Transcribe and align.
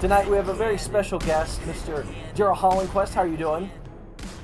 Tonight 0.00 0.28
we 0.28 0.36
have 0.36 0.48
a 0.48 0.54
very 0.54 0.76
special 0.76 1.18
guest, 1.18 1.60
Mr. 1.62 2.06
Gerald 2.34 2.58
Hollingquest. 2.58 3.14
How 3.14 3.22
are 3.22 3.26
you 3.26 3.36
doing? 3.38 3.70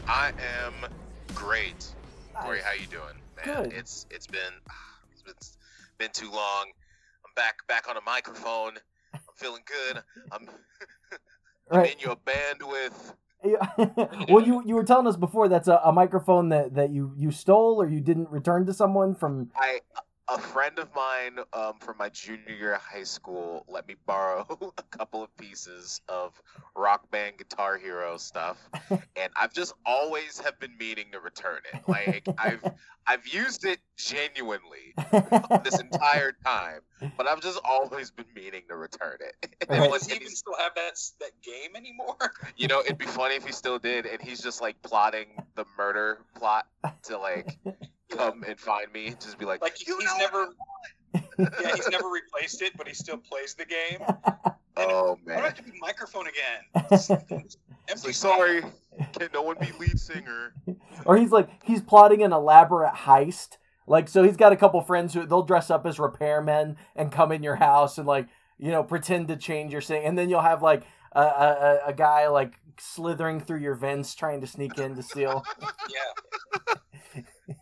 I 0.09 0.33
am 0.65 0.91
great. 1.35 1.87
Corey, 2.35 2.61
how 2.65 2.73
you 2.73 2.87
doing? 2.87 3.21
Man, 3.45 3.65
Good. 3.65 3.73
it's 3.75 4.07
it's 4.11 4.27
been 4.27 4.41
ah, 4.71 4.73
it's 5.13 5.23
been 5.23 5.35
been 5.99 6.11
too 6.13 6.31
long. 6.31 6.65
I'm 7.25 7.33
back 7.37 7.67
back 7.69 7.89
on 7.89 7.97
a 7.97 8.01
microphone. 8.01 8.73
I'm 9.13 9.21
feeling 9.37 9.63
good. 9.67 10.03
I'm, 10.33 10.49
I'm 11.71 11.79
Right. 11.79 11.93
in 11.93 11.99
your 12.01 12.17
bandwidth. 12.17 13.15
Yeah. 13.45 14.25
well, 14.33 14.45
you 14.45 14.63
you 14.65 14.75
were 14.75 14.85
telling 14.85 15.07
us 15.07 15.17
before 15.17 15.49
that's 15.49 15.69
a, 15.69 15.81
a 15.85 15.93
microphone 15.93 16.49
that, 16.49 16.75
that 16.75 16.91
you, 16.91 17.13
you 17.17 17.31
stole 17.31 17.81
or 17.81 17.87
you 17.89 18.01
didn't 18.01 18.31
return 18.31 18.65
to 18.67 18.73
someone 18.73 19.15
from. 19.15 19.51
I 19.57 19.81
a 20.33 20.39
friend 20.39 20.79
of 20.79 20.89
mine 20.95 21.39
um, 21.53 21.75
from 21.81 21.97
my 21.99 22.09
junior 22.09 22.55
year 22.59 22.75
of 22.75 22.81
high 22.81 23.03
school 23.03 23.65
let 23.69 23.87
me 23.87 23.95
borrow 24.07 24.47
a 24.79 24.83
couple 24.85 25.23
of 25.23 25.35
pieces 25.37 26.01
of 26.09 26.41
rock 26.75 27.11
band 27.11 27.37
guitar 27.37 27.77
hero 27.77 28.17
stuff 28.17 28.59
and 28.91 29.31
i've 29.37 29.53
just 29.53 29.75
always 29.85 30.41
have 30.41 30.59
been 30.59 30.77
meaning 30.79 31.07
to 31.13 31.21
return 31.21 31.61
it 31.73 31.81
like 31.87 32.27
i've 32.39 32.63
i've 33.07 33.27
used 33.27 33.65
it 33.67 33.79
genuinely 33.97 34.95
this 35.65 35.81
entire 35.81 36.33
time, 36.45 36.81
but 37.17 37.27
I've 37.27 37.41
just 37.41 37.61
always 37.65 38.11
been 38.11 38.27
meaning 38.35 38.63
to 38.69 38.77
return 38.77 39.19
it. 39.21 39.55
And 39.69 39.81
Right. 39.81 39.91
Does 39.91 40.07
he 40.07 40.17
even 40.17 40.29
still 40.29 40.55
have 40.59 40.75
that 40.75 40.99
that 41.21 41.31
game 41.43 41.77
anymore? 41.77 42.17
you 42.57 42.69
know, 42.69 42.81
it'd 42.81 42.99
be 42.99 43.07
funny 43.07 43.37
if 43.37 43.45
he 43.45 43.53
still 43.53 43.79
did, 43.79 44.07
and 44.07 44.21
he's 44.21 44.43
just 44.43 44.61
like 44.61 44.81
plotting 44.83 45.27
the 45.55 45.65
murder 45.77 46.19
plot 46.35 46.67
to 47.05 47.19
like 47.19 47.59
come 48.17 48.45
and 48.45 48.59
find 48.59 48.93
me, 48.93 49.15
just 49.21 49.39
be 49.39 49.45
like, 49.45 49.63
Like 49.63 49.87
you 49.87 49.97
he's 49.99 50.05
know 50.07 50.19
never, 50.19 50.49
yeah, 51.63 51.75
he's 51.75 51.89
never 51.89 52.09
replaced 52.13 52.63
it, 52.63 52.73
but 52.77 52.87
he 52.89 52.95
still 52.95 53.19
plays 53.19 53.55
the 53.55 53.65
game. 53.65 54.01
Oh 54.75 55.19
Why 55.25 55.33
do 55.33 55.33
I 55.33 55.35
man, 55.35 55.45
have 55.45 55.55
to 55.57 55.63
be 55.63 55.73
microphone 55.83 56.27
again? 56.27 56.87
It's 56.91 57.11
it's 57.11 57.57
empty 57.91 58.09
like 58.09 58.15
sorry, 58.15 58.63
can 59.13 59.29
no 59.35 59.43
one 59.43 59.57
be 59.61 59.71
lead 59.79 60.01
singer? 60.01 60.55
or 61.05 61.19
he's 61.19 61.31
like 61.31 61.51
he's 61.63 61.83
plotting 61.83 62.23
an 62.23 62.33
elaborate 62.33 62.95
heist. 62.95 63.59
Like 63.87 64.09
so, 64.09 64.23
he's 64.23 64.39
got 64.39 64.51
a 64.53 64.57
couple 64.57 64.81
friends 64.81 65.13
who 65.13 65.27
they'll 65.27 65.43
dress 65.43 65.69
up 65.71 65.85
as 65.85 65.99
repairmen 65.99 66.77
and 66.97 67.13
come 67.13 67.33
in 67.33 67.43
your 67.43 67.57
house 67.57 67.99
and 67.99 68.07
like 68.07 68.29
you 68.59 68.71
know 68.71 68.83
pretend 68.83 69.29
to 69.29 69.37
change 69.37 69.73
your 69.75 69.83
thing, 69.83 70.07
and 70.07 70.17
then 70.17 70.31
you'll 70.31 70.41
have 70.41 70.63
like 70.63 70.85
a, 71.15 71.21
a, 71.21 71.25
a- 71.85 71.89
a 71.89 71.93
guy 71.93 72.29
like 72.29 72.55
slithering 72.79 73.41
through 73.41 73.59
your 73.61 73.75
vents 73.75 74.15
trying 74.15 74.41
to 74.41 74.47
sneak 74.47 74.79
in 74.79 74.97
to 74.97 75.03
steal. 75.03 75.45
Yeah, 75.61 76.61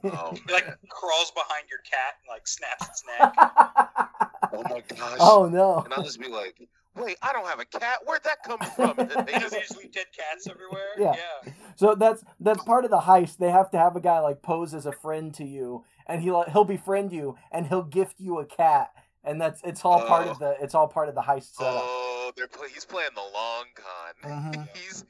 Oh 0.04 0.32
he 0.46 0.52
like 0.52 0.66
crawls 0.88 1.30
behind 1.32 1.64
your 1.70 1.80
cat 1.80 2.14
and 2.22 2.28
like 2.28 2.46
snaps 2.46 2.88
its 2.88 3.04
neck. 3.06 3.32
oh 4.52 4.62
my 4.64 4.82
gosh. 4.96 5.18
oh 5.20 5.48
no! 5.50 5.80
And 5.84 5.92
I'll 5.94 6.02
just 6.02 6.20
be 6.20 6.28
like, 6.28 6.56
wait, 6.96 7.16
I 7.22 7.32
don't 7.32 7.46
have 7.46 7.60
a 7.60 7.64
cat. 7.64 7.98
Where'd 8.04 8.22
that 8.24 8.42
come 8.44 8.58
from? 8.76 8.94
They 8.96 9.24
Because 9.24 9.52
just 9.52 9.74
they 9.74 9.80
leave 9.82 9.92
dead 9.92 10.06
cats 10.16 10.46
everywhere. 10.48 10.88
Yeah. 10.98 11.14
yeah. 11.46 11.52
So 11.76 11.94
that's 11.94 12.22
that's 12.40 12.62
part 12.64 12.84
of 12.84 12.90
the 12.90 13.00
heist. 13.00 13.38
They 13.38 13.50
have 13.50 13.70
to 13.70 13.78
have 13.78 13.96
a 13.96 14.00
guy 14.00 14.18
like 14.20 14.42
pose 14.42 14.74
as 14.74 14.86
a 14.86 14.92
friend 14.92 15.32
to 15.34 15.44
you, 15.44 15.84
and 16.06 16.22
he'll 16.22 16.44
he'll 16.44 16.64
befriend 16.64 17.12
you, 17.12 17.36
and 17.50 17.66
he'll 17.66 17.82
gift 17.84 18.16
you 18.18 18.38
a 18.38 18.44
cat, 18.46 18.90
and 19.24 19.40
that's 19.40 19.60
it's 19.64 19.84
all 19.84 20.06
part 20.06 20.28
of 20.28 20.38
the 20.38 20.56
it's 20.60 20.74
all 20.74 20.88
part 20.88 21.08
of 21.08 21.14
the 21.14 21.22
heist 21.22 21.54
setup. 21.54 21.82
Oh, 21.82 22.32
they're 22.36 22.48
play- 22.48 22.68
he's 22.72 22.84
playing 22.84 23.10
the 23.14 23.22
long 23.22 23.64
con. 23.74 24.52
Mhm. 24.54 24.68
He's 24.74 25.04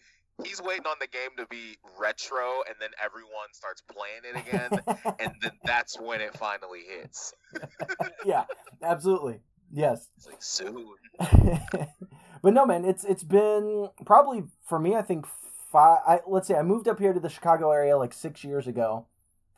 he's 0.44 0.62
waiting 0.62 0.86
on 0.86 0.96
the 1.00 1.06
game 1.06 1.30
to 1.36 1.46
be 1.46 1.76
retro, 1.98 2.62
and 2.66 2.76
then 2.80 2.90
everyone 3.02 3.52
starts 3.52 3.82
playing 3.82 4.22
it 4.24 4.48
again, 4.48 5.14
and 5.20 5.34
then 5.42 5.52
that's 5.64 5.98
when 6.00 6.20
it 6.20 6.36
finally 6.36 6.82
hits. 6.88 7.32
yeah, 8.24 8.44
absolutely. 8.82 9.40
Yes. 9.72 10.08
It's 10.16 10.26
like 10.26 10.42
soon. 10.42 10.94
but 12.42 12.54
no, 12.54 12.66
man, 12.66 12.84
it's 12.84 13.04
it's 13.04 13.22
been 13.22 13.88
probably 14.04 14.44
for 14.68 14.78
me. 14.78 14.96
I 14.96 15.02
think 15.02 15.26
five. 15.70 15.98
I, 16.06 16.20
let's 16.26 16.48
say 16.48 16.54
I 16.54 16.62
moved 16.62 16.88
up 16.88 16.98
here 16.98 17.12
to 17.12 17.20
the 17.20 17.28
Chicago 17.28 17.70
area 17.70 17.96
like 17.96 18.12
six 18.12 18.42
years 18.42 18.66
ago. 18.66 19.06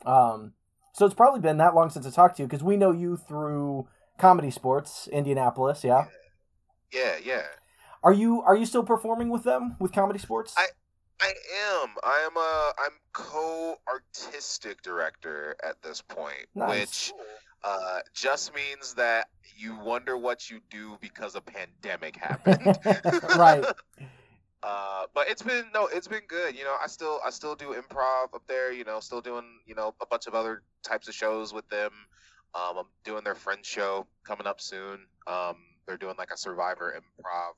Um, 0.05 0.53
so 0.93 1.05
it's 1.05 1.15
probably 1.15 1.39
been 1.39 1.57
that 1.57 1.73
long 1.73 1.89
since 1.89 2.05
I 2.05 2.11
talked 2.11 2.37
to 2.37 2.43
you 2.43 2.47
because 2.47 2.63
we 2.63 2.77
know 2.77 2.91
you 2.91 3.17
through 3.17 3.87
comedy 4.19 4.51
sports, 4.51 5.07
Indianapolis. 5.11 5.83
Yeah. 5.83 6.05
Yeah, 6.91 7.15
yeah. 7.23 7.43
Are 8.03 8.13
you 8.13 8.41
are 8.41 8.55
you 8.55 8.65
still 8.65 8.83
performing 8.83 9.29
with 9.29 9.43
them 9.43 9.75
with 9.79 9.91
comedy 9.93 10.19
sports? 10.19 10.53
I- 10.57 10.67
I 11.21 11.33
am. 11.83 11.89
I 12.03 12.27
am 12.29 12.35
a. 12.35 12.73
I'm 12.79 12.97
co-artistic 13.13 14.81
director 14.81 15.55
at 15.63 15.81
this 15.81 16.01
point, 16.01 16.47
Nice. 16.53 16.79
which 17.11 17.13
uh, 17.63 17.99
just 18.13 18.53
means 18.53 18.95
that 18.95 19.27
you 19.55 19.77
wonder 19.79 20.17
what 20.17 20.49
you 20.49 20.59
do 20.69 20.97
because 20.99 21.35
a 21.35 21.41
pandemic 21.41 22.17
happened. 22.17 22.77
right. 23.37 23.63
Uh, 24.65 25.07
but 25.13 25.27
it's 25.29 25.41
been 25.41 25.65
no, 25.73 25.87
it's 25.87 26.07
been 26.07 26.21
good. 26.29 26.55
You 26.57 26.63
know, 26.63 26.73
I 26.81 26.87
still 26.87 27.19
I 27.25 27.31
still 27.31 27.53
do 27.53 27.73
improv 27.73 28.33
up 28.33 28.43
there. 28.47 28.71
You 28.71 28.85
know, 28.85 29.01
still 29.01 29.19
doing 29.19 29.43
you 29.65 29.75
know 29.75 29.93
a 29.99 30.05
bunch 30.05 30.25
of 30.25 30.35
other 30.35 30.63
types 30.83 31.09
of 31.09 31.13
shows 31.13 31.53
with 31.53 31.67
them. 31.67 31.91
Um, 32.55 32.77
I'm 32.77 32.85
doing 33.03 33.25
their 33.25 33.35
friend 33.35 33.59
show 33.65 34.07
coming 34.23 34.47
up 34.47 34.61
soon. 34.61 34.99
Um, 35.27 35.57
they're 35.85 35.97
doing 35.97 36.15
like 36.17 36.31
a 36.31 36.37
Survivor 36.37 36.95
improv 36.97 37.55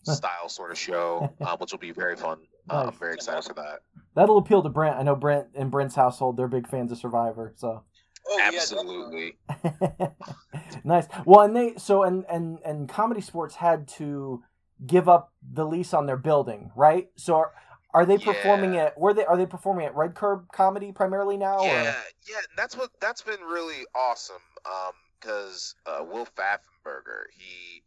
style 0.14 0.48
sort 0.48 0.70
of 0.70 0.78
show, 0.78 1.32
um, 1.40 1.58
which 1.58 1.72
will 1.72 1.78
be 1.78 1.92
very 1.92 2.16
fun. 2.16 2.38
Uh, 2.68 2.84
I'm 2.88 2.92
very 2.98 3.14
excited 3.14 3.44
for 3.44 3.54
that. 3.54 3.80
That'll 4.14 4.38
appeal 4.38 4.62
to 4.62 4.68
Brent. 4.68 4.96
I 4.96 5.02
know 5.02 5.16
Brent 5.16 5.48
and 5.54 5.70
Brent's 5.70 5.94
household, 5.94 6.36
they're 6.36 6.48
big 6.48 6.68
fans 6.68 6.92
of 6.92 6.98
Survivor, 6.98 7.52
so 7.56 7.84
Oh 8.28 8.40
Absolutely. 8.42 9.38
nice. 10.84 11.06
Well, 11.24 11.40
and 11.40 11.56
they 11.56 11.74
so 11.76 12.02
and 12.02 12.24
and 12.30 12.58
and 12.64 12.88
comedy 12.88 13.20
sports 13.20 13.54
had 13.56 13.88
to 13.96 14.42
give 14.86 15.08
up 15.08 15.32
the 15.52 15.64
lease 15.66 15.92
on 15.94 16.06
their 16.06 16.16
building, 16.16 16.70
right? 16.76 17.08
So 17.16 17.36
are, 17.36 17.52
are 17.94 18.06
they 18.06 18.18
performing 18.18 18.74
Yeah. 18.74 18.84
at 18.84 18.98
were 19.00 19.14
they 19.14 19.24
are 19.24 19.36
they 19.36 19.46
performing 19.46 19.86
at 19.86 19.94
Red 19.96 20.14
Curb 20.14 20.48
Comedy 20.52 20.92
primarily 20.92 21.36
now? 21.38 21.62
Yeah, 21.62 21.80
Or? 21.90 21.94
yeah, 22.28 22.40
that's 22.56 22.76
what 22.76 22.90
that's 23.00 23.22
been 23.22 23.40
really 23.40 23.84
awesome. 23.94 24.36
Um, 24.66 24.92
because 25.20 25.74
uh, 25.86 26.02
Will 26.02 26.26
Pfaffenberger, 26.26 27.24
he 27.36 27.79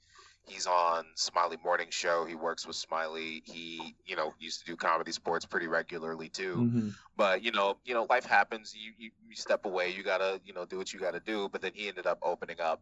he's 0.46 0.68
on 0.68 1.06
Smiley 1.16 1.58
Morning 1.64 1.88
Show. 1.90 2.26
He 2.26 2.36
works 2.36 2.68
with 2.68 2.76
Smiley. 2.76 3.42
He 3.46 3.96
you 4.06 4.16
know 4.16 4.34
used 4.40 4.60
to 4.60 4.66
do 4.66 4.76
comedy 4.76 5.12
sports 5.12 5.46
pretty 5.46 5.68
regularly 5.68 6.30
too. 6.30 6.56
Mhm. 6.56 6.96
But 7.16 7.44
you 7.44 7.52
know, 7.52 7.78
you 7.86 7.94
know, 7.94 8.06
life 8.10 8.26
happens. 8.26 8.74
You, 8.76 8.92
you 8.98 9.12
you 9.28 9.36
step 9.36 9.66
away. 9.66 9.90
You 9.90 10.04
gotta 10.04 10.42
you 10.46 10.54
know 10.54 10.66
do 10.66 10.78
what 10.78 10.94
you 10.94 11.00
gotta 11.00 11.20
do. 11.20 11.50
But 11.50 11.62
then 11.62 11.72
he 11.74 11.88
ended 11.88 12.08
up 12.08 12.20
opening 12.22 12.60
up 12.60 12.82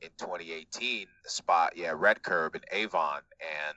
in 0.00 0.10
2018 0.18 1.06
the 1.22 1.30
spot, 1.30 1.76
yeah, 1.76 1.92
Red 1.94 2.22
Curb 2.22 2.56
in 2.56 2.62
Avon, 2.72 3.22
and 3.40 3.76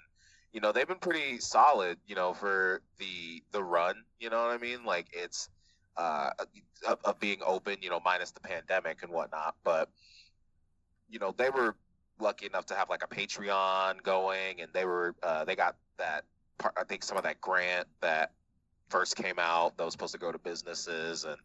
you 0.51 0.61
know 0.61 0.71
they've 0.71 0.87
been 0.87 0.99
pretty 0.99 1.39
solid. 1.39 1.97
You 2.07 2.15
know 2.15 2.33
for 2.33 2.81
the 2.99 3.43
the 3.51 3.63
run. 3.63 3.95
You 4.19 4.29
know 4.29 4.41
what 4.41 4.51
I 4.51 4.57
mean? 4.57 4.85
Like 4.85 5.07
it's 5.13 5.49
uh 5.97 6.31
of, 6.87 6.99
of 7.03 7.19
being 7.19 7.39
open. 7.45 7.77
You 7.81 7.89
know 7.89 7.99
minus 8.03 8.31
the 8.31 8.41
pandemic 8.41 9.03
and 9.03 9.11
whatnot, 9.11 9.55
but 9.63 9.89
you 11.09 11.19
know 11.19 11.33
they 11.37 11.49
were 11.49 11.75
lucky 12.19 12.45
enough 12.45 12.65
to 12.67 12.75
have 12.75 12.89
like 12.89 13.03
a 13.03 13.07
Patreon 13.07 14.03
going, 14.03 14.61
and 14.61 14.71
they 14.73 14.85
were 14.85 15.15
uh, 15.23 15.45
they 15.45 15.55
got 15.55 15.75
that 15.97 16.25
part. 16.57 16.73
I 16.77 16.83
think 16.83 17.03
some 17.03 17.17
of 17.17 17.23
that 17.23 17.41
grant 17.41 17.87
that 18.01 18.31
first 18.89 19.15
came 19.15 19.39
out 19.39 19.77
that 19.77 19.83
was 19.83 19.93
supposed 19.93 20.13
to 20.13 20.19
go 20.19 20.31
to 20.31 20.37
businesses, 20.37 21.25
and 21.25 21.37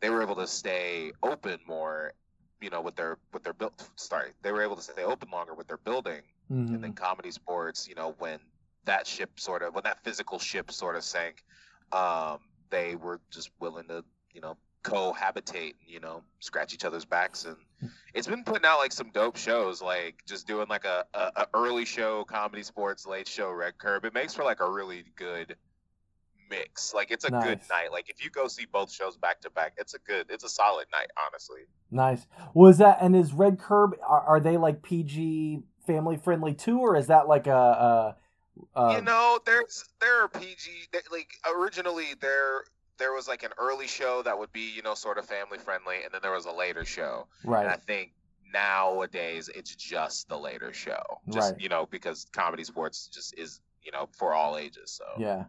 they 0.00 0.10
were 0.10 0.22
able 0.22 0.36
to 0.36 0.46
stay 0.46 1.12
open 1.22 1.58
more. 1.66 2.12
You 2.60 2.70
know, 2.70 2.80
with 2.80 2.96
their 2.96 3.18
with 3.32 3.42
their 3.42 3.52
build. 3.52 3.72
Sorry, 3.96 4.30
they 4.42 4.50
were 4.52 4.62
able 4.62 4.76
to 4.76 4.82
stay 4.82 5.04
open 5.04 5.28
longer 5.30 5.54
with 5.54 5.66
their 5.66 5.76
building, 5.76 6.22
Mhm. 6.50 6.74
and 6.74 6.84
then 6.84 6.92
comedy 6.94 7.30
sports. 7.30 7.86
You 7.86 7.94
know, 7.94 8.14
when 8.18 8.40
that 8.84 9.06
ship 9.06 9.38
sort 9.38 9.62
of 9.62 9.74
when 9.74 9.84
that 9.84 10.02
physical 10.02 10.38
ship 10.38 10.70
sort 10.70 10.96
of 10.96 11.04
sank, 11.04 11.44
um, 11.92 12.40
they 12.70 12.96
were 12.96 13.20
just 13.30 13.50
willing 13.60 13.86
to 13.88 14.02
you 14.32 14.40
know 14.40 14.56
cohabitate 14.84 15.74
and 15.80 15.88
you 15.88 15.98
know 15.98 16.22
scratch 16.38 16.74
each 16.74 16.84
other's 16.84 17.04
backs. 17.04 17.44
And 17.44 17.56
it's 18.14 18.26
been 18.28 18.44
putting 18.44 18.64
out 18.64 18.78
like 18.78 18.92
some 18.92 19.10
dope 19.10 19.36
shows 19.36 19.82
like 19.82 20.22
just 20.26 20.46
doing 20.46 20.68
like 20.68 20.84
a, 20.84 21.04
a, 21.14 21.32
a 21.36 21.46
early 21.54 21.84
show 21.84 22.24
comedy 22.24 22.62
sports 22.62 23.06
late 23.06 23.26
show 23.26 23.50
red 23.50 23.78
curb. 23.78 24.04
It 24.04 24.14
makes 24.14 24.34
for 24.34 24.44
like 24.44 24.60
a 24.60 24.70
really 24.70 25.04
good 25.16 25.56
mix. 26.48 26.94
Like 26.94 27.10
it's 27.10 27.24
a 27.24 27.30
good 27.30 27.60
night. 27.70 27.90
Like 27.90 28.08
if 28.08 28.22
you 28.22 28.30
go 28.30 28.46
see 28.46 28.66
both 28.70 28.92
shows 28.92 29.16
back 29.16 29.40
to 29.40 29.50
back 29.50 29.72
it's 29.78 29.94
a 29.94 29.98
good 29.98 30.26
it's 30.28 30.44
a 30.44 30.48
solid 30.48 30.86
night 30.92 31.08
honestly. 31.26 31.62
Nice. 31.90 32.26
Was 32.52 32.78
that 32.78 32.98
and 33.00 33.16
is 33.16 33.32
Red 33.32 33.58
Curb 33.58 33.96
are, 34.06 34.20
are 34.20 34.40
they 34.40 34.56
like 34.56 34.82
PG 34.82 35.62
family 35.86 36.16
friendly 36.16 36.54
too, 36.54 36.78
or 36.78 36.96
is 36.96 37.08
that 37.08 37.28
like 37.28 37.46
a, 37.46 37.52
a, 37.52 38.16
a 38.80 38.94
you 38.94 39.02
know 39.02 39.38
there's 39.44 39.84
there 40.00 40.22
are 40.22 40.28
pg 40.28 40.56
they- 40.92 40.98
like 41.10 41.28
originally 41.56 42.14
there 42.20 42.64
there 42.98 43.12
was 43.12 43.26
like 43.28 43.42
an 43.42 43.50
early 43.58 43.86
show 43.86 44.22
that 44.22 44.38
would 44.38 44.52
be 44.52 44.70
you 44.74 44.82
know 44.82 44.94
sort 44.94 45.18
of 45.18 45.26
family 45.26 45.58
friendly 45.58 45.96
and 46.04 46.12
then 46.12 46.20
there 46.22 46.32
was 46.32 46.46
a 46.46 46.52
later 46.52 46.84
show 46.84 47.26
Right. 47.44 47.62
and 47.62 47.70
I 47.70 47.76
think 47.76 48.12
nowadays 48.52 49.50
it's 49.54 49.74
just 49.74 50.28
the 50.28 50.38
later 50.38 50.72
show, 50.72 51.02
just 51.30 51.52
Right. 51.52 51.60
you 51.60 51.68
know, 51.68 51.86
because 51.90 52.26
comedy 52.32 52.64
sports 52.64 53.08
just 53.12 53.36
is 53.38 53.60
you 53.82 53.92
know 53.92 54.08
for 54.12 54.32
all 54.32 54.56
ages. 54.56 54.90
So 54.92 55.04
Yeah. 55.20 55.44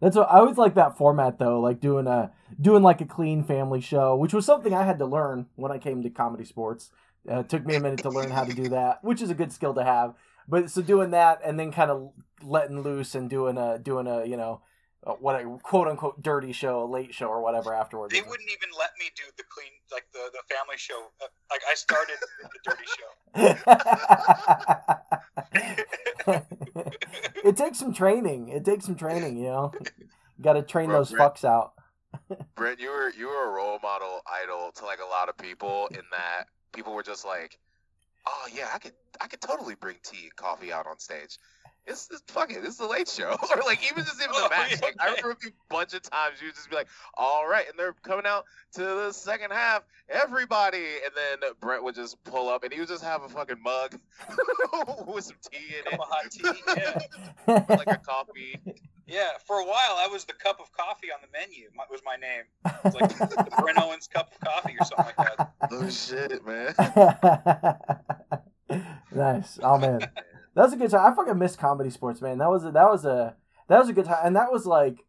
That's 0.00 0.16
what 0.16 0.30
I 0.30 0.38
always 0.38 0.56
like 0.58 0.74
that 0.76 0.96
format 0.96 1.38
though, 1.38 1.58
like 1.60 1.80
doing 1.80 2.06
a 2.06 2.30
doing 2.60 2.82
like 2.84 3.00
a 3.00 3.04
clean 3.04 3.42
family 3.42 3.80
show, 3.80 4.14
which 4.14 4.32
was 4.32 4.46
something 4.46 4.72
I 4.72 4.84
had 4.84 4.98
to 5.00 5.06
learn 5.06 5.46
when 5.56 5.72
I 5.72 5.78
came 5.78 6.02
to 6.02 6.10
comedy 6.10 6.44
sports. 6.44 6.90
Uh, 7.28 7.40
it 7.40 7.48
took 7.48 7.66
me 7.66 7.74
a 7.74 7.80
minute 7.80 8.02
to 8.02 8.10
learn 8.10 8.30
how 8.30 8.44
to 8.44 8.52
do 8.52 8.68
that, 8.68 9.02
which 9.02 9.20
is 9.20 9.28
a 9.28 9.34
good 9.34 9.52
skill 9.52 9.74
to 9.74 9.82
have. 9.82 10.14
But 10.46 10.70
so 10.70 10.82
doing 10.82 11.10
that 11.10 11.40
and 11.44 11.58
then 11.58 11.72
kind 11.72 11.90
of 11.90 12.12
letting 12.42 12.80
loose 12.82 13.14
and 13.16 13.28
doing 13.28 13.58
a 13.58 13.78
doing 13.78 14.06
a 14.06 14.24
you 14.24 14.36
know 14.36 14.60
uh, 15.08 15.14
what 15.14 15.40
a 15.40 15.58
quote 15.62 15.88
unquote 15.88 16.22
dirty 16.22 16.52
show, 16.52 16.84
a 16.84 16.84
late 16.84 17.14
show 17.14 17.26
or 17.26 17.42
whatever 17.42 17.74
afterwards. 17.74 18.12
They 18.12 18.20
wouldn't 18.20 18.50
even 18.50 18.68
let 18.78 18.90
me 18.98 19.06
do 19.16 19.22
the 19.36 19.44
clean, 19.48 19.70
like 19.90 20.06
the, 20.12 20.30
the 20.32 20.42
family 20.54 20.76
show. 20.76 21.06
Uh, 21.22 21.26
Like 21.50 21.62
I 21.68 21.74
started 21.74 22.16
the 22.42 22.58
dirty 22.64 22.84
show. 22.98 23.10
it 27.48 27.56
takes 27.56 27.78
some 27.78 27.94
training. 27.94 28.48
It 28.48 28.64
takes 28.64 28.84
some 28.84 28.96
training, 28.96 29.38
you 29.38 29.46
know. 29.46 29.72
Got 30.40 30.52
to 30.54 30.62
train 30.62 30.88
Bro, 30.88 30.98
those 30.98 31.10
Brett- 31.10 31.34
fucks 31.34 31.44
out. 31.44 31.72
Brent, 32.54 32.80
you 32.80 32.90
were 32.90 33.10
you 33.10 33.28
were 33.28 33.48
a 33.48 33.52
role 33.52 33.78
model 33.82 34.20
idol 34.42 34.72
to 34.76 34.84
like 34.84 35.00
a 35.00 35.08
lot 35.08 35.28
of 35.28 35.36
people 35.36 35.88
in 35.90 36.02
that 36.10 36.44
people 36.72 36.92
were 36.94 37.02
just 37.02 37.24
like, 37.24 37.58
oh 38.26 38.46
yeah, 38.54 38.68
I 38.74 38.78
could 38.78 38.92
I 39.20 39.26
could 39.26 39.40
totally 39.40 39.74
bring 39.74 39.96
tea 40.02 40.24
and 40.24 40.36
coffee 40.36 40.72
out 40.72 40.86
on 40.86 40.98
stage. 40.98 41.38
It's, 41.88 42.08
it's 42.10 42.22
fuck 42.28 42.50
it, 42.52 42.64
it's 42.64 42.76
the 42.76 42.86
late 42.86 43.08
show. 43.08 43.30
or 43.56 43.62
like 43.64 43.82
even 43.90 44.04
just 44.04 44.20
even 44.20 44.32
the 44.32 44.38
Oh, 44.44 44.48
match. 44.50 44.72
yeah, 44.72 44.78
Like, 44.82 44.96
I 45.00 45.06
remember 45.06 45.30
a 45.46 45.50
bunch 45.74 45.94
of 45.94 46.02
times 46.02 46.40
you 46.40 46.48
would 46.48 46.54
just 46.54 46.68
be 46.70 46.76
like, 46.76 46.88
all 47.14 47.48
right, 47.48 47.68
and 47.68 47.78
they're 47.78 47.94
coming 48.02 48.26
out 48.26 48.44
to 48.74 48.80
the 48.82 49.12
second 49.12 49.52
half, 49.52 49.82
everybody, 50.08 50.84
and 51.04 51.12
then 51.16 51.50
Brent 51.60 51.82
would 51.84 51.94
just 51.94 52.22
pull 52.24 52.48
up 52.48 52.62
and 52.64 52.72
he 52.72 52.78
would 52.80 52.88
just 52.88 53.02
have 53.02 53.22
a 53.22 53.28
fucking 53.28 53.62
mug 53.62 53.98
with 55.06 55.24
some 55.24 55.36
tea 55.50 55.74
in 55.78 55.84
Cup 55.84 55.92
it, 55.94 56.00
of 56.00 56.08
hot 56.08 56.30
tea. 56.30 57.02
Yeah, 57.48 57.64
like 57.76 57.88
a 57.88 57.96
coffee. 57.98 58.60
yeah. 59.06 59.30
For 59.46 59.56
a 59.60 59.64
while, 59.64 59.96
I 59.98 60.08
was 60.10 60.24
the 60.24 60.34
cup 60.34 60.60
of 60.60 60.70
coffee 60.72 61.08
on 61.10 61.18
the 61.22 61.28
menu. 61.38 61.70
My, 61.74 61.84
was 61.90 62.02
my 62.04 62.16
name. 62.16 62.44
It's 62.84 62.94
like 62.94 63.08
the 63.30 63.62
Brent 63.62 63.78
Owens 63.78 64.06
cup 64.08 64.30
of 64.34 64.40
coffee 64.46 64.76
or 64.78 64.84
something 64.84 65.14
like 65.16 65.36
that. 65.38 65.52
Oh 65.72 65.88
shit, 65.88 66.44
man. 66.46 66.74
nice. 69.14 69.58
Oh 69.62 69.78
man, 69.78 70.00
that 70.58 70.64
was 70.64 70.72
a 70.72 70.76
good 70.76 70.90
time. 70.90 71.12
I 71.12 71.14
fucking 71.14 71.38
miss 71.38 71.54
comedy 71.54 71.88
sports, 71.88 72.20
man. 72.20 72.38
That 72.38 72.50
was 72.50 72.64
a, 72.64 72.72
that 72.72 72.90
was 72.90 73.04
a 73.04 73.36
that 73.68 73.78
was 73.78 73.88
a 73.88 73.92
good 73.92 74.06
time, 74.06 74.18
and 74.24 74.34
that 74.34 74.50
was 74.50 74.66
like, 74.66 75.04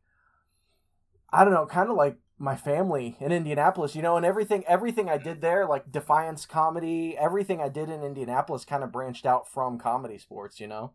I 1.33 1.43
don't 1.43 1.53
know, 1.53 1.65
kind 1.65 1.89
of 1.89 1.95
like 1.95 2.17
my 2.37 2.55
family 2.55 3.17
in 3.19 3.31
Indianapolis, 3.31 3.95
you 3.95 4.03
know, 4.03 4.15
and 4.15 4.23
everything 4.23 4.63
everything 4.67 5.09
I 5.09 5.17
did 5.17 5.41
there, 5.41 5.65
like 5.65 5.91
Defiance 5.91 6.45
comedy, 6.45 7.17
everything 7.17 7.61
I 7.61 7.67
did 7.69 7.89
in 7.89 8.03
Indianapolis, 8.03 8.63
kind 8.63 8.83
of 8.83 8.91
branched 8.91 9.25
out 9.25 9.51
from 9.51 9.79
comedy 9.79 10.19
sports, 10.19 10.59
you 10.59 10.67
know. 10.67 10.93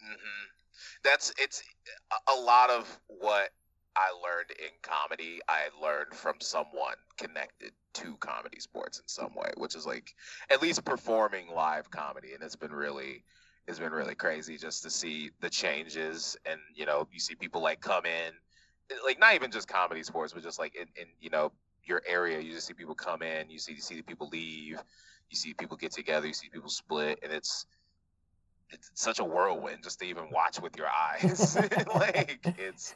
hmm 0.00 0.44
That's 1.04 1.32
it's 1.38 1.62
a 2.28 2.40
lot 2.40 2.70
of 2.70 2.98
what 3.08 3.50
I 3.96 4.10
learned 4.22 4.50
in 4.52 4.70
comedy. 4.82 5.40
I 5.48 5.68
learned 5.82 6.14
from 6.14 6.36
someone 6.40 6.96
connected 7.18 7.72
to 7.94 8.16
comedy 8.18 8.60
sports 8.60 8.98
in 8.98 9.08
some 9.08 9.34
way, 9.34 9.50
which 9.56 9.74
is 9.74 9.86
like 9.86 10.14
at 10.50 10.62
least 10.62 10.84
performing 10.84 11.48
live 11.54 11.90
comedy, 11.90 12.34
and 12.34 12.42
it's 12.42 12.56
been 12.56 12.72
really 12.72 13.24
it's 13.70 13.78
been 13.78 13.92
really 13.92 14.14
crazy 14.14 14.58
just 14.58 14.82
to 14.82 14.90
see 14.90 15.30
the 15.40 15.48
changes, 15.48 16.36
and 16.44 16.60
you 16.74 16.86
know 16.86 17.08
you 17.12 17.20
see 17.20 17.34
people 17.34 17.62
like 17.62 17.80
come 17.80 18.04
in, 18.04 18.32
like 19.04 19.18
not 19.18 19.34
even 19.34 19.50
just 19.50 19.68
comedy 19.68 20.02
sports, 20.02 20.32
but 20.32 20.42
just 20.42 20.58
like 20.58 20.74
in, 20.74 20.88
in 20.96 21.06
you 21.20 21.30
know 21.30 21.52
your 21.84 22.02
area, 22.06 22.40
you 22.40 22.52
just 22.52 22.66
see 22.66 22.74
people 22.74 22.94
come 22.94 23.22
in, 23.22 23.48
you 23.50 23.58
see 23.58 23.72
you 23.72 23.80
see 23.80 23.96
the 23.96 24.02
people 24.02 24.28
leave, 24.28 24.78
you 25.30 25.36
see 25.36 25.54
people 25.54 25.76
get 25.76 25.92
together, 25.92 26.26
you 26.26 26.34
see 26.34 26.48
people 26.48 26.68
split, 26.68 27.18
and 27.22 27.32
it's 27.32 27.66
it's 28.70 28.90
such 28.94 29.18
a 29.18 29.24
whirlwind 29.24 29.82
just 29.82 29.98
to 30.00 30.06
even 30.06 30.30
watch 30.30 30.60
with 30.60 30.76
your 30.76 30.88
eyes. 30.88 31.56
like 31.94 32.38
it's 32.58 32.94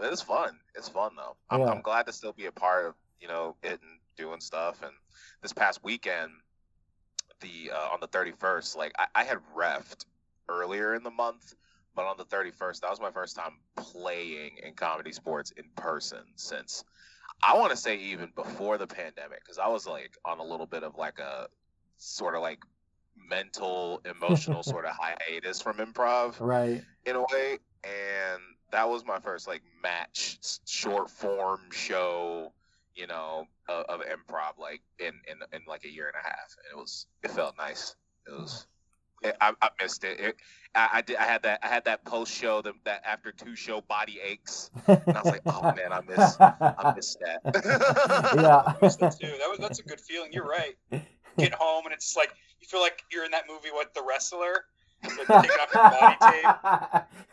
it's 0.00 0.22
fun. 0.22 0.58
It's 0.74 0.88
fun 0.88 1.12
though. 1.16 1.36
I'm, 1.50 1.60
Yeah. 1.60 1.70
I'm 1.70 1.82
glad 1.82 2.06
to 2.06 2.12
still 2.12 2.32
be 2.32 2.46
a 2.46 2.52
part 2.52 2.86
of 2.86 2.94
you 3.20 3.28
know 3.28 3.56
it 3.62 3.72
and 3.72 3.98
doing 4.16 4.40
stuff. 4.40 4.82
And 4.82 4.92
this 5.42 5.52
past 5.52 5.82
weekend, 5.82 6.30
the 7.44 7.70
uh, 7.72 7.92
on 7.92 8.00
the 8.00 8.08
31st, 8.08 8.76
like 8.76 8.92
I, 8.98 9.06
I 9.14 9.24
had 9.24 9.38
refed 9.56 10.04
earlier 10.48 10.94
in 10.94 11.02
the 11.02 11.10
month, 11.10 11.54
but 11.94 12.06
on 12.06 12.16
the 12.16 12.24
31st, 12.24 12.80
that 12.80 12.90
was 12.90 13.00
my 13.00 13.10
first 13.10 13.36
time 13.36 13.52
playing 13.76 14.58
in 14.62 14.74
comedy 14.74 15.12
sports 15.12 15.52
in 15.52 15.64
person 15.76 16.24
since 16.36 16.84
I 17.42 17.58
want 17.58 17.70
to 17.70 17.76
say 17.76 17.96
even 17.98 18.30
before 18.34 18.78
the 18.78 18.86
pandemic 18.86 19.40
because 19.44 19.58
I 19.58 19.68
was 19.68 19.86
like 19.86 20.16
on 20.24 20.38
a 20.38 20.44
little 20.44 20.66
bit 20.66 20.82
of 20.82 20.96
like 20.96 21.18
a 21.18 21.48
sort 21.98 22.34
of 22.34 22.42
like 22.42 22.60
mental 23.30 24.00
emotional 24.04 24.62
sort 24.72 24.84
of 24.86 24.92
hiatus 24.98 25.60
from 25.60 25.76
improv 25.78 26.40
Right. 26.40 26.82
in 27.06 27.16
a 27.16 27.20
way 27.20 27.58
and 27.84 28.40
that 28.72 28.88
was 28.88 29.04
my 29.04 29.20
first 29.20 29.46
like 29.46 29.62
match 29.82 30.38
short 30.66 31.10
form 31.10 31.60
show 31.70 32.52
you 32.94 33.06
know 33.06 33.46
of, 33.68 33.84
of 33.86 34.00
improv 34.00 34.58
like 34.58 34.82
in, 34.98 35.12
in 35.28 35.38
in 35.52 35.62
like 35.66 35.84
a 35.84 35.90
year 35.90 36.06
and 36.06 36.16
a 36.20 36.26
half 36.26 36.56
and 36.58 36.78
it 36.78 36.80
was 36.80 37.06
it 37.22 37.30
felt 37.30 37.56
nice 37.58 37.96
it 38.26 38.32
was 38.32 38.66
I, 39.40 39.52
I 39.62 39.70
missed 39.80 40.04
it, 40.04 40.20
it 40.20 40.36
I, 40.74 40.88
I 40.94 41.02
did 41.02 41.16
I 41.16 41.24
had 41.24 41.42
that 41.44 41.60
I 41.62 41.68
had 41.68 41.84
that 41.86 42.04
post 42.04 42.32
show 42.32 42.60
that, 42.62 42.74
that 42.84 43.02
after 43.06 43.32
two 43.32 43.56
show 43.56 43.80
body 43.80 44.18
aches 44.22 44.70
and 44.86 45.00
I 45.08 45.22
was 45.22 45.32
like 45.32 45.42
oh 45.46 45.62
man 45.76 45.92
I 45.92 46.00
miss 46.02 46.36
I 46.40 46.92
miss 46.94 47.16
that 47.20 47.40
yeah. 48.36 48.62
I 48.66 48.76
missed 48.82 49.00
that 49.00 49.18
too. 49.18 49.26
That 49.26 49.48
was 49.48 49.58
that's 49.58 49.78
a 49.78 49.82
good 49.82 50.00
feeling. 50.00 50.32
You're 50.32 50.46
right. 50.46 50.74
Get 51.38 51.54
home 51.54 51.86
and 51.86 51.94
it's 51.94 52.16
like 52.16 52.34
you 52.60 52.68
feel 52.68 52.80
like 52.80 53.02
you're 53.10 53.24
in 53.24 53.30
that 53.30 53.44
movie 53.48 53.70
with 53.72 53.92
the 53.94 54.02
wrestler. 54.06 54.64
Like 55.28 55.42
taking 55.42 55.58
off 55.60 55.74
your 55.74 55.90
body 55.90 56.16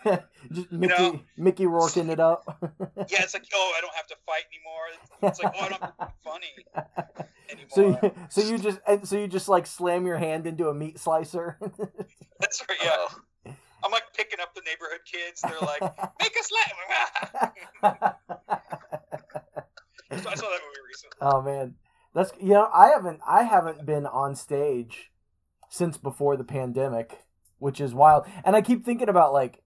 tape. 0.06 0.22
Just 0.52 0.72
Mickey, 0.72 0.94
know? 0.94 1.20
Mickey 1.38 1.66
Rourking 1.66 2.10
it 2.10 2.20
up. 2.20 2.44
Yeah, 3.10 3.24
it's 3.24 3.34
like, 3.34 3.46
oh, 3.54 3.74
I 3.78 3.82
don't 3.82 3.96
have 3.96 4.08
to 4.08 4.16
fight 4.26 4.44
anymore. 4.52 5.32
It's 5.32 5.42
like, 5.42 5.54
oh, 5.58 5.66
I 5.66 5.70
don't 5.70 5.82
have 5.82 5.98
to 5.98 6.06
be 6.06 6.14
funny 6.24 6.54
anymore. 7.50 7.70
so, 7.70 7.82
you, 7.82 8.14
so 8.30 8.42
you 8.42 8.58
just, 8.58 8.80
and 8.88 9.08
so 9.08 9.18
you 9.18 9.28
just 9.28 9.50
like 9.50 9.66
slam 9.66 10.06
your 10.06 10.18
hand 10.18 10.48
into 10.48 10.70
a 10.70 10.74
meat 10.74 11.00
slicer. 11.00 11.58
That's 12.40 12.64
right. 12.70 12.78
Yeah, 12.84 12.96
Oh, 12.98 13.54
I'm 13.84 13.92
like 13.92 14.04
picking 14.16 14.40
up 14.40 14.54
the 14.54 14.62
neighborhood 14.62 15.02
kids. 15.06 15.42
They're 15.42 15.60
like, 15.62 15.82
make 16.20 16.36
us 16.40 16.52
laugh. 16.52 18.12
I 20.12 20.36
saw 20.36 20.50
that 20.50 20.62
movie 20.62 20.84
recently. 20.88 21.18
oh 21.22 21.42
man, 21.42 21.76
that's 22.14 22.32
you 22.40 22.50
know 22.50 22.70
I 22.74 22.90
haven't 22.90 23.20
I 23.28 23.44
haven't 23.44 23.86
been 23.86 24.06
on 24.06 24.36
stage 24.36 25.12
since 25.70 25.98
before 25.98 26.38
the 26.38 26.44
pandemic, 26.44 27.20
which 27.62 27.80
is 27.80 27.94
wild. 27.94 28.26
And 28.44 28.56
I 28.56 28.62
keep 28.62 28.84
thinking 28.84 29.10
about 29.10 29.34
like 29.34 29.62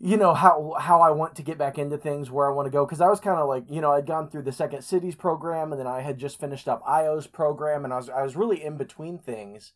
you 0.00 0.16
know 0.16 0.34
how 0.34 0.74
how 0.78 1.00
I 1.00 1.10
want 1.10 1.34
to 1.36 1.42
get 1.42 1.58
back 1.58 1.78
into 1.78 1.98
things 1.98 2.30
where 2.30 2.48
I 2.48 2.52
want 2.52 2.66
to 2.66 2.70
go 2.70 2.84
because 2.84 3.00
I 3.00 3.08
was 3.08 3.20
kind 3.20 3.38
of 3.38 3.48
like 3.48 3.64
you 3.68 3.80
know 3.80 3.92
I'd 3.92 4.06
gone 4.06 4.28
through 4.28 4.42
the 4.42 4.52
Second 4.52 4.82
City's 4.82 5.14
program 5.14 5.72
and 5.72 5.80
then 5.80 5.86
I 5.86 6.00
had 6.00 6.18
just 6.18 6.38
finished 6.38 6.68
up 6.68 6.82
IO's 6.86 7.26
program 7.26 7.84
and 7.84 7.92
I 7.92 7.96
was 7.96 8.08
I 8.08 8.22
was 8.22 8.36
really 8.36 8.62
in 8.62 8.76
between 8.76 9.18
things. 9.18 9.72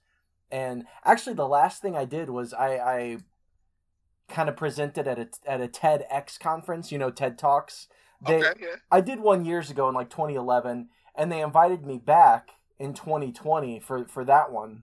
And 0.51 0.85
actually, 1.05 1.35
the 1.35 1.49
last 1.49 1.81
thing 1.81 1.97
I 1.97 2.05
did 2.05 2.29
was 2.29 2.53
I, 2.53 2.77
I 2.77 3.17
kind 4.29 4.51
of 4.51 4.57
presented 4.57 5.09
at 5.09 5.19
a 5.19 5.29
at 5.47 5.63
a 5.63 5.69
TEDx 5.69 6.39
conference. 6.39 6.93
You 6.93 6.99
know, 6.99 7.11
TED 7.11 7.39
Talks. 7.39 7.89
They, 8.25 8.37
okay, 8.37 8.61
yeah. 8.61 8.77
I 8.91 9.01
did 9.01 9.19
one 9.19 9.45
years 9.45 9.71
ago 9.71 9.89
in 9.89 9.95
like 9.95 10.11
2011, 10.11 10.89
and 11.17 11.33
they 11.33 11.41
invited 11.41 11.85
me 11.85 11.99
back 11.99 12.51
in 12.79 12.93
2020 12.93 13.81
for 13.81 14.07
for 14.07 14.25
that 14.27 14.53
one, 14.53 14.83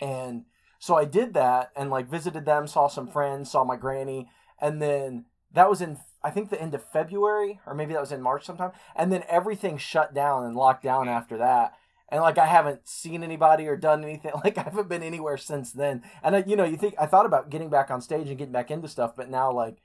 and 0.00 0.46
so 0.86 0.96
I 0.96 1.04
did 1.04 1.34
that 1.34 1.72
and 1.76 1.90
like 1.90 2.08
visited 2.08 2.44
them, 2.44 2.68
saw 2.68 2.86
some 2.86 3.08
friends, 3.08 3.50
saw 3.50 3.64
my 3.64 3.74
granny, 3.74 4.28
and 4.60 4.80
then 4.80 5.24
that 5.52 5.68
was 5.68 5.80
in 5.80 5.98
I 6.22 6.30
think 6.30 6.48
the 6.48 6.62
end 6.62 6.74
of 6.74 6.84
February 6.92 7.58
or 7.66 7.74
maybe 7.74 7.92
that 7.92 8.00
was 8.00 8.12
in 8.12 8.22
March 8.22 8.44
sometime, 8.44 8.70
and 8.94 9.12
then 9.12 9.24
everything 9.28 9.78
shut 9.78 10.14
down 10.14 10.44
and 10.44 10.54
locked 10.54 10.84
down 10.84 11.08
after 11.08 11.36
that. 11.38 11.74
And 12.08 12.20
like 12.20 12.38
I 12.38 12.46
haven't 12.46 12.86
seen 12.86 13.24
anybody 13.24 13.66
or 13.66 13.76
done 13.76 14.04
anything. 14.04 14.30
Like 14.44 14.58
I 14.58 14.62
haven't 14.62 14.88
been 14.88 15.02
anywhere 15.02 15.36
since 15.36 15.72
then. 15.72 16.04
And 16.22 16.36
I, 16.36 16.44
you 16.46 16.54
know, 16.54 16.64
you 16.64 16.76
think 16.76 16.94
I 17.00 17.06
thought 17.06 17.26
about 17.26 17.50
getting 17.50 17.68
back 17.68 17.90
on 17.90 18.00
stage 18.00 18.28
and 18.28 18.38
getting 18.38 18.52
back 18.52 18.70
into 18.70 18.86
stuff, 18.86 19.16
but 19.16 19.28
now 19.28 19.50
like 19.52 19.78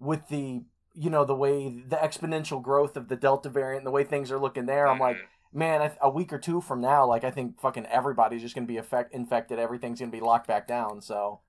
with 0.00 0.26
the 0.28 0.64
you 0.94 1.10
know 1.10 1.24
the 1.24 1.34
way 1.36 1.82
the 1.88 1.96
exponential 1.96 2.60
growth 2.60 2.96
of 2.96 3.06
the 3.08 3.16
Delta 3.16 3.48
variant, 3.48 3.84
the 3.84 3.90
way 3.92 4.02
things 4.02 4.32
are 4.32 4.38
looking 4.38 4.66
there, 4.66 4.88
I'm 4.88 4.98
like, 4.98 5.16
Mhm. 5.18 5.26
Man, 5.54 5.80
I, 5.80 5.92
a 6.02 6.10
week 6.10 6.32
or 6.32 6.38
two 6.38 6.60
from 6.60 6.80
now, 6.80 7.06
like 7.06 7.24
I 7.24 7.30
think 7.30 7.60
fucking 7.60 7.86
everybody's 7.86 8.42
just 8.42 8.54
gonna 8.54 8.66
be 8.66 8.76
affect, 8.76 9.14
infected. 9.14 9.58
Everything's 9.58 10.00
gonna 10.00 10.12
be 10.12 10.20
locked 10.20 10.48
back 10.48 10.66
down. 10.66 11.00
So 11.00 11.40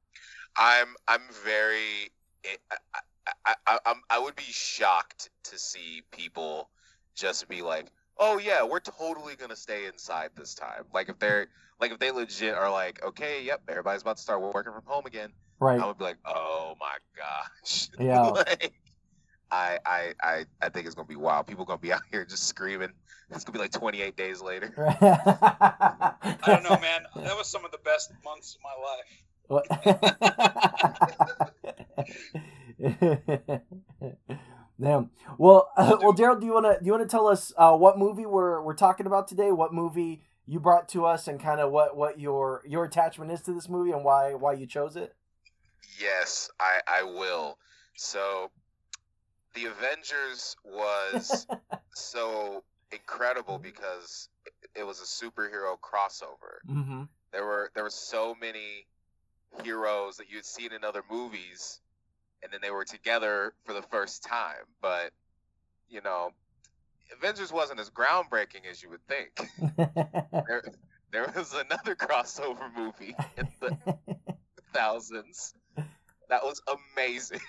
I'm 0.55 0.95
I'm 1.07 1.21
very 1.43 2.11
eh, 2.45 2.55
I, 2.71 2.99
I, 3.45 3.53
I, 3.67 3.79
I'm 3.85 4.01
I 4.09 4.19
would 4.19 4.35
be 4.35 4.43
shocked 4.43 5.29
to 5.45 5.57
see 5.57 6.03
people 6.11 6.69
just 7.15 7.47
be 7.49 7.61
like, 7.61 7.87
oh 8.17 8.37
yeah, 8.37 8.63
we're 8.63 8.79
totally 8.79 9.35
gonna 9.35 9.55
stay 9.55 9.87
inside 9.87 10.29
this 10.35 10.53
time. 10.53 10.83
Like 10.93 11.09
if 11.09 11.19
they're 11.19 11.47
like 11.81 11.91
if 11.91 11.99
they 11.99 12.11
legit 12.11 12.53
are 12.53 12.71
like, 12.71 13.03
okay, 13.03 13.43
yep, 13.43 13.61
everybody's 13.67 14.03
about 14.03 14.17
to 14.17 14.23
start 14.23 14.41
working 14.41 14.71
from 14.71 14.83
home 14.85 15.05
again. 15.05 15.31
right, 15.59 15.79
I 15.79 15.85
would 15.85 15.97
be 15.97 16.03
like, 16.03 16.17
oh 16.25 16.75
my 16.79 16.97
gosh. 17.17 17.89
Yeah. 17.99 18.21
like, 18.21 18.73
I, 19.51 19.79
I 19.85 20.13
I 20.21 20.45
I 20.61 20.69
think 20.69 20.85
it's 20.85 20.95
gonna 20.95 21.07
be 21.07 21.15
wild. 21.15 21.47
People 21.47 21.65
gonna 21.65 21.79
be 21.79 21.93
out 21.93 22.01
here 22.11 22.25
just 22.25 22.47
screaming. 22.47 22.91
It's 23.31 23.43
gonna 23.43 23.57
be 23.57 23.59
like 23.59 23.71
28 23.71 24.15
days 24.15 24.39
later. 24.41 24.71
I 24.77 26.13
I 26.21 26.37
don't 26.45 26.63
know, 26.63 26.77
man. 26.79 27.05
That 27.15 27.35
was 27.35 27.47
some 27.47 27.65
of 27.65 27.71
the 27.71 27.79
best 27.79 28.11
months 28.23 28.55
of 28.55 28.61
my 28.61 28.75
life. 28.85 29.23
Damn. 34.81 35.09
Well, 35.37 35.69
uh, 35.77 35.97
well, 36.01 36.13
Daryl, 36.13 36.39
do 36.39 36.45
you 36.45 36.53
wanna 36.53 36.77
do 36.79 36.85
you 36.85 36.91
wanna 36.91 37.05
tell 37.05 37.27
us 37.27 37.53
uh, 37.57 37.75
what 37.75 37.97
movie 37.97 38.25
we're 38.25 38.61
we're 38.61 38.75
talking 38.75 39.05
about 39.05 39.27
today? 39.27 39.51
What 39.51 39.73
movie 39.73 40.21
you 40.45 40.59
brought 40.59 40.89
to 40.89 41.05
us, 41.05 41.27
and 41.27 41.39
kind 41.39 41.61
of 41.61 41.71
what 41.71 41.95
what 41.95 42.19
your 42.19 42.61
your 42.67 42.85
attachment 42.85 43.31
is 43.31 43.41
to 43.43 43.53
this 43.53 43.69
movie, 43.69 43.91
and 43.91 44.03
why 44.03 44.33
why 44.33 44.53
you 44.53 44.67
chose 44.67 44.95
it? 44.95 45.15
Yes, 45.99 46.49
I 46.59 46.81
I 46.87 47.03
will. 47.03 47.57
So, 47.95 48.51
the 49.55 49.65
Avengers 49.65 50.55
was 50.63 51.47
so 51.93 52.63
incredible 52.91 53.57
because 53.57 54.29
it- 54.75 54.83
was 54.85 54.99
a 55.01 55.03
superhero 55.25 55.77
crossover. 55.79 56.59
Mm-hmm. 56.69 57.03
There 57.31 57.45
were 57.45 57.71
there 57.73 57.83
were 57.83 57.89
so 57.89 58.35
many 58.39 58.85
heroes 59.63 60.17
that 60.17 60.29
you 60.29 60.35
had 60.37 60.45
seen 60.45 60.71
in 60.73 60.83
other 60.83 61.01
movies, 61.09 61.81
and 62.43 62.51
then 62.51 62.59
they 62.61 62.71
were 62.71 62.85
together 62.85 63.53
for 63.65 63.73
the 63.73 63.81
first 63.81 64.23
time. 64.23 64.65
But 64.81 65.11
you 65.89 66.01
know, 66.01 66.31
Avengers 67.17 67.51
wasn't 67.51 67.79
as 67.79 67.89
groundbreaking 67.89 68.69
as 68.69 68.83
you 68.83 68.89
would 68.89 69.05
think. 69.07 69.31
There, 70.47 70.63
there 71.11 71.31
was 71.35 71.53
another 71.53 71.95
crossover 71.95 72.69
movie 72.75 73.15
in 73.37 73.47
the 73.61 73.77
thousands 74.73 75.53
that 76.29 76.43
was 76.43 76.61
amazing. 76.97 77.39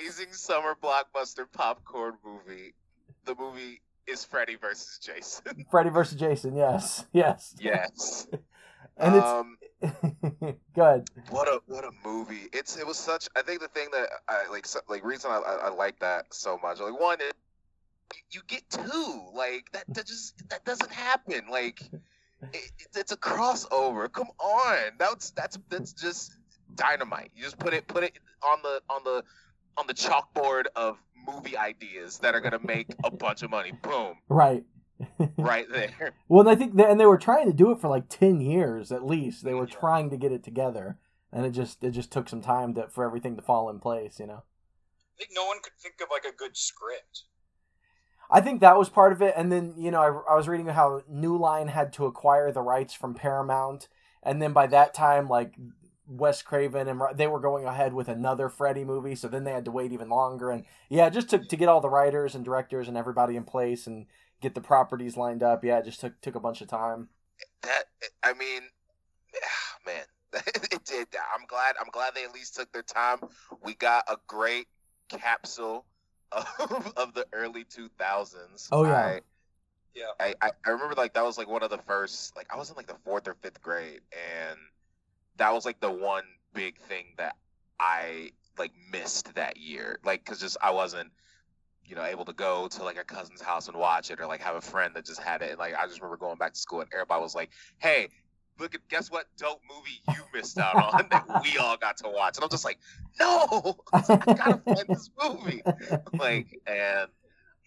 Amazing 0.00 0.32
summer 0.32 0.76
blockbuster 0.82 1.44
popcorn 1.52 2.14
movie. 2.24 2.74
The 3.24 3.34
movie 3.34 3.80
is 4.06 4.24
Freddy 4.24 4.56
versus 4.56 4.98
Jason. 5.02 5.66
Freddy 5.70 5.90
versus 5.90 6.18
Jason. 6.18 6.56
Yes, 6.56 7.04
yes. 7.12 7.54
yes. 7.60 8.26
And 8.98 9.16
it's 9.16 9.24
um, 9.24 9.56
good. 10.74 11.08
what 11.30 11.48
a 11.48 11.62
what 11.66 11.82
a 11.82 11.90
movie! 12.04 12.46
It's 12.52 12.76
it 12.76 12.86
was 12.86 12.98
such. 12.98 13.26
I 13.34 13.40
think 13.40 13.62
the 13.62 13.68
thing 13.68 13.88
that 13.92 14.10
I 14.28 14.50
like 14.50 14.66
so, 14.66 14.80
like 14.86 15.02
reason 15.02 15.30
I, 15.30 15.36
I, 15.38 15.54
I 15.54 15.68
like 15.70 15.98
that 16.00 16.26
so 16.34 16.58
much. 16.62 16.78
Like 16.78 17.00
one, 17.00 17.16
it, 17.20 17.32
you 18.30 18.42
get 18.46 18.68
two. 18.68 19.22
Like 19.32 19.72
that 19.72 19.84
that 19.88 20.06
just 20.06 20.46
that 20.50 20.66
doesn't 20.66 20.92
happen. 20.92 21.46
Like 21.50 21.80
it, 22.52 22.70
it's 22.94 23.12
a 23.12 23.16
crossover. 23.16 24.12
Come 24.12 24.28
on, 24.38 24.92
that's 24.98 25.30
that's 25.30 25.58
that's 25.70 25.94
just 25.94 26.36
dynamite. 26.74 27.30
You 27.34 27.44
just 27.44 27.58
put 27.58 27.72
it 27.72 27.88
put 27.88 28.04
it 28.04 28.18
on 28.42 28.58
the 28.62 28.82
on 28.90 29.02
the 29.04 29.24
on 29.76 29.86
the 29.86 29.94
chalkboard 29.94 30.64
of 30.76 30.98
movie 31.26 31.56
ideas 31.56 32.18
that 32.18 32.34
are 32.34 32.40
gonna 32.40 32.58
make 32.62 32.88
a 33.04 33.10
bunch 33.10 33.42
of 33.42 33.50
money. 33.50 33.72
Boom, 33.82 34.16
Right. 34.28 34.64
right 35.36 35.66
there. 35.70 36.12
Well, 36.28 36.40
and 36.40 36.48
I 36.50 36.54
think, 36.54 36.76
they, 36.76 36.84
and 36.84 37.00
they 37.00 37.06
were 37.06 37.18
trying 37.18 37.46
to 37.46 37.52
do 37.52 37.72
it 37.72 37.80
for 37.80 37.88
like 37.88 38.08
ten 38.08 38.40
years 38.40 38.92
at 38.92 39.04
least. 39.04 39.44
They 39.44 39.54
were 39.54 39.66
Yeah. 39.66 39.74
trying 39.78 40.10
to 40.10 40.16
get 40.16 40.30
it 40.32 40.44
together, 40.44 40.98
and 41.32 41.44
it 41.44 41.50
just 41.50 41.82
it 41.82 41.90
just 41.90 42.12
took 42.12 42.28
some 42.28 42.40
time 42.40 42.74
to 42.74 42.88
for 42.88 43.04
everything 43.04 43.34
to 43.36 43.42
fall 43.42 43.68
in 43.68 43.80
place. 43.80 44.20
You 44.20 44.26
know. 44.26 44.42
I 45.14 45.18
think 45.18 45.30
no 45.34 45.44
one 45.46 45.58
could 45.62 45.72
think 45.78 45.94
of 46.02 46.08
like 46.10 46.24
a 46.24 46.34
good 46.36 46.56
script. 46.56 47.24
I 48.30 48.40
think 48.40 48.60
that 48.60 48.78
was 48.78 48.88
part 48.88 49.12
of 49.12 49.20
it, 49.20 49.34
and 49.36 49.50
then 49.50 49.74
you 49.76 49.90
know 49.90 50.00
I, 50.00 50.32
I 50.32 50.36
was 50.36 50.48
reading 50.48 50.66
how 50.68 51.02
New 51.08 51.36
Line 51.36 51.68
had 51.68 51.92
to 51.94 52.06
acquire 52.06 52.52
the 52.52 52.62
rights 52.62 52.94
from 52.94 53.14
Paramount, 53.14 53.88
and 54.22 54.40
then 54.40 54.52
by 54.52 54.66
that 54.68 54.94
time, 54.94 55.28
like 55.28 55.54
Wes 56.06 56.42
Craven 56.42 56.88
and 56.88 57.00
they 57.14 57.26
were 57.26 57.40
going 57.40 57.64
ahead 57.64 57.94
with 57.94 58.08
another 58.08 58.48
Freddy 58.48 58.84
movie, 58.84 59.14
so 59.14 59.28
then 59.28 59.44
they 59.44 59.52
had 59.52 59.64
to 59.66 59.70
wait 59.70 59.92
even 59.92 60.08
longer, 60.08 60.50
and 60.50 60.64
yeah, 60.88 61.08
just 61.10 61.30
to 61.30 61.38
to 61.38 61.56
get 61.56 61.68
all 61.68 61.80
the 61.80 61.88
writers 61.88 62.34
and 62.34 62.44
directors 62.44 62.88
and 62.88 62.96
everybody 62.96 63.36
in 63.36 63.44
place 63.44 63.86
and 63.86 64.06
get 64.40 64.54
the 64.54 64.60
properties 64.60 65.16
lined 65.16 65.42
up. 65.42 65.64
Yeah, 65.64 65.78
it 65.78 65.84
just 65.84 66.00
took 66.00 66.20
took 66.20 66.34
a 66.34 66.40
bunch 66.40 66.60
of 66.60 66.68
time. 66.68 67.08
that 67.62 67.84
I 68.22 68.32
mean, 68.34 68.62
man, 69.86 70.04
it 70.32 70.84
did. 70.84 71.08
I'm 71.34 71.46
glad. 71.46 71.76
I'm 71.80 71.90
glad 71.92 72.14
they 72.14 72.24
at 72.24 72.34
least 72.34 72.56
took 72.56 72.72
their 72.72 72.82
time. 72.82 73.18
We 73.64 73.74
got 73.74 74.04
a 74.08 74.16
great 74.26 74.66
capsule 75.08 75.84
of, 76.32 76.92
of 76.96 77.14
the 77.14 77.26
early 77.32 77.64
2000s. 77.64 78.68
Oh, 78.72 78.84
yeah. 78.84 78.94
I, 78.94 79.20
Yeah. 79.94 80.04
I, 80.18 80.34
I 80.40 80.50
I 80.64 80.70
remember 80.70 80.94
like 80.94 81.14
that 81.14 81.24
was 81.24 81.36
like 81.38 81.48
one 81.48 81.62
of 81.62 81.70
the 81.70 81.78
first. 81.78 82.34
Like 82.36 82.46
I 82.52 82.56
was 82.56 82.70
in 82.70 82.76
like 82.76 82.86
the 82.86 82.96
fourth 83.04 83.28
or 83.28 83.34
fifth 83.34 83.60
grade, 83.62 84.00
and 84.12 84.58
that 85.36 85.52
was 85.52 85.64
like 85.64 85.80
the 85.80 85.90
one 85.90 86.24
big 86.54 86.78
thing 86.78 87.06
that 87.18 87.36
I 87.80 88.30
like 88.58 88.72
missed 88.90 89.34
that 89.34 89.56
year. 89.56 89.98
Like, 90.04 90.24
cause 90.24 90.40
just 90.40 90.56
I 90.62 90.70
wasn't. 90.70 91.10
You 91.84 91.96
know, 91.96 92.04
able 92.04 92.24
to 92.26 92.32
go 92.32 92.68
to 92.68 92.84
like 92.84 92.96
a 92.96 93.04
cousin's 93.04 93.42
house 93.42 93.66
and 93.66 93.76
watch 93.76 94.10
it, 94.12 94.20
or 94.20 94.26
like 94.26 94.40
have 94.40 94.54
a 94.54 94.60
friend 94.60 94.94
that 94.94 95.04
just 95.04 95.20
had 95.20 95.42
it. 95.42 95.50
And, 95.50 95.58
like 95.58 95.74
I 95.74 95.84
just 95.86 96.00
remember 96.00 96.16
going 96.16 96.38
back 96.38 96.54
to 96.54 96.58
school 96.58 96.80
and 96.80 96.88
everybody 96.94 97.20
was 97.20 97.34
like, 97.34 97.50
"Hey, 97.78 98.08
look 98.58 98.74
at 98.74 98.88
guess 98.88 99.10
what 99.10 99.26
dope 99.36 99.60
movie 99.68 100.00
you 100.08 100.24
missed 100.34 100.58
out 100.58 100.76
on 100.76 101.06
that 101.10 101.26
we 101.42 101.58
all 101.58 101.76
got 101.76 101.96
to 101.98 102.08
watch. 102.08 102.36
And 102.36 102.44
I'm 102.44 102.50
just 102.50 102.64
like, 102.64 102.78
no, 103.20 103.76
I 103.92 104.00
gotta 104.02 104.60
find 104.64 104.88
this 104.88 105.10
movie. 105.22 105.62
Like, 106.14 106.60
and 106.66 107.08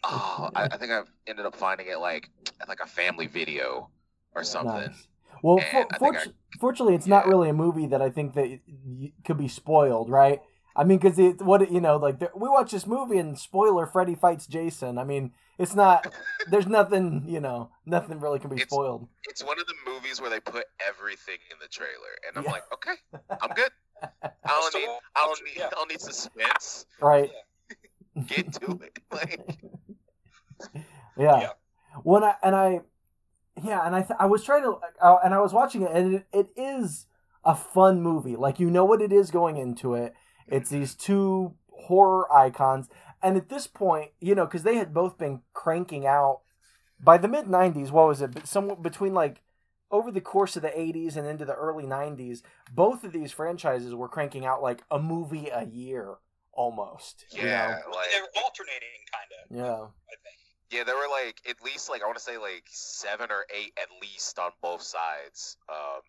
oh, 0.04 0.50
I, 0.56 0.66
I 0.66 0.78
think 0.78 0.92
I've 0.92 1.12
ended 1.28 1.46
up 1.46 1.56
finding 1.56 1.88
it 1.88 2.00
like 2.00 2.30
at 2.62 2.70
like 2.70 2.80
a 2.80 2.88
family 2.88 3.28
video 3.28 3.90
or 4.34 4.44
something. 4.44 4.92
Nice. 4.92 5.08
Well, 5.44 5.60
And 5.60 5.68
for, 5.70 5.88
I 5.94 5.98
think 5.98 6.15
I- 6.15 6.20
fortu- 6.25 6.34
fortunately, 6.60 6.96
it's 6.96 7.08
not 7.08 7.27
really 7.27 7.50
a 7.50 7.54
movie 7.54 7.88
that 7.88 8.01
I 8.01 8.10
think 8.10 8.34
that 8.36 8.48
y- 8.50 8.60
y- 8.68 9.12
could 9.25 9.38
be 9.38 9.48
spoiled, 9.48 10.10
right? 10.10 10.42
I 10.77 10.84
mean, 10.84 10.98
because 10.98 11.18
it, 11.20 11.42
what 11.42 11.72
you 11.72 11.80
know, 11.80 11.96
like 11.98 12.20
we 12.36 12.50
watch 12.50 12.72
this 12.72 12.86
movie 12.86 13.18
and 13.18 13.39
spoiler: 13.39 13.86
Freddy 13.88 14.13
fights 14.15 14.46
Jason. 14.46 14.98
I 14.98 15.04
mean, 15.06 15.32
it's 15.58 15.74
not. 15.74 16.13
There's 16.51 16.68
nothing, 16.68 17.24
you 17.27 17.39
know, 17.39 17.70
nothing 17.86 18.20
really 18.20 18.39
can 18.39 18.50
be 18.50 18.58
It's- 18.58 18.70
spoiled. 18.70 19.08
It's 19.24 19.44
one 19.44 19.58
of 19.60 19.65
the 19.68 19.75
movies 19.89 20.20
where 20.20 20.30
they 20.30 20.42
put 20.42 20.65
everything 20.86 21.38
in 21.51 21.58
the 21.62 21.68
trailer, 21.70 21.92
and 22.27 22.38
I'm 22.38 22.44
Yeah. 22.44 22.51
like, 22.51 22.63
okay, 22.74 22.96
I'm 23.42 23.50
good. 23.56 23.72
I 24.04 24.30
don't 24.44 24.75
need, 24.75 24.89
I 25.15 25.25
don't 25.25 25.44
need, 25.46 25.54
yeah. 25.58 25.68
I 25.68 25.70
don't 25.70 25.89
need 25.89 26.01
suspense. 26.01 26.86
Right? 27.01 27.32
Get 28.27 28.51
to 28.54 28.80
it. 28.84 29.00
Like, 29.12 29.39
Yeah. 31.18 31.39
Yeah. 31.39 31.50
When 32.04 32.24
I 32.24 32.36
and 32.44 32.56
I, 32.56 32.82
yeah, 33.64 33.86
and 33.86 33.96
I 33.96 34.02
th- 34.02 34.18
I 34.20 34.26
was 34.26 34.44
trying 34.44 34.64
to 34.64 34.80
uh, 35.02 35.18
and 35.24 35.34
I 35.34 35.40
was 35.40 35.54
watching 35.54 35.84
it 35.84 35.92
and 35.92 36.16
it, 36.16 36.28
it 36.34 36.48
is 36.56 37.06
a 37.44 37.56
fun 37.56 38.02
movie. 38.02 38.36
Like 38.36 38.60
you 38.60 38.70
know 38.70 38.86
what 38.86 39.02
it 39.02 39.12
is 39.12 39.32
going 39.32 39.58
into 39.58 39.94
it. 39.94 40.14
It's 40.48 40.70
these 40.70 40.94
two 40.94 41.56
horror 41.70 42.32
icons, 42.32 42.90
and 43.22 43.38
at 43.38 43.50
this 43.50 43.68
point, 43.68 44.12
you 44.20 44.36
know, 44.36 44.46
because 44.46 44.64
they 44.64 44.76
had 44.76 44.94
both 44.94 45.18
been 45.18 45.42
cranking 45.54 46.06
out 46.06 46.42
by 47.00 47.18
the 47.18 47.28
mid 47.28 47.46
'90s. 47.46 47.92
What 47.92 48.08
was 48.08 48.22
it? 48.22 48.48
Somewhat 48.48 48.82
between 48.82 49.14
like 49.14 49.42
over 49.92 50.12
the 50.12 50.22
course 50.22 50.56
of 50.56 50.62
the 50.62 50.70
80s 50.70 51.16
and 51.16 51.28
into 51.28 51.46
the 51.46 51.54
early 51.54 51.86
90s, 51.86 52.42
both 52.74 53.04
of 53.04 53.14
these 53.14 53.32
franchises 53.32 53.94
were 53.94 54.10
cranking 54.10 54.46
out 54.46 54.62
like 54.62 54.84
a 54.90 55.00
movie 55.00 55.48
a 55.50 55.64
year 55.66 56.16
almost. 56.52 57.26
you 57.32 57.44
know? 57.44 57.48
yeah, 57.48 57.76
They 58.12 58.22
were 58.22 58.44
alternating, 58.44 59.06
kind 59.12 59.32
of. 59.40 59.56
Yeah. 59.56 59.84
I 59.86 60.16
think. 60.24 60.38
Yeah, 60.72 60.84
there 60.84 60.96
were 60.96 61.10
like 61.12 61.42
at 61.50 61.64
least 61.64 61.90
like 61.90 62.02
I 62.02 62.06
want 62.06 62.18
to 62.18 62.24
say 62.24 62.38
like 62.38 62.64
seven 62.70 63.28
or 63.32 63.46
eight 63.56 63.74
at 63.78 63.88
least 64.02 64.40
on 64.40 64.52
both 64.62 64.82
sides. 64.82 65.58
Um, 65.70 66.02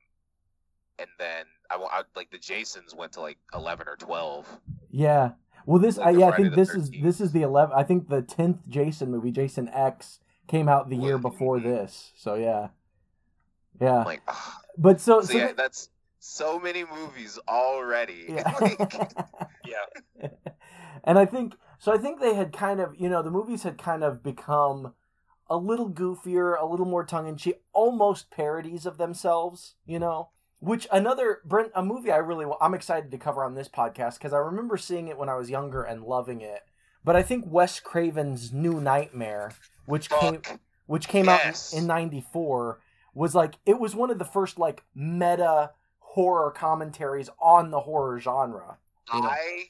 and 0.99 1.09
then 1.19 1.45
I, 1.71 1.77
I 1.77 2.03
like 2.15 2.31
the 2.31 2.39
Jasons 2.39 2.95
went 2.95 3.13
to 3.13 3.21
like 3.21 3.39
eleven 3.55 3.87
or 3.89 3.97
twelve. 3.97 4.47
Yeah. 4.91 5.33
Well, 5.67 5.79
this 5.81 5.99
Like 5.99 6.15
I, 6.17 6.19
yeah, 6.19 6.29
I 6.29 6.37
think 6.37 6.55
this 6.55 6.71
is 6.71 6.91
this 7.03 7.21
is 7.21 7.33
the 7.33 7.43
eleven. 7.43 7.75
I 7.77 7.83
think 7.83 8.09
the 8.09 8.23
10th 8.23 8.61
Jason 8.69 9.11
movie, 9.11 9.31
Jason 9.33 9.69
X, 9.69 10.21
came 10.47 10.69
out 10.69 10.89
the 10.89 10.97
year 10.97 11.19
before 11.19 11.61
this. 11.61 12.13
So 12.17 12.35
yeah. 12.35 12.69
Yeah. 13.81 14.05
Like. 14.05 14.23
But 14.79 15.01
so, 15.01 15.21
so 15.21 15.27
so 15.33 15.37
yeah, 15.37 15.45
th- 15.47 15.57
that's 15.57 15.91
so 16.21 16.59
many 16.59 16.85
movies 16.85 17.39
already. 17.49 18.27
yeah. 18.29 18.53
Like, 18.61 18.79
Yeah. 19.67 20.29
and 21.05 21.19
I 21.19 21.27
think 21.27 21.55
so. 21.79 21.93
I 21.93 21.99
think 21.99 22.21
they 22.21 22.35
had 22.35 22.53
kind 22.53 22.81
of, 22.81 22.95
you 22.99 23.09
know, 23.09 23.23
the 23.23 23.31
movies 23.31 23.63
had 23.63 23.79
kind 23.79 24.03
of 24.05 24.23
become 24.23 24.95
a 25.49 25.57
little 25.57 25.91
goofier, 25.91 26.61
a 26.61 26.67
little 26.67 26.87
more 26.87 27.05
tongue 27.05 27.29
in 27.29 27.37
cheek, 27.37 27.63
almost 27.73 28.31
parodies 28.31 28.87
of 28.87 28.99
themselves. 28.99 29.75
You 29.87 29.99
know, 29.99 30.31
which 30.59 30.87
another 30.93 31.41
Brent, 31.45 31.73
a 31.75 31.83
movie 31.85 32.11
I 32.11 32.17
really, 32.17 32.47
I'm 32.61 32.75
excited 32.75 33.11
to 33.11 33.19
cover 33.19 33.45
on 33.45 33.55
this 33.55 33.69
podcast 33.69 34.19
because 34.19 34.33
I 34.33 34.39
remember 34.39 34.77
seeing 34.77 35.09
it 35.09 35.19
when 35.19 35.29
I 35.29 35.37
was 35.37 35.51
younger 35.51 35.83
and 35.83 36.03
loving 36.03 36.41
it. 36.41 36.63
But 37.05 37.15
I 37.17 37.23
think 37.23 37.45
Wes 37.47 37.79
Craven's 37.79 38.53
New 38.53 38.81
Nightmare, 38.81 39.53
which 39.85 40.11
came 40.11 40.43
which 40.87 41.09
came 41.09 41.27
Yes. 41.27 41.73
out 41.73 41.79
in 41.79 41.87
94 41.87 42.81
was 43.15 43.35
like 43.35 43.57
it 43.65 43.79
was 43.79 43.95
one 43.95 44.11
of 44.11 44.19
the 44.19 44.25
first 44.25 44.59
like 44.59 44.83
meta 44.95 45.71
horror 45.99 46.51
commentaries 46.51 47.29
on 47.41 47.71
the 47.71 47.81
horror 47.81 48.19
genre 48.19 48.79
you 49.13 49.21
know. 49.21 49.29
I 49.29 49.65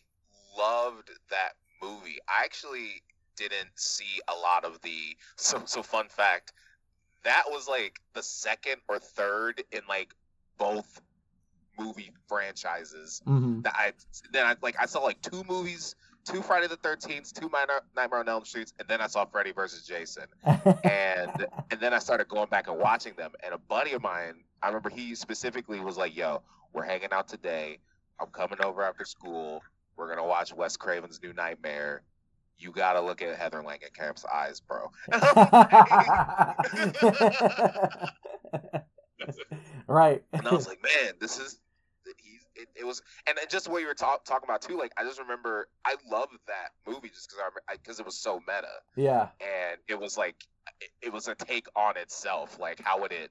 loved 0.56 1.10
that 1.30 1.52
movie. 1.82 2.18
I 2.28 2.44
actually 2.44 3.02
didn't 3.36 3.70
see 3.74 4.20
a 4.28 4.34
lot 4.34 4.64
of 4.64 4.80
the 4.82 5.16
so 5.36 5.62
so 5.64 5.82
fun 5.82 6.08
fact. 6.08 6.52
That 7.24 7.44
was 7.48 7.68
like 7.68 8.00
the 8.14 8.22
second 8.22 8.76
or 8.88 8.98
third 8.98 9.62
in 9.72 9.80
like 9.88 10.14
both 10.58 11.00
movie 11.78 12.12
franchises 12.28 13.22
mm-hmm. 13.26 13.60
that 13.62 13.74
I 13.76 13.92
then 14.32 14.46
I 14.46 14.56
like 14.62 14.76
I 14.80 14.86
saw 14.86 15.00
like 15.00 15.20
two 15.22 15.42
movies, 15.48 15.96
two 16.24 16.42
Friday 16.42 16.68
the 16.68 16.76
Thirteenth, 16.76 17.34
two 17.34 17.48
Minor, 17.48 17.80
Nightmare 17.96 18.20
on 18.20 18.28
Elm 18.28 18.44
Streets, 18.44 18.72
and 18.78 18.88
then 18.88 19.00
I 19.00 19.06
saw 19.06 19.24
Freddy 19.24 19.52
versus 19.52 19.86
Jason, 19.86 20.24
and 20.84 21.46
and 21.70 21.80
then 21.80 21.92
I 21.92 21.98
started 21.98 22.28
going 22.28 22.48
back 22.48 22.68
and 22.68 22.78
watching 22.78 23.14
them. 23.16 23.32
And 23.44 23.52
a 23.54 23.58
buddy 23.58 23.92
of 23.92 24.02
mine, 24.02 24.44
I 24.62 24.68
remember 24.68 24.88
he 24.88 25.14
specifically 25.14 25.80
was 25.80 25.96
like, 25.96 26.16
"Yo, 26.16 26.42
we're 26.72 26.84
hanging 26.84 27.12
out 27.12 27.28
today. 27.28 27.78
I'm 28.20 28.28
coming 28.28 28.58
over 28.62 28.82
after 28.82 29.04
school. 29.04 29.62
We're 29.96 30.08
gonna 30.08 30.26
watch 30.26 30.54
Wes 30.54 30.76
Craven's 30.76 31.20
New 31.22 31.32
Nightmare. 31.32 32.02
You 32.58 32.72
gotta 32.72 33.00
look 33.00 33.22
at 33.22 33.36
Heather 33.36 33.62
Langenkamp's 33.62 34.24
eyes, 34.24 34.60
bro." 34.60 34.90
right 39.86 40.22
and 40.32 40.46
I 40.46 40.52
was 40.52 40.66
like, 40.66 40.82
man, 40.82 41.14
this 41.20 41.38
is 41.38 41.58
he's 42.18 42.46
it, 42.54 42.68
it 42.76 42.86
was 42.86 43.02
and 43.26 43.38
just 43.48 43.68
what 43.68 43.80
you 43.80 43.86
were 43.86 43.94
talk, 43.94 44.24
talking 44.24 44.48
about 44.48 44.62
too. 44.62 44.78
Like 44.78 44.92
I 44.96 45.04
just 45.04 45.20
remember 45.20 45.68
I 45.84 45.96
loved 46.10 46.32
that 46.46 46.70
movie 46.86 47.08
just 47.08 47.28
because 47.28 47.52
I 47.68 47.76
because 47.76 48.00
it 48.00 48.06
was 48.06 48.16
so 48.16 48.40
meta 48.46 48.68
yeah 48.96 49.28
and 49.40 49.78
it 49.88 49.98
was 49.98 50.16
like 50.16 50.36
it, 50.80 50.90
it 51.06 51.12
was 51.12 51.28
a 51.28 51.34
take 51.34 51.66
on 51.74 51.96
itself. 51.96 52.58
Like 52.58 52.80
how 52.80 53.00
would 53.00 53.12
it 53.12 53.30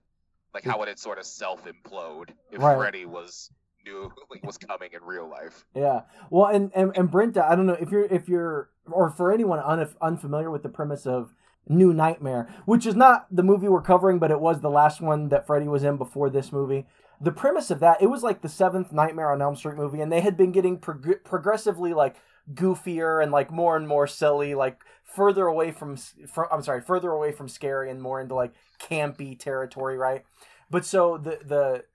like 0.53 0.63
how 0.63 0.79
would 0.79 0.88
it 0.88 1.00
sort 1.00 1.19
of 1.19 1.25
self 1.25 1.65
implode 1.65 2.29
if 2.51 2.62
Right. 2.62 2.77
Freddy 2.77 3.05
was 3.05 3.50
knew 3.86 4.12
like, 4.30 4.44
was 4.44 4.58
coming 4.58 4.89
in 4.94 5.04
real 5.04 5.30
life? 5.30 5.65
yeah. 5.75 6.01
Well 6.30 6.48
and 6.48 6.72
and, 6.75 6.92
and 6.96 7.10
brenta 7.12 7.44
i 7.50 7.56
don't 7.56 7.65
know 7.65 7.77
if 7.80 7.92
you're 7.92 8.06
if 8.06 8.27
you're 8.27 8.70
or 8.92 9.10
for 9.10 9.32
anyone 9.32 9.60
un, 9.60 9.88
unfamiliar 10.01 10.51
with 10.51 10.63
the 10.63 10.70
premise 10.70 11.06
of 11.06 11.34
new 11.68 11.92
nightmare 11.94 12.48
which 12.65 12.86
is 12.86 12.96
not 12.96 13.25
the 13.32 13.42
movie 13.44 13.68
we're 13.68 13.82
covering 13.82 14.20
but 14.20 14.32
it 14.32 14.39
was 14.39 14.62
the 14.62 14.70
last 14.70 15.01
one 15.01 15.30
that 15.30 15.48
freddy 15.48 15.68
was 15.68 15.84
in 15.84 15.98
before 15.98 16.30
this 16.30 16.51
movie. 16.51 16.86
The 17.22 17.32
premise 17.32 17.72
of 17.72 17.80
that 17.80 18.01
it 18.01 18.08
was 18.08 18.24
like 18.24 18.42
the 18.42 18.50
seventh 18.50 18.92
nightmare 18.92 19.32
on 19.32 19.42
elm 19.42 19.56
street 19.56 19.75
movie 19.77 20.01
and 20.01 20.12
they 20.12 20.22
had 20.22 20.38
been 20.38 20.51
getting 20.51 20.77
prog- 20.77 21.24
progressively 21.24 21.94
like 21.94 22.15
goofier 22.54 23.24
and 23.24 23.32
like 23.32 23.51
more 23.51 23.75
and 23.75 23.88
more 23.88 24.06
silly 24.06 24.54
like 24.54 24.78
further 25.04 25.48
away 25.48 25.71
from, 25.71 25.95
from 25.98 26.48
i'm 26.52 26.62
sorry 26.62 26.82
further 26.82 27.10
away 27.12 27.32
from 27.32 27.48
scary 27.50 27.89
and 27.89 28.02
more 28.02 28.21
into 28.21 28.36
like 28.36 28.54
campy 28.80 29.38
territory 29.39 29.98
right? 29.98 30.24
But 30.69 30.86
so 30.86 31.17
the 31.17 31.39
the 31.43 31.86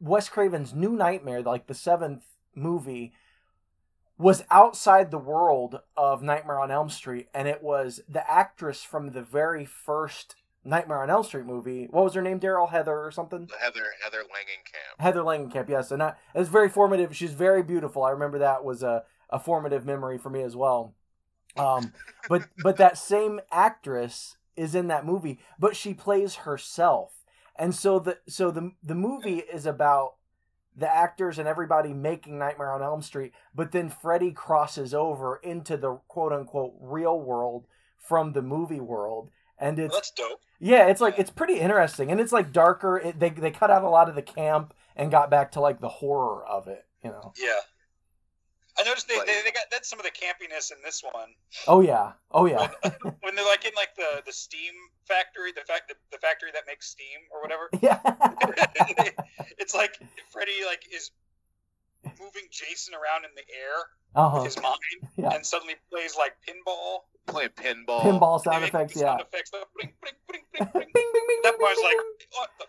wes 0.00 0.28
craven's 0.28 0.74
new 0.74 0.90
nightmare 0.90 1.42
like 1.42 1.66
the 1.66 1.74
seventh 1.74 2.24
movie 2.54 3.12
was 4.16 4.42
outside 4.50 5.10
the 5.10 5.18
world 5.18 5.80
of 5.96 6.22
nightmare 6.22 6.58
on 6.58 6.70
elm 6.70 6.88
street 6.88 7.28
and 7.34 7.46
it 7.46 7.62
was 7.62 8.00
the 8.08 8.30
actress 8.30 8.82
from 8.82 9.12
the 9.12 9.22
very 9.22 9.64
first 9.64 10.34
nightmare 10.64 11.02
on 11.02 11.10
elm 11.10 11.22
street 11.22 11.46
movie 11.46 11.86
what 11.90 12.04
was 12.04 12.14
her 12.14 12.22
name 12.22 12.40
daryl 12.40 12.70
heather 12.70 12.98
or 12.98 13.10
something 13.10 13.48
Heather 13.60 13.84
Heather 14.02 14.22
Langenkamp. 14.22 15.02
Heather 15.02 15.20
Langenkamp, 15.20 15.68
yes, 15.68 15.90
and 15.90 16.00
that 16.00 16.18
is 16.34 16.48
very 16.48 16.68
formative. 16.68 17.14
She's 17.14 17.32
very 17.32 17.62
beautiful. 17.62 18.04
I 18.04 18.10
remember 18.10 18.38
that 18.38 18.64
was 18.64 18.82
a, 18.82 19.04
a 19.30 19.38
formative 19.38 19.84
memory 19.84 20.18
for 20.18 20.30
me 20.30 20.42
as 20.42 20.56
well. 20.56 20.94
Um, 21.56 21.92
but 22.28 22.42
but 22.62 22.76
that 22.76 22.98
same 22.98 23.40
actress 23.50 24.36
is 24.56 24.74
in 24.74 24.88
that 24.88 25.06
movie, 25.06 25.38
but 25.58 25.76
she 25.76 25.94
plays 25.94 26.36
herself, 26.36 27.17
and 27.58 27.74
so 27.74 27.98
the 27.98 28.18
so 28.28 28.50
the 28.50 28.72
the 28.82 28.94
movie 28.94 29.38
is 29.38 29.66
about 29.66 30.14
the 30.76 30.88
actors 30.88 31.38
and 31.38 31.48
everybody 31.48 31.92
making 31.92 32.38
Nightmare 32.38 32.70
on 32.72 32.82
Elm 32.82 33.02
Street, 33.02 33.32
but 33.54 33.72
then 33.72 33.88
Freddy 33.90 34.30
crosses 34.30 34.94
over 34.94 35.36
into 35.42 35.76
the 35.76 35.96
quote 36.08 36.32
unquote 36.32 36.74
real 36.80 37.20
world 37.20 37.66
from 37.98 38.32
the 38.32 38.42
movie 38.42 38.80
world, 38.80 39.30
and 39.58 39.76
Well, 39.76 39.86
it's 39.86 39.96
that's 39.96 40.10
dope. 40.12 40.40
yeah, 40.60 40.86
it's 40.86 41.00
like 41.00 41.18
it's 41.18 41.30
pretty 41.30 41.58
interesting, 41.58 42.10
and 42.12 42.20
it's 42.20 42.32
like 42.32 42.52
darker. 42.52 42.96
It, 42.98 43.18
they 43.18 43.30
they 43.30 43.50
cut 43.50 43.70
out 43.70 43.82
a 43.82 43.88
lot 43.88 44.08
of 44.08 44.14
the 44.14 44.22
camp 44.22 44.72
and 44.94 45.10
got 45.10 45.30
back 45.30 45.52
to 45.52 45.60
like 45.60 45.80
the 45.80 45.88
horror 45.88 46.46
of 46.46 46.68
it. 46.68 46.84
You 47.02 47.10
know. 47.10 47.32
Yeah. 47.40 47.58
I 48.78 48.84
noticed 48.84 49.08
they, 49.08 49.18
they, 49.18 49.42
they 49.44 49.50
got 49.50 49.64
that's 49.70 49.88
some 49.90 49.98
of 49.98 50.04
the 50.04 50.12
campiness 50.12 50.70
in 50.70 50.78
this 50.84 51.02
one 51.02 51.34
Oh 51.66 51.80
yeah. 51.80 52.12
Oh 52.30 52.46
yeah. 52.46 52.68
when 53.20 53.34
they're 53.34 53.44
like 53.44 53.64
in 53.64 53.72
like 53.74 53.94
the 53.96 54.22
the 54.24 54.32
steam 54.32 54.72
factory, 55.06 55.52
the 55.52 55.62
fact 55.66 55.88
the, 55.88 55.94
the 56.12 56.18
factory 56.18 56.50
that 56.52 56.64
makes 56.66 56.88
steam 56.88 57.18
or 57.32 57.42
whatever. 57.42 57.68
yeah. 57.80 58.00
it's 59.58 59.74
like 59.74 59.98
Freddy 60.30 60.64
like 60.66 60.82
is 60.94 61.10
moving 62.04 62.44
Jason 62.50 62.94
around 62.94 63.24
in 63.24 63.30
the 63.36 63.42
air 63.52 63.76
Uh 64.14 64.30
with 64.36 64.44
his 64.54 64.62
mind, 64.62 64.76
Yeah. 65.16 65.30
and 65.34 65.44
suddenly 65.44 65.74
plays 65.90 66.16
like 66.16 66.34
pinball. 66.46 67.00
Playing 67.26 67.50
pinball. 67.50 68.00
Pinball 68.00 68.42
sound 68.42 68.64
effects. 68.64 68.96
Yeah. 68.96 69.02
Sound 69.18 69.20
effects. 69.22 69.50
the 69.50 69.58
bling, 69.76 69.92
bling, 70.00 70.14
bling, 70.28 70.42
bling, 70.54 70.68
Bing, 70.72 70.72
bling. 70.72 70.86
bing, 70.94 71.12
bing, 71.12 71.40
That 71.42 71.52
bing, 71.58 71.60
part's 71.60 71.80
bing, 71.82 71.90
like, 71.90 71.96
bing. 72.18 72.28
what 72.32 72.50
the 72.58 72.66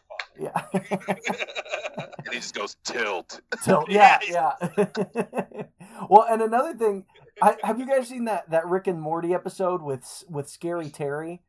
Yeah. 1.99 2.13
And 2.25 2.33
he 2.33 2.39
just 2.39 2.53
goes 2.55 2.75
tilt. 2.83 3.39
Tilt. 3.63 3.89
Yeah. 3.89 4.19
Yeah, 4.29 4.53
Yeah. 4.77 5.63
well, 6.09 6.25
and 6.29 6.41
another 6.41 6.73
thing, 6.73 7.05
I, 7.41 7.55
have 7.63 7.79
you 7.79 7.85
guys 7.87 8.07
seen 8.09 8.25
that 8.25 8.49
that 8.49 8.67
Rick 8.67 8.87
and 8.87 9.01
Morty 9.01 9.33
episode 9.33 9.81
with 9.81 10.23
with 10.29 10.49
Scary 10.49 10.89
Terry? 10.89 11.41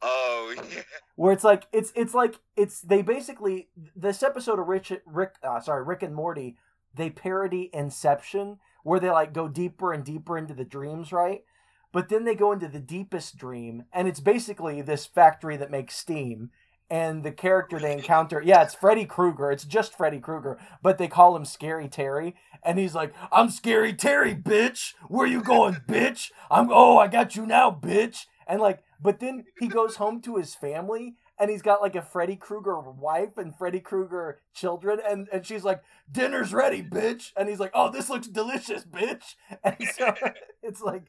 Oh 0.00 0.54
yeah. 0.56 0.82
where 1.16 1.32
it's 1.32 1.42
like 1.44 1.66
it's 1.72 1.92
it's 1.96 2.14
like 2.14 2.38
it's 2.56 2.80
they 2.82 3.02
basically 3.02 3.68
this 3.96 4.22
episode 4.22 4.60
of 4.60 4.68
Rich 4.68 4.92
Rick 5.06 5.34
uh, 5.42 5.58
sorry 5.60 5.82
Rick 5.84 6.02
and 6.04 6.14
Morty 6.14 6.56
they 6.98 7.10
parody 7.10 7.70
Inception 7.72 8.58
where 8.82 9.00
they 9.00 9.10
like 9.10 9.32
go 9.32 9.48
deeper 9.48 9.92
and 9.92 10.04
deeper 10.04 10.36
into 10.36 10.54
the 10.54 10.64
dreams 10.64 11.12
right? 11.12 11.42
But 11.90 12.10
then 12.10 12.24
they 12.24 12.34
go 12.34 12.52
into 12.52 12.68
the 12.68 12.80
deepest 12.80 13.38
dream 13.38 13.84
and 13.92 14.06
it's 14.06 14.20
basically 14.20 14.82
this 14.82 15.06
factory 15.06 15.56
that 15.56 15.70
makes 15.70 15.96
steam 15.96 16.50
and 16.90 17.22
the 17.22 17.32
character 17.32 17.78
they 17.78 17.92
encounter 17.98 18.42
yeah 18.44 18.62
it's 18.62 18.74
Freddy 18.74 19.04
Krueger 19.04 19.50
it's 19.50 19.64
just 19.64 19.96
Freddy 19.96 20.20
Krueger 20.20 20.58
but 20.82 20.98
they 20.98 21.08
call 21.08 21.36
him 21.36 21.44
Scary 21.44 21.88
Terry 21.88 22.34
and 22.62 22.78
he's 22.78 22.94
like 22.94 23.14
I'm 23.32 23.50
Scary 23.50 23.92
Terry 23.94 24.34
bitch! 24.34 24.94
Where 25.08 25.26
you 25.26 25.42
going 25.42 25.74
bitch? 25.88 26.30
I'm 26.50 26.68
oh 26.70 26.98
I 26.98 27.08
got 27.08 27.36
you 27.36 27.46
now 27.46 27.70
bitch! 27.70 28.26
And 28.46 28.60
like 28.60 28.82
but 29.00 29.20
then 29.20 29.44
he 29.60 29.68
goes 29.68 29.96
home 29.96 30.20
to 30.22 30.36
his 30.36 30.54
family 30.54 31.14
and 31.38 31.50
he's 31.50 31.62
got 31.62 31.80
like 31.82 31.96
a 31.96 32.02
Freddy 32.02 32.36
Krueger 32.36 32.78
wife 32.80 33.38
and 33.38 33.56
Freddy 33.56 33.80
Krueger 33.80 34.40
children 34.54 35.00
and, 35.08 35.28
and 35.32 35.46
she's 35.46 35.64
like, 35.64 35.82
Dinner's 36.10 36.52
ready, 36.52 36.82
bitch. 36.82 37.32
And 37.36 37.48
he's 37.48 37.60
like, 37.60 37.72
Oh, 37.74 37.90
this 37.90 38.08
looks 38.10 38.26
delicious, 38.28 38.84
bitch. 38.84 39.34
And 39.64 39.76
so 39.96 40.14
it's 40.62 40.80
like 40.80 41.04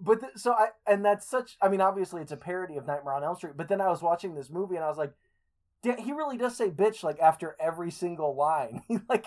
but 0.00 0.20
so 0.38 0.52
I 0.52 0.68
and 0.86 1.04
that's 1.04 1.28
such 1.28 1.56
I 1.62 1.68
mean, 1.68 1.80
obviously 1.80 2.22
it's 2.22 2.32
a 2.32 2.36
parody 2.36 2.76
of 2.76 2.86
Nightmare 2.86 3.14
on 3.14 3.24
Elm 3.24 3.36
Street, 3.36 3.54
but 3.56 3.68
then 3.68 3.80
I 3.80 3.88
was 3.88 4.02
watching 4.02 4.34
this 4.34 4.50
movie 4.50 4.76
and 4.76 4.84
I 4.84 4.88
was 4.88 4.98
like, 4.98 5.12
"Da- 5.82 6.00
he 6.02 6.12
really 6.12 6.38
does 6.38 6.56
say 6.56 6.70
bitch 6.70 7.02
like 7.04 7.20
after 7.20 7.56
every 7.60 7.90
single 7.90 8.36
line. 8.36 8.82
Like 9.08 9.26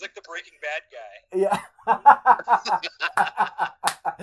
He's 0.00 0.08
like 0.08 0.14
the 0.16 0.24
Breaking 0.24 0.56
Bad 0.64 0.82
guy. 0.88 1.12
yeah. 1.36 1.60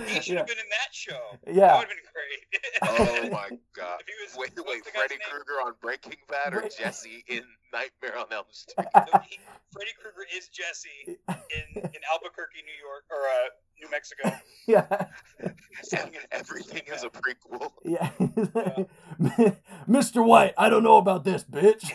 He 0.06 0.20
should 0.20 0.34
yeah. 0.34 0.38
have 0.42 0.46
been 0.50 0.58
in 0.58 0.70
that 0.74 0.90
show. 0.90 1.38
Yeah. 1.46 1.54
That 1.70 1.78
would 1.78 1.86
have 1.86 1.94
been 1.94 2.10
great. 2.10 2.42
Oh 2.82 3.30
my 3.30 3.48
god. 3.78 4.02
If 4.02 4.06
he 4.10 4.14
was, 4.26 4.34
Wait, 4.34 4.50
wait, 4.66 4.82
Freddy? 4.90 5.18
Krueger 5.22 5.62
on 5.64 5.74
Breaking 5.80 6.18
Bad 6.28 6.54
or 6.54 6.66
Jesse 6.68 7.22
in 7.28 7.42
Nightmare 7.72 8.18
on 8.18 8.26
Elm 8.32 8.46
Street? 8.50 8.86
No, 8.94 9.20
he- 9.28 9.38
Freddy 9.70 9.94
Krueger 10.02 10.26
is 10.34 10.48
Jesse 10.48 11.06
in, 11.14 11.82
in 11.82 12.00
Albuquerque, 12.10 12.62
New 12.66 12.78
York, 12.82 13.06
or 13.10 13.22
uh, 13.22 13.54
New 13.80 13.90
Mexico. 13.90 14.32
yeah. 14.66 15.06
Everything 16.32 16.82
is 16.92 17.04
a 17.04 17.08
prequel. 17.08 17.70
Yeah. 17.84 18.10
Mr. 19.88 20.24
White, 20.24 20.54
I 20.56 20.68
don't 20.68 20.82
know 20.82 20.96
about 20.98 21.24
this, 21.24 21.44
bitch. 21.44 21.92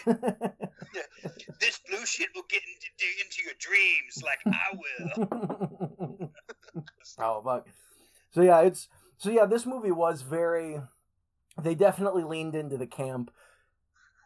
This 1.60 1.80
blue 1.88 2.06
shit 2.06 2.30
will 2.36 2.46
get 2.50 2.62
into, 2.62 3.06
into 3.24 3.44
your 3.44 3.54
dreams 3.60 4.24
like 4.24 4.40
I 4.46 4.78
will. 6.08 6.30
oh 7.20 7.42
fuck. 7.44 7.68
So 8.32 8.42
yeah, 8.42 8.62
it's 8.62 8.90
so 9.18 9.30
yeah. 9.30 9.46
This 9.46 9.66
movie 9.66 9.92
was 9.92 10.22
very. 10.22 10.82
They 11.62 11.76
definitely 11.76 12.24
leaned 12.24 12.56
into 12.56 12.78
the 12.78 12.88
camp, 12.88 13.32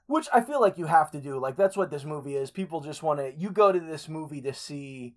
which 0.07 0.27
I 0.33 0.41
feel 0.41 0.61
like 0.61 0.77
you 0.77 0.85
have 0.85 1.11
to 1.11 1.21
do. 1.21 1.39
Like 1.39 1.57
that's 1.57 1.77
what 1.77 1.91
this 1.91 2.05
movie 2.05 2.35
is. 2.35 2.51
People 2.51 2.81
just 2.81 3.03
want 3.03 3.19
to. 3.19 3.33
You 3.37 3.51
go 3.51 3.71
to 3.71 3.79
this 3.79 4.07
movie 4.07 4.41
to 4.41 4.53
see, 4.53 5.15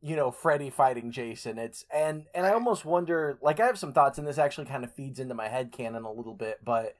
you 0.00 0.16
know, 0.16 0.30
Freddy 0.30 0.70
fighting 0.70 1.10
Jason. 1.10 1.58
It's 1.58 1.84
and 1.94 2.26
and 2.34 2.46
I 2.46 2.52
almost 2.52 2.84
wonder. 2.84 3.38
Like 3.42 3.60
I 3.60 3.66
have 3.66 3.78
some 3.78 3.92
thoughts, 3.92 4.18
and 4.18 4.26
this 4.26 4.38
actually 4.38 4.66
kind 4.66 4.84
of 4.84 4.92
feeds 4.92 5.18
into 5.18 5.34
my 5.34 5.48
head 5.48 5.72
canon 5.72 6.04
a 6.04 6.12
little 6.12 6.34
bit, 6.34 6.60
but 6.64 6.94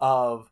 of 0.00 0.50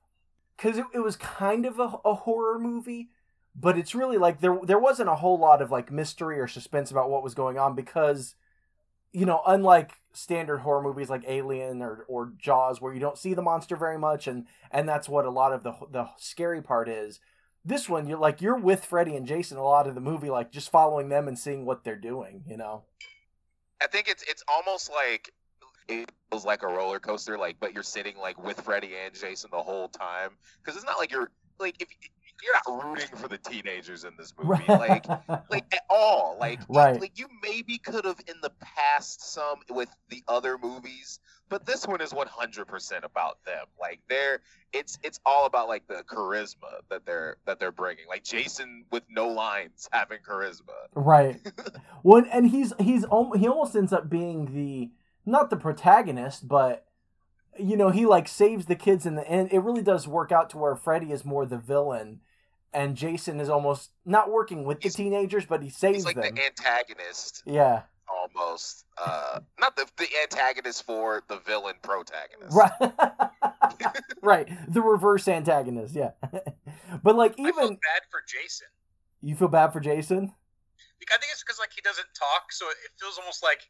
because 0.57 0.79
it, 0.79 0.87
it 0.94 1.00
was 1.00 1.16
kind 1.16 1.66
of 1.66 1.79
a, 1.79 1.92
a 2.05 2.14
horror 2.14 2.59
movie 2.59 3.11
but 3.59 3.79
it's 3.79 3.94
really 3.94 4.18
like 4.18 4.40
there 4.40 4.59
there 4.64 4.79
wasn't 4.79 5.09
a 5.09 5.14
whole 5.14 5.38
lot 5.38 5.62
of 5.62 5.70
like 5.70 5.90
mystery 5.90 6.38
or 6.38 6.46
suspense 6.46 6.90
about 6.90 7.11
what 7.11 7.22
was 7.22 7.35
going 7.35 7.59
on 7.59 7.74
because 7.74 8.35
you 9.12 9.24
know 9.24 9.40
unlike 9.46 9.92
standard 10.12 10.59
horror 10.59 10.83
movies 10.83 11.09
like 11.09 11.24
Alien 11.26 11.83
or 11.83 12.05
or 12.09 12.33
Jaws 12.38 12.81
where 12.81 12.92
you 12.92 13.00
don't 13.00 13.18
see 13.18 13.35
the 13.35 13.42
monster 13.42 13.76
very 13.76 13.98
much 13.98 14.26
and 14.26 14.46
and 14.70 14.88
that's 14.88 15.09
what 15.09 15.24
a 15.24 15.31
lot 15.31 15.52
of 15.52 15.62
the 15.62 15.74
the 15.90 16.09
scary 16.18 16.62
part 16.62 16.88
is 16.88 17.20
this 17.66 17.88
one 17.88 18.07
you're 18.07 18.18
like 18.18 18.40
you're 18.40 18.57
with 18.57 18.85
Freddy 18.85 19.16
and 19.16 19.26
Jason 19.26 19.57
a 19.59 19.62
lot 19.62 19.87
of 19.87 19.94
the 19.94 20.00
movie 20.00 20.31
like 20.31 20.52
just 20.52 20.70
following 20.70 21.09
them 21.09 21.29
and 21.29 21.38
seeing 21.38 21.66
what 21.66 21.85
they're 21.85 21.96
doing 21.96 22.44
you 22.46 22.57
know 22.57 22.85
I 23.83 23.87
think 23.88 24.09
it's 24.09 24.22
it's 24.29 24.42
almost 24.48 24.90
like 24.90 25.33
it 25.88 26.11
feels 26.31 26.44
like 26.44 26.62
a 26.62 26.66
roller 26.66 26.98
coaster, 26.98 27.38
like 27.38 27.57
but 27.61 27.72
you're 27.74 27.83
sitting 27.83 28.16
like 28.18 28.42
with 28.42 28.61
Freddy 28.61 28.92
and 29.05 29.14
Jason 29.14 29.50
the 29.52 29.62
whole 29.62 29.88
time 29.88 30.31
because 30.62 30.76
it's 30.76 30.87
not 30.87 30.98
like 30.98 31.12
you're 31.12 31.31
like 31.59 31.76
if 31.81 31.88
you're 32.42 32.55
not 32.66 32.85
rooting 32.85 33.16
for 33.16 33.29
the 33.29 33.38
teenagers 33.38 34.05
in 34.05 34.12
this 34.18 34.33
movie, 34.38 34.64
like 34.68 35.07
like 35.50 35.64
at 35.72 35.83
all. 35.90 36.37
Like 36.40 36.61
Right. 36.68 37.00
like 37.00 37.18
you 37.18 37.26
maybe 37.42 37.79
could 37.79 38.05
have 38.05 38.20
in 38.26 38.35
the 38.42 38.52
past 38.61 39.33
some 39.33 39.59
with 39.70 39.88
the 40.09 40.22
other 40.29 40.59
movies, 40.59 41.20
but 41.48 41.64
this 41.66 41.87
one 41.87 42.00
is 42.00 42.12
100% 42.12 43.04
about 43.04 43.44
them. 43.44 43.64
Like 43.80 44.00
they're 44.09 44.40
it's 44.72 44.98
it's 45.02 45.20
all 45.24 45.46
about 45.46 45.68
like 45.68 45.87
the 45.87 46.02
charisma 46.06 46.80
that 46.90 47.06
they're 47.06 47.37
that 47.46 47.59
they're 47.61 47.72
bringing. 47.72 48.06
Like 48.09 48.24
Jason 48.24 48.85
with 48.90 49.04
no 49.09 49.28
lines 49.28 49.88
having 49.92 50.18
charisma. 50.28 50.74
Right. 50.94 51.40
Well, 52.02 52.24
and 52.32 52.50
he's 52.50 52.72
he's 52.78 53.02
he 53.02 53.48
almost 53.48 53.74
ends 53.74 53.92
up 53.92 54.09
being 54.09 54.54
the 54.54 54.90
not 55.24 55.50
the 55.50 55.56
protagonist, 55.56 56.46
but 56.46 56.87
you 57.59 57.76
know 57.76 57.90
he 57.90 58.06
like 58.06 58.28
saves 58.28 58.66
the 58.66 58.76
kids 58.76 59.06
in 59.06 59.16
the 59.16 59.26
end. 59.26 59.48
It 59.50 59.59
really 59.59 59.82
does 59.82 60.06
work 60.06 60.30
out 60.30 60.50
to 60.50 60.59
where 60.59 60.76
Freddy 60.76 61.11
is 61.11 61.24
more 61.24 61.44
the 61.46 61.59
villain, 61.59 62.20
and 62.72 62.96
Jason 62.96 63.40
is 63.40 63.48
almost 63.48 63.90
not 64.04 64.30
working 64.30 64.62
with 64.64 64.82
the 64.82 64.90
teenagers, 64.90 65.46
but 65.46 65.62
he 65.64 65.68
saves 65.68 65.96
He's 65.96 66.04
like 66.04 66.14
them. 66.14 66.35
the 66.37 66.44
antagonist 66.44 67.42
Yeah. 67.44 67.82
Almost. 68.09 68.85
Uh 68.99 69.40
not 69.59 69.77
the 69.77 69.87
the 69.97 70.07
antagonist 70.23 70.85
for 70.85 71.23
the 71.29 71.38
villain 71.40 71.75
protagonist. 71.83 72.57
Right. 72.57 72.92
right. 74.23 74.49
The 74.73 74.83
reverse 74.83 75.29
antagonist. 75.29 75.95
Yeah. 75.95 76.11
but 77.03 77.16
like 77.16 77.33
I 77.33 77.37
feel 77.37 77.49
even 77.49 77.69
bad 77.75 78.03
for 78.11 78.21
Jason. 78.27 78.66
you 79.23 79.35
feel 79.37 79.49
bad 79.49 79.73
for 79.73 79.81
Jason. 79.81 80.33
I 81.09 81.19
think 81.19 81.31
it's 81.31 81.42
because 81.45 81.59
like 81.61 81.71
he 81.75 81.81
doesn't 81.83 82.09
talk, 82.19 82.51
so 82.51 82.66
it 82.69 82.77
feels 82.99 83.16
almost 83.19 83.42
like 83.42 83.61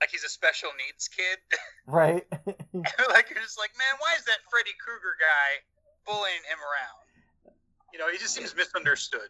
like 0.00 0.10
he's 0.10 0.24
a 0.24 0.28
special 0.28 0.70
needs 0.86 1.08
kid. 1.08 1.38
Right. 1.86 2.24
like 2.32 3.30
you're 3.30 3.40
just 3.42 3.58
like, 3.58 3.70
man, 3.78 3.94
why 3.98 4.12
is 4.18 4.24
that 4.26 4.38
Freddy 4.50 4.70
Krueger 4.78 5.16
guy 5.18 5.64
bullying 6.06 6.44
him 6.48 6.58
around? 6.60 7.54
You 7.94 7.98
know, 7.98 8.10
he 8.12 8.18
just 8.18 8.34
seems 8.34 8.54
misunderstood. 8.54 9.28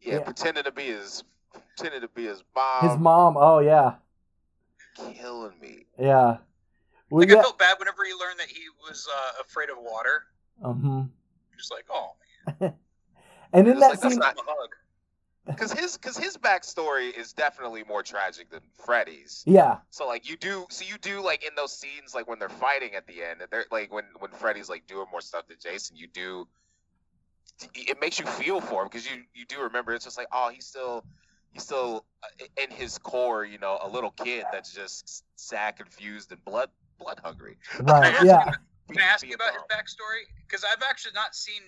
Yeah, 0.00 0.14
Yeah. 0.14 0.20
pretending 0.20 0.64
to 0.64 0.72
be 0.72 0.84
his 0.84 1.22
pretending 1.52 2.00
to 2.02 2.08
be 2.08 2.26
his 2.26 2.42
mom. 2.54 2.88
His 2.88 2.98
mom. 2.98 3.36
Oh 3.38 3.58
yeah. 3.60 3.94
killing 5.14 5.52
me. 5.60 5.86
Yeah. 5.98 6.38
Well, 7.10 7.20
Like 7.20 7.30
I 7.30 7.34
yeah. 7.36 7.42
felt 7.42 7.58
bad 7.58 7.76
whenever 7.78 8.04
he 8.04 8.12
learned 8.12 8.38
that 8.38 8.48
he 8.48 8.62
was 8.88 9.08
uh, 9.14 9.42
afraid 9.42 9.68
of 9.70 9.76
water. 9.80 10.24
Mhm. 10.62 11.08
Just 11.56 11.72
like, 11.72 11.84
oh, 11.90 12.12
man. 12.60 12.74
And 13.52 13.66
in 13.66 13.80
that 13.80 13.90
like 13.90 13.98
scene, 14.00 14.18
not- 14.18 14.36
man, 14.36 14.44
a 14.46 14.50
hug. 14.50 14.68
Because 15.46 15.72
his 15.72 15.96
because 15.96 16.16
his 16.16 16.36
backstory 16.36 17.12
is 17.16 17.32
definitely 17.32 17.82
more 17.82 18.02
tragic 18.04 18.50
than 18.50 18.60
Freddy's. 18.84 19.42
yeah, 19.46 19.78
So 19.88 20.06
like 20.06 20.28
you 20.28 20.36
do 20.36 20.66
so 20.70 20.84
you 20.84 20.96
do 20.98 21.20
like 21.24 21.42
in 21.42 21.54
those 21.56 21.76
scenes 21.76 22.14
like 22.14 22.28
when 22.28 22.38
they're 22.38 22.48
fighting 22.48 22.94
at 22.94 23.06
the 23.08 23.22
end 23.24 23.40
and 23.40 23.50
they're 23.50 23.64
like 23.72 23.92
when 23.92 24.04
when 24.20 24.30
Freddy's 24.30 24.68
like 24.68 24.86
doing 24.86 25.06
more 25.10 25.20
stuff 25.22 25.46
to 25.48 25.56
Jason 25.56 25.96
you 25.96 26.06
do 26.06 26.46
it 27.74 28.00
makes 28.00 28.20
you 28.20 28.26
feel 28.26 28.60
for 28.60 28.82
him 28.82 28.88
because 28.88 29.04
you 29.10 29.22
you 29.34 29.44
do 29.46 29.60
remember 29.62 29.92
it's 29.92 30.04
just 30.04 30.16
like 30.18 30.28
oh 30.30 30.50
he's 30.54 30.66
still 30.66 31.04
he's 31.52 31.62
still 31.62 32.04
uh, 32.22 32.46
in 32.62 32.70
his 32.70 32.98
core 32.98 33.44
you 33.44 33.58
know 33.58 33.78
a 33.82 33.88
little 33.88 34.10
kid 34.10 34.44
that's 34.52 34.72
just 34.74 35.24
sad 35.36 35.76
confused 35.76 36.30
and 36.32 36.44
blood 36.44 36.70
blood 36.98 37.20
hungry 37.24 37.56
right. 37.80 38.14
ask 38.14 38.24
Yeah, 38.24 38.44
Can 38.90 39.00
I 39.00 39.04
ask 39.04 39.26
you 39.26 39.34
about 39.34 39.52
his 39.52 39.62
backstory? 39.70 40.26
Because 40.46 40.64
I've 40.64 40.82
actually 40.82 41.12
not 41.14 41.34
seen. 41.34 41.62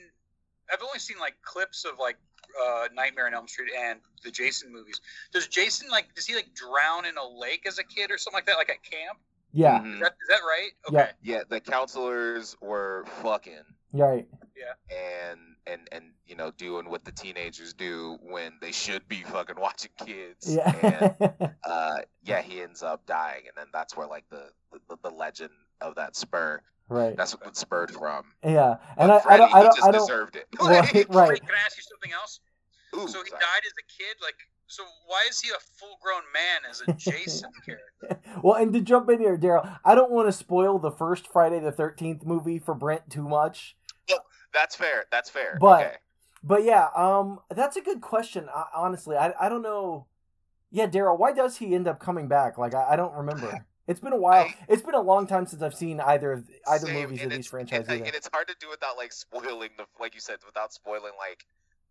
I've 0.73 0.83
only 0.83 0.99
seen 0.99 1.19
like 1.19 1.35
clips 1.43 1.85
of 1.85 1.99
like 1.99 2.17
uh, 2.61 2.89
Nightmare 2.95 3.27
on 3.27 3.35
Elm 3.35 3.49
Street 3.49 3.71
and 3.79 4.01
the 4.25 4.31
Jason 4.31 4.73
movies. 4.73 5.01
Does 5.33 5.47
Jason 5.47 5.89
like? 5.91 6.15
Does 6.15 6.27
he 6.27 6.35
like 6.35 6.53
drown 6.55 7.07
in 7.07 7.17
a 7.17 7.25
lake 7.27 7.65
as 7.67 7.79
a 7.79 7.85
kid 7.85 8.11
or 8.11 8.19
something 8.19 8.37
like 8.39 8.47
that? 8.47 8.57
Like 8.57 8.71
at 8.71 8.83
camp? 8.83 9.19
yeah, 9.53 9.81
Mhm. 9.81 9.95
Is 9.95 10.01
that 10.01 10.13
is 10.23 10.29
that 10.29 10.41
right? 10.43 10.71
Yeah. 10.91 11.01
Okay. 11.01 11.11
yeah 11.23 11.43
the 11.49 11.61
counselors 11.61 12.57
were 12.61 13.05
fucking 13.23 13.65
right. 13.93 14.27
Yeah. 14.57 14.97
And 15.31 15.39
and 15.67 15.89
and 15.93 16.05
you 16.27 16.35
know 16.37 16.51
doing 16.57 16.89
what 16.91 17.05
the 17.05 17.13
teenagers 17.13 17.73
do 17.73 18.19
when 18.23 18.53
they 18.61 18.73
should 18.73 19.07
be 19.09 19.23
fucking 19.23 19.57
watching 19.59 19.91
kids 20.05 20.47
and 20.57 20.57
Yeah, 20.59 21.13
uh 21.65 21.97
yeah 22.25 22.43
he 22.43 22.61
ends 22.61 22.83
up 22.83 23.07
dying 23.07 23.43
and 23.47 23.57
then 23.57 23.67
that's 23.73 23.97
where 23.97 24.07
like 24.09 24.25
the 24.31 24.49
the, 24.89 24.97
the 25.03 25.11
legend 25.11 25.51
of 25.81 25.95
that 25.97 26.17
spur 26.17 26.61
right. 26.89 27.17
that's 27.17 27.35
what 27.37 27.47
it 27.47 27.57
spurred 27.57 27.91
from 27.93 28.25
Yeah, 28.43 28.77
and 28.97 29.09
But 29.09 29.11
I, 29.11 29.17
I 29.17 29.21
Freddy, 29.21 29.39
don't, 29.39 29.55
I 29.55 29.63
don't, 29.63 29.77
just 29.77 29.89
I 29.89 29.91
don't. 29.93 30.01
deserved 30.07 30.37
it 30.37 30.47
Right, 30.61 30.93
Wait, 30.95 31.09
right. 31.09 31.41
can 31.41 31.51
I 31.55 31.65
ask 31.65 31.77
you 31.77 31.85
something 31.89 32.13
else? 32.13 32.41
Ooh, 32.95 33.09
so 33.09 33.23
he 33.23 33.31
sorry. 33.31 33.41
died 33.41 33.63
as 33.67 33.73
a 33.79 33.87
kid. 33.89 34.17
Like, 34.23 34.35
so 34.67 34.83
why 35.07 35.25
is 35.29 35.41
he 35.41 35.49
a 35.49 35.61
full-grown 35.79 36.23
man 36.35 36.61
as 36.71 36.83
a 36.83 36.93
Jason 36.93 37.51
character? 37.67 38.21
Well, 38.43 38.57
and 38.57 38.73
to 38.75 38.81
jump 38.83 39.09
in 39.11 39.19
here, 39.21 39.39
Daryl, 39.39 39.79
I 39.85 39.95
don't 39.95 40.11
want 40.11 40.29
to 40.29 40.33
spoil 40.33 40.79
the 40.79 40.91
first 40.91 41.27
Friday 41.33 41.59
the 41.59 41.73
Thirteenth 41.73 42.27
movie 42.27 42.59
for 42.59 42.75
Brent 42.75 43.09
too 43.09 43.27
much. 43.27 43.77
That's 44.53 44.75
fair 44.77 45.05
that's 45.11 45.31
fair 45.31 45.59
But- 45.61 45.81
okay. 45.87 45.97
But 46.45 46.65
yeah, 46.65 46.89
um, 46.97 47.39
that's 47.55 47.77
a 47.77 47.81
good 47.81 48.01
question. 48.01 48.49
I, 48.53 48.65
honestly, 48.75 49.17
I, 49.17 49.33
I 49.41 49.49
don't 49.49 49.63
know. 49.63 50.07
Yeah, 50.73 50.89
Daryl, 50.89 51.17
why 51.17 51.33
does 51.33 51.57
he 51.59 51.73
end 51.73 51.87
up 51.87 52.01
coming 52.01 52.27
back? 52.27 52.59
Like, 52.59 52.75
I, 52.75 52.95
I 52.95 52.97
don't 52.97 53.15
remember. 53.15 53.65
It's 53.87 54.01
been 54.01 54.13
a 54.13 54.17
while. 54.17 54.45
I- 54.47 54.55
it's 54.69 54.83
been 54.83 54.95
a 54.97 55.01
long 55.01 55.27
time 55.29 55.47
since 55.47 55.63
I've 55.63 55.75
seen 55.75 56.01
either 56.01 56.33
of 56.33 56.45
either 56.69 56.87
Same, 56.87 56.95
movies 57.11 57.23
of 57.25 57.31
these 57.31 57.47
franchises. 57.53 57.89
and, 57.89 58.07
and 58.07 58.15
it's 58.15 58.29
hard 58.33 58.49
to 58.49 58.55
do 58.61 58.69
without 58.71 58.97
like 58.97 59.13
spoiling 59.13 59.71
the 59.77 59.85
like 60.01 60.15
you 60.15 60.21
said 60.21 60.39
without 60.47 60.73
spoiling 60.73 61.13
like 61.19 61.45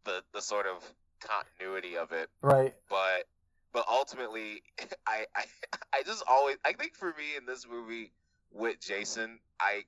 the 0.04 0.22
the 0.34 0.42
sort 0.42 0.66
of 0.68 0.84
continuity 1.22 1.96
of 1.98 2.12
it 2.12 2.30
Right. 2.42 2.74
but 2.90 3.28
but 3.74 3.86
ultimately 3.90 4.64
I, 5.08 5.26
I 5.36 5.44
i 5.94 6.04
just 6.04 6.24
always 6.28 6.58
i 6.66 6.74
think 6.74 6.96
for 6.96 7.08
me 7.10 7.36
in 7.38 7.46
this 7.46 7.68
movie 7.70 8.12
with 8.52 8.80
jason 8.82 9.40
i 9.60 9.84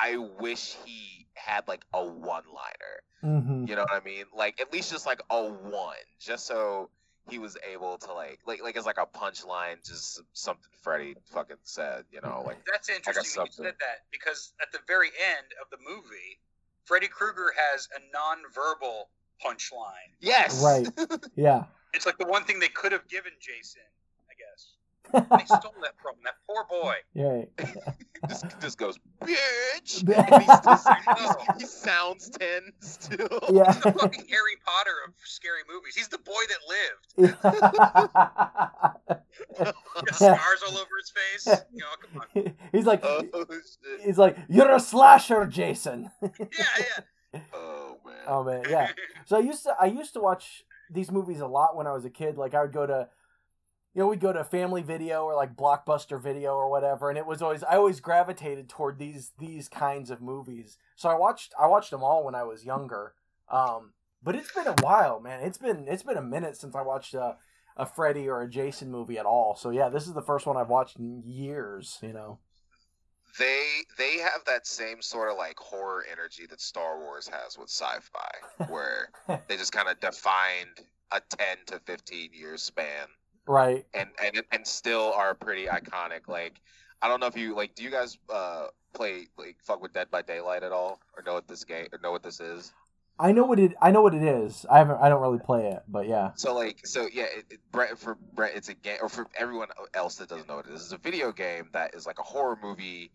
i 0.00 0.16
wish 0.16 0.76
he 0.84 1.26
had 1.34 1.66
like 1.68 1.84
a 1.94 2.04
one 2.04 2.44
liner 2.52 3.34
hmm 3.38 3.64
you 3.66 3.74
know 3.74 3.82
what 3.82 4.02
i 4.02 4.04
mean 4.04 4.24
like 4.36 4.60
at 4.60 4.72
least 4.72 4.90
just 4.90 5.06
like 5.06 5.20
a 5.30 5.42
one 5.44 5.94
just 6.20 6.46
so 6.46 6.88
he 7.28 7.38
was 7.38 7.56
able 7.72 7.98
to 7.98 8.12
like 8.12 8.38
like 8.46 8.62
like 8.62 8.76
as 8.76 8.86
like 8.86 8.98
a 8.98 9.06
punchline 9.18 9.76
just 9.84 10.22
something 10.32 10.70
freddy 10.82 11.16
fucking 11.24 11.56
said 11.64 12.04
you 12.12 12.20
know 12.20 12.42
like 12.46 12.58
That's 12.70 12.88
interesting 12.88 13.42
that 13.42 13.46
you 13.46 13.52
said 13.52 13.74
that 13.80 14.06
because 14.12 14.52
at 14.62 14.70
the 14.72 14.78
very 14.86 15.08
end 15.08 15.46
of 15.60 15.68
the 15.70 15.78
movie, 15.88 16.38
Freddy 16.84 17.08
Krueger 17.08 17.52
has 17.72 17.88
a 17.96 18.00
non-verbal 18.12 19.08
punchline. 19.44 20.10
yes 20.20 20.62
Right. 20.62 20.88
Yeah. 21.36 21.64
It's 21.92 22.06
like 22.06 22.18
the 22.18 22.26
one 22.26 22.44
thing 22.44 22.60
they 22.60 22.68
could 22.68 22.92
have 22.92 23.08
given 23.08 23.32
Jason, 23.40 23.82
I 23.82 23.88
guess. 23.88 23.95
They 25.12 25.44
stole 25.44 25.74
that 25.82 25.94
from. 26.00 26.14
That 26.24 26.34
poor 26.46 26.64
boy. 26.68 26.94
right. 27.14 27.48
just, 28.28 28.60
just 28.60 28.78
goes 28.78 28.98
bitch 29.22 30.02
and 30.16 30.42
he's 30.42 30.60
just, 30.64 30.88
he's, 31.18 31.34
he 31.60 31.66
sounds 31.66 32.30
10 32.30 32.72
still 32.80 33.28
Yeah. 33.52 33.72
He's 33.72 33.82
the 33.82 33.92
fucking 33.92 34.26
Harry 34.28 34.56
Potter 34.64 34.94
of 35.06 35.14
scary 35.24 35.60
movies. 35.70 35.94
He's 35.94 36.08
the 36.08 36.18
boy 36.18 36.32
that 36.48 36.58
lived. 36.68 37.06
He 39.58 39.64
got 39.64 40.14
scars 40.14 40.62
all 40.68 40.76
over 40.76 40.90
his 40.98 41.10
face. 41.10 41.46
You 41.72 41.80
know, 41.80 41.86
come 42.00 42.22
on. 42.34 42.54
he's 42.72 42.86
like, 42.86 43.04
oh 43.04 43.24
he's 44.04 44.18
like, 44.18 44.36
you're 44.48 44.74
a 44.74 44.80
slasher, 44.80 45.46
Jason. 45.46 46.10
Yeah, 46.22 46.64
yeah. 46.78 47.40
oh 47.52 47.98
man 48.04 48.16
oh 48.26 48.44
man, 48.44 48.64
yeah. 48.68 48.90
So 49.24 49.36
I 49.36 49.40
used 49.40 49.62
to 49.64 49.74
I 49.80 49.86
used 49.86 50.12
to 50.14 50.20
watch 50.20 50.64
these 50.90 51.10
movies 51.10 51.40
a 51.40 51.46
lot 51.46 51.76
when 51.76 51.86
I 51.86 51.92
was 51.92 52.04
a 52.04 52.10
kid. 52.10 52.36
Like 52.36 52.54
I 52.54 52.62
would 52.62 52.72
go 52.72 52.86
to 52.86 53.08
you 53.96 54.02
know, 54.02 54.08
we'd 54.08 54.20
go 54.20 54.30
to 54.30 54.44
family 54.44 54.82
video 54.82 55.24
or 55.24 55.34
like 55.34 55.56
blockbuster 55.56 56.20
video 56.20 56.52
or 56.54 56.68
whatever, 56.68 57.08
and 57.08 57.16
it 57.16 57.24
was 57.24 57.40
always 57.40 57.64
I 57.64 57.76
always 57.76 57.98
gravitated 57.98 58.68
toward 58.68 58.98
these 58.98 59.32
these 59.38 59.70
kinds 59.70 60.10
of 60.10 60.20
movies. 60.20 60.76
So 60.96 61.08
I 61.08 61.14
watched 61.14 61.54
I 61.58 61.66
watched 61.66 61.92
them 61.92 62.02
all 62.02 62.22
when 62.22 62.34
I 62.34 62.42
was 62.42 62.66
younger. 62.66 63.14
Um 63.50 63.94
But 64.22 64.34
it's 64.34 64.52
been 64.52 64.66
a 64.66 64.76
while, 64.82 65.18
man. 65.18 65.40
It's 65.40 65.56
been 65.56 65.88
it's 65.88 66.02
been 66.02 66.18
a 66.18 66.22
minute 66.22 66.58
since 66.58 66.76
I 66.76 66.82
watched 66.82 67.14
a, 67.14 67.38
a 67.78 67.86
Freddy 67.86 68.28
or 68.28 68.42
a 68.42 68.50
Jason 68.50 68.90
movie 68.90 69.18
at 69.18 69.24
all. 69.24 69.56
So 69.56 69.70
yeah, 69.70 69.88
this 69.88 70.06
is 70.06 70.12
the 70.12 70.20
first 70.20 70.44
one 70.44 70.58
I've 70.58 70.68
watched 70.68 70.98
in 70.98 71.22
years. 71.24 71.98
You 72.02 72.12
know. 72.12 72.40
They 73.38 73.64
they 73.96 74.18
have 74.18 74.44
that 74.46 74.66
same 74.66 75.00
sort 75.00 75.30
of 75.30 75.38
like 75.38 75.58
horror 75.58 76.04
energy 76.12 76.44
that 76.50 76.60
Star 76.60 76.98
Wars 76.98 77.28
has 77.28 77.56
with 77.56 77.70
sci-fi, 77.70 78.66
where 78.68 79.08
they 79.48 79.56
just 79.56 79.72
kind 79.72 79.88
of 79.88 79.98
defined 80.00 80.82
a 81.10 81.22
ten 81.30 81.56
to 81.68 81.78
fifteen 81.86 82.34
year 82.34 82.58
span, 82.58 83.08
Right. 83.46 83.86
and 83.94 84.08
and 84.22 84.42
and 84.52 84.66
still 84.66 85.12
are 85.14 85.34
pretty 85.34 85.66
iconic. 85.66 86.28
Like 86.28 86.60
I 87.02 87.08
don't 87.08 87.20
know 87.20 87.26
if 87.26 87.36
you 87.36 87.54
like. 87.54 87.74
Do 87.74 87.82
you 87.82 87.90
guys 87.90 88.18
uh 88.28 88.66
play 88.94 89.28
like 89.38 89.56
fuck 89.62 89.82
with 89.82 89.92
Dead 89.92 90.10
by 90.10 90.22
Daylight 90.22 90.62
at 90.62 90.72
all, 90.72 91.00
or 91.16 91.22
know 91.22 91.34
what 91.34 91.46
this 91.46 91.64
game 91.64 91.86
or 91.92 91.98
know 92.02 92.10
what 92.10 92.22
this 92.22 92.40
is? 92.40 92.72
I 93.18 93.32
know 93.32 93.44
what 93.44 93.58
it. 93.58 93.74
I 93.80 93.90
know 93.90 94.02
what 94.02 94.14
it 94.14 94.22
is. 94.22 94.66
I 94.70 94.78
haven't. 94.78 94.98
I 95.00 95.08
don't 95.08 95.22
really 95.22 95.38
play 95.38 95.68
it, 95.70 95.82
but 95.88 96.06
yeah. 96.06 96.32
So 96.36 96.54
like, 96.54 96.86
so 96.86 97.08
yeah, 97.10 97.24
it, 97.24 97.46
it, 97.50 97.60
Brent 97.72 97.98
for 97.98 98.18
Brent, 98.34 98.56
it's 98.56 98.68
a 98.68 98.74
game, 98.74 98.98
or 99.00 99.08
for 99.08 99.26
everyone 99.38 99.68
else 99.94 100.16
that 100.16 100.28
doesn't 100.28 100.48
know 100.48 100.56
what 100.56 100.66
it 100.66 100.74
is, 100.74 100.82
it's 100.82 100.92
a 100.92 100.98
video 100.98 101.32
game 101.32 101.68
that 101.72 101.94
is 101.94 102.06
like 102.06 102.18
a 102.18 102.22
horror 102.22 102.58
movie 102.62 103.10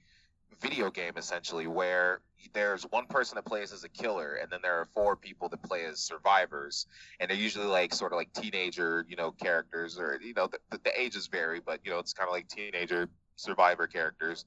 video 0.61 0.91
game 0.91 1.13
essentially, 1.17 1.67
where 1.67 2.21
there's 2.53 2.83
one 2.83 3.05
person 3.05 3.35
that 3.35 3.45
plays 3.45 3.73
as 3.73 3.83
a 3.83 3.89
killer, 3.89 4.35
and 4.35 4.51
then 4.51 4.59
there 4.61 4.79
are 4.79 4.87
four 4.93 5.15
people 5.15 5.49
that 5.49 5.61
play 5.63 5.85
as 5.85 5.99
survivors, 5.99 6.85
and 7.19 7.29
they're 7.29 7.37
usually 7.37 7.65
like 7.65 7.93
sort 7.93 8.13
of 8.13 8.17
like 8.17 8.31
teenager, 8.33 9.05
you 9.09 9.15
know, 9.15 9.31
characters, 9.31 9.99
or 9.99 10.19
you 10.21 10.33
know, 10.33 10.47
the, 10.47 10.79
the 10.83 10.99
ages 10.99 11.27
vary, 11.27 11.59
but 11.59 11.79
you 11.83 11.91
know, 11.91 11.99
it's 11.99 12.13
kind 12.13 12.27
of 12.27 12.33
like 12.33 12.47
teenager 12.47 13.09
survivor 13.35 13.87
characters, 13.87 14.45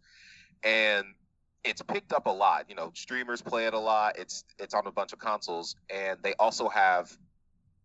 and 0.62 1.04
it's 1.64 1.82
picked 1.82 2.12
up 2.12 2.26
a 2.26 2.30
lot. 2.30 2.66
You 2.68 2.76
know, 2.76 2.90
streamers 2.94 3.42
play 3.42 3.66
it 3.66 3.74
a 3.74 3.78
lot. 3.78 4.18
It's 4.18 4.44
it's 4.58 4.74
on 4.74 4.86
a 4.86 4.92
bunch 4.92 5.12
of 5.12 5.18
consoles, 5.18 5.76
and 5.90 6.18
they 6.22 6.34
also 6.38 6.68
have 6.68 7.16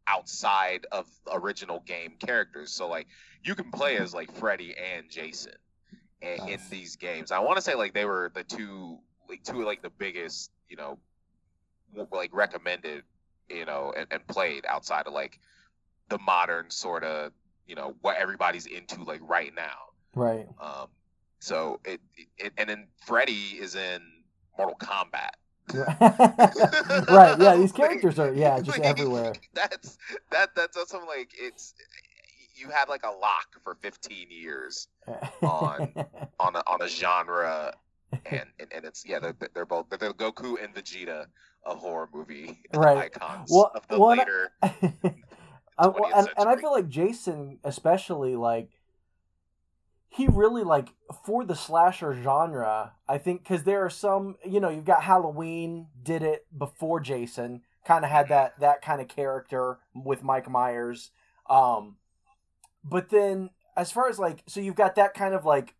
outside 0.08 0.88
of 0.92 1.08
original 1.32 1.82
game 1.86 2.14
characters. 2.20 2.72
So 2.72 2.88
like 2.88 3.08
you 3.44 3.56
can 3.56 3.72
play 3.72 3.98
as 3.98 4.14
like 4.14 4.32
Freddy 4.34 4.76
and 4.76 5.10
Jason 5.10 5.54
in, 6.22 6.50
in 6.50 6.60
these 6.70 6.96
games. 6.96 7.32
I 7.32 7.40
want 7.40 7.58
to 7.58 7.62
say 7.62 7.76
like 7.76 7.94
they 7.94 8.06
were 8.06 8.32
the 8.34 8.44
two 8.44 9.00
like 9.30 9.44
two 9.44 9.62
of 9.62 9.66
like 9.66 9.82
the 9.82 9.90
biggest 9.90 10.52
you 10.70 10.76
know 10.76 10.98
like 12.12 12.30
recommended 12.34 13.04
you 13.50 13.66
know 13.66 13.94
and, 13.96 14.08
and 14.12 14.26
played 14.28 14.66
outside 14.68 15.08
of 15.08 15.14
like 15.14 15.40
the 16.10 16.20
modern 16.20 16.70
sort 16.70 17.04
of 17.04 17.32
you 17.68 17.76
know 17.76 17.96
what 18.02 18.18
everybody's 18.18 18.66
into 18.66 19.04
like 19.04 19.22
right 19.24 19.54
now. 19.56 19.78
Right. 20.16 20.48
Um, 20.60 20.88
so 21.40 21.80
it, 21.86 22.02
it 22.38 22.54
and 22.58 22.70
then 22.70 22.88
Freddy 23.06 23.58
is 23.60 23.76
in 23.76 24.02
Mortal 24.58 24.78
Kombat. 24.78 25.32
right. 27.10 27.40
Yeah. 27.40 27.56
These 27.56 27.72
characters 27.80 28.18
are 28.18 28.34
yeah 28.34 28.60
just 28.60 28.80
Like, 28.80 28.88
everywhere. 28.88 29.34
That's 29.54 29.98
that 30.32 30.50
that's 30.56 30.76
that's 30.76 30.92
something 30.92 31.08
like 31.08 31.32
it's 31.40 31.76
you 32.60 32.70
had 32.70 32.90
like 32.90 33.04
a 33.04 33.10
lock 33.12 33.48
for 33.64 33.76
15 33.82 34.28
years 34.30 34.88
on- 35.42 35.94
on 36.40 36.56
a, 36.56 36.64
on 36.68 36.82
a 36.82 36.88
genre 36.88 37.74
and, 38.26 38.46
and 38.60 38.68
and 38.74 38.86
it's 38.86 39.06
yeah 39.06 39.20
they're, 39.20 39.36
they're 39.54 39.66
both 39.66 39.86
they're 39.90 40.14
Goku 40.14 40.62
and 40.64 40.74
Vegeta 40.74 41.26
a 41.66 41.76
horror 41.76 42.10
movie 42.14 42.60
Right. 42.74 42.98
icons 43.16 43.50
Well- 43.52 43.72
of 43.76 43.88
the 43.88 44.00
well, 44.00 44.12
and 44.12 44.22
I- 44.22 44.24
later 44.24 44.52
well, 45.80 46.12
and, 46.16 46.30
and 46.38 46.50
I 46.50 46.56
feel 46.58 46.72
like 46.72 46.90
Jason, 46.90 47.60
especially, 47.64 48.36
like 48.36 48.70
he 50.10 50.28
really 50.28 50.64
like 50.64 50.90
for 51.26 51.46
the 51.46 51.56
slasher 51.56 52.14
genre. 52.22 52.94
I 53.08 53.18
think 53.20 53.44
because 53.44 53.64
there 53.64 53.86
are 53.86 53.90
some, 53.90 54.36
you 54.44 54.60
know, 54.60 54.70
you've 54.70 54.86
got 54.86 55.04
Halloween 55.04 55.88
did 56.02 56.24
it 56.24 56.46
before 56.58 57.00
Jason, 57.00 57.62
kind 57.86 58.04
of 58.04 58.12
had 58.12 58.28
that 58.30 58.60
that 58.60 58.82
kind 58.82 59.00
of 59.02 59.08
character 59.08 59.78
with 59.94 60.24
Mike 60.24 60.50
Myers. 60.50 61.12
Um, 61.50 61.96
but 62.84 63.10
then 63.10 63.50
as 63.78 63.92
far 63.92 64.10
as 64.10 64.20
like, 64.20 64.44
so 64.48 64.60
you've 64.60 64.76
got 64.76 64.96
that 64.96 65.14
kind 65.14 65.34
of 65.34 65.46
like 65.46 65.76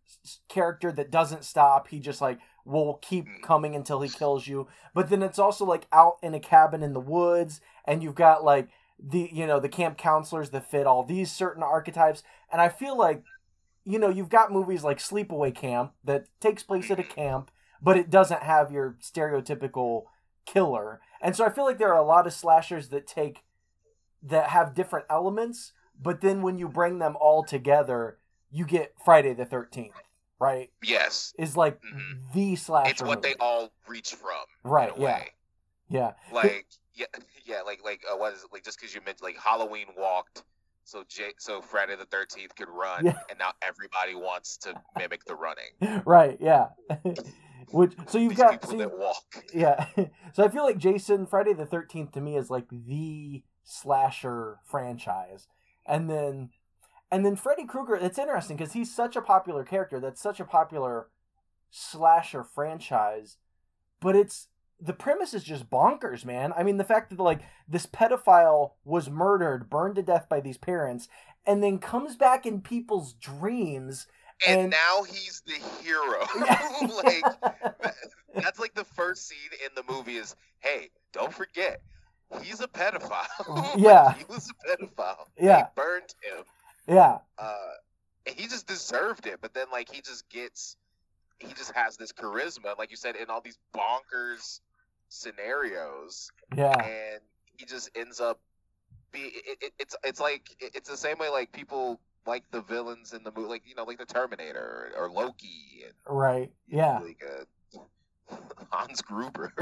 character 0.48 0.90
that 0.92 1.10
doesn't 1.10 1.44
stop. 1.44 1.88
He 1.88 2.00
just 2.00 2.20
like 2.20 2.38
will 2.64 2.94
keep 3.02 3.26
Mm. 3.26 3.42
coming 3.42 3.74
until 3.74 4.00
he 4.00 4.08
kills 4.08 4.46
you. 4.46 4.68
But 4.94 5.10
then 5.10 5.22
it's 5.22 5.38
also 5.38 5.64
like 5.64 5.86
out 5.92 6.16
in 6.22 6.34
a 6.34 6.40
cabin 6.40 6.82
in 6.82 6.92
the 6.94 7.00
woods, 7.00 7.60
and 7.84 8.02
you've 8.02 8.14
got 8.14 8.42
like 8.44 8.68
the 9.02 9.28
you 9.32 9.46
know 9.46 9.58
the 9.60 9.68
camp 9.68 9.96
counselors 9.96 10.50
that 10.50 10.70
fit 10.70 10.86
all 10.86 11.02
these 11.04 11.32
certain 11.32 11.62
archetypes 11.62 12.22
and 12.52 12.60
i 12.60 12.68
feel 12.68 12.94
like 12.98 13.22
you 13.82 13.98
know 13.98 14.10
you've 14.10 14.28
got 14.28 14.52
movies 14.52 14.84
like 14.84 14.98
sleepaway 14.98 15.54
camp 15.54 15.92
that 16.04 16.26
takes 16.38 16.62
place 16.62 16.90
at 16.90 17.00
a 17.00 17.02
camp 17.02 17.50
but 17.80 17.96
it 17.96 18.10
doesn't 18.10 18.42
have 18.42 18.70
your 18.70 18.98
stereotypical 19.00 20.02
killer 20.44 21.00
and 21.22 21.34
so 21.34 21.46
i 21.46 21.48
feel 21.48 21.64
like 21.64 21.78
there 21.78 21.92
are 21.94 21.98
a 21.98 22.06
lot 22.06 22.26
of 22.26 22.32
slashers 22.34 22.88
that 22.90 23.06
take 23.06 23.42
that 24.22 24.50
have 24.50 24.74
different 24.74 25.06
elements 25.08 25.72
but 26.02 26.20
then 26.20 26.42
when 26.42 26.58
you 26.58 26.68
bring 26.68 26.98
them 26.98 27.16
all 27.20 27.42
together 27.44 28.18
you 28.50 28.64
get 28.64 28.94
friday 29.04 29.32
the 29.34 29.46
13th 29.46 29.90
right? 30.42 30.70
Yes. 30.82 31.34
Is 31.38 31.54
like 31.54 31.78
Mhm. 31.82 32.32
the 32.32 32.56
slasher 32.56 32.90
it's 32.90 33.02
what 33.02 33.20
they 33.20 33.34
all 33.34 33.70
reach 33.86 34.14
from 34.14 34.40
Right, 34.64 34.90
yeah. 34.96 35.04
way. 35.18 35.28
yeah. 35.90 36.12
Like 36.32 36.66
yeah 36.94 37.04
yeah 37.44 37.60
like 37.60 37.84
like 37.84 38.00
uh, 38.10 38.16
what 38.16 38.32
is 38.32 38.42
it 38.44 38.48
like 38.52 38.64
just 38.64 38.80
because 38.80 38.94
you 38.94 39.00
mentioned 39.02 39.22
like 39.22 39.36
halloween 39.38 39.86
walked 39.98 40.42
so 40.84 41.04
J- 41.08 41.34
so 41.38 41.60
friday 41.60 41.94
the 41.94 42.06
13th 42.06 42.54
could 42.56 42.70
run 42.70 43.04
Yeah. 43.04 43.18
and 43.28 43.38
now 43.38 43.52
everybody 43.60 44.14
wants 44.14 44.56
to 44.58 44.74
mimic 44.98 45.24
the 45.26 45.34
running. 45.36 46.02
Right 46.06 46.38
yeah. 46.40 46.68
Which 47.72 47.92
so 48.08 48.16
you've 48.18 48.30
these 48.30 48.38
got 48.38 48.52
people 48.52 48.70
so 48.70 48.76
you- 48.76 48.82
that 48.84 48.98
walk. 48.98 49.44
Yeah. 49.54 49.86
So 50.32 50.42
i 50.44 50.48
feel 50.48 50.64
like 50.64 50.78
jason 50.78 51.26
friday 51.26 51.52
the 51.52 51.66
13th 51.66 52.12
to 52.12 52.20
me 52.22 52.36
is 52.38 52.48
like 52.48 52.68
the 52.70 53.42
slasher 53.64 54.58
franchise 54.64 55.46
and 55.86 56.08
then 56.10 56.50
and 57.10 57.24
then 57.24 57.36
freddy 57.36 57.64
krueger 57.66 57.96
it's 57.96 58.18
interesting 58.18 58.56
because 58.56 58.72
he's 58.72 58.94
such 58.94 59.16
a 59.16 59.22
popular 59.22 59.64
character 59.64 59.98
that's 60.00 60.20
such 60.20 60.40
a 60.40 60.44
popular 60.44 61.08
slasher 61.70 62.42
franchise 62.44 63.36
but 64.00 64.16
it's 64.16 64.48
the 64.80 64.92
premise 64.94 65.34
is 65.34 65.44
just 65.44 65.68
bonkers 65.68 66.24
man. 66.24 66.52
I 66.56 66.62
mean 66.62 66.78
the 66.78 66.84
fact 66.84 67.10
that 67.10 67.22
like 67.22 67.40
this 67.68 67.86
pedophile 67.86 68.72
was 68.84 69.10
murdered 69.10 69.68
burned 69.68 69.96
to 69.96 70.02
death 70.02 70.26
by 70.28 70.40
these 70.40 70.56
parents 70.56 71.08
and 71.46 71.62
then 71.62 71.78
comes 71.78 72.16
back 72.16 72.46
in 72.46 72.60
people's 72.62 73.12
dreams 73.14 74.06
and, 74.46 74.60
And- 74.60 74.70
now 74.70 75.02
he's 75.02 75.42
the 75.46 75.58
hero. 75.82 76.26
Like 77.04 78.42
that's 78.42 78.58
like 78.58 78.74
the 78.74 78.84
first 78.84 79.28
scene 79.28 79.50
in 79.64 79.70
the 79.74 79.92
movie 79.92 80.16
is 80.16 80.34
hey 80.60 80.88
don't 81.12 81.32
forget 81.32 81.82
he's 82.42 82.60
a 82.60 82.68
pedophile. 82.68 83.74
Yeah. 83.78 84.12
he 84.14 84.24
was 84.28 84.50
a 84.50 84.68
pedophile. 84.76 85.26
Yeah. 85.38 85.62
they 85.62 85.82
burned 85.82 86.14
him. 86.22 86.44
Yeah. 86.88 87.18
Uh 87.38 87.54
he 88.26 88.46
just 88.46 88.66
deserved 88.66 89.26
it 89.26 89.38
but 89.40 89.54
then 89.54 89.66
like 89.72 89.90
he 89.90 90.00
just 90.02 90.28
gets 90.28 90.76
he 91.38 91.52
just 91.54 91.72
has 91.72 91.96
this 91.96 92.12
charisma 92.12 92.76
like 92.78 92.90
you 92.90 92.96
said 92.96 93.16
in 93.16 93.30
all 93.30 93.40
these 93.40 93.58
bonkers 93.74 94.60
scenarios. 95.08 96.30
Yeah. 96.56 96.72
And 96.78 97.20
he 97.56 97.64
just 97.66 97.90
ends 97.94 98.20
up 98.20 98.40
be 99.12 99.20
it, 99.20 99.58
it, 99.60 99.72
it's 99.78 99.96
it's 100.04 100.20
like 100.20 100.50
it- 100.60 100.72
it's 100.74 100.88
the 100.88 100.96
same 100.96 101.18
way 101.18 101.28
like 101.28 101.52
people 101.52 102.00
like 102.26 102.44
the 102.50 102.60
villains 102.60 103.12
in 103.12 103.24
the 103.24 103.32
movie 103.34 103.48
like 103.48 103.62
you 103.66 103.74
know 103.74 103.84
like 103.84 103.98
the 103.98 104.04
terminator 104.06 104.92
or, 104.96 105.10
loki 105.10 105.82
and 105.84 105.94
right. 106.06 106.50
yeah. 106.68 106.98
like 107.00 107.20
uh, 107.26 108.36
hans 108.70 109.00
gruber 109.02 109.52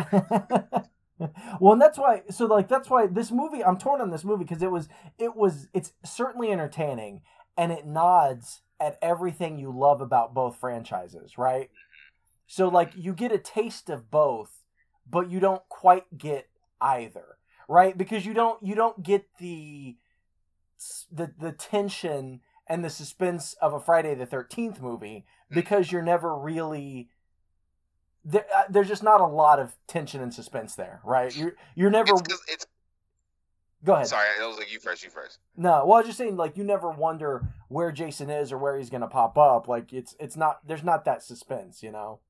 well 1.61 1.72
and 1.72 1.83
that's 1.83 1.98
why 1.98 2.22
so 2.31 2.46
like 2.46 2.68
that's 2.68 2.88
why 2.88 3.07
this 3.07 3.31
movie 3.31 3.64
i'm 3.64 3.76
torn 3.76 4.00
on 4.00 4.11
this 4.11 4.24
movie 4.24 4.44
because 4.44 4.62
it 4.62 4.70
was 4.70 4.88
it 5.18 5.35
was 5.37 5.68
it's 5.74 5.92
certainly 6.04 6.50
entertaining 6.50 7.22
and 7.57 7.72
it 7.72 7.87
nods 7.87 8.62
at 8.81 8.96
everything 9.02 9.59
you 9.59 9.76
love 9.76 10.00
about 10.00 10.33
both 10.33 10.57
franchises 10.57 11.37
right? 11.37 11.70
So 12.46 12.68
like 12.68 12.92
you 12.96 13.12
get 13.12 13.33
a 13.33 13.38
taste 13.38 13.90
of 13.90 14.11
both 14.11 14.62
but 15.11 15.31
you 15.31 15.40
don't 15.40 15.66
quite 15.68 16.16
get 16.16 16.48
either 16.81 17.37
right? 17.68 17.98
Because 17.98 18.24
you 18.24 18.33
don't 18.33 18.62
you 18.62 18.74
don't 18.74 19.02
get 19.02 19.26
the 19.38 19.96
the 21.12 21.33
the 21.38 21.52
tension 21.52 22.40
and 22.68 22.85
the 22.85 22.90
suspense 22.90 23.57
of 23.61 23.72
a 23.72 23.81
friday 23.81 24.14
the 24.14 24.26
13th 24.26 24.81
movie 24.81 25.24
mm. 25.50 25.54
because 25.54 25.90
you're 25.90 26.02
never 26.02 26.38
really 26.38 27.09
there, 28.29 28.45
uh, 28.57 28.64
there's 28.69 28.88
just 28.88 29.03
not 29.03 29.21
a 29.21 29.27
lot 29.27 29.59
of 29.59 29.75
tension 29.87 30.21
and 30.21 30.33
suspense 30.33 30.75
there, 30.75 31.01
right? 31.05 31.35
You're 31.37 31.55
you're 31.75 31.91
never. 31.91 32.12
it's, 32.14 32.43
it's 32.49 32.67
go 33.85 33.95
ahead. 33.95 34.07
sorry 34.09 34.27
it 34.41 34.47
was 34.47 34.59
like 34.59 34.73
you 34.73 34.81
first 34.81 35.03
you 35.05 35.11
first 35.11 35.38
No, 35.57 35.85
well, 35.87 35.95
I 35.95 35.99
was 36.01 36.07
just 36.07 36.19
saying, 36.19 36.37
like 36.37 36.57
you 36.57 36.64
never 36.64 36.91
wonder 36.91 37.45
where 37.69 37.91
Jason 37.93 38.29
is 38.29 38.53
or 38.53 38.59
where 38.59 38.77
he's 38.77 38.91
gonna 38.91 39.09
pop 39.09 39.38
up. 39.38 39.67
Like 39.69 39.93
it's 39.93 40.14
it's 40.21 40.37
not 40.37 40.67
there's 40.67 40.85
not 40.85 41.05
that 41.07 41.23
suspense, 41.23 41.83
you 41.83 41.91
know. 41.91 42.21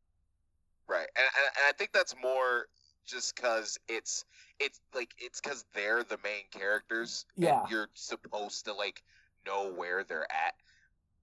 Right, 0.87 1.09
and, 1.17 1.25
and, 1.25 1.47
and 1.57 1.65
I 1.69 1.73
think 1.77 1.93
that's 1.93 2.15
more 2.23 2.67
just 3.05 3.35
because 3.37 3.79
it's 3.89 4.25
it's 4.61 4.81
like 4.95 5.11
it's 5.19 5.41
because 5.41 5.65
they're 5.75 6.05
the 6.05 6.19
main 6.23 6.45
characters. 6.51 7.27
and 7.37 7.45
Yeah. 7.45 7.63
you're 7.71 7.89
supposed 7.95 8.65
to 8.67 8.73
like 8.75 9.03
know 9.47 9.73
where 9.75 10.05
they're 10.05 10.31
at. 10.31 10.55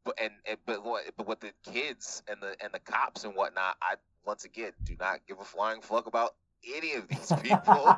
But 0.03 0.19
and, 0.21 0.33
and 0.47 0.57
but 0.65 0.83
what 0.83 1.03
but 1.17 1.27
with 1.27 1.39
the 1.39 1.51
kids 1.71 2.21
and 2.27 2.41
the 2.41 2.55
and 2.63 2.73
the 2.73 2.79
cops 2.79 3.23
and 3.23 3.35
whatnot, 3.35 3.75
I 3.81 3.95
once 4.25 4.45
again 4.45 4.71
do 4.83 4.95
not 4.99 5.19
give 5.27 5.39
a 5.39 5.43
flying 5.43 5.81
fuck 5.81 6.07
about 6.07 6.35
any 6.75 6.93
of 6.93 7.07
these 7.07 7.31
people. 7.41 7.97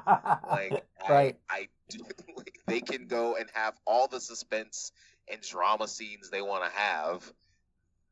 like, 0.49 0.85
right. 1.09 1.37
I, 1.49 1.55
I 1.55 1.67
do, 1.89 1.99
like, 2.37 2.59
they 2.67 2.81
can 2.81 3.07
go 3.07 3.35
and 3.35 3.49
have 3.53 3.75
all 3.85 4.07
the 4.07 4.19
suspense 4.19 4.91
and 5.31 5.41
drama 5.41 5.87
scenes 5.87 6.29
they 6.29 6.41
want 6.41 6.63
to 6.63 6.77
have. 6.77 7.31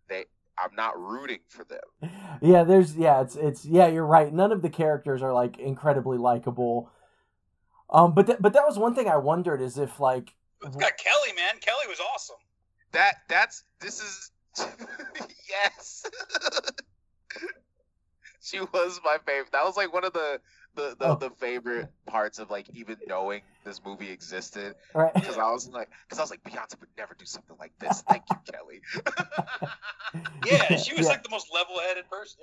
They, 0.08 0.26
I'm 0.58 0.76
not 0.76 1.00
rooting 1.00 1.40
for 1.48 1.64
them. 1.66 1.80
Yeah, 2.42 2.64
there's 2.66 2.98
yeah, 2.98 3.22
it's 3.22 3.38
it's 3.38 3.64
yeah, 3.64 3.88
you're 3.88 4.06
right. 4.06 4.32
None 4.32 4.52
of 4.52 4.62
the 4.62 4.70
characters 4.70 5.22
are 5.22 5.32
like 5.34 5.58
incredibly 5.58 6.18
likable. 6.18 6.92
Um, 7.90 8.14
but 8.14 8.28
th- 8.28 8.40
but 8.42 8.52
that 8.54 8.64
was 8.68 8.78
one 8.78 8.94
thing 8.94 9.08
I 9.08 9.16
wondered 9.16 9.62
is 9.62 9.78
if 9.78 10.02
like 10.02 10.34
It's 10.62 10.76
got 10.76 10.98
Kelly, 10.98 11.34
man. 11.34 11.60
Kelly 11.62 11.88
was 11.88 12.00
awesome. 12.14 12.36
That 12.92 13.20
that's 13.30 13.64
this 13.80 14.02
is 14.02 14.32
yes. 15.50 16.04
She 18.46 18.60
was 18.60 19.02
my 19.04 19.18
favorite. 19.26 19.52
That 19.52 19.64
was 19.66 19.76
like 19.78 19.92
one 19.94 20.06
of 20.06 20.14
the 20.14 20.40
the, 20.76 20.96
the, 21.00 21.06
Oh. 21.08 21.16
the 21.16 21.30
favorite 21.32 21.88
parts 22.06 22.38
of 22.38 22.50
like 22.52 22.68
even 22.74 22.98
knowing 23.08 23.42
this 23.64 23.80
movie 23.86 24.10
existed 24.12 24.76
right 24.94 25.14
because 25.16 25.38
I 25.38 25.50
was 25.52 25.68
like 25.70 25.90
because 26.08 26.20
I 26.20 26.24
was 26.24 26.30
like 26.32 26.44
Beyonce 26.44 26.80
would 26.80 26.90
never 26.98 27.16
do 27.18 27.26
something 27.26 27.56
like 27.60 27.72
this. 27.80 28.04
Thank 28.08 28.24
you, 28.30 28.38
Kelly. 28.52 28.82
Yeah, 30.46 30.78
she 30.78 30.94
was 30.94 31.06
Yeah. 31.06 31.12
like 31.14 31.24
the 31.24 31.30
most 31.30 31.48
level-headed 31.54 32.10
person. 32.10 32.38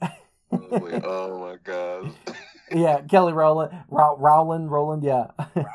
Yeah. 0.00 0.08
Like, 0.52 1.02
oh 1.04 1.40
my 1.40 1.56
god, 1.64 2.12
yeah, 2.70 3.00
Kelly 3.02 3.32
Rowland, 3.32 3.72
Row- 3.88 4.16
Rowland, 4.16 4.70
Roland, 4.70 5.02
yeah. 5.02 5.26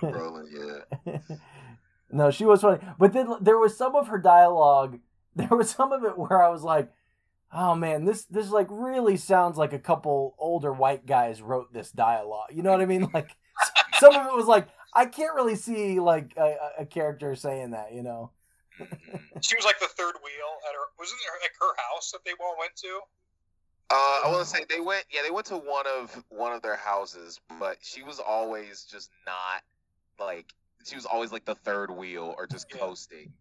Roland, 0.02 0.48
yeah. 1.06 1.18
no, 2.10 2.32
she 2.32 2.46
was 2.46 2.62
funny, 2.62 2.80
but 2.98 3.12
then 3.14 3.36
there 3.42 3.58
was 3.58 3.76
some 3.78 3.96
of 3.96 4.08
her 4.08 4.18
dialogue. 4.18 5.00
There 5.36 5.48
was 5.50 5.70
some 5.70 5.92
of 5.94 6.04
it 6.04 6.18
where 6.18 6.42
I 6.44 6.50
was 6.50 6.62
like, 6.64 6.92
"Oh 7.54 7.76
man, 7.76 8.06
this 8.06 8.26
this 8.26 8.50
like 8.50 8.68
really 8.70 9.18
sounds 9.18 9.58
like 9.58 9.74
a 9.74 9.80
couple 9.80 10.36
older 10.40 10.72
white 10.74 11.06
guys 11.06 11.42
wrote 11.42 11.72
this 11.74 11.92
dialogue. 11.92 12.50
You 12.52 12.64
know 12.64 12.72
what 12.72 12.82
I 12.82 12.86
mean? 12.86 13.10
Like 13.14 13.36
some 14.00 14.16
of 14.16 14.26
it 14.28 14.34
was 14.36 14.46
like 14.48 14.68
I 14.94 15.06
can't 15.06 15.36
really 15.36 15.56
see 15.56 16.00
like 16.00 16.34
a, 16.38 16.42
a- 16.80 16.82
a 16.82 16.86
character 16.86 17.36
saying 17.36 17.72
that. 17.72 17.94
You 17.94 18.04
know? 18.04 18.32
Mhm. 18.80 19.44
She 19.44 19.56
was 19.56 19.66
like 19.66 19.80
the 19.80 19.88
third 19.88 20.16
wheel 20.24 20.52
at 20.68 20.74
her. 20.74 20.86
Wasn't 20.98 21.20
there 21.24 21.34
like 21.42 21.52
her 21.60 21.76
house 21.94 22.12
that 22.12 22.20
they 22.26 22.32
all 22.44 22.56
went 22.60 22.76
to? 22.78 23.00
Uh, 23.94 24.22
I 24.26 24.32
want 24.32 24.40
to 24.40 24.46
say 24.50 24.66
they 24.70 24.80
went. 24.80 25.04
Yeah, 25.12 25.22
they 25.24 25.32
went 25.32 25.48
to 25.48 25.58
one 25.58 25.86
of 25.86 26.24
one 26.30 26.54
of 26.54 26.62
their 26.62 26.78
houses, 26.78 27.40
but 27.60 27.78
she 27.82 28.04
was 28.04 28.20
always 28.20 28.86
just 28.90 29.12
not 29.26 30.26
like 30.26 30.46
she 30.86 30.96
was 30.96 31.06
always 31.06 31.32
like 31.32 31.46
the 31.46 31.56
third 31.56 31.92
wheel 31.92 32.34
or 32.38 32.48
just 32.48 32.68
Yeah. 32.74 32.80
coasting. 32.80 33.34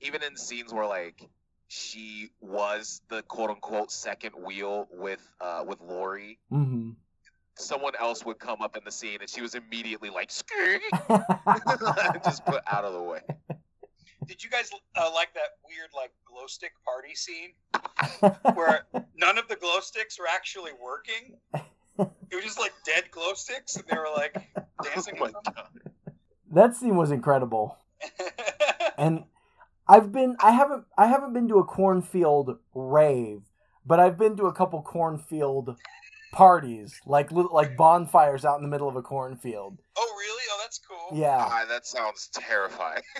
Even 0.00 0.22
in 0.22 0.36
scenes 0.36 0.72
where 0.72 0.86
like 0.86 1.28
she 1.68 2.30
was 2.40 3.00
the 3.08 3.22
quote 3.22 3.50
unquote 3.50 3.90
second 3.90 4.32
wheel 4.32 4.88
with 4.92 5.20
uh 5.40 5.64
with 5.66 5.80
Lori, 5.80 6.38
Mm-hmm. 6.52 6.90
someone 7.56 7.92
else 8.00 8.24
would 8.24 8.38
come 8.38 8.62
up 8.62 8.76
in 8.76 8.82
the 8.84 8.90
scene 8.90 9.18
and 9.20 9.28
she 9.28 9.40
was 9.42 9.54
immediately 9.54 10.10
like 10.10 10.30
"Skirt," 10.30 10.80
just 12.24 12.44
put 12.46 12.62
out 12.66 12.84
of 12.84 12.92
the 12.94 13.02
way. 13.02 13.20
Did 14.26 14.42
you 14.44 14.50
guys 14.50 14.70
uh, 14.96 15.10
like 15.14 15.32
that 15.34 15.56
weird 15.66 15.90
like 15.94 16.10
glow 16.26 16.46
stick 16.46 16.72
party 16.84 17.14
scene 17.14 17.52
where 18.54 18.84
none 19.16 19.38
of 19.38 19.48
the 19.48 19.56
glow 19.56 19.80
sticks 19.80 20.18
were 20.18 20.26
actually 20.32 20.72
working? 20.82 21.36
It 22.30 22.34
was 22.34 22.44
just 22.44 22.58
like 22.58 22.72
dead 22.84 23.04
glow 23.10 23.34
sticks, 23.34 23.76
and 23.76 23.84
they 23.90 23.96
were 23.96 24.08
like 24.14 24.34
dancing. 24.82 25.14
Oh 25.16 25.20
my 25.20 25.26
with 25.26 25.32
them. 25.44 25.54
god. 25.54 26.12
that 26.52 26.76
scene 26.76 26.96
was 26.96 27.10
incredible. 27.10 27.76
and 28.98 29.24
I've 29.88 30.12
been 30.12 30.36
I 30.40 30.52
haven't 30.52 30.84
I 30.96 31.06
haven't 31.06 31.32
been 31.32 31.48
to 31.48 31.58
a 31.58 31.64
cornfield 31.64 32.58
rave, 32.74 33.42
but 33.86 33.98
I've 34.00 34.18
been 34.18 34.36
to 34.36 34.46
a 34.46 34.52
couple 34.52 34.82
cornfield 34.82 35.76
parties, 36.32 37.00
like 37.06 37.30
like 37.32 37.76
bonfires 37.76 38.44
out 38.44 38.56
in 38.56 38.62
the 38.62 38.68
middle 38.68 38.88
of 38.88 38.96
a 38.96 39.02
cornfield. 39.02 39.78
oh 39.96 40.16
really? 40.18 40.42
Oh, 40.50 40.58
that's 40.62 40.78
cool. 40.78 41.18
Yeah. 41.18 41.46
Ah, 41.48 41.64
that 41.68 41.86
sounds 41.86 42.28
terrifying. 42.32 43.02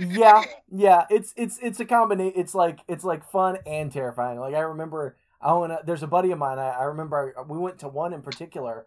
Yeah. 0.00 0.44
Yeah, 0.70 1.06
it's 1.10 1.34
it's 1.36 1.58
it's 1.60 1.80
a 1.80 1.84
combination 1.84 2.38
it's 2.38 2.54
like 2.54 2.78
it's 2.86 3.02
like 3.02 3.28
fun 3.28 3.58
and 3.66 3.90
terrifying. 3.90 4.38
Like 4.38 4.54
I 4.54 4.60
remember 4.60 5.16
I 5.42 5.52
went 5.54 5.72
there's 5.86 6.04
a 6.04 6.06
buddy 6.06 6.30
of 6.30 6.38
mine 6.38 6.60
I, 6.60 6.68
I 6.68 6.84
remember 6.84 7.34
we 7.48 7.58
went 7.58 7.80
to 7.80 7.88
one 7.88 8.12
in 8.12 8.22
particular 8.22 8.86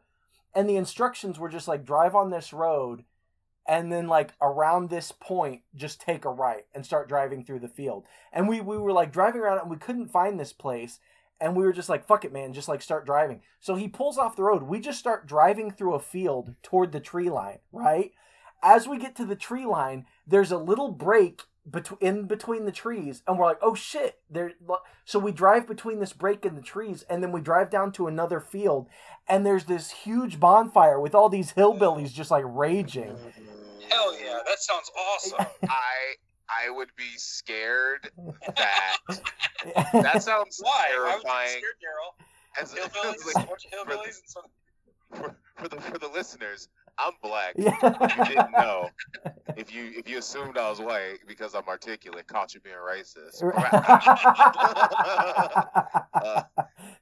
and 0.55 0.69
the 0.69 0.77
instructions 0.77 1.37
were 1.37 1.49
just 1.49 1.67
like 1.67 1.83
drive 1.83 2.15
on 2.15 2.29
this 2.29 2.53
road 2.53 3.03
and 3.71 3.89
then 3.89 4.09
like 4.09 4.33
around 4.41 4.89
this 4.89 5.13
point 5.13 5.61
just 5.73 6.01
take 6.01 6.25
a 6.25 6.29
right 6.29 6.65
and 6.75 6.85
start 6.85 7.07
driving 7.07 7.41
through 7.41 7.59
the 7.59 7.69
field. 7.69 8.03
And 8.33 8.49
we 8.49 8.59
we 8.59 8.77
were 8.77 8.91
like 8.91 9.13
driving 9.13 9.39
around 9.39 9.59
and 9.59 9.69
we 9.69 9.77
couldn't 9.77 10.11
find 10.11 10.37
this 10.37 10.51
place 10.51 10.99
and 11.39 11.55
we 11.55 11.63
were 11.63 11.71
just 11.71 11.87
like 11.87 12.05
fuck 12.05 12.25
it 12.25 12.33
man 12.33 12.51
just 12.51 12.67
like 12.67 12.81
start 12.81 13.05
driving. 13.05 13.41
So 13.61 13.75
he 13.75 13.87
pulls 13.87 14.17
off 14.17 14.35
the 14.35 14.43
road. 14.43 14.63
We 14.63 14.81
just 14.81 14.99
start 14.99 15.25
driving 15.25 15.71
through 15.71 15.95
a 15.95 16.01
field 16.01 16.53
toward 16.61 16.91
the 16.91 16.99
tree 16.99 17.29
line 17.29 17.59
right? 17.71 18.11
As 18.61 18.89
we 18.89 18.99
get 18.99 19.15
to 19.15 19.25
the 19.25 19.37
tree 19.37 19.65
line 19.65 20.05
there's 20.27 20.51
a 20.51 20.57
little 20.57 20.91
break 20.91 21.43
between 21.69 21.99
in 22.01 22.25
between 22.25 22.65
the 22.65 22.71
trees 22.71 23.21
and 23.27 23.37
we're 23.37 23.45
like 23.45 23.59
oh 23.61 23.75
shit 23.75 24.19
there 24.29 24.53
so 25.05 25.19
we 25.19 25.31
drive 25.31 25.67
between 25.67 25.99
this 25.99 26.11
break 26.11 26.43
in 26.43 26.55
the 26.55 26.61
trees 26.61 27.05
and 27.07 27.21
then 27.21 27.31
we 27.31 27.39
drive 27.39 27.69
down 27.69 27.91
to 27.91 28.07
another 28.07 28.39
field 28.39 28.87
and 29.27 29.45
there's 29.45 29.65
this 29.65 29.91
huge 29.91 30.39
bonfire 30.39 30.99
with 30.99 31.13
all 31.13 31.29
these 31.29 31.53
hillbillies 31.53 32.11
just 32.11 32.31
like 32.31 32.43
raging 32.47 33.15
Hell 33.91 34.17
yeah, 34.17 34.39
that 34.47 34.59
sounds 34.59 34.89
awesome. 34.97 35.45
I 35.69 36.15
I 36.49 36.69
would 36.69 36.89
be 36.95 37.09
scared 37.17 38.09
that 38.55 38.97
that 39.93 40.23
sounds 40.23 40.59
Why? 40.61 40.69
Why 40.93 40.99
would 40.99 41.13
you 41.13 41.19
be 41.19 41.23
terrifying. 41.23 41.49
scared, 41.49 41.77
Daryl? 41.83 42.11
As, 42.61 42.73
Hillbillies, 42.73 43.35
like, 43.35 43.45
a 43.45 43.47
bunch 43.47 43.65
hillbillies, 43.71 44.19
and 44.19 44.27
some. 44.27 44.43
for, 45.13 45.35
for 45.55 45.67
the 45.69 45.79
for 45.79 45.97
the 45.97 46.07
listeners, 46.09 46.67
I'm 47.03 47.13
black. 47.21 47.53
yeah. 47.57 47.73
You 48.17 48.25
didn't 48.25 48.51
know, 48.51 48.89
if 49.57 49.73
you 49.73 49.91
if 49.95 50.07
you 50.07 50.19
assumed 50.19 50.57
I 50.57 50.69
was 50.69 50.79
white 50.79 51.19
because 51.27 51.55
I'm 51.55 51.67
articulate, 51.67 52.27
caught 52.27 52.53
you 52.53 52.59
being 52.61 52.75
racist. 52.75 53.41
Uh, 53.43 53.51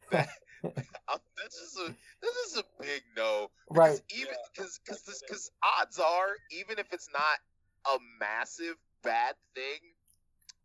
that, 0.11 0.29
that's 0.61 1.59
just 1.59 1.77
a 1.79 1.93
this 2.21 2.35
is 2.47 2.57
a 2.57 2.63
big 2.81 3.01
no. 3.15 3.49
right 3.69 4.01
even 4.15 4.33
because 4.53 4.79
because 4.85 5.23
because 5.27 5.51
odds 5.79 5.99
are 5.99 6.35
even 6.51 6.79
if 6.79 6.91
it's 6.91 7.09
not 7.13 7.95
a 7.95 7.97
massive 8.19 8.75
bad 9.03 9.35
thing, 9.55 9.79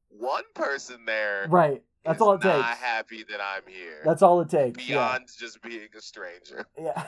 one 0.08 0.44
person 0.54 1.04
there 1.06 1.46
right 1.48 1.82
that's 2.04 2.20
all 2.20 2.34
it 2.34 2.44
not 2.44 2.56
takes 2.56 2.80
happy 2.80 3.24
that 3.30 3.40
I'm 3.40 3.62
here. 3.66 4.02
that's 4.04 4.22
all 4.22 4.40
it 4.40 4.50
takes 4.50 4.86
yeah. 4.86 4.94
beyond 4.94 5.28
just 5.38 5.62
being 5.62 5.88
a 5.96 6.00
stranger. 6.00 6.66
Yeah. 6.78 7.04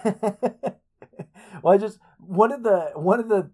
Well, 1.62 1.74
I 1.74 1.78
just 1.78 1.98
one 2.18 2.52
of 2.52 2.62
the 2.62 2.92
one 2.94 3.20
of 3.20 3.28
the 3.28 3.50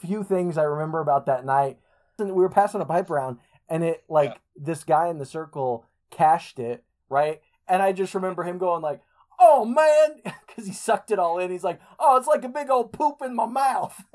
few 0.00 0.22
things 0.22 0.58
I 0.58 0.62
remember 0.64 1.00
about 1.00 1.26
that 1.26 1.44
night. 1.44 1.78
We 2.18 2.30
were 2.30 2.48
passing 2.48 2.80
a 2.80 2.84
pipe 2.84 3.10
around, 3.10 3.38
and 3.68 3.82
it 3.82 4.04
like 4.08 4.30
Yeah. 4.30 4.36
this 4.56 4.84
guy 4.84 5.08
in 5.08 5.18
the 5.18 5.26
circle 5.26 5.86
cashed 6.10 6.58
it 6.58 6.84
right, 7.08 7.40
and 7.68 7.82
I 7.82 7.92
just 7.92 8.14
remember 8.14 8.44
him 8.44 8.58
going 8.58 8.82
like, 8.82 9.00
"Oh 9.40 9.64
man," 9.64 10.20
because 10.46 10.66
he 10.66 10.72
sucked 10.72 11.10
it 11.10 11.18
all 11.18 11.38
in. 11.38 11.50
He's 11.50 11.64
like, 11.64 11.80
"Oh, 11.98 12.16
it's 12.16 12.28
like 12.28 12.44
a 12.44 12.48
big 12.48 12.70
old 12.70 12.92
poop 12.92 13.22
in 13.22 13.34
my 13.34 13.46
mouth." 13.46 14.00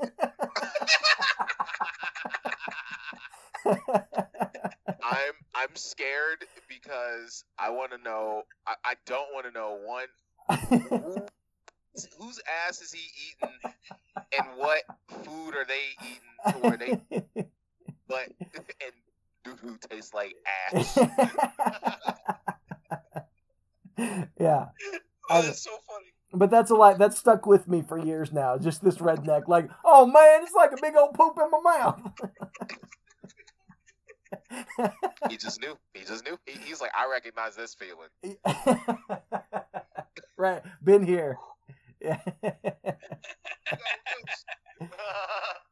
I'm 5.02 5.34
I'm 5.54 5.74
scared 5.74 6.44
because 6.68 7.44
I 7.58 7.70
want 7.70 7.92
to 7.92 7.98
know. 7.98 8.42
I, 8.66 8.74
I 8.84 8.94
don't 9.06 9.32
want 9.32 9.46
to 9.46 9.52
know 9.52 9.78
one 9.84 10.06
ass 12.70 12.80
is 12.80 12.92
he 12.92 13.00
eating, 13.28 13.54
and 14.38 14.46
what 14.56 14.82
food 15.24 15.54
are 15.56 15.66
they 15.66 15.82
eating 16.00 16.62
where 16.62 16.76
they 16.76 17.00
but 18.08 18.28
and 18.54 18.92
doo 19.44 19.56
doo 19.62 19.78
tastes 19.88 20.14
like 20.14 20.34
ash. 20.74 20.96
yeah. 24.38 24.66
Oh, 25.30 25.42
that's 25.42 25.62
so 25.62 25.70
funny. 25.86 26.06
But 26.32 26.50
that's 26.50 26.70
a 26.70 26.74
lot. 26.74 26.98
That's 26.98 27.18
stuck 27.18 27.46
with 27.46 27.66
me 27.68 27.82
for 27.82 27.98
years 27.98 28.32
now. 28.32 28.56
Just 28.56 28.84
this 28.84 28.98
redneck, 28.98 29.48
like, 29.48 29.68
oh 29.84 30.06
man, 30.06 30.42
it's 30.42 30.54
like 30.54 30.72
a 30.72 30.76
big 30.80 30.94
old 30.96 31.14
poop 31.14 31.36
in 31.38 31.50
my 31.50 31.60
mouth. 31.78 32.00
He 35.28 35.36
just 35.36 35.60
knew. 35.60 35.76
He 35.94 36.04
just 36.04 36.24
knew. 36.24 36.38
He, 36.46 36.58
he's 36.66 36.80
like, 36.80 36.92
I 36.96 37.10
recognize 37.10 37.56
this 37.56 37.74
feeling. 37.74 38.08
right, 40.36 40.62
been 40.82 41.04
here. 41.04 41.38
Yeah. 42.00 42.20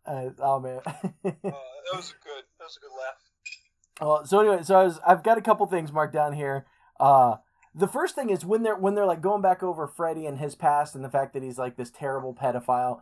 Uh, 0.09 0.31
oh 0.49 0.61
man. 0.61 0.81
Uh, 1.25 1.93
that 1.93 1.97
was 1.97 2.11
a 2.11 2.25
good. 2.25 2.45
That 2.59 2.65
was 2.65 2.77
a 2.77 2.81
good 2.81 2.91
laugh. 2.99 4.01
well, 4.01 4.27
so 4.27 4.41
anyway, 4.41 4.63
so 4.63 4.79
I 4.79 4.85
was, 4.85 5.01
I've 5.07 5.23
got 5.23 5.39
a 5.39 5.41
couple 5.41 5.67
things 5.67 5.91
marked 5.91 6.13
down 6.13 6.35
here. 6.35 6.67
Uh, 7.01 7.37
the 7.75 7.89
first 7.89 8.15
thing 8.15 8.31
is 8.31 8.45
when 8.45 8.63
they're 8.63 8.77
when 8.77 8.95
they're 8.95 9.07
like 9.07 9.21
going 9.21 9.43
back 9.43 9.63
over 9.63 9.87
Freddy 9.87 10.27
and 10.27 10.39
his 10.39 10.55
past 10.55 10.95
and 10.95 11.05
the 11.05 11.11
fact 11.11 11.33
that 11.35 11.43
he's 11.43 11.59
like 11.59 11.77
this 11.77 11.91
terrible 11.91 12.35
pedophile. 12.35 13.01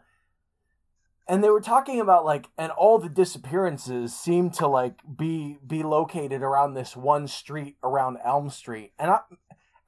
And 1.28 1.42
they 1.42 1.50
were 1.50 1.60
talking 1.60 2.00
about 2.00 2.24
like 2.24 2.46
and 2.56 2.70
all 2.72 2.98
the 2.98 3.08
disappearances 3.08 4.14
seem 4.14 4.50
to 4.50 4.68
like 4.68 5.00
be 5.16 5.58
be 5.66 5.82
located 5.82 6.42
around 6.42 6.74
this 6.74 6.94
one 6.94 7.26
street 7.26 7.76
around 7.82 8.18
Elm 8.24 8.50
Street. 8.50 8.92
And 8.98 9.10
I 9.10 9.20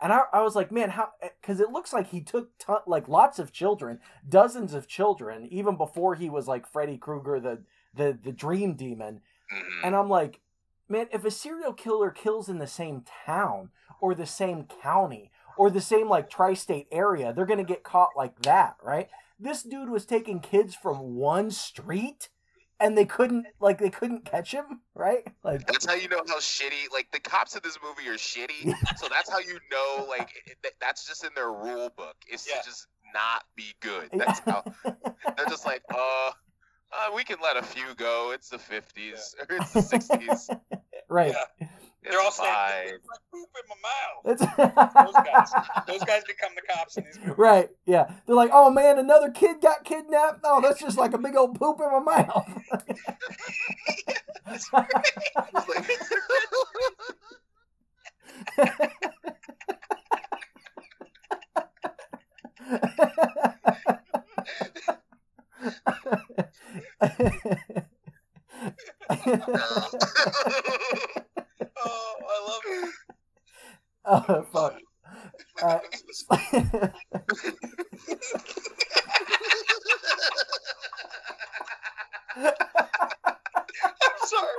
And 0.01 0.12
I, 0.12 0.20
I 0.32 0.42
was 0.42 0.55
like, 0.55 0.70
man, 0.70 0.90
how? 0.90 1.09
Because 1.40 1.61
it 1.61 1.70
looks 1.70 1.92
like 1.92 2.09
he 2.09 2.20
took 2.20 2.51
like 2.86 3.09
lots 3.09 3.38
of 3.38 3.53
children, 3.53 3.99
dozens 4.28 4.72
of 4.74 4.86
children, 4.86 5.49
even 5.51 5.76
before 5.76 6.14
he 6.14 6.30
was 6.30 6.46
like 6.46 6.70
Freddy 6.70 6.96
Krueger, 6.99 7.40
the 7.40 7.62
the 7.94 8.16
the 8.22 8.32
Dream 8.32 8.74
Demon. 8.74 9.22
Mhm. 9.53 9.80
And 9.86 9.96
I'm 9.96 10.09
like, 10.09 10.40
man, 10.88 11.09
if 11.12 11.24
a 11.24 11.30
serial 11.30 11.72
killer 11.72 12.11
kills 12.11 12.49
in 12.49 12.59
the 12.59 12.66
same 12.66 13.05
town 13.26 13.70
or 14.01 14.14
the 14.14 14.26
same 14.26 14.66
county 14.82 15.30
or 15.57 15.70
the 15.70 15.80
same 15.80 16.09
like 16.09 16.30
tri-state 16.30 16.86
area, 16.92 17.32
they're 17.32 17.46
gonna 17.46 17.64
get 17.64 17.82
caught 17.82 18.11
like 18.16 18.42
that, 18.42 18.76
right? 18.82 19.09
This 19.40 19.62
dude 19.62 19.88
was 19.90 20.07
taking 20.07 20.40
kids 20.40 20.74
from 20.74 21.16
one 21.16 21.51
street, 21.51 22.28
and 22.81 22.97
they 22.97 23.05
couldn't 23.05 23.47
like 23.61 23.79
they 23.79 23.91
couldn't 23.91 24.24
catch 24.24 24.53
him, 24.53 24.81
right? 24.95 25.26
Like, 25.43 25.66
That's 25.66 25.87
how 25.87 25.95
you 25.95 26.09
know 26.09 26.22
how 26.26 26.39
shitty. 26.39 26.93
Like 26.93 27.11
the 27.12 27.20
cops 27.20 27.55
in 27.57 27.61
this 27.64 27.79
movie 27.83 28.09
are 28.09 28.14
shitty. 28.16 28.72
so 28.99 29.09
that's 29.11 29.31
how 29.31 29.39
you 29.39 29.59
know. 29.70 30.07
Like 30.09 30.31
it, 30.47 30.74
that's 30.81 31.07
just 31.07 31.24
in 31.24 31.31
their 31.35 31.51
rule 31.53 31.91
book. 31.97 32.16
Is 32.31 32.47
Yeah. 32.49 32.61
to 32.61 32.66
just 32.68 32.87
not 33.14 33.45
be 33.57 33.74
good. 33.81 34.09
That's 34.12 34.41
how 34.41 34.64
they're 34.85 35.47
just 35.49 35.64
like, 35.66 35.83
uh, 35.93 36.31
uh, 36.93 37.11
we 37.14 37.24
can 37.24 37.37
let 37.43 37.57
a 37.57 37.62
few 37.62 37.95
go. 37.97 38.33
It's 38.33 38.49
the 38.51 38.59
fifties 38.59 39.35
or 39.39 39.57
it's 39.57 39.72
the 39.72 39.83
sixties. 39.83 40.51
right. 41.09 41.35
Yeah. 41.61 41.68
It's 42.09 42.17
They're 42.17 42.25
all 42.25 42.31
saying, 42.31 42.93
like 42.93 43.21
poop 43.31 43.51
in 43.61 43.69
my 43.69 43.77
mouth." 43.85 44.25
That's 44.25 44.41
Those 45.13 45.21
guys. 45.27 45.53
Those 45.87 46.03
guys 46.05 46.25
become 46.25 46.53
the 46.55 46.63
cops 46.73 46.97
in 46.97 47.05
these 47.05 47.19
movies. 47.19 47.35
Right, 47.37 47.69
yeah. 47.85 48.11
They're 48.27 48.35
like, 48.35 48.49
oh 48.53 48.71
man, 48.71 48.99
another 48.99 49.31
kid 49.31 49.61
got 49.61 49.85
kidnapped. 49.85 50.41
Oh, 50.43 50.63
that's 50.63 50.81
just 50.81 50.97
like 50.97 51.13
a 51.13 51.19
big 51.19 51.37
old 51.37 51.59
poop 51.59 51.79
in 51.81 51.91
my 52.05 52.23
mouth. 52.23 52.49
It's 54.51 54.73
like- 54.73 54.91
Oh, 71.81 72.15
I 72.21 72.49
love 72.49 72.58
it. 72.58 72.58
oh 74.05 74.47
fuck. 74.53 74.79
Uh, 75.62 75.79
I'm 76.41 76.93
sorry. 84.25 84.49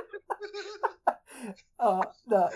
Oh 1.78 2.02
no. 2.26 2.48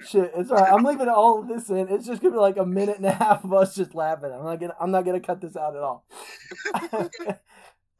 Shit, 0.00 0.32
it's 0.36 0.50
alright. 0.50 0.72
I'm 0.72 0.84
leaving 0.84 1.08
all 1.08 1.40
of 1.40 1.48
this 1.48 1.70
in. 1.70 1.88
It's 1.88 2.06
just 2.06 2.20
gonna 2.22 2.34
be 2.34 2.40
like 2.40 2.56
a 2.56 2.66
minute 2.66 2.96
and 2.96 3.06
a 3.06 3.12
half 3.12 3.44
of 3.44 3.52
us 3.52 3.74
just 3.74 3.94
laughing. 3.94 4.32
I'm 4.32 4.44
not 4.44 4.60
gonna. 4.60 4.74
I'm 4.80 4.90
not 4.90 5.04
gonna 5.04 5.20
cut 5.20 5.40
this 5.40 5.56
out 5.56 5.76
at 5.76 5.82
all. 5.82 6.04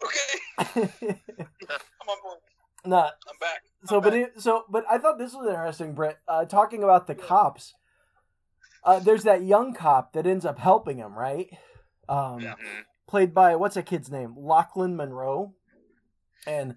Okay, 0.02 0.40
I'm 2.00 2.08
on 2.08 2.16
board. 2.22 2.38
back. 2.84 3.12
So 3.88 4.00
but 4.00 4.14
it, 4.14 4.40
so 4.40 4.64
but 4.68 4.84
I 4.90 4.98
thought 4.98 5.18
this 5.18 5.32
was 5.34 5.48
interesting, 5.48 5.94
Britt. 5.94 6.18
Uh, 6.28 6.44
talking 6.44 6.82
about 6.82 7.06
the 7.06 7.14
cops. 7.14 7.74
Uh, 8.84 8.98
there's 8.98 9.24
that 9.24 9.42
young 9.42 9.74
cop 9.74 10.12
that 10.12 10.26
ends 10.26 10.44
up 10.44 10.58
helping 10.58 10.98
him, 10.98 11.18
right? 11.18 11.48
Um, 12.08 12.40
Yeah. 12.40 12.54
Mhm. 12.54 12.84
played 13.06 13.34
by 13.34 13.56
what's 13.56 13.74
that 13.74 13.86
kid's 13.86 14.10
name? 14.10 14.34
Lochlyn 14.36 14.94
Munro. 14.94 15.54
And 16.46 16.74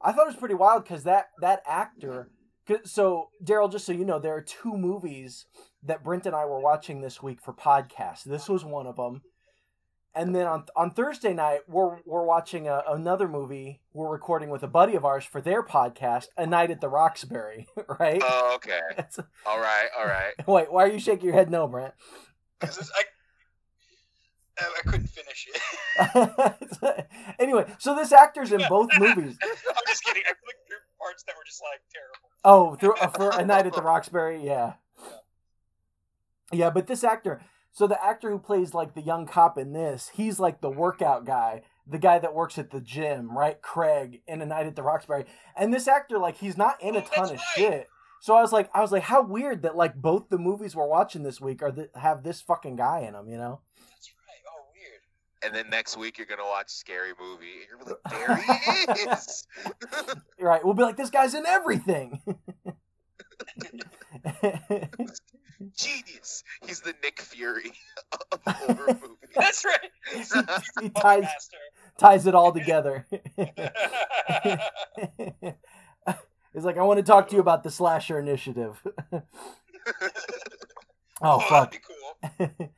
I 0.00 0.12
thought 0.12 0.22
it 0.26 0.28
was 0.32 0.36
pretty 0.36 0.54
wild 0.54 0.84
because 0.84 1.04
that 1.04 1.30
that 1.40 1.62
actor. 1.66 2.30
'cause- 2.66 2.90
So 2.90 3.30
Daryl, 3.42 3.70
just 3.70 3.84
so 3.84 3.92
you 3.92 4.04
know, 4.04 4.18
there 4.18 4.34
are 4.34 4.40
two 4.40 4.76
movies 4.76 5.46
that 5.82 6.02
Brent 6.02 6.26
and 6.26 6.34
I 6.34 6.44
were 6.46 6.60
watching 6.60 7.00
this 7.00 7.22
week 7.22 7.40
for 7.40 7.52
podcasts. 7.52 8.22
This 8.24 8.48
was 8.48 8.64
one 8.64 8.86
of 8.86 8.96
them. 8.96 9.22
And 10.16 10.34
then 10.34 10.46
on 10.46 10.64
on 10.76 10.92
Thursday 10.92 11.32
night, 11.34 11.60
we're 11.68 11.98
we're 12.06 12.24
watching 12.24 12.68
a, 12.68 12.82
another 12.88 13.26
movie. 13.26 13.80
We're 13.92 14.08
recording 14.10 14.48
with 14.48 14.62
a 14.62 14.68
buddy 14.68 14.94
of 14.94 15.04
ours 15.04 15.24
for 15.24 15.40
their 15.40 15.62
podcast, 15.64 16.26
A 16.36 16.46
Night 16.46 16.70
at 16.70 16.80
the 16.80 16.88
Roxbury. 16.88 17.66
Right? 17.98 18.22
Oh, 18.24 18.52
okay. 18.56 18.80
All 19.46 19.58
right. 19.60 19.88
All 19.98 20.06
right. 20.06 20.32
Wait, 20.46 20.72
why 20.72 20.84
are 20.84 20.88
you 20.92 20.98
shaking 21.00 21.24
your 21.26 21.34
head? 21.34 21.50
No, 21.50 21.66
Brent. 21.66 21.94
'Cause 22.60 22.78
it's- 22.78 22.90
I, 22.96 23.02
I, 24.60 24.82
couldn't 24.88 25.08
finish 25.08 25.48
it. 25.52 27.06
anyway, 27.40 27.66
so 27.78 27.96
this 27.96 28.12
actor's 28.12 28.52
in 28.52 28.62
both 28.68 28.88
movies. 29.00 29.36
I'm 29.42 29.82
just 29.88 30.04
kidding. 30.04 30.22
I 30.24 30.28
flicked 30.30 30.68
through 30.68 30.76
parts 31.00 31.24
that 31.24 31.34
were 31.36 31.42
just 31.44 31.60
like 31.60 31.80
terrible. 31.92 32.28
Oh, 32.44 32.76
through, 32.76 32.94
uh, 33.00 33.08
for 33.08 33.30
a 33.40 33.44
night 33.44 33.66
at 33.66 33.72
the 33.72 33.82
Roxbury, 33.82 34.44
yeah, 34.46 34.74
yeah. 36.52 36.70
But 36.70 36.86
this 36.86 37.02
actor, 37.02 37.42
so 37.74 37.86
the 37.86 38.02
actor 38.02 38.30
who 38.30 38.38
plays 38.38 38.72
like 38.72 38.94
the 38.94 39.02
young 39.02 39.26
cop 39.26 39.58
in 39.58 39.74
this, 39.74 40.10
he's 40.14 40.40
like 40.40 40.62
the 40.62 40.70
workout 40.70 41.26
guy, 41.26 41.60
the 41.86 41.98
guy 41.98 42.18
that 42.18 42.32
works 42.34 42.56
at 42.56 42.70
the 42.70 42.80
gym, 42.80 43.36
right? 43.36 43.60
Craig 43.60 44.22
in 44.26 44.40
a 44.40 44.46
night 44.46 44.66
at 44.66 44.76
the 44.76 44.82
Roxbury, 44.82 45.26
and 45.54 45.74
this 45.74 45.86
actor, 45.86 46.16
like, 46.18 46.38
he's 46.38 46.56
not 46.56 46.80
in 46.82 46.94
a 46.96 47.00
Oh, 47.00 47.08
ton 47.12 47.24
of 47.24 47.30
right. 47.32 47.40
shit. 47.54 47.88
So 48.20 48.34
I 48.34 48.40
was 48.40 48.52
like, 48.52 48.70
I 48.72 48.80
was 48.80 48.90
like, 48.90 49.02
how 49.02 49.20
weird 49.22 49.62
that 49.64 49.76
like 49.76 49.94
both 49.96 50.30
the 50.30 50.38
movies 50.38 50.74
we're 50.74 50.86
watching 50.88 51.24
this 51.24 51.42
week 51.42 51.62
are 51.62 51.70
th- 51.72 51.90
have 51.94 52.22
this 52.22 52.40
fucking 52.40 52.76
guy 52.76 53.00
in 53.00 53.12
them, 53.12 53.28
you 53.28 53.36
know? 53.36 53.60
That's 53.90 54.08
right. 54.16 54.42
Oh, 54.50 54.64
weird. 54.72 55.02
And 55.44 55.54
then 55.54 55.68
next 55.68 55.98
week 55.98 56.16
you're 56.16 56.26
gonna 56.26 56.42
watch 56.48 56.70
Scary 56.70 57.12
Movie. 57.20 57.66
And 57.70 57.86
you're 57.86 57.98
like, 58.38 58.46
there 58.88 58.94
he 58.96 59.10
is. 59.10 59.46
Right? 60.40 60.64
We'll 60.64 60.72
be 60.74 60.82
like, 60.84 60.96
this 60.96 61.10
guy's 61.10 61.34
in 61.34 61.44
everything. 61.44 62.22
Genius. 65.76 66.42
He's 66.66 66.80
the 66.80 66.94
Nick 67.02 67.20
Fury 67.20 67.72
of 68.32 68.40
horror 68.46 68.86
movies. 69.02 69.16
That's 69.34 69.64
right. 69.64 69.90
He's, 70.14 70.32
he's 70.32 70.70
He 70.80 70.88
ties- 70.90 71.22
master. 71.22 71.56
Ties 71.98 72.26
it 72.26 72.34
all 72.34 72.52
together. 72.52 73.06
It's 76.56 76.64
like 76.64 76.78
I 76.78 76.82
want 76.84 76.98
to 76.98 77.02
talk 77.02 77.28
to 77.28 77.34
you 77.34 77.40
about 77.40 77.64
the 77.64 77.70
slasher 77.70 78.16
initiative. 78.16 78.80
oh 79.12 79.22
oh, 81.20 81.40
fuck. 81.40 81.76
that'd 82.22 82.56
be 82.56 82.56
cool. 82.56 82.70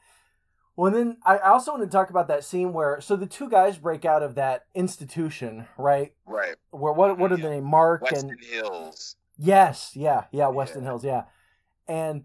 well, 0.76 0.91
then 0.91 1.18
I 1.26 1.37
I 1.37 1.51
also 1.51 1.72
want 1.72 1.82
to 1.84 1.89
talk 1.91 2.09
about 2.09 2.28
that 2.28 2.43
scene 2.43 2.72
where 2.72 3.03
so 3.03 3.16
the 3.16 3.26
two 3.26 3.51
guys 3.51 3.76
break 3.76 4.07
out 4.07 4.22
of 4.22 4.37
that 4.37 4.64
institution, 4.74 5.66
right? 5.76 6.14
right. 6.24 6.55
Where 6.70 6.95
what 6.95 7.18
what 7.18 7.32
are 7.32 7.39
Yeah. 7.39 7.49
they? 7.51 7.61
Mark 7.61 8.03
Westin 8.05 8.30
and 8.30 8.41
Hills. 8.43 9.16
yes, 9.37 9.91
yeah, 9.95 10.24
yeah, 10.32 10.45
Westin 10.47 10.76
Yeah. 10.76 10.82
Hills, 10.84 11.05
yeah. 11.05 11.22
And 11.87 12.24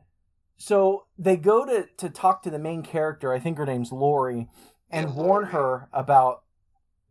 so 0.62 1.06
they 1.18 1.38
go 1.38 1.66
to 1.66 1.88
to 1.98 2.10
talk 2.10 2.44
to 2.44 2.50
the 2.50 2.60
main 2.60 2.84
character. 2.84 3.34
I 3.34 3.40
think 3.40 3.58
her 3.58 3.66
name's 3.66 3.92
Lori, 3.92 4.48
and 4.92 5.08
Yeah, 5.08 5.14
warn 5.16 5.46
Lori. 5.46 5.48
her 5.48 5.90
about 5.94 6.44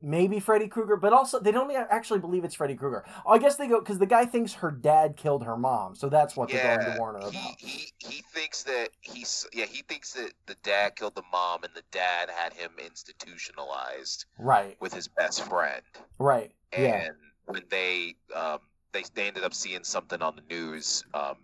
maybe 0.03 0.41
Freddy 0.41 0.69
Krueger, 0.69 0.97
but 0.97 1.13
also 1.13 1.41
they 1.41 1.53
don't 1.53 1.71
actually 1.73 2.21
believe 2.21 2.45
it's 2.45 2.55
Freddy 2.55 2.75
Krueger. 2.77 3.05
I 3.29 3.39
guess 3.39 3.57
they 3.57 3.67
go 3.69 3.81
because 3.81 3.99
the 3.99 4.07
guy 4.07 4.27
thinks 4.27 4.55
her 4.55 4.71
dad 4.71 5.17
killed 5.17 5.45
her 5.45 5.57
mom, 5.57 5.95
so 5.97 6.09
that's 6.09 6.37
what 6.37 6.51
they're 6.51 6.61
going 6.61 6.85
to 6.85 6.91
warn 6.91 7.15
her 7.17 7.21
he, 7.23 7.37
about. 7.37 7.57
he 7.59 7.93
he 7.99 8.23
thinks 8.23 8.63
that 8.65 8.91
he's 9.01 9.47
yeah 9.53 9.67
he 9.67 9.83
thinks 9.83 10.13
that 10.15 10.33
the 10.47 10.57
dad 10.63 10.97
killed 10.97 11.15
the 11.15 11.23
mom 11.33 11.65
and 11.65 11.73
the 11.75 11.83
dad 11.91 12.31
had 12.31 12.53
him 12.53 12.71
institutionalized 12.79 14.25
Right, 14.39 14.79
with 14.81 14.93
his 14.95 15.09
best 15.09 15.43
friend 15.43 15.83
right, 16.19 16.53
and 16.73 16.85
yeah, 16.85 17.09
when 17.47 17.63
they 17.71 18.15
um 18.35 18.59
they, 18.93 19.05
they 19.15 19.29
ended 19.29 19.45
up 19.45 19.55
seeing 19.55 19.85
something 19.85 20.23
on 20.23 20.37
the 20.37 20.55
news 20.55 21.05
um 21.15 21.37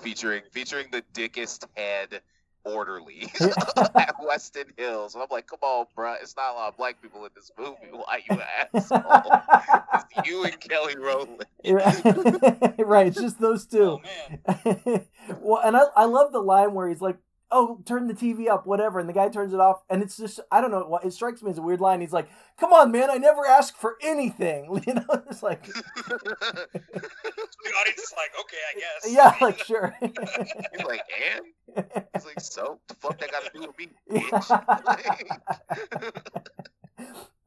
featuring 0.00 0.42
featuring 0.52 0.86
the 0.92 1.02
dickest 1.12 1.66
head 1.76 2.20
orderly 2.64 3.24
at 3.94 4.14
Westin 4.18 4.70
Hills 4.78 5.14
and 5.14 5.22
I'm 5.22 5.28
like 5.30 5.46
come 5.46 5.58
on 5.62 5.86
bruh 5.96 6.16
it's 6.22 6.34
not 6.36 6.52
a 6.52 6.54
lot 6.54 6.68
of 6.68 6.76
black 6.78 7.00
people 7.02 7.24
in 7.24 7.30
this 7.34 7.50
movie 7.58 7.76
why 7.92 8.22
you 8.28 8.40
asshole 8.40 9.42
it's 9.94 10.28
you 10.28 10.44
and 10.44 10.58
Kelly 10.60 10.96
Rowland 10.96 11.44
right. 12.78 13.06
It's 13.06 13.20
just 13.20 13.38
those 13.40 13.66
Oh 13.74 13.98
two. 13.98 14.44
man. 14.46 15.06
well, 15.40 15.60
and 15.64 15.76
I 15.76 15.82
I 15.96 16.04
love 16.04 16.32
the 16.32 16.40
line 16.40 16.74
where 16.74 16.88
he's 16.88 17.00
like, 17.00 17.16
"Oh, 17.50 17.80
turn 17.84 18.06
the 18.08 18.14
TV 18.14 18.48
up, 18.48 18.66
whatever," 18.66 18.98
and 18.98 19.08
the 19.08 19.12
guy 19.12 19.28
turns 19.28 19.52
it 19.54 19.60
off, 19.60 19.82
and 19.88 20.02
it's 20.02 20.16
just 20.16 20.40
I 20.50 20.60
don't 20.60 20.70
know. 20.70 20.98
It 21.04 21.12
strikes 21.12 21.42
me 21.42 21.50
as 21.50 21.58
a 21.58 21.62
weird 21.62 21.80
line. 21.80 22.00
He's 22.00 22.12
like, 22.12 22.28
"Come 22.58 22.72
on, 22.72 22.90
man, 22.92 23.10
I 23.10 23.16
never 23.18 23.46
asked 23.46 23.76
for 23.76 23.96
anything," 24.02 24.82
you 24.86 24.94
know. 24.94 25.06
It's 25.30 25.42
like, 25.42 25.66
The 27.64 27.70
audience 27.80 28.00
is 28.00 28.14
like, 28.16 28.30
okay, 28.40 28.56
I 28.70 28.74
guess. 28.78 29.12
yeah, 29.12 29.34
like 29.40 29.58
sure. 29.64 29.94
He's 30.00 30.86
like, 30.86 31.02
and? 31.76 31.86
He's 32.14 32.26
like, 32.26 32.40
so? 32.40 32.78
The 32.88 32.94
fuck 32.94 33.18
that 33.18 33.30
got 33.30 33.44
to 33.44 33.50
do 33.54 33.60
with 33.66 33.78
me, 33.78 33.88
bitch? 34.10 34.50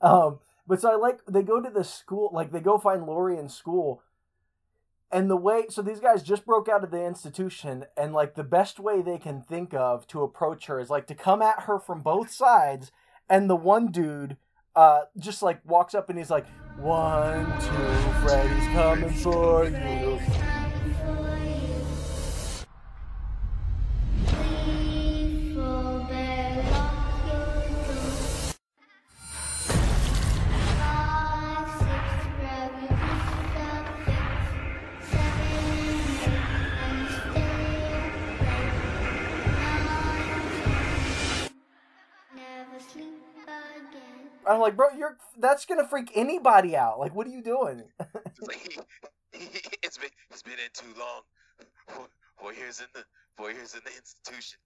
um, 0.01 0.39
but 0.67 0.81
so 0.81 0.91
I 0.91 0.95
like 0.95 1.19
they 1.27 1.43
go 1.43 1.61
to 1.61 1.69
the 1.69 1.83
school, 1.83 2.29
like 2.33 2.51
they 2.51 2.59
go 2.59 2.77
find 2.77 3.05
Lori 3.05 3.37
in 3.37 3.49
school, 3.49 4.01
and 5.11 5.29
the 5.29 5.37
way 5.37 5.65
so 5.69 5.81
these 5.81 5.99
guys 5.99 6.23
just 6.23 6.45
broke 6.45 6.67
out 6.67 6.83
of 6.83 6.91
the 6.91 7.03
institution, 7.05 7.85
and 7.95 8.13
like 8.13 8.35
the 8.35 8.43
best 8.43 8.79
way 8.79 9.01
they 9.01 9.17
can 9.17 9.41
think 9.41 9.73
of 9.73 10.07
to 10.07 10.21
approach 10.21 10.65
her 10.65 10.79
is 10.79 10.89
like 10.89 11.07
to 11.07 11.15
come 11.15 11.41
at 11.41 11.61
her 11.61 11.79
from 11.79 12.01
both 12.01 12.31
sides, 12.31 12.91
and 13.29 13.49
the 13.49 13.55
one 13.55 13.87
dude. 13.91 14.37
Uh, 14.75 15.05
just 15.17 15.41
like 15.41 15.59
walks 15.65 15.95
up 15.95 16.07
and 16.07 16.19
he's 16.19 16.29
like, 16.29 16.45
one, 16.77 17.45
two, 17.59 18.11
Freddy's 18.21 18.67
coming 18.67 19.09
for 19.09 19.65
you. 19.65 20.19
I'm 44.47 44.59
like, 44.59 44.75
bro, 44.75 44.87
you're 44.97 45.17
that's 45.37 45.65
gonna 45.65 45.87
freak 45.87 46.11
anybody 46.15 46.75
out. 46.75 46.99
Like, 46.99 47.13
what 47.15 47.27
are 47.27 47.31
you 47.31 47.41
doing? 47.43 47.83
Like 48.41 48.57
he, 49.33 49.39
he, 49.39 49.59
it's 49.83 49.97
been 49.97 50.09
he's 50.29 50.43
been 50.43 50.53
in 50.59 50.71
too 50.73 50.93
long. 50.99 51.21
Four, 51.87 52.07
four 52.37 52.53
years 52.53 52.79
in 52.81 52.87
the 52.93 53.03
four 53.37 53.51
years 53.51 53.73
in 53.73 53.81
the 53.85 53.93
institution. 53.95 54.59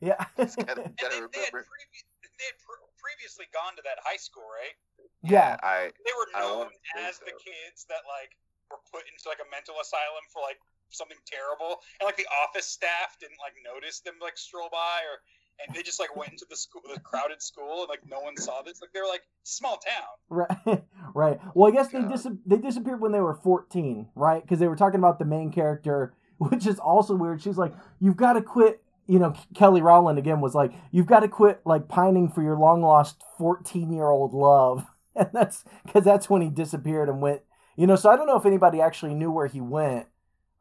yeah. 0.00 0.24
He's 0.36 0.56
gotta, 0.60 0.84
And 0.84 0.96
gotta 0.96 1.26
they, 1.32 1.40
they 1.40 1.44
had, 1.46 1.54
remember. 1.54 1.66
previ- 1.66 2.06
they 2.38 2.46
had 2.52 2.58
pr- 2.62 2.86
previously 3.00 3.46
gone 3.54 3.74
to 3.76 3.82
that 3.86 3.98
high 4.04 4.18
school, 4.20 4.44
right? 4.46 4.76
yeah. 5.22 5.56
I 5.62 5.90
They 6.04 6.14
were 6.16 6.28
known 6.36 6.70
wouldn't 6.70 6.86
say 6.94 7.02
as 7.08 7.18
the 7.20 7.32
kids 7.38 7.86
that 7.88 8.04
like 8.06 8.34
were 8.70 8.82
put 8.92 9.06
into 9.08 9.24
like 9.28 9.40
a 9.40 9.48
mental 9.50 9.78
asylum 9.80 10.24
for 10.32 10.42
like 10.44 10.58
something 10.90 11.18
terrible, 11.26 11.82
and 12.00 12.06
like 12.06 12.16
the 12.20 12.28
office 12.46 12.66
staff 12.68 13.16
didn't 13.18 13.40
like 13.42 13.54
notice 13.64 14.00
them 14.06 14.18
like 14.20 14.36
stroll 14.38 14.68
by, 14.70 15.02
or 15.06 15.18
and 15.64 15.74
they 15.74 15.82
just 15.82 15.98
like 15.98 16.14
went 16.16 16.32
into 16.32 16.46
the 16.48 16.56
school, 16.56 16.82
the 16.92 17.00
crowded 17.00 17.42
school, 17.42 17.80
and 17.80 17.88
like 17.88 18.00
no 18.08 18.20
one 18.20 18.36
saw 18.36 18.62
this. 18.62 18.80
Like 18.80 18.92
they 18.92 19.00
were 19.00 19.06
like 19.06 19.22
small 19.42 19.78
town. 19.78 20.04
Right. 20.28 20.84
right. 21.14 21.38
Well, 21.54 21.68
I 21.68 21.74
guess 21.74 21.88
they 21.88 22.02
dis- 22.02 22.28
they 22.44 22.58
disappeared 22.58 23.00
when 23.00 23.12
they 23.12 23.20
were 23.20 23.34
14, 23.34 24.08
right? 24.14 24.42
Because 24.42 24.58
they 24.58 24.68
were 24.68 24.76
talking 24.76 24.98
about 24.98 25.18
the 25.18 25.24
main 25.24 25.50
character, 25.50 26.14
which 26.38 26.66
is 26.66 26.78
also 26.78 27.14
weird. 27.14 27.42
She's 27.42 27.58
like, 27.58 27.74
"You've 28.00 28.16
got 28.16 28.34
to 28.34 28.42
quit." 28.42 28.82
You 29.08 29.20
know, 29.20 29.34
Kelly 29.54 29.82
Rowland 29.82 30.18
again 30.18 30.40
was 30.40 30.54
like, 30.54 30.72
"You've 30.90 31.06
got 31.06 31.20
to 31.20 31.28
quit 31.28 31.60
like 31.64 31.88
pining 31.88 32.28
for 32.28 32.42
your 32.42 32.56
long 32.56 32.82
lost 32.82 33.22
14 33.38 33.92
year 33.92 34.08
old 34.08 34.34
love," 34.34 34.86
and 35.16 35.28
that's 35.32 35.64
because 35.84 36.04
that's 36.04 36.28
when 36.28 36.42
he 36.42 36.50
disappeared 36.50 37.08
and 37.08 37.20
went. 37.20 37.42
You 37.76 37.86
know, 37.86 37.96
so 37.96 38.10
I 38.10 38.16
don't 38.16 38.26
know 38.26 38.38
if 38.38 38.46
anybody 38.46 38.80
actually 38.80 39.14
knew 39.14 39.30
where 39.30 39.46
he 39.46 39.60
went. 39.60 40.06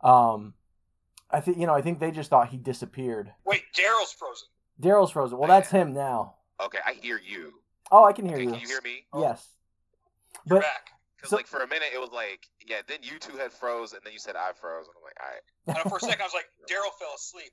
Um, 0.04 0.54
I 1.32 1.40
think 1.40 1.58
you 1.58 1.66
know, 1.66 1.74
I 1.74 1.82
think 1.82 2.00
they 2.00 2.12
just 2.12 2.30
thought 2.30 2.50
he 2.50 2.58
disappeared. 2.58 3.32
Wait, 3.46 3.64
Daryl's 3.74 4.14
frozen. 4.14 4.48
Daryl's 4.82 5.12
frozen. 5.12 5.38
Well, 5.38 5.48
that's 5.48 5.70
him 5.72 5.94
now. 5.94 6.36
okay. 6.64 6.80
I 6.86 6.94
hear 6.94 7.20
you. 7.26 7.54
Oh, 7.92 8.04
I 8.04 8.14
can 8.14 8.26
hear 8.26 8.36
Okay, 8.36 8.46
you. 8.46 8.52
can 8.52 8.60
you 8.60 8.68
hear 8.68 8.82
me? 8.84 9.06
Yes. 9.18 9.48
You're 10.46 10.58
But 10.60 10.62
back. 10.64 10.92
Because 11.18 11.30
So- 11.32 11.36
like 11.38 11.48
for 11.48 11.60
a 11.62 11.68
minute 11.68 11.90
it 11.94 12.00
was 12.00 12.12
like 12.12 12.48
yeah. 12.68 12.82
Then 12.88 13.00
you 13.02 13.20
two 13.20 13.38
had 13.38 13.52
froze, 13.52 13.94
and 13.94 14.02
then 14.04 14.14
you 14.14 14.20
said 14.20 14.36
I 14.36 14.52
froze, 14.54 14.88
and 14.88 14.96
I'm 14.98 15.04
like, 15.04 15.18
all 15.22 15.28
right. 15.32 15.44
And 15.86 15.90
for 15.92 15.98
a 15.98 16.00
second, 16.00 16.22
I 16.22 16.26
was 16.26 16.34
like, 16.34 16.50
Daryl 16.70 16.94
fell 17.00 17.14
asleep. 17.16 17.52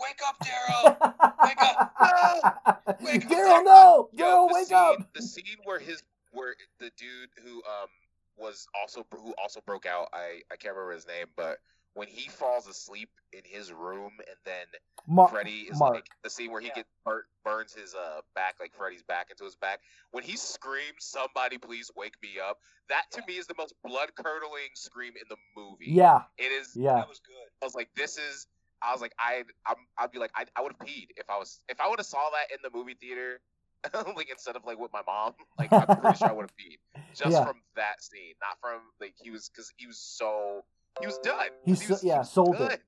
Wake 0.00 0.20
up, 0.26 0.36
Daryl! 0.40 0.96
Wake 1.44 1.62
up! 1.62 3.00
Wake 3.00 3.24
up! 3.26 3.30
Daryl, 3.30 3.64
no! 3.64 4.08
Daryl, 4.16 4.52
wake 4.52 4.66
scene, 4.66 4.76
up! 4.76 5.12
The 5.14 5.22
scene 5.22 5.58
where 5.64 5.78
his 5.78 6.02
where 6.32 6.56
the 6.80 6.90
dude 6.96 7.28
who 7.44 7.58
um 7.58 7.88
was 8.36 8.66
also 8.80 9.06
who 9.14 9.32
also 9.40 9.60
broke 9.64 9.86
out. 9.86 10.08
I 10.12 10.40
I 10.50 10.56
can't 10.56 10.74
remember 10.74 10.94
his 10.94 11.06
name, 11.06 11.26
but 11.36 11.58
when 11.94 12.08
he 12.08 12.28
falls 12.28 12.66
asleep 12.66 13.08
in 13.32 13.40
his 13.44 13.72
room, 13.72 14.12
and 14.18 14.36
then 14.44 14.66
Ma- 15.06 15.26
Freddy 15.26 15.66
is 15.70 15.78
Mark. 15.78 15.94
like 15.94 16.06
the 16.22 16.30
scene 16.30 16.50
where 16.50 16.60
he 16.60 16.68
Yeah. 16.68 16.74
gets 16.74 16.88
bur- 17.04 17.26
burns 17.44 17.72
his 17.74 17.94
uh 17.94 18.20
back 18.34 18.56
like 18.60 18.72
Freddy's 18.74 19.02
back 19.02 19.30
into 19.30 19.44
his 19.44 19.54
back. 19.56 19.80
When 20.10 20.24
he 20.24 20.36
screams, 20.36 21.04
"Somebody 21.04 21.58
please 21.58 21.90
wake 21.96 22.14
me 22.22 22.38
up!" 22.40 22.58
That 22.88 23.04
to 23.12 23.22
me 23.26 23.36
is 23.38 23.46
the 23.46 23.54
most 23.56 23.74
blood 23.82 24.14
curdling 24.16 24.70
scream 24.74 25.14
in 25.16 25.24
the 25.28 25.36
movie. 25.56 25.86
yeah, 25.90 26.22
it 26.38 26.52
is. 26.52 26.76
yeah. 26.76 26.94
That 26.94 27.08
was 27.08 27.20
good. 27.20 27.48
I 27.62 27.64
was 27.64 27.74
like, 27.74 27.88
this 27.94 28.18
is. 28.18 28.46
I 28.82 28.92
was 28.92 29.00
like, 29.00 29.14
I, 29.18 29.44
I'm, 29.66 29.76
I'd 29.96 30.10
be 30.10 30.18
like, 30.18 30.32
I, 30.36 30.44
I 30.56 30.60
would 30.60 30.72
have 30.78 30.86
peed 30.86 31.06
if 31.16 31.30
I 31.30 31.38
was, 31.38 31.62
if 31.70 31.80
I 31.80 31.88
would 31.88 31.98
have 31.98 32.04
saw 32.06 32.28
that 32.30 32.54
in 32.54 32.58
the 32.62 32.76
movie 32.76 32.92
theater, 33.00 33.40
like 34.14 34.28
instead 34.30 34.56
of 34.56 34.64
like 34.66 34.78
with 34.78 34.92
my 34.92 35.00
mom. 35.06 35.32
Like 35.58 35.72
I'm 35.72 35.86
pretty 35.98 36.18
sure 36.18 36.28
I 36.28 36.32
would 36.32 36.42
have 36.42 36.56
peed 36.56 36.78
just 37.16 37.32
Yeah. 37.32 37.44
from 37.44 37.62
that 37.76 38.02
scene, 38.02 38.34
not 38.42 38.58
from 38.60 38.80
like 39.00 39.14
he 39.22 39.30
was 39.30 39.48
because 39.48 39.72
he 39.78 39.86
was 39.86 39.98
so 39.98 40.64
he 41.00 41.06
was 41.06 41.18
done. 41.18 41.48
He's 41.64 41.80
He 41.80 41.86
so- 41.88 41.94
was, 41.94 42.04
yeah, 42.04 42.12
he 42.14 42.18
was 42.20 42.30
sold 42.32 42.58
done. 42.58 42.70
it. 42.72 42.82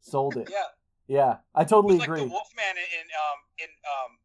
Sold 0.00 0.36
it. 0.36 0.48
Yeah. 0.50 0.62
Yeah, 1.08 1.36
I 1.54 1.64
totally 1.64 1.94
was 1.94 2.00
like 2.00 2.08
agree. 2.08 2.20
the 2.20 2.26
Wolfman 2.26 2.76
in, 2.76 3.00
in 3.00 3.06
um 3.16 3.38
in 3.58 3.68
um 3.88 4.18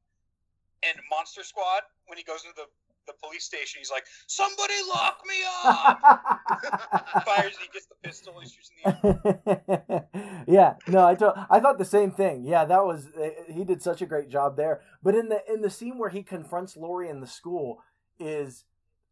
in 0.97 1.01
Monster 1.09 1.43
Squad 1.43 1.81
when 2.07 2.17
he 2.17 2.23
goes 2.25 2.43
into 2.43 2.55
the 2.57 2.65
the 3.07 3.13
police 3.23 3.45
station. 3.45 3.79
He's 3.79 3.89
like, 3.91 4.03
"Somebody 4.27 4.73
lock 4.93 5.21
me 5.25 5.35
up!" 5.63 7.23
Fires. 7.25 7.55
He 7.57 7.67
gets 7.73 7.85
the 7.85 7.95
pistol. 8.03 8.33
and 8.37 8.43
He 8.47 8.53
shoots 8.53 8.69
in 8.75 8.91
the 9.01 10.09
air. 10.17 10.43
yeah, 10.47 10.73
no, 10.87 11.05
I 11.07 11.15
thought 11.15 11.47
I 11.49 11.59
thought 11.61 11.77
the 11.77 11.85
same 11.85 12.11
thing. 12.11 12.43
Yeah, 12.43 12.65
that 12.65 12.83
was 12.85 13.07
eh, 13.17 13.29
he 13.49 13.63
did 13.63 13.81
such 13.81 14.01
a 14.01 14.05
great 14.05 14.27
job 14.29 14.57
there. 14.57 14.81
But 15.01 15.15
in 15.15 15.29
the 15.29 15.41
in 15.51 15.61
the 15.61 15.69
scene 15.69 15.97
where 15.97 16.09
he 16.09 16.21
confronts 16.21 16.75
Laurie 16.75 17.07
in 17.09 17.21
the 17.21 17.27
school 17.27 17.81
is, 18.19 18.65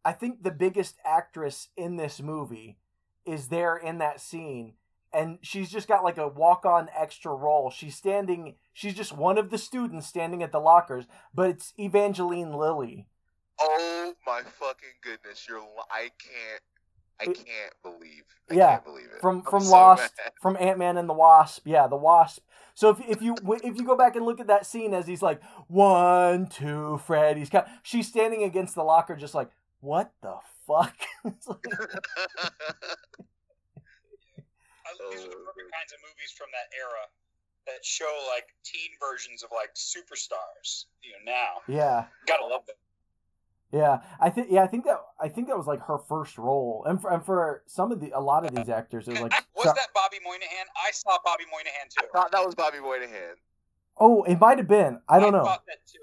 I 0.04 0.12
think 0.12 0.42
the 0.42 0.50
biggest 0.50 0.96
actress 1.06 1.68
in 1.76 1.96
this 1.96 2.20
movie 2.20 2.76
is 3.26 3.48
there 3.48 3.76
in 3.76 3.98
that 3.98 4.20
scene, 4.20 4.74
and 5.12 5.38
she's 5.42 5.70
just 5.70 5.88
got 5.88 6.04
like 6.04 6.18
a 6.18 6.28
walk 6.28 6.64
on 6.64 6.88
extra 6.98 7.34
role. 7.34 7.70
She's 7.70 7.96
standing. 7.96 8.54
She's 8.72 8.94
just 8.94 9.12
one 9.16 9.38
of 9.38 9.50
the 9.50 9.58
students 9.58 10.06
standing 10.06 10.42
at 10.42 10.52
the 10.52 10.58
lockers, 10.60 11.04
but 11.34 11.50
it's 11.50 11.72
Evangeline 11.78 12.52
Lilly. 12.52 13.06
Oh 13.60 14.14
my 14.26 14.42
fucking 14.42 14.88
goodness! 15.02 15.46
You're, 15.48 15.60
I 15.90 16.10
can't, 16.18 16.62
I 17.20 17.24
It- 17.30 17.34
can't 17.36 17.74
believe. 17.82 18.24
I 18.50 18.54
Yeah, 18.54 18.66
can't 18.72 18.84
believe 18.84 19.06
it. 19.14 19.20
from 19.20 19.38
I'm 19.38 19.42
from 19.44 19.62
so 19.62 19.70
Lost, 19.72 20.12
from 20.42 20.56
Ant 20.58 20.78
Man 20.78 20.96
and 20.96 21.08
the 21.08 21.12
Wasp. 21.14 21.62
Yeah, 21.66 21.86
the 21.86 21.96
Wasp. 21.96 22.42
So 22.74 22.88
if 22.90 23.00
if 23.06 23.20
you 23.22 23.36
if 23.62 23.76
you 23.76 23.84
go 23.84 23.96
back 23.96 24.16
and 24.16 24.24
look 24.24 24.40
at 24.40 24.46
that 24.46 24.64
scene 24.66 24.94
as 24.94 25.06
he's 25.06 25.20
like 25.22 25.40
one 25.68 26.46
two 26.46 26.98
Fred, 27.06 27.36
he's 27.36 27.50
got 27.50 27.68
she's 27.82 28.08
standing 28.08 28.42
against 28.42 28.74
the 28.74 28.82
locker 28.82 29.14
just 29.14 29.34
like 29.34 29.50
what 29.80 30.12
the 30.22 30.36
fuck. 30.66 30.96
It's 31.24 31.46
like- 31.46 31.62
these 35.10 35.24
are 35.24 35.30
the 35.30 35.36
perfect 35.46 35.70
kinds 35.72 35.92
of 35.92 35.98
movies 36.02 36.32
from 36.36 36.48
that 36.52 36.68
era 36.76 37.04
that 37.66 37.84
show 37.84 38.10
like 38.34 38.46
teen 38.64 38.90
versions 39.00 39.42
of 39.42 39.50
like 39.54 39.72
superstars. 39.74 40.86
You 41.02 41.12
know, 41.24 41.32
now 41.32 41.62
yeah, 41.68 42.06
gotta 42.26 42.46
love 42.46 42.66
them. 42.66 42.76
yeah. 43.72 43.98
I 44.20 44.30
think 44.30 44.48
yeah, 44.50 44.62
I 44.64 44.66
think 44.66 44.84
that 44.84 44.98
I 45.20 45.28
think 45.28 45.48
that 45.48 45.56
was 45.56 45.66
like 45.66 45.80
her 45.86 45.98
first 46.08 46.38
role, 46.38 46.84
and 46.86 47.00
for 47.00 47.10
and 47.12 47.24
for 47.24 47.62
some 47.66 47.92
of 47.92 48.00
the 48.00 48.10
a 48.14 48.20
lot 48.20 48.44
of 48.44 48.54
these 48.54 48.68
actors, 48.68 49.06
it 49.08 49.12
was 49.12 49.20
like 49.22 49.32
was 49.56 49.66
so- 49.66 49.72
that 49.74 49.88
Bobby 49.94 50.18
Moynihan? 50.24 50.66
I 50.76 50.90
saw 50.92 51.16
Bobby 51.24 51.44
Moynihan 51.50 51.86
too. 51.88 52.04
I 52.04 52.08
thought 52.18 52.32
that 52.32 52.44
was 52.44 52.54
Bobby 52.54 52.80
Moynihan. 52.80 53.36
oh, 53.98 54.22
it 54.24 54.38
might 54.40 54.58
have 54.58 54.68
been. 54.68 55.00
I 55.08 55.20
don't 55.20 55.32
know. 55.32 55.44
thought 55.44 55.64
that 55.66 55.86
too. 55.86 55.98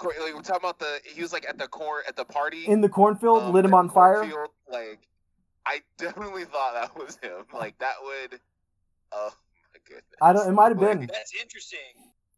Cor- 0.00 0.14
Like, 0.18 0.34
we're 0.34 0.40
talking 0.40 0.62
about 0.62 0.78
the 0.78 0.98
he 1.04 1.20
was 1.20 1.32
like 1.32 1.46
at 1.46 1.58
the 1.58 1.68
corn 1.68 2.02
at 2.08 2.16
the 2.16 2.24
party 2.24 2.64
In 2.66 2.80
the 2.80 2.88
cornfield, 2.88 3.42
um, 3.44 3.52
lit 3.52 3.64
him 3.66 3.74
on 3.74 3.90
fire. 3.90 4.20
cornfield, 4.20 4.48
Like, 4.72 5.06
I 5.66 5.82
definitely 5.98 6.44
thought 6.46 6.72
that 6.74 6.96
was 6.96 7.16
him. 7.22 7.44
Like 7.52 7.78
that 7.78 7.96
would. 8.02 8.40
Oh 9.12 9.30
my 9.74 9.80
goodness. 9.86 10.04
I 10.22 10.32
don't- 10.32 10.48
it 10.48 10.52
might 10.52 10.68
have 10.70 10.80
been. 10.80 11.06
That's 11.06 11.34
interesting. 11.40 11.92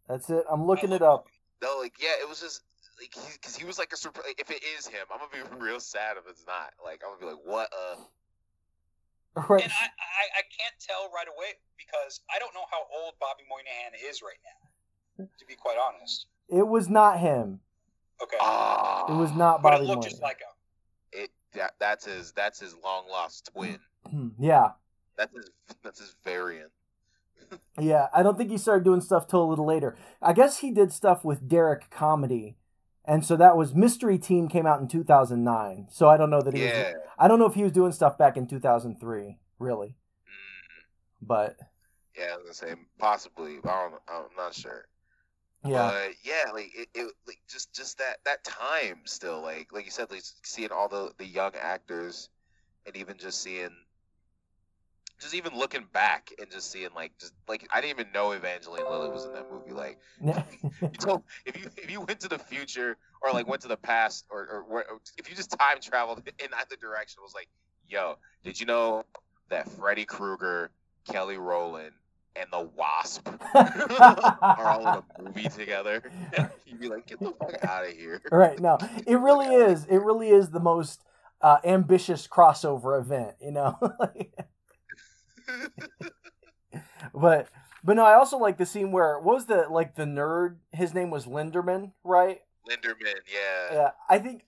That's 0.09 0.29
it. 0.29 0.45
I'm 0.51 0.67
looking 0.67 0.91
it 0.93 1.03
up. 1.03 1.29
No, 1.63 1.79
like 1.79 1.95
yeah, 2.03 2.19
it 2.21 2.29
was 2.29 2.41
just 2.41 2.63
like 3.01 3.15
because 3.35 3.55
he, 3.55 3.65
was 3.65 3.79
like 3.79 3.93
a 3.93 3.97
surprise. 3.97 4.35
If 4.39 4.51
it 4.51 4.63
is 4.77 4.87
him, 4.89 5.07
I'm 5.13 5.21
gonna 5.23 5.31
be 5.31 5.65
real 5.65 5.79
sad 5.79 6.17
if 6.19 6.25
it's 6.29 6.45
not. 6.47 6.75
Like 6.85 7.01
I'm 7.07 7.15
gonna 7.15 7.21
be 7.33 7.39
like, 7.39 7.47
what 7.47 7.71
a. 7.73 7.99
Right. 9.49 9.65
And 9.65 9.73
I, 9.73 9.87
I, 9.89 10.25
I 10.41 10.43
can't 10.45 10.77
tell 10.77 11.09
right 11.09 11.25
away 11.25 11.57
because 11.81 12.21
I 12.29 12.37
don't 12.39 12.53
know 12.53 12.69
how 12.69 12.85
old 13.01 13.15
Bobby 13.19 13.45
Moynihan 13.49 13.97
is 14.11 14.21
right 14.21 14.37
now. 14.45 15.25
To 15.25 15.47
be 15.47 15.55
quite 15.55 15.79
honest. 15.81 16.27
It 16.53 16.67
was 16.69 16.89
not 16.89 17.19
him. 17.19 17.61
Okay. 18.23 18.37
Ah, 18.41 19.07
It 19.13 19.17
was 19.19 19.33
not 19.33 19.63
but 19.63 19.71
Bobby 19.71 19.85
it 19.85 19.89
looked 19.89 20.05
just 20.05 20.23
like 20.23 20.39
him. 20.41 21.21
It 21.23 21.31
that 21.55 21.73
that's 21.81 22.05
his 22.05 22.33
that's 22.33 22.61
his 22.61 22.77
long 22.85 23.09
lost 23.09 23.51
twin. 23.53 23.79
yeah. 24.39 24.73
That's 25.17 25.35
his 25.35 25.51
that's 25.83 25.99
his 26.01 26.15
variant. 26.25 26.71
Yeah, 27.79 28.09
I 28.15 28.23
don't 28.23 28.37
think 28.37 28.51
he 28.51 28.59
started 28.59 28.85
doing 28.85 29.01
stuff 29.01 29.27
till 29.27 29.43
a 29.43 29.49
little 29.49 29.65
later. 29.67 29.97
I 30.21 30.35
guess 30.35 30.59
he 30.59 30.71
did 30.71 30.93
stuff 30.93 31.25
with 31.25 31.49
Derrick 31.49 31.89
Comedy, 31.91 32.57
and 33.05 33.25
so 33.25 33.35
that 33.37 33.57
was 33.57 33.75
Mystery 33.75 34.19
Team 34.19 34.47
came 34.49 34.67
out 34.67 34.81
in 34.81 34.89
2009. 34.89 35.89
So 35.91 36.09
I 36.09 36.17
don't 36.19 36.29
know 36.31 36.43
that 36.43 36.53
he 36.55 36.61
Yeah. 36.61 36.93
was. 36.93 36.95
I 37.19 37.29
don't 37.29 37.39
know 37.39 37.47
if 37.47 37.55
he 37.55 37.63
was 37.63 37.73
doing 37.73 37.93
stuff 37.93 38.19
back 38.19 38.37
in 38.37 38.47
2003, 38.47 39.39
really. 39.59 39.97
Mm, 40.29 40.85
But 41.23 41.57
yeah, 42.17 42.35
I 42.35 42.37
was 42.37 42.43
gonna 42.45 42.55
say 42.55 42.81
possibly. 42.99 43.59
but 43.63 43.71
I 43.71 43.89
don't, 43.89 44.03
I'm 44.09 44.37
not 44.37 44.55
sure. 44.55 44.87
Yeah, 45.65 45.91
But 45.93 46.11
yeah, 46.25 46.53
like 46.53 46.73
it, 46.75 46.89
it 46.95 47.13
like 47.27 47.39
just 47.49 47.73
just 47.73 47.99
that 47.99 48.19
that 48.25 48.45
time 48.45 49.01
still 49.05 49.41
like 49.43 49.73
like 49.73 49.85
you 49.85 49.91
said 49.91 50.11
like 50.11 50.23
seeing 50.43 50.71
all 50.73 50.89
the 50.89 51.13
the 51.19 51.27
young 51.27 51.53
actors 51.61 52.29
and 52.87 52.97
even 52.97 53.17
just 53.17 53.41
seeing 53.41 53.71
just 55.21 55.35
even 55.37 55.57
looking 55.57 55.85
back 55.93 56.31
and 56.41 56.51
just 56.51 56.73
seeing 56.73 56.89
like 56.97 57.13
just 57.19 57.33
like 57.49 57.67
I 57.73 57.81
didn't 57.81 58.01
even 58.01 58.13
know 58.13 58.33
Evangeline 58.33 58.85
Lilly 58.91 59.11
was 59.11 59.25
in 59.25 59.33
that 59.35 59.47
movie 59.53 59.73
like 59.73 59.99
you 60.81 60.89
told 60.99 61.23
if 61.47 61.57
you 61.57 61.71
if 61.77 61.91
you 61.91 62.01
went 62.01 62.19
to 62.21 62.29
the 62.29 62.39
future 62.39 62.97
or 63.23 63.33
like 63.33 63.47
went 63.47 63.63
to 63.63 63.69
the 63.69 63.77
past 63.77 64.25
or 64.31 64.41
or, 64.41 64.65
or 64.69 64.85
if 65.17 65.31
you 65.31 65.37
just 65.37 65.57
time 65.57 65.81
traveled 65.81 66.19
in 66.41 66.49
either 66.59 66.77
direction 66.81 67.21
it 67.21 67.23
was 67.23 67.35
like 67.35 67.49
yo 67.89 68.17
did 68.43 68.59
you 68.59 68.67
know 68.67 69.05
that 69.49 69.71
Freddy 69.71 70.05
Krueger 70.05 70.71
Kelly 71.07 71.37
Rowland 71.37 71.95
and 72.37 72.49
the 72.51 72.69
Wasp 72.77 73.29
are 73.55 74.65
all 74.65 75.05
in 75.19 75.27
a 75.27 75.29
movie 75.29 75.49
together. 75.49 76.03
You'd 76.67 76.81
be 76.81 76.89
like, 76.89 77.07
get 77.07 77.21
the 77.21 77.33
fuck 77.33 77.65
out 77.65 77.87
of 77.87 77.93
here. 77.93 78.23
right. 78.33 78.59
No, 78.59 78.79
it 79.07 79.17
really 79.17 79.55
is. 79.55 79.85
It 79.87 79.99
really 79.99 80.31
is 80.31 80.51
the 80.51 80.61
most 80.61 81.05
uh, 81.41 81.59
ambitious 81.65 82.27
crossover 82.27 82.99
event. 83.01 83.35
You 83.41 83.53
know. 83.53 83.79
but 87.15 87.49
but 87.85 87.97
no, 87.97 88.05
I 88.05 88.15
also 88.15 88.39
like 88.39 88.59
the 88.59 88.67
scene 88.67 88.93
where 88.93 89.19
what 89.19 89.35
was 89.35 89.47
the 89.47 89.67
like 89.71 89.95
the 89.95 90.05
nerd? 90.05 90.57
His 90.73 90.95
name 90.95 91.11
was 91.11 91.27
Linderman, 91.27 91.93
right? 92.05 92.41
Linderman, 92.69 93.15
yeah. 93.33 93.75
Yeah, 93.75 93.91
I 94.09 94.19
think 94.19 94.45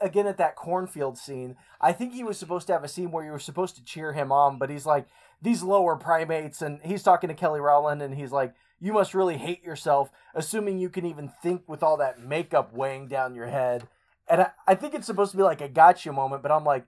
again 0.00 0.26
at 0.26 0.38
that 0.38 0.56
cornfield 0.56 1.18
scene, 1.18 1.56
I 1.80 1.92
think 1.92 2.12
he 2.14 2.24
was 2.24 2.38
supposed 2.38 2.66
to 2.68 2.72
have 2.72 2.84
a 2.84 2.88
scene 2.88 3.10
where 3.10 3.24
you 3.24 3.32
were 3.32 3.38
supposed 3.38 3.76
to 3.76 3.84
cheer 3.84 4.12
him 4.12 4.32
on, 4.32 4.58
but 4.58 4.70
he's 4.70 4.86
like 4.86 5.06
these 5.40 5.62
lower 5.62 5.96
primates, 5.96 6.62
and 6.62 6.80
he's 6.82 7.02
talking 7.02 7.28
to 7.28 7.34
Kelly 7.34 7.60
Rowland, 7.60 8.02
and 8.02 8.14
he's 8.14 8.32
like, 8.32 8.54
"You 8.80 8.92
must 8.92 9.14
really 9.14 9.36
hate 9.36 9.62
yourself, 9.62 10.10
assuming 10.34 10.78
you 10.78 10.90
can 10.90 11.04
even 11.06 11.32
think 11.42 11.62
with 11.68 11.82
all 11.82 11.96
that 11.98 12.20
makeup 12.20 12.72
weighing 12.72 13.08
down 13.08 13.34
your 13.34 13.46
head." 13.46 13.88
And 14.28 14.42
I, 14.42 14.50
I 14.66 14.74
think 14.74 14.94
it's 14.94 15.06
supposed 15.06 15.30
to 15.32 15.36
be 15.36 15.42
like 15.42 15.60
a 15.60 15.68
gotcha 15.68 16.12
moment, 16.12 16.42
but 16.42 16.52
I'm 16.52 16.64
like, 16.64 16.84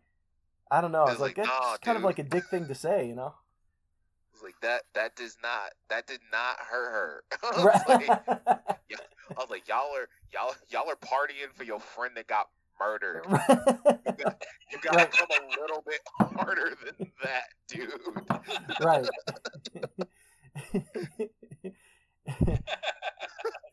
I 0.71 0.81
don't 0.81 0.93
know. 0.93 1.03
I 1.03 1.05
was 1.05 1.13
It's 1.13 1.21
like, 1.21 1.39
like, 1.39 1.47
that's 1.47 1.61
nah, 1.61 1.77
kind 1.79 1.97
of 1.97 2.05
like 2.05 2.19
a 2.19 2.23
dick 2.23 2.45
thing 2.51 2.69
to 2.69 2.75
say, 2.75 3.09
you 3.09 3.15
know? 3.15 3.35
Like 4.43 4.61
that. 4.63 4.83
That 4.95 5.17
does 5.17 5.37
not. 5.43 5.73
That 5.91 6.07
did 6.07 6.21
not 6.33 6.57
hurt 6.59 6.91
her. 6.91 7.25
I, 7.43 7.65
was 7.65 7.83
like, 7.89 8.09
I 8.29 9.35
was 9.37 9.51
like, 9.51 9.69
y'all 9.69 9.95
are 9.95 10.09
y'all 10.33 10.55
y'all 10.71 10.89
are 10.89 10.97
partying 10.97 11.53
for 11.55 11.65
your 11.65 11.79
friend 11.79 12.13
that 12.17 12.27
got 12.27 12.49
murdered. 12.81 13.24
You 14.72 14.78
gotta 14.83 14.97
Right. 14.99 15.11
come 15.12 15.28
a 15.31 15.61
little 15.61 15.83
bit 15.87 16.01
harder 16.18 16.74
than 16.99 17.11
that, 17.24 17.45
dude. 17.68 17.91
right. 18.81 19.09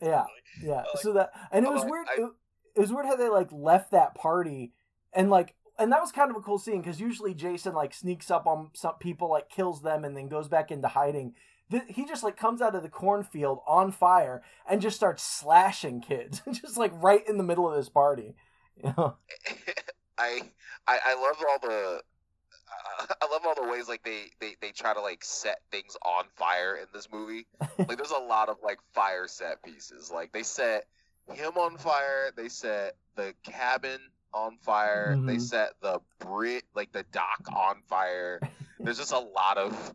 yeah, 0.01 0.25
yeah. 0.63 0.75
like- 0.75 0.85
So 1.01 1.13
that 1.13 1.31
and 1.51 1.65
it 1.65 1.71
was 1.71 1.83
weird. 1.85 2.07
I- 2.09 2.21
it, 2.21 2.29
it 2.75 2.79
was 2.79 2.91
weird 2.91 3.05
how 3.05 3.15
they 3.15 3.29
like 3.29 3.49
left 3.51 3.91
that 3.91 4.15
party 4.15 4.73
and 5.13 5.29
like 5.29 5.55
and 5.79 5.91
that 5.91 6.01
was 6.01 6.11
kind 6.11 6.31
of 6.31 6.37
a 6.37 6.41
cool 6.41 6.57
scene 6.57 6.81
because 6.81 6.99
usually 6.99 7.33
Jason 7.35 7.73
like 7.75 7.93
sneaks 7.93 8.31
up 8.31 8.47
on 8.47 8.71
some 8.73 8.95
people, 8.99 9.29
like 9.29 9.49
kills 9.49 9.81
them, 9.83 10.03
and 10.03 10.17
then 10.17 10.27
goes 10.27 10.47
back 10.47 10.71
into 10.71 10.87
hiding. 10.87 11.33
He 11.89 12.05
just 12.05 12.23
like 12.23 12.37
comes 12.37 12.61
out 12.61 12.73
of 12.75 12.81
the 12.81 12.89
cornfield 12.89 13.59
on 13.67 13.91
fire 13.91 14.41
and 14.67 14.81
just 14.81 14.95
starts 14.95 15.21
slashing 15.21 16.01
kids, 16.01 16.41
just 16.51 16.77
like 16.77 16.91
right 16.95 17.21
in 17.27 17.37
the 17.37 17.43
middle 17.43 17.69
of 17.69 17.75
this 17.75 17.89
party. 17.89 18.33
I 20.17 20.41
I 20.87 20.99
I 21.05 21.15
love 21.15 21.43
all 21.49 21.69
the. 21.69 22.01
Uh, 22.99 23.05
I 23.21 23.31
love 23.31 23.41
all 23.45 23.55
the 23.55 23.71
ways 23.71 23.87
like 23.87 24.03
they, 24.03 24.25
they 24.41 24.55
they 24.61 24.71
try 24.71 24.93
to 24.93 25.01
like 25.01 25.23
set 25.23 25.59
things 25.71 25.95
on 26.05 26.25
fire 26.35 26.75
in 26.75 26.87
this 26.93 27.07
movie. 27.11 27.45
Like 27.87 27.95
there's 27.97 28.11
a 28.11 28.19
lot 28.21 28.49
of 28.49 28.57
like 28.63 28.79
fire 28.93 29.27
set 29.27 29.63
pieces. 29.63 30.11
Like 30.11 30.33
they 30.33 30.43
set 30.43 30.85
him 31.31 31.53
on 31.57 31.77
fire. 31.77 32.31
They 32.35 32.49
set 32.49 32.95
the 33.15 33.33
cabin 33.43 33.99
on 34.33 34.57
fire. 34.57 35.15
They 35.25 35.35
Mhm. 35.37 35.41
set 35.41 35.69
the 35.81 36.01
Brit 36.19 36.63
like 36.75 36.91
the 36.91 37.03
dock 37.13 37.41
on 37.55 37.81
fire. 37.87 38.41
There's 38.79 38.97
just 38.97 39.13
a 39.13 39.19
lot 39.19 39.57
of 39.57 39.93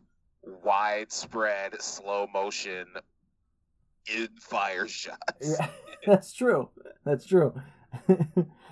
widespread 0.63 1.79
slow 1.81 2.27
motion 2.33 2.87
in 4.13 4.27
fire 4.39 4.87
shots. 4.87 5.17
Yeah, 5.59 5.69
that's 6.05 6.33
true. 6.33 6.69
That's 7.05 7.25
true. 7.25 7.53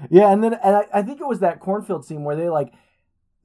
Yeah, 0.10 0.32
and 0.32 0.44
then 0.44 0.54
and 0.56 0.76
I, 0.78 0.86
I 0.96 1.02
think 1.04 1.22
it 1.22 1.28
was 1.28 1.40
that 1.40 1.60
cornfield 1.60 2.06
scene 2.06 2.24
where 2.24 2.36
they 2.36 2.50
like 2.50 2.74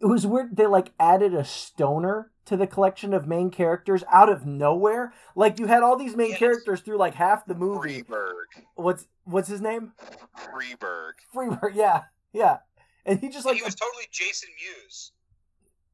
it 0.01 0.07
was 0.07 0.27
weird. 0.27 0.57
They 0.57 0.67
like 0.67 0.93
added 0.99 1.35
a 1.35 1.45
stoner 1.45 2.31
to 2.47 2.57
the 2.57 2.67
collection 2.67 3.13
of 3.13 3.27
main 3.27 3.51
characters 3.51 4.05
out 4.11 4.31
of 4.31 4.47
nowhere. 4.47 5.13
Like 5.35 5.59
you 5.59 5.67
had 5.67 5.83
all 5.83 5.97
these 5.97 6.17
main 6.17 6.31
Yes. 6.31 6.39
characters 6.39 6.81
through 6.81 6.97
like 6.99 7.15
half 7.15 7.45
the 7.47 7.55
movie. 7.55 8.03
Freeburg. 8.03 8.65
What's 8.75 9.07
what's 9.25 9.49
his 9.49 9.61
name? 9.61 9.93
Freeburg. 10.39 11.13
Freebird. 11.35 11.75
Yeah, 11.75 12.05
yeah. 12.33 12.59
And 13.05 13.21
he 13.21 13.29
just 13.29 13.45
like 13.45 13.57
he 13.57 13.63
was 13.63 13.75
totally 13.75 14.05
Jason 14.11 14.49
Mewes. 14.59 15.13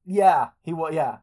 yeah 0.05 0.49
he 0.63 0.73
was 0.73 0.95
yeah 0.95 1.19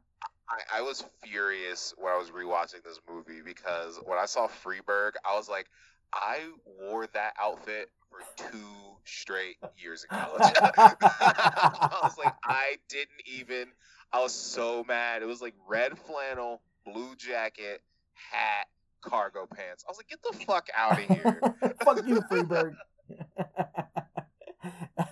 I, 0.49 0.79
I 0.79 0.81
was 0.81 1.05
furious 1.23 1.93
when 1.97 2.11
I 2.11 2.17
was 2.17 2.31
rewatching 2.31 2.83
this 2.83 2.99
movie 3.09 3.41
because 3.43 3.99
when 4.05 4.17
I 4.17 4.25
saw 4.25 4.47
Freeburg, 4.47 5.11
I 5.23 5.35
was 5.35 5.47
like, 5.47 5.67
I 6.11 6.39
wore 6.81 7.05
that 7.13 7.33
outfit 7.39 7.91
for 8.09 8.49
two 8.51 8.97
straight 9.05 9.57
years 9.77 10.05
in 10.09 10.17
college. 10.17 10.41
I 10.77 11.99
was 12.03 12.17
like, 12.17 12.33
I 12.43 12.77
didn't 12.87 13.21
even. 13.25 13.67
I 14.11 14.21
was 14.21 14.33
so 14.33 14.83
mad. 14.87 15.21
It 15.21 15.25
was 15.25 15.41
like 15.41 15.53
red 15.67 15.97
flannel, 15.97 16.61
blue 16.85 17.15
jacket, 17.15 17.81
hat, 18.13 18.67
cargo 19.01 19.47
pants. 19.47 19.83
I 19.87 19.91
was 19.91 19.97
like, 19.97 20.09
get 20.09 20.23
the 20.23 20.45
fuck 20.45 20.67
out 20.75 20.93
of 20.93 20.99
here. 20.99 21.39
Fuck 21.83 22.07
you, 22.07 22.21
Freeburg. 22.21 22.75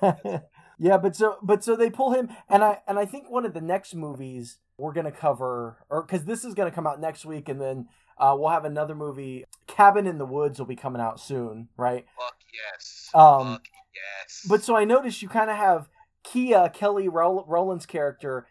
yeah, 0.79 0.97
but 0.97 1.15
so 1.15 1.37
but 1.41 1.63
so 1.63 1.75
they 1.75 1.89
pull 1.89 2.11
him, 2.13 2.29
and 2.49 2.63
I 2.63 2.79
and 2.87 2.99
I 2.99 3.05
think 3.05 3.29
one 3.29 3.45
of 3.45 3.53
the 3.53 3.61
next 3.61 3.95
movies 3.95 4.57
we're 4.77 4.93
gonna 4.93 5.11
cover, 5.11 5.77
or 5.89 6.03
because 6.03 6.25
this 6.25 6.43
is 6.43 6.53
gonna 6.53 6.71
come 6.71 6.87
out 6.87 6.99
next 6.99 7.25
week, 7.25 7.49
and 7.49 7.59
then 7.61 7.87
uh, 8.19 8.35
we'll 8.37 8.49
have 8.49 8.65
another 8.65 8.95
movie, 8.95 9.45
Cabin 9.67 10.07
in 10.07 10.17
the 10.17 10.25
Woods, 10.25 10.59
will 10.59 10.65
be 10.65 10.75
coming 10.75 11.01
out 11.01 11.19
soon, 11.19 11.69
right? 11.77 12.05
fuck 12.17 12.35
yes. 12.53 13.09
Um, 13.13 13.53
fuck 13.53 13.65
yes. 13.95 14.45
But 14.47 14.63
so 14.63 14.75
I 14.75 14.85
noticed 14.85 15.21
you 15.21 15.29
kind 15.29 15.49
of 15.49 15.57
have 15.57 15.89
Kia 16.23 16.69
Kelly 16.69 17.07
Roll- 17.07 17.45
Rowland's 17.47 17.85
character. 17.85 18.47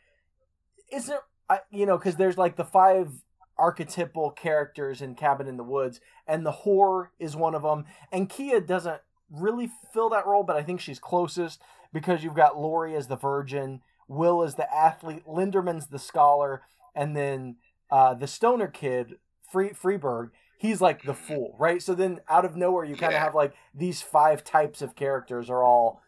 Isn't 0.92 1.20
I 1.48 1.60
you 1.70 1.86
know 1.86 1.98
because 1.98 2.16
there's 2.16 2.38
like 2.38 2.56
the 2.56 2.64
five 2.64 3.10
archetypal 3.58 4.30
characters 4.30 5.00
in 5.00 5.14
Cabin 5.14 5.46
in 5.46 5.56
the 5.56 5.64
Woods, 5.64 6.00
and 6.26 6.44
the 6.44 6.52
whore 6.64 7.08
is 7.18 7.34
one 7.34 7.54
of 7.54 7.62
them. 7.62 7.84
And 8.12 8.28
Kia 8.28 8.60
doesn't 8.60 9.00
really 9.30 9.70
fill 9.92 10.10
that 10.10 10.26
role, 10.26 10.42
but 10.42 10.56
I 10.56 10.62
think 10.62 10.80
she's 10.80 10.98
closest 10.98 11.60
because 11.92 12.22
you've 12.22 12.34
got 12.34 12.58
Lori 12.58 12.94
as 12.94 13.08
the 13.08 13.16
virgin, 13.16 13.80
Will 14.08 14.42
as 14.42 14.54
the 14.54 14.72
athlete, 14.72 15.26
Linderman's 15.26 15.88
the 15.88 15.98
scholar, 15.98 16.62
and 16.94 17.16
then 17.16 17.56
uh, 17.90 18.14
the 18.14 18.26
stoner 18.26 18.68
kid, 18.68 19.14
Free 19.51 19.70
Freeburg. 19.70 20.30
He's 20.59 20.80
like 20.80 21.03
the 21.03 21.12
mm-hmm. 21.12 21.34
fool, 21.34 21.57
right? 21.59 21.82
So 21.82 21.94
then, 21.94 22.20
out 22.28 22.44
of 22.44 22.57
nowhere, 22.57 22.84
you 22.84 22.97
kind 22.97 23.12
of 23.12 23.18
Yeah. 23.18 23.24
have 23.24 23.34
like 23.34 23.55
these 23.74 24.01
five 24.03 24.42
types 24.42 24.80
of 24.80 24.97
characters 24.97 25.51
are 25.51 25.62
all, 25.62 26.03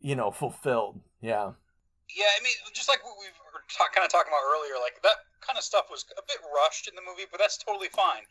you 0.00 0.16
know, 0.16 0.30
fulfilled. 0.30 1.00
Yeah. 1.20 1.52
Yeah, 2.16 2.24
I 2.38 2.42
mean, 2.42 2.54
just 2.74 2.88
like 2.88 3.04
what 3.04 3.14
we 3.20 3.26
were 3.26 3.60
ta- 3.68 3.88
kind 3.94 4.04
of 4.04 4.10
talking 4.10 4.32
about 4.32 4.40
earlier, 4.56 4.74
like 4.82 5.00
that 5.02 5.16
kind 5.40 5.56
of 5.56 5.62
stuff 5.62 5.86
was 5.90 6.04
a 6.18 6.22
bit 6.26 6.38
rushed 6.54 6.88
in 6.88 6.94
the 6.94 7.02
movie, 7.02 7.22
but 7.30 7.38
that's 7.38 7.56
totally 7.58 7.88
fine 7.94 8.22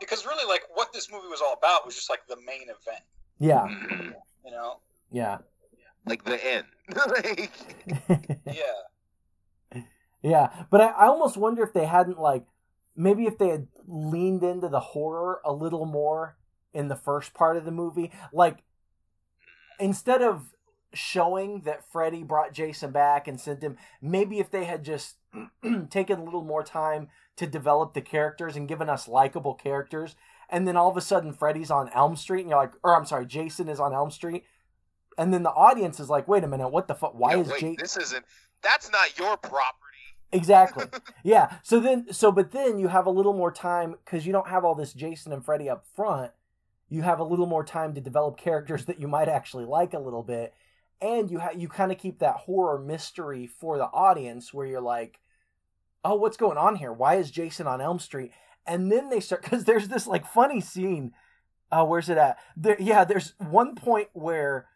because 0.00 0.26
really, 0.26 0.46
like 0.48 0.62
what 0.74 0.92
this 0.92 1.10
movie 1.12 1.28
was 1.28 1.40
all 1.40 1.52
about 1.52 1.84
was 1.86 1.94
just 1.94 2.10
like 2.10 2.26
the 2.28 2.36
main 2.46 2.62
event, 2.64 3.04
Yeah. 3.38 3.66
You 4.44 4.52
know? 4.52 4.80
Yeah. 5.12 5.38
like 6.06 6.24
the 6.24 6.42
end. 6.42 6.64
like, 7.06 7.50
Yeah, 8.46 9.82
yeah. 10.22 10.64
But 10.70 10.80
I, 10.80 10.86
I 10.88 11.06
almost 11.06 11.36
wonder 11.36 11.62
if 11.62 11.74
they 11.74 11.84
hadn't 11.84 12.18
like 12.18 12.44
maybe 12.98 13.26
if 13.26 13.38
they 13.38 13.48
had 13.48 13.68
leaned 13.86 14.42
into 14.42 14.68
the 14.68 14.80
horror 14.80 15.40
a 15.44 15.52
little 15.52 15.86
more 15.86 16.36
in 16.74 16.88
the 16.88 16.96
first 16.96 17.32
part 17.32 17.56
of 17.56 17.64
the 17.64 17.70
movie. 17.70 18.10
Like 18.32 18.64
instead 19.78 20.20
of 20.20 20.52
showing 20.92 21.62
that 21.62 21.90
Freddy 21.90 22.24
brought 22.24 22.52
Jason 22.52 22.90
back 22.90 23.28
and 23.28 23.40
sent 23.40 23.62
him, 23.62 23.76
maybe 24.02 24.40
if 24.40 24.50
they 24.50 24.64
had 24.64 24.84
just 24.84 25.16
taken 25.90 26.18
a 26.18 26.24
little 26.24 26.44
more 26.44 26.64
time 26.64 27.08
to 27.36 27.46
develop 27.46 27.94
the 27.94 28.00
characters 28.02 28.56
and 28.56 28.68
given 28.68 28.90
us 28.90 29.06
likable 29.06 29.54
characters, 29.54 30.16
and 30.50 30.66
then 30.66 30.76
all 30.76 30.90
of 30.90 30.96
a 30.96 31.00
sudden 31.00 31.32
Freddy's 31.32 31.70
on 31.70 31.88
Elm 31.94 32.16
Street 32.16 32.40
and 32.40 32.50
you're 32.50 32.58
like, 32.58 32.72
or 32.82 32.96
I'm 32.96 33.06
sorry, 33.06 33.26
Jason 33.26 33.68
is 33.68 33.78
on 33.80 33.94
Elm 33.94 34.10
Street. 34.10 34.44
And 35.16 35.32
then 35.32 35.42
the 35.42 35.50
audience 35.50 36.00
is 36.00 36.08
like, 36.08 36.26
wait 36.26 36.44
a 36.44 36.48
minute, 36.48 36.68
what 36.68 36.88
the 36.88 36.94
fuck? 36.94 37.14
Why 37.14 37.36
is 37.36 37.48
wait, 37.48 37.78
this 37.78 37.96
isn't. 37.96 38.24
That's 38.62 38.90
not 38.90 39.18
your 39.18 39.36
property. 39.36 39.87
Exactly. 40.32 40.84
yeah. 41.24 41.58
So 41.62 41.80
then, 41.80 42.12
so 42.12 42.30
but 42.30 42.52
then 42.52 42.78
you 42.78 42.88
have 42.88 43.06
a 43.06 43.10
little 43.10 43.32
more 43.32 43.52
time 43.52 43.94
because 44.04 44.26
you 44.26 44.32
don't 44.32 44.48
have 44.48 44.64
all 44.64 44.74
this 44.74 44.92
Jason 44.92 45.32
and 45.32 45.44
Freddy 45.44 45.68
up 45.68 45.86
front. 45.94 46.32
You 46.88 47.02
have 47.02 47.18
a 47.18 47.24
little 47.24 47.46
more 47.46 47.64
time 47.64 47.94
to 47.94 48.00
develop 48.00 48.38
characters 48.38 48.86
that 48.86 49.00
you 49.00 49.08
might 49.08 49.28
actually 49.28 49.64
like 49.64 49.92
a 49.92 49.98
little 49.98 50.22
bit, 50.22 50.54
and 51.00 51.30
you 51.30 51.38
ha- 51.38 51.50
you 51.54 51.68
kind 51.68 51.92
of 51.92 51.98
keep 51.98 52.18
that 52.18 52.36
horror 52.36 52.78
mystery 52.78 53.46
for 53.46 53.76
the 53.76 53.86
audience 53.86 54.54
where 54.54 54.66
you're 54.66 54.80
like, 54.80 55.20
oh, 56.04 56.14
what's 56.14 56.36
going 56.36 56.56
on 56.56 56.76
here? 56.76 56.92
Why 56.92 57.16
is 57.16 57.30
Jason 57.30 57.66
on 57.66 57.80
Elm 57.80 57.98
Street? 57.98 58.32
And 58.66 58.90
then 58.92 59.10
they 59.10 59.20
start 59.20 59.42
because 59.42 59.64
there's 59.64 59.88
this 59.88 60.06
like 60.06 60.26
funny 60.26 60.60
scene. 60.60 61.12
Uh, 61.70 61.84
where's 61.84 62.08
it 62.08 62.16
at? 62.16 62.38
There, 62.56 62.76
yeah, 62.78 63.04
there's 63.04 63.34
one 63.38 63.74
point 63.74 64.08
where 64.12 64.66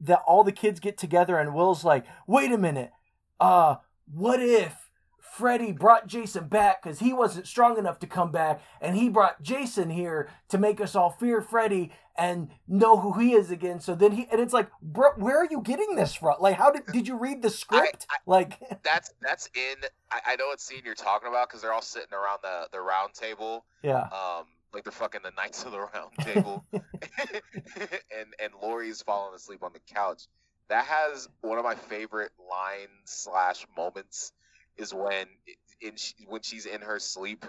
that 0.00 0.22
all 0.26 0.44
the 0.44 0.52
kids 0.52 0.80
get 0.80 0.96
together 0.96 1.38
and 1.38 1.54
Will's 1.54 1.84
like, 1.84 2.06
wait 2.26 2.52
a 2.52 2.58
minute, 2.58 2.90
uh, 3.38 3.76
what 4.12 4.40
if 4.42 4.90
Freddy 5.20 5.72
brought 5.72 6.06
Jason 6.06 6.48
back 6.48 6.82
because 6.82 6.98
he 6.98 7.12
wasn't 7.12 7.46
strong 7.46 7.78
enough 7.78 7.98
to 8.00 8.06
come 8.06 8.30
back, 8.32 8.60
and 8.80 8.96
he 8.96 9.08
brought 9.08 9.40
Jason 9.42 9.88
here 9.90 10.28
to 10.48 10.58
make 10.58 10.80
us 10.80 10.94
all 10.94 11.10
fear 11.10 11.40
Freddy 11.40 11.92
and 12.18 12.50
know 12.68 12.98
who 12.98 13.18
he 13.18 13.32
is 13.32 13.50
again. 13.50 13.80
So 13.80 13.94
then 13.94 14.12
he 14.12 14.26
and 14.30 14.40
it's 14.40 14.52
like, 14.52 14.68
bro, 14.82 15.10
where 15.16 15.38
are 15.38 15.46
you 15.50 15.62
getting 15.62 15.94
this 15.96 16.14
from? 16.14 16.34
Like, 16.40 16.56
how 16.56 16.70
did 16.70 16.82
did 16.92 17.06
you 17.08 17.16
read 17.16 17.42
the 17.42 17.50
script? 17.62 18.06
like, 18.26 18.58
That's 18.82 19.12
that's 19.22 19.48
in. 19.54 19.76
I, 20.10 20.32
I 20.32 20.36
know 20.36 20.48
what 20.48 20.60
scene 20.60 20.82
you're 20.84 20.94
talking 20.94 21.28
about 21.28 21.48
because 21.48 21.62
they're 21.62 21.72
all 21.72 21.80
sitting 21.80 22.12
around 22.12 22.40
the 22.42 22.68
the 22.72 22.80
round 22.80 23.14
table. 23.14 23.64
yeah, 23.82 24.02
Um, 24.02 24.46
like 24.74 24.84
they're 24.84 24.92
fucking 24.92 25.20
the 25.22 25.30
knights 25.36 25.64
of 25.64 25.72
the 25.72 25.80
round 25.80 26.12
table, 26.20 26.64
and 26.72 28.34
and 28.38 28.52
Lori's 28.60 29.00
falling 29.02 29.34
asleep 29.34 29.62
on 29.62 29.72
the 29.72 29.94
couch. 29.94 30.24
That 30.70 30.86
has 30.86 31.28
one 31.42 31.58
of 31.58 31.64
my 31.64 31.74
favorite 31.74 32.32
lines 32.38 32.90
slash 33.04 33.66
moments 33.76 34.32
is 34.76 34.94
when 34.94 35.26
in 35.80 35.94
when 36.28 36.42
she's 36.42 36.64
in 36.64 36.80
her 36.82 36.98
sleep, 37.00 37.44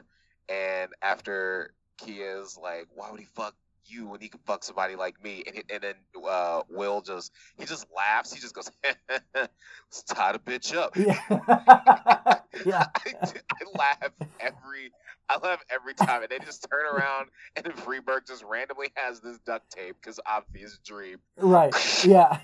and 0.50 0.92
after 1.02 1.74
Kia's 1.98 2.58
like, 2.58 2.88
"Why 2.96 3.12
would 3.12 3.20
he 3.20 3.28
fuck 3.28 3.56
you 3.92 4.08
when 4.08 4.22
he 4.22 4.30
can 4.30 4.40
fuck 4.46 4.64
somebody 4.64 4.96
like 4.96 5.22
me. 5.24 5.44
And, 5.46 5.64
and 5.70 5.84
then 5.84 5.94
uh, 6.28 6.62
Will 6.70 7.02
just 7.02 7.32
he 7.58 7.66
just 7.66 7.86
laughs. 7.96 8.34
He 8.34 8.40
just 8.40 8.56
goes, 8.56 8.70
"Let's 9.36 10.04
tie 10.08 10.32
the 10.32 10.40
bitch 10.40 10.76
up." 10.76 10.96
Yeah. 10.96 11.20
yeah. 12.66 12.88
I, 12.96 13.14
I 13.22 13.78
laugh 13.78 14.12
every 14.40 14.92
I 15.30 15.38
laugh 15.38 15.64
every 15.70 15.94
time, 15.94 16.24
and 16.24 16.30
they 16.30 16.40
just 16.40 16.68
turn 16.70 16.86
around, 16.86 17.30
and 17.56 17.66
then 17.66 17.74
Freeburg 17.74 18.28
just 18.28 18.44
randomly 18.44 18.92
has 18.96 19.22
this 19.22 19.38
duct 19.40 19.72
tape 19.72 19.96
because 20.02 20.20
obvious 20.26 20.78
dream. 20.84 21.20
Right. 21.38 21.74
Yeah. 22.04 22.40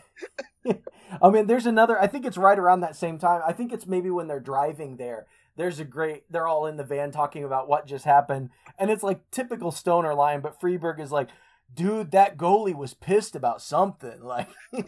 I 1.22 1.30
mean, 1.30 1.48
there's 1.48 1.66
another. 1.66 2.00
I 2.00 2.08
think 2.08 2.26
it's 2.26 2.38
right 2.38 2.60
around 2.60 2.82
that 2.82 2.95
same 2.95 3.18
time. 3.18 3.41
I 3.48 3.54
think 3.54 3.72
it's 3.72 3.88
maybe 3.88 4.10
when 4.10 4.28
they're 4.28 4.41
driving 4.41 4.98
there. 4.98 5.26
There's 5.58 5.80
a 5.80 5.86
great. 5.86 6.32
They're 6.32 6.47
all 6.47 6.68
in 6.68 6.78
the 6.78 6.84
van 6.84 7.12
talking 7.12 7.43
about 7.43 7.68
what 7.68 7.88
just 7.88 8.05
happened, 8.05 8.51
and 8.78 8.91
it's 8.91 9.03
like 9.03 9.30
typical 9.32 9.72
stoner 9.72 10.14
line. 10.14 10.39
But 10.41 10.62
Freeburg 10.62 10.99
is 10.99 11.12
like, 11.12 11.30
"Dude, 11.74 12.12
that 12.12 12.38
goalie 12.38 12.76
was 12.76 12.93
pissed 12.93 13.36
about 13.36 13.62
something." 13.62 14.22
Like, 14.22 14.47
oh 14.74 14.84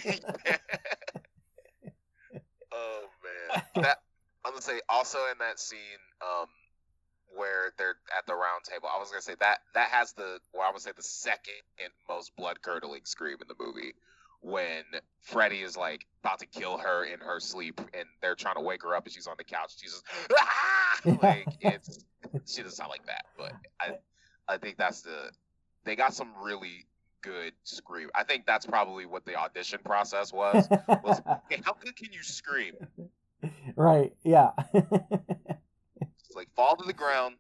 man, 2.72 3.64
that 3.76 3.98
I'm 4.46 4.52
gonna 4.52 4.62
say 4.62 4.80
also 4.88 5.18
in 5.32 5.40
that 5.40 5.60
scene, 5.60 5.80
um, 6.22 6.46
where 7.36 7.74
they're 7.80 7.98
at 8.16 8.28
the 8.28 8.36
round 8.36 8.64
table. 8.64 8.90
I 8.96 9.00
was 9.00 9.10
gonna 9.10 9.24
say 9.24 9.36
that 9.40 9.60
that 9.74 9.90
has 9.90 10.14
the 10.14 10.40
well, 10.54 10.68
I 10.70 10.72
would 10.72 10.82
say 10.82 10.92
the 10.96 11.02
second 11.02 11.56
most 12.08 12.36
blood 12.36 12.62
curdling 12.62 13.06
scream 13.06 13.38
in 13.42 13.48
the 13.48 13.56
movie 13.60 13.96
when 14.42 14.84
Freddy 15.22 15.62
is 15.62 15.76
like 15.76 16.06
about 16.24 16.40
to 16.40 16.46
kill 16.46 16.78
her 16.78 17.04
in 17.04 17.20
her 17.20 17.40
sleep 17.40 17.80
and 17.94 18.06
they're 18.22 18.36
trying 18.36 18.56
to 18.56 18.62
wake 18.62 18.84
her 18.84 18.96
up 18.96 19.06
and 19.06 19.14
she's 19.14 19.28
on 19.28 19.36
the 19.38 19.44
couch. 19.44 19.74
She's 19.78 19.92
just 19.92 20.06
ah! 20.38 21.18
like 21.22 21.48
it's 21.62 22.06
she 22.46 22.62
doesn't 22.62 22.76
sound 22.76 22.90
like 22.90 23.06
that, 23.06 23.26
but 23.38 23.54
I 23.80 23.98
I 24.48 24.58
think 24.58 24.78
that's 24.78 25.02
the 25.02 25.32
they 25.84 25.96
got 25.96 26.14
some 26.14 26.30
really 26.42 26.86
good 27.22 27.54
scream. 27.64 28.10
I 28.16 28.24
think 28.24 28.46
that's 28.46 28.66
probably 28.66 29.06
what 29.06 29.26
the 29.26 29.36
audition 29.36 29.80
process 29.84 30.32
was. 30.32 30.68
was 31.04 31.22
hey, 31.50 31.62
how 31.64 31.74
good 31.74 31.96
can 31.96 32.12
you 32.12 32.24
scream? 32.24 32.76
right. 33.76 34.14
Yeah. 34.24 34.52
It's 34.74 36.36
like 36.36 36.48
fall 36.56 36.76
to 36.76 36.86
the 36.86 36.94
ground. 36.94 37.36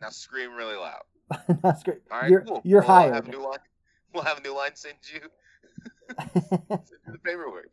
Now 0.00 0.08
scream 0.08 0.54
really 0.54 0.76
loud. 0.76 1.02
That's 1.62 1.82
great. 1.82 1.98
All 2.10 2.20
right, 2.20 2.30
you're 2.30 2.40
cool. 2.40 2.62
you're 2.64 2.80
we'll 2.80 2.88
Have 3.12 3.28
a 3.28 3.30
new 3.30 3.42
line. 3.42 3.58
We'll 4.14 4.24
have 4.24 4.38
a 4.38 4.40
new 4.40 4.56
line 4.56 4.70
send 4.74 4.96
you 5.12 5.20
the 6.18 7.18
paperwork. 7.24 7.70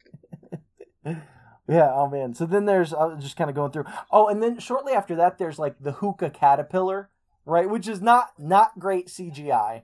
yeah. 1.68 1.90
Oh 1.94 2.08
man. 2.10 2.34
So 2.34 2.46
then 2.46 2.66
there's 2.66 2.94
I 2.94 3.06
was 3.06 3.24
just 3.24 3.38
kind 3.38 3.50
of 3.50 3.56
going 3.56 3.72
through. 3.72 3.86
Oh, 4.12 4.28
and 4.28 4.42
then 4.42 4.60
shortly 4.60 4.94
after 4.94 5.16
that, 5.16 5.38
there's 5.38 5.60
like 5.60 5.76
the 5.80 5.94
hookah 5.94 6.32
caterpillar, 6.32 7.10
right? 7.46 7.70
Which 7.70 7.88
is 7.88 8.02
not 8.02 8.32
not 8.38 8.80
great 8.80 9.08
CGI. 9.08 9.84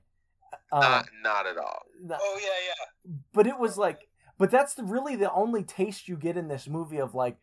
Uh, 0.71 0.79
Not 0.79 1.05
not 1.23 1.47
at 1.47 1.57
all. 1.57 1.81
not- 2.01 2.19
Oh 2.21 2.39
yeah, 2.41 2.47
yeah. 2.67 3.13
but 3.33 3.45
it 3.47 3.57
was 3.59 3.77
like 3.77 4.07
but 4.37 4.49
that's 4.51 4.73
the, 4.73 4.83
really 4.83 5.15
the 5.15 5.31
only 5.31 5.63
taste 5.63 6.07
you 6.07 6.15
get 6.17 6.37
in 6.37 6.47
this 6.47 6.67
movie 6.67 6.97
of 6.99 7.13
like 7.13 7.37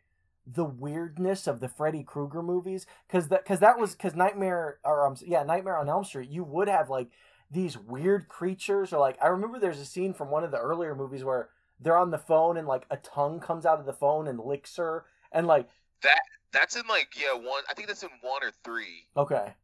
the 0.46 0.64
weirdness 0.64 1.46
of 1.46 1.60
the 1.60 1.68
Freddy 1.68 2.02
Krueger 2.02 2.42
movies 2.42 2.86
because 3.06 3.28
that 3.28 3.44
because 3.44 3.60
that 3.60 3.78
was 3.78 3.92
because 3.94 4.14
Nightmare 4.14 4.78
or 4.82 5.06
um 5.06 5.14
yeah 5.26 5.42
Nightmare 5.42 5.76
on 5.78 5.90
Elm 5.90 6.04
Street 6.04 6.30
you 6.30 6.42
would 6.42 6.68
have 6.68 6.88
like 6.88 7.08
these 7.50 7.78
weird 7.78 8.28
creatures 8.28 8.92
or 8.92 8.98
like 8.98 9.16
I 9.22 9.28
remember 9.28 9.58
there's 9.58 9.80
a 9.80 9.86
scene 9.86 10.12
from 10.14 10.30
one 10.30 10.44
of 10.44 10.50
the 10.50 10.58
earlier 10.58 10.94
movies 10.94 11.24
where 11.24 11.48
they're 11.80 11.96
on 11.96 12.10
the 12.10 12.18
phone 12.18 12.56
and 12.56 12.66
like 12.68 12.84
a 12.90 12.96
tongue 12.98 13.40
comes 13.40 13.64
out 13.64 13.78
of 13.80 13.86
the 13.86 13.92
phone 13.92 14.28
and 14.28 14.38
licks 14.40 14.76
her 14.76 15.06
and 15.32 15.46
like 15.46 15.68
that 16.02 16.20
That's 16.52 16.76
in 16.76 16.86
like 16.88 17.08
yeah 17.18 17.34
one. 17.34 17.62
I 17.70 17.74
think 17.74 17.88
that's 17.88 18.02
in 18.02 18.10
one 18.20 18.42
or 18.42 18.52
three. 18.64 19.06
okay 19.16 19.54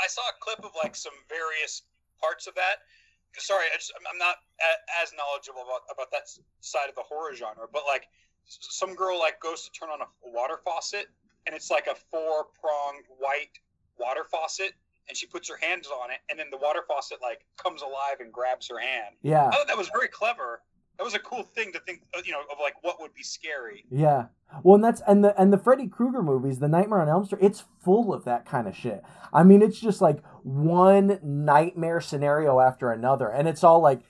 I 0.00 0.06
saw 0.08 0.22
a 0.22 0.34
clip 0.40 0.64
of 0.64 0.72
like 0.82 0.96
some 0.96 1.12
various 1.28 1.82
parts 2.20 2.46
of 2.48 2.54
that. 2.56 2.82
Sorry, 3.38 3.64
I 3.72 3.76
just, 3.76 3.92
I'm- 3.94 4.04
I'm 4.12 4.18
not 4.18 4.36
a, 4.60 5.02
as 5.02 5.12
knowledgeable 5.16 5.62
about 5.62 5.82
about 5.92 6.10
that 6.10 6.28
side 6.60 6.88
of 6.88 6.94
the 6.96 7.02
horror 7.02 7.34
genre, 7.34 7.66
but 7.72 7.82
like 7.86 8.08
some 8.46 8.94
girl 8.94 9.18
like 9.18 9.40
goes 9.40 9.62
to 9.64 9.70
turn 9.70 9.88
on 9.90 10.00
a 10.02 10.08
water 10.24 10.58
faucet, 10.64 11.06
and 11.46 11.54
it's 11.54 11.70
like 11.70 11.86
a 11.86 11.94
four 12.10 12.46
pronged 12.60 13.04
white 13.18 13.54
water 13.96 14.24
faucet, 14.30 14.72
and 15.08 15.16
she 15.16 15.26
puts 15.26 15.48
her 15.48 15.56
hands 15.60 15.88
on 15.88 16.10
it, 16.10 16.18
and 16.30 16.38
then 16.38 16.46
the 16.50 16.58
water 16.58 16.80
faucet 16.86 17.18
like 17.22 17.40
comes 17.62 17.82
alive 17.82 18.20
and 18.20 18.32
grabs 18.32 18.68
her 18.68 18.78
hand. 18.78 19.16
yeah 19.22 19.48
I 19.48 19.50
thought 19.50 19.68
that 19.68 19.76
was 19.78 19.90
very 19.92 20.08
clever. 20.08 20.62
That 20.98 21.04
was 21.04 21.14
a 21.14 21.18
cool 21.18 21.42
thing 21.42 21.72
to 21.72 21.80
think, 21.80 22.02
uh, 22.16 22.20
you 22.24 22.32
know, 22.32 22.40
of 22.40 22.58
like 22.60 22.74
what 22.82 23.00
would 23.00 23.14
be 23.14 23.22
scary. 23.22 23.84
Yeah. 23.90 24.26
Well, 24.62 24.74
and 24.74 24.84
that's 24.84 25.00
and 25.06 25.24
the 25.24 25.40
and 25.40 25.52
the 25.52 25.58
Freddy 25.58 25.88
Krueger 25.88 26.22
movies, 26.22 26.58
the 26.58 26.68
Nightmare 26.68 27.00
on 27.00 27.08
Elm 27.08 27.24
Street, 27.24 27.42
it's 27.42 27.64
full 27.82 28.12
of 28.12 28.24
that 28.24 28.44
kind 28.44 28.68
of 28.68 28.76
shit. 28.76 29.02
I 29.32 29.42
mean, 29.42 29.62
it's 29.62 29.80
just 29.80 30.02
like 30.02 30.22
one 30.42 31.18
nightmare 31.22 32.00
scenario 32.00 32.60
after 32.60 32.92
another, 32.92 33.28
and 33.28 33.48
it's 33.48 33.64
all 33.64 33.80
like, 33.80 34.02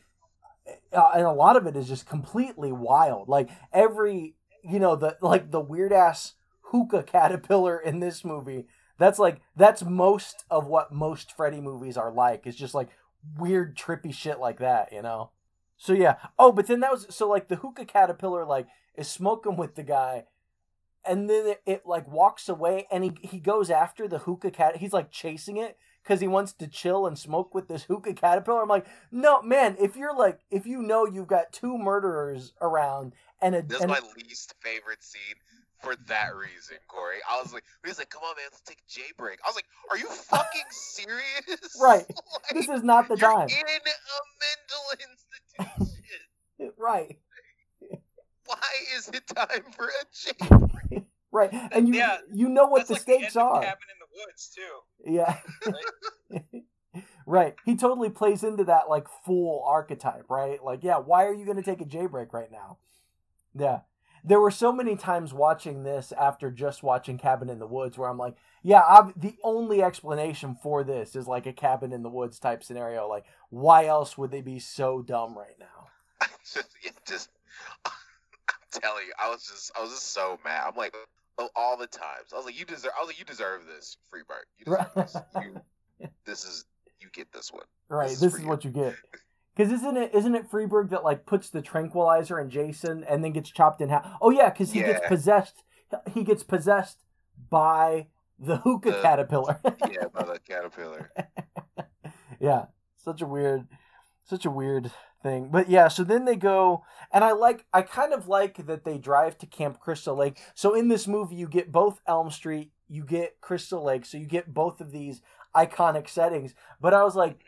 uh, 0.92 1.10
and 1.14 1.24
a 1.24 1.32
lot 1.32 1.56
of 1.56 1.66
it 1.66 1.76
is 1.76 1.88
just 1.88 2.06
completely 2.06 2.72
wild. 2.72 3.28
Like 3.28 3.48
every, 3.72 4.34
you 4.64 4.80
know, 4.80 4.96
the 4.96 5.16
like 5.22 5.52
the 5.52 5.60
weird 5.60 5.92
ass 5.92 6.34
hookah 6.72 7.04
caterpillar 7.04 7.78
in 7.78 8.00
this 8.00 8.24
movie. 8.24 8.66
That's 9.02 9.18
like 9.18 9.40
that's 9.56 9.82
most 9.82 10.44
of 10.48 10.66
what 10.66 10.92
most 10.92 11.36
Freddy 11.36 11.60
movies 11.60 11.96
are 11.96 12.12
like. 12.12 12.46
It's 12.46 12.56
just 12.56 12.74
like 12.74 12.88
weird 13.36 13.76
trippy 13.76 14.14
shit 14.14 14.38
like 14.38 14.58
that, 14.60 14.92
you 14.92 15.02
know. 15.02 15.30
So 15.76 15.92
yeah. 15.92 16.16
Oh, 16.38 16.52
but 16.52 16.68
then 16.68 16.80
that 16.80 16.92
was 16.92 17.06
so 17.10 17.28
like 17.28 17.48
the 17.48 17.56
hookah 17.56 17.86
caterpillar 17.86 18.44
like 18.44 18.68
is 18.94 19.08
smoking 19.08 19.56
with 19.56 19.74
the 19.74 19.82
guy, 19.82 20.26
and 21.04 21.28
then 21.28 21.46
it, 21.46 21.62
it 21.66 21.82
like 21.84 22.06
walks 22.06 22.48
away, 22.48 22.86
and 22.92 23.02
he 23.02 23.12
he 23.22 23.40
goes 23.40 23.70
after 23.70 24.06
the 24.06 24.18
hookah 24.18 24.52
cat. 24.52 24.76
He's 24.76 24.92
like 24.92 25.10
chasing 25.10 25.56
it 25.56 25.76
because 26.04 26.20
he 26.20 26.28
wants 26.28 26.52
to 26.52 26.68
chill 26.68 27.06
and 27.06 27.18
smoke 27.18 27.54
with 27.54 27.66
this 27.66 27.84
hookah 27.84 28.14
caterpillar. 28.14 28.62
I'm 28.62 28.68
like, 28.68 28.86
no, 29.10 29.42
man. 29.42 29.76
If 29.80 29.96
you're 29.96 30.16
like, 30.16 30.40
if 30.50 30.64
you 30.64 30.80
know 30.80 31.06
you've 31.06 31.26
got 31.26 31.52
two 31.52 31.76
murderers 31.76 32.52
around 32.60 33.14
and 33.40 33.56
a 33.56 33.62
This 33.62 33.78
is 33.78 33.82
and, 33.82 33.90
my 33.90 34.00
least 34.16 34.54
favorite 34.60 35.02
scene 35.02 35.36
for 35.82 35.96
that 36.06 36.34
reason, 36.36 36.76
Corey. 36.88 37.18
I 37.30 37.40
was 37.42 37.52
like, 37.52 37.64
he 37.84 37.90
was 37.90 37.98
like, 37.98 38.10
"Come 38.10 38.22
on, 38.22 38.36
man, 38.36 38.46
let's 38.50 38.60
take 38.62 38.78
a 38.78 39.14
break. 39.20 39.38
I 39.44 39.48
was 39.48 39.56
like, 39.56 39.66
"Are 39.90 39.98
you 39.98 40.06
fucking 40.08 40.62
serious?" 40.70 41.76
Right. 41.80 42.04
Like, 42.08 42.16
this 42.54 42.68
is 42.68 42.82
not 42.82 43.08
the 43.08 43.16
you're 43.16 43.30
time, 43.30 43.48
in 43.48 43.56
a 43.56 43.80
mental 44.40 45.06
institution. 45.90 46.72
right? 46.78 47.18
Why 48.46 48.56
is 48.96 49.08
it 49.08 49.26
time 49.26 49.62
for 49.76 49.86
a 49.88 50.04
jailbreak? 50.14 51.04
Right, 51.30 51.50
and 51.72 51.88
you 51.88 51.94
Yeah, 51.94 52.18
you 52.32 52.48
know 52.48 52.66
what 52.66 52.86
the 52.86 52.92
like 52.94 53.02
stakes 53.02 53.34
the 53.34 53.40
are. 53.40 53.62
Cabin 53.62 53.78
in 53.90 53.98
the 54.00 54.06
Woods 54.26 54.54
too. 54.54 55.10
Yeah. 55.10 55.38
right. 57.26 57.54
He 57.64 57.76
totally 57.76 58.10
plays 58.10 58.44
into 58.44 58.64
that 58.64 58.90
like 58.90 59.06
fool 59.24 59.64
archetype, 59.66 60.28
right? 60.28 60.62
Like, 60.62 60.84
yeah, 60.84 60.98
why 60.98 61.24
are 61.24 61.32
you 61.32 61.44
going 61.46 61.56
to 61.56 61.62
take 61.62 61.80
a 61.80 61.86
jailbreak 61.86 62.32
right 62.34 62.52
now? 62.52 62.76
Yeah. 63.58 63.80
There 64.24 64.40
were 64.40 64.50
so 64.52 64.72
many 64.72 64.94
times 64.94 65.34
watching 65.34 65.82
this 65.82 66.12
after 66.12 66.50
just 66.50 66.82
watching 66.82 67.18
Cabin 67.18 67.50
in 67.50 67.58
the 67.58 67.66
Woods 67.66 67.98
where 67.98 68.08
I'm 68.08 68.18
like, 68.18 68.36
yeah, 68.62 68.82
ob- 68.82 69.20
the 69.20 69.34
only 69.42 69.82
explanation 69.82 70.56
for 70.62 70.84
this 70.84 71.16
is 71.16 71.26
like 71.26 71.46
a 71.46 71.52
Cabin 71.52 71.92
in 71.92 72.02
the 72.02 72.08
Woods 72.08 72.38
type 72.38 72.62
scenario. 72.62 73.08
Like, 73.08 73.24
why 73.50 73.86
else 73.86 74.16
would 74.16 74.30
they 74.30 74.40
be 74.40 74.60
so 74.60 75.02
dumb 75.02 75.36
right 75.36 75.58
now? 75.58 75.88
I 76.20 76.26
just, 76.54 76.68
it 76.82 76.94
just, 77.04 77.30
I'm 77.84 77.92
telling 78.70 79.06
you, 79.06 79.12
I 79.20 79.28
was 79.28 79.44
just, 79.44 79.72
I 79.76 79.82
was 79.82 79.90
just 79.90 80.12
so 80.12 80.38
mad. 80.44 80.64
I'm 80.68 80.76
like, 80.76 80.94
oh, 81.38 81.48
all 81.56 81.76
the 81.76 81.88
times, 81.88 82.32
I 82.32 82.36
was 82.36 82.44
like, 82.44 82.58
you 82.58 82.64
deserve, 82.64 82.92
I 82.96 83.00
was 83.00 83.08
like, 83.08 83.18
you 83.18 83.24
deserve 83.24 83.62
this, 83.66 83.96
Freebird. 84.12 84.46
You 84.58 84.64
deserve 84.66 84.90
this. 84.94 85.16
You, 86.00 86.08
this 86.24 86.44
is, 86.44 86.64
you 87.00 87.08
get 87.12 87.32
this 87.32 87.52
one. 87.52 87.64
Right. 87.88 88.08
This 88.08 88.14
is 88.14 88.20
This 88.20 88.34
is 88.36 88.44
what 88.44 88.64
you 88.64 88.70
get. 88.70 88.94
Because 89.54 89.72
isn't 89.72 89.96
it 89.96 90.14
isn't 90.14 90.34
it 90.34 90.50
Freeburg 90.50 90.90
that 90.90 91.04
like 91.04 91.26
puts 91.26 91.50
the 91.50 91.60
tranquilizer 91.62 92.40
in 92.40 92.48
Jason 92.50 93.04
and 93.04 93.22
then 93.22 93.32
gets 93.32 93.50
chopped 93.50 93.80
in 93.80 93.88
half? 93.90 94.08
Oh 94.20 94.30
yeah, 94.30 94.50
because 94.50 94.72
he 94.72 94.80
gets 94.80 95.06
possessed. 95.06 95.62
He 96.14 96.24
gets 96.24 96.42
possessed 96.42 96.98
by 97.50 98.06
the 98.38 98.56
hookah 98.58 98.92
The- 98.92 99.02
caterpillar. 99.02 99.60
Yeah, 99.90 100.06
by 100.12 100.24
the 100.24 100.38
caterpillar. 100.38 101.10
yeah, 102.40 102.66
such 102.96 103.20
a 103.20 103.26
weird, 103.26 103.66
such 104.24 104.44
a 104.46 104.50
weird 104.50 104.90
thing. 105.22 105.48
But 105.50 105.68
yeah, 105.68 105.88
so 105.88 106.02
then 106.02 106.24
they 106.24 106.36
go, 106.36 106.84
and 107.12 107.22
I 107.22 107.32
like, 107.32 107.66
I 107.72 107.82
kind 107.82 108.12
of 108.12 108.28
like 108.28 108.66
that 108.66 108.84
they 108.84 108.98
drive 108.98 109.38
to 109.38 109.46
Camp 109.46 109.80
Crystal 109.80 110.16
Lake. 110.16 110.38
So 110.54 110.74
in 110.74 110.88
this 110.88 111.06
movie, 111.06 111.36
you 111.36 111.46
get 111.46 111.70
both 111.70 112.00
Elm 112.06 112.30
Street, 112.30 112.72
you 112.88 113.04
get 113.04 113.40
Crystal 113.40 113.84
Lake, 113.84 114.04
so 114.06 114.16
you 114.18 114.26
get 114.26 114.52
both 114.52 114.80
of 114.80 114.90
these 114.92 115.20
iconic 115.54 116.08
settings. 116.08 116.54
But 116.80 116.94
I 116.94 117.04
was 117.04 117.14
like, 117.14 117.38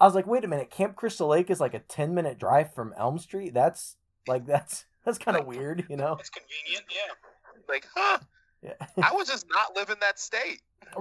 I 0.00 0.04
was 0.06 0.14
like, 0.14 0.26
wait 0.26 0.44
a 0.44 0.48
minute, 0.48 0.70
Camp 0.70 0.94
Crystal 0.96 1.28
Lake 1.28 1.50
is 1.50 1.60
like 1.60 1.74
a 1.74 1.80
ten 1.80 2.14
minute 2.14 2.38
drive 2.38 2.72
from 2.74 2.94
Elm 2.96 3.18
Street. 3.18 3.52
That's 3.54 3.96
like 4.26 4.46
that's 4.46 4.84
that's 5.04 5.18
kind 5.18 5.36
of 5.36 5.46
weird, 5.46 5.84
you 5.88 5.96
know? 5.96 6.16
It's 6.20 6.30
convenient, 6.30 6.84
yeah. 6.90 7.12
Like, 7.68 7.86
huh? 7.94 8.18
Yeah. 8.62 8.74
I 9.02 9.14
would 9.14 9.26
just 9.26 9.46
not 9.50 9.74
live 9.76 9.90
in 9.90 9.96
that 10.00 10.18
state. 10.18 10.60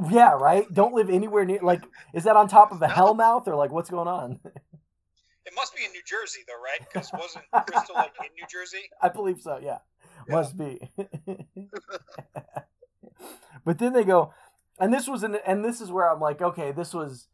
yeah, 0.10 0.32
right. 0.32 0.66
Don't 0.74 0.94
live 0.94 1.10
anywhere 1.10 1.46
near. 1.46 1.60
Like, 1.62 1.84
is 2.14 2.24
that 2.26 2.36
on 2.36 2.48
top 2.48 2.72
of 2.72 2.82
a 2.82 2.88
No. 2.88 2.94
hellmouth 2.94 3.48
or 3.48 3.56
like 3.56 3.72
what's 3.72 3.90
going 3.90 4.08
on? 4.08 4.40
It 5.46 5.54
must 5.56 5.74
be 5.78 5.86
in 5.86 5.92
New 5.94 6.02
Jersey, 6.06 6.42
though, 6.46 6.62
right? 6.62 6.82
Because 6.82 7.10
wasn't 7.18 7.46
Crystal 7.72 7.96
Lake 7.96 8.12
in 8.20 8.28
New 8.36 8.46
Jersey? 8.52 8.90
I 9.02 9.08
believe 9.08 9.40
so. 9.40 9.58
Yeah, 9.64 9.78
Yeah. 10.28 10.36
must 10.36 10.58
be. 10.58 10.92
but 13.64 13.80
then 13.80 13.94
they 13.94 14.04
go, 14.04 14.34
and 14.78 14.94
this 14.94 15.08
was 15.08 15.24
an, 15.24 15.38
and 15.46 15.64
this 15.64 15.80
is 15.80 15.90
where 15.90 16.12
I'm 16.12 16.20
like, 16.20 16.42
okay, 16.42 16.74
this 16.74 16.94
was, 16.94 17.30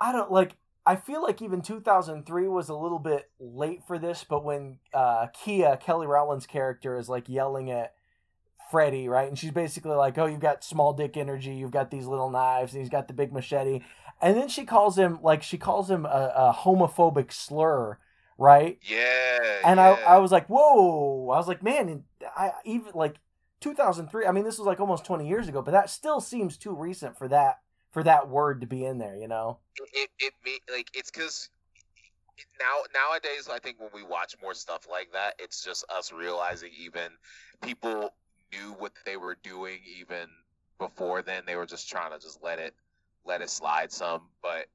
I 0.00 0.10
don't 0.10 0.32
like. 0.32 0.56
I 0.84 0.96
feel 0.96 1.22
like 1.22 1.40
even 1.40 1.62
2003 1.62 2.48
was 2.48 2.68
a 2.68 2.74
little 2.74 2.98
bit 2.98 3.30
late 3.38 3.82
for 3.86 3.98
this, 3.98 4.24
but 4.28 4.44
when 4.44 4.78
uh, 4.92 5.28
Kia 5.32 5.76
Kelly 5.76 6.06
Rowland's 6.06 6.46
character 6.46 6.98
is 6.98 7.08
like 7.08 7.28
yelling 7.28 7.70
at 7.70 7.94
Freddy, 8.70 9.08
right, 9.08 9.28
and 9.28 9.38
she's 9.38 9.52
basically 9.52 9.94
like, 9.94 10.18
"Oh, 10.18 10.26
you've 10.26 10.40
got 10.40 10.64
small 10.64 10.92
dick 10.92 11.16
energy, 11.16 11.54
you've 11.54 11.70
got 11.70 11.90
these 11.90 12.06
little 12.06 12.30
knives, 12.30 12.72
and 12.72 12.82
he's 12.82 12.90
got 12.90 13.06
the 13.06 13.14
big 13.14 13.32
machete," 13.32 13.80
and 14.20 14.36
then 14.36 14.48
she 14.48 14.64
calls 14.64 14.98
him 14.98 15.20
like 15.22 15.42
she 15.42 15.58
calls 15.58 15.90
him 15.90 16.04
a, 16.04 16.32
a 16.34 16.56
homophobic 16.56 17.32
slur, 17.32 17.98
right? 18.38 18.78
Yeah. 18.82 19.60
and 19.64 19.78
yeah. 19.78 19.98
I, 20.06 20.14
I 20.14 20.18
was 20.18 20.32
like, 20.32 20.48
whoa! 20.48 21.30
I 21.30 21.36
was 21.36 21.48
like, 21.48 21.62
man, 21.62 22.04
I 22.36 22.52
even 22.64 22.92
like 22.94 23.16
2003. 23.60 24.26
I 24.26 24.32
mean, 24.32 24.44
this 24.44 24.58
was 24.58 24.66
like 24.66 24.80
almost 24.80 25.04
20 25.04 25.28
years 25.28 25.48
ago, 25.48 25.62
but 25.62 25.70
that 25.72 25.90
still 25.90 26.20
seems 26.20 26.56
too 26.56 26.74
recent 26.74 27.16
for 27.16 27.28
that 27.28 27.58
for 27.92 28.02
that 28.02 28.28
word 28.28 28.62
to 28.62 28.66
be 28.66 28.84
in 28.84 28.98
there. 28.98 29.16
You 29.16 29.28
know? 29.28 29.58
it 29.92 30.10
it, 30.18 30.32
me 30.44 30.58
like 30.74 30.88
it's 30.94 31.10
because 31.10 31.48
now 32.58 32.82
nowadays 32.94 33.48
I 33.50 33.58
think 33.58 33.80
when 33.80 33.90
we 33.94 34.02
watch 34.02 34.34
more 34.42 34.54
stuff 34.54 34.88
like 34.90 35.12
that, 35.12 35.34
it's 35.38 35.62
just 35.64 35.84
us 35.90 36.12
realizing 36.12 36.70
even 36.78 37.12
people 37.60 38.12
knew 38.52 38.74
what 38.78 38.92
they 39.06 39.16
were 39.16 39.36
doing 39.42 39.78
even 39.98 40.26
before 40.78 41.22
then. 41.22 41.44
They 41.46 41.56
were 41.56 41.66
just 41.66 41.88
trying 41.88 42.12
to 42.12 42.18
just 42.18 42.42
let 42.42 42.58
it 42.58 42.74
let 43.24 43.40
it 43.40 43.50
slide 43.50 43.92
some. 43.92 44.22
But 44.42 44.66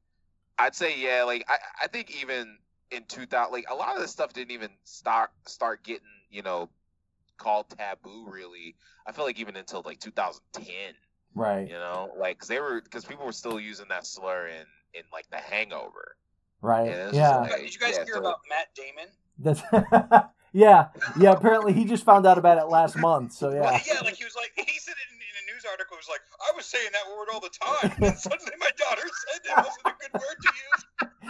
I'd 0.57 0.76
say 0.76 0.99
yeah, 0.99 1.24
like 1.24 1.45
I 1.49 1.57
I 1.84 1.88
think 1.88 2.15
even 2.22 2.57
in 2.91 3.03
2000 3.03 3.51
like 3.51 3.65
a 3.70 3.76
lot 3.76 3.95
of 3.95 4.01
this 4.01 4.11
stuff 4.11 4.34
didn't 4.34 4.51
even 4.51 4.70
start 4.84 5.32
start 5.45 5.84
getting 5.84 6.07
you 6.30 6.41
know 6.41 6.70
called 7.38 7.70
taboo 7.70 8.26
really 8.30 8.76
i 9.05 9.11
feel 9.11 9.26
like 9.26 9.39
even 9.39 9.55
until 9.55 9.82
like 9.86 9.99
2010 9.99 10.95
Right. 11.38 11.67
you 11.67 11.73
know 11.75 12.11
like 12.17 12.39
'cause 12.39 12.47
they 12.47 12.59
were 12.59 12.81
because 12.81 13.05
people 13.05 13.25
were 13.25 13.31
still 13.31 13.59
using 13.59 13.88
that 13.89 14.05
slur 14.05 14.47
in 14.47 14.65
in 14.93 15.03
like 15.13 15.29
the 15.29 15.38
hangover 15.38 16.15
Right. 16.61 16.88
Yeah, 16.89 17.09
it's 17.09 17.11
just 17.11 17.15
Yeah. 17.15 17.38
like- 17.38 17.51
Did 17.61 17.73
you 17.75 17.79
guys 17.79 17.95
yeah, 17.97 18.05
hear 18.05 18.13
so- 18.15 18.19
about 18.21 18.39
Matt 18.49 18.73
Damon? 18.75 19.09
That's. 19.38 19.61
yeah. 20.53 20.88
Yeah. 21.19 21.31
Apparently, 21.33 21.71
he 21.71 21.85
just 21.85 22.03
found 22.03 22.25
out 22.25 22.39
about 22.39 22.57
it 22.57 22.65
last 22.65 22.97
month. 22.97 23.33
So 23.33 23.49
Well, 23.49 23.57
yeah. 23.71 23.79
yeah, 23.85 23.99
like 24.01 24.15
he 24.15 24.23
was 24.25 24.35
like 24.35 24.51
he 24.55 24.79
said 24.79 24.95
it 24.97 25.07
in, 25.13 25.19
in 25.21 25.35
a 25.43 25.45
news 25.53 25.63
article. 25.69 25.95
He 25.95 25.99
was 25.99 26.09
like, 26.09 26.21
I 26.41 26.51
was 26.57 26.65
saying 26.65 26.89
that 26.93 27.07
word 27.15 27.27
all 27.31 27.39
the 27.39 27.51
time, 27.61 27.91
and 28.09 28.17
suddenly 28.19 28.53
my 28.59 28.71
daughter 28.75 29.03
said 29.03 29.45
it 29.45 29.55
wasn't 29.55 29.85
a 29.85 29.93
good 30.01 30.13
word 30.13 30.38
to 30.41 30.51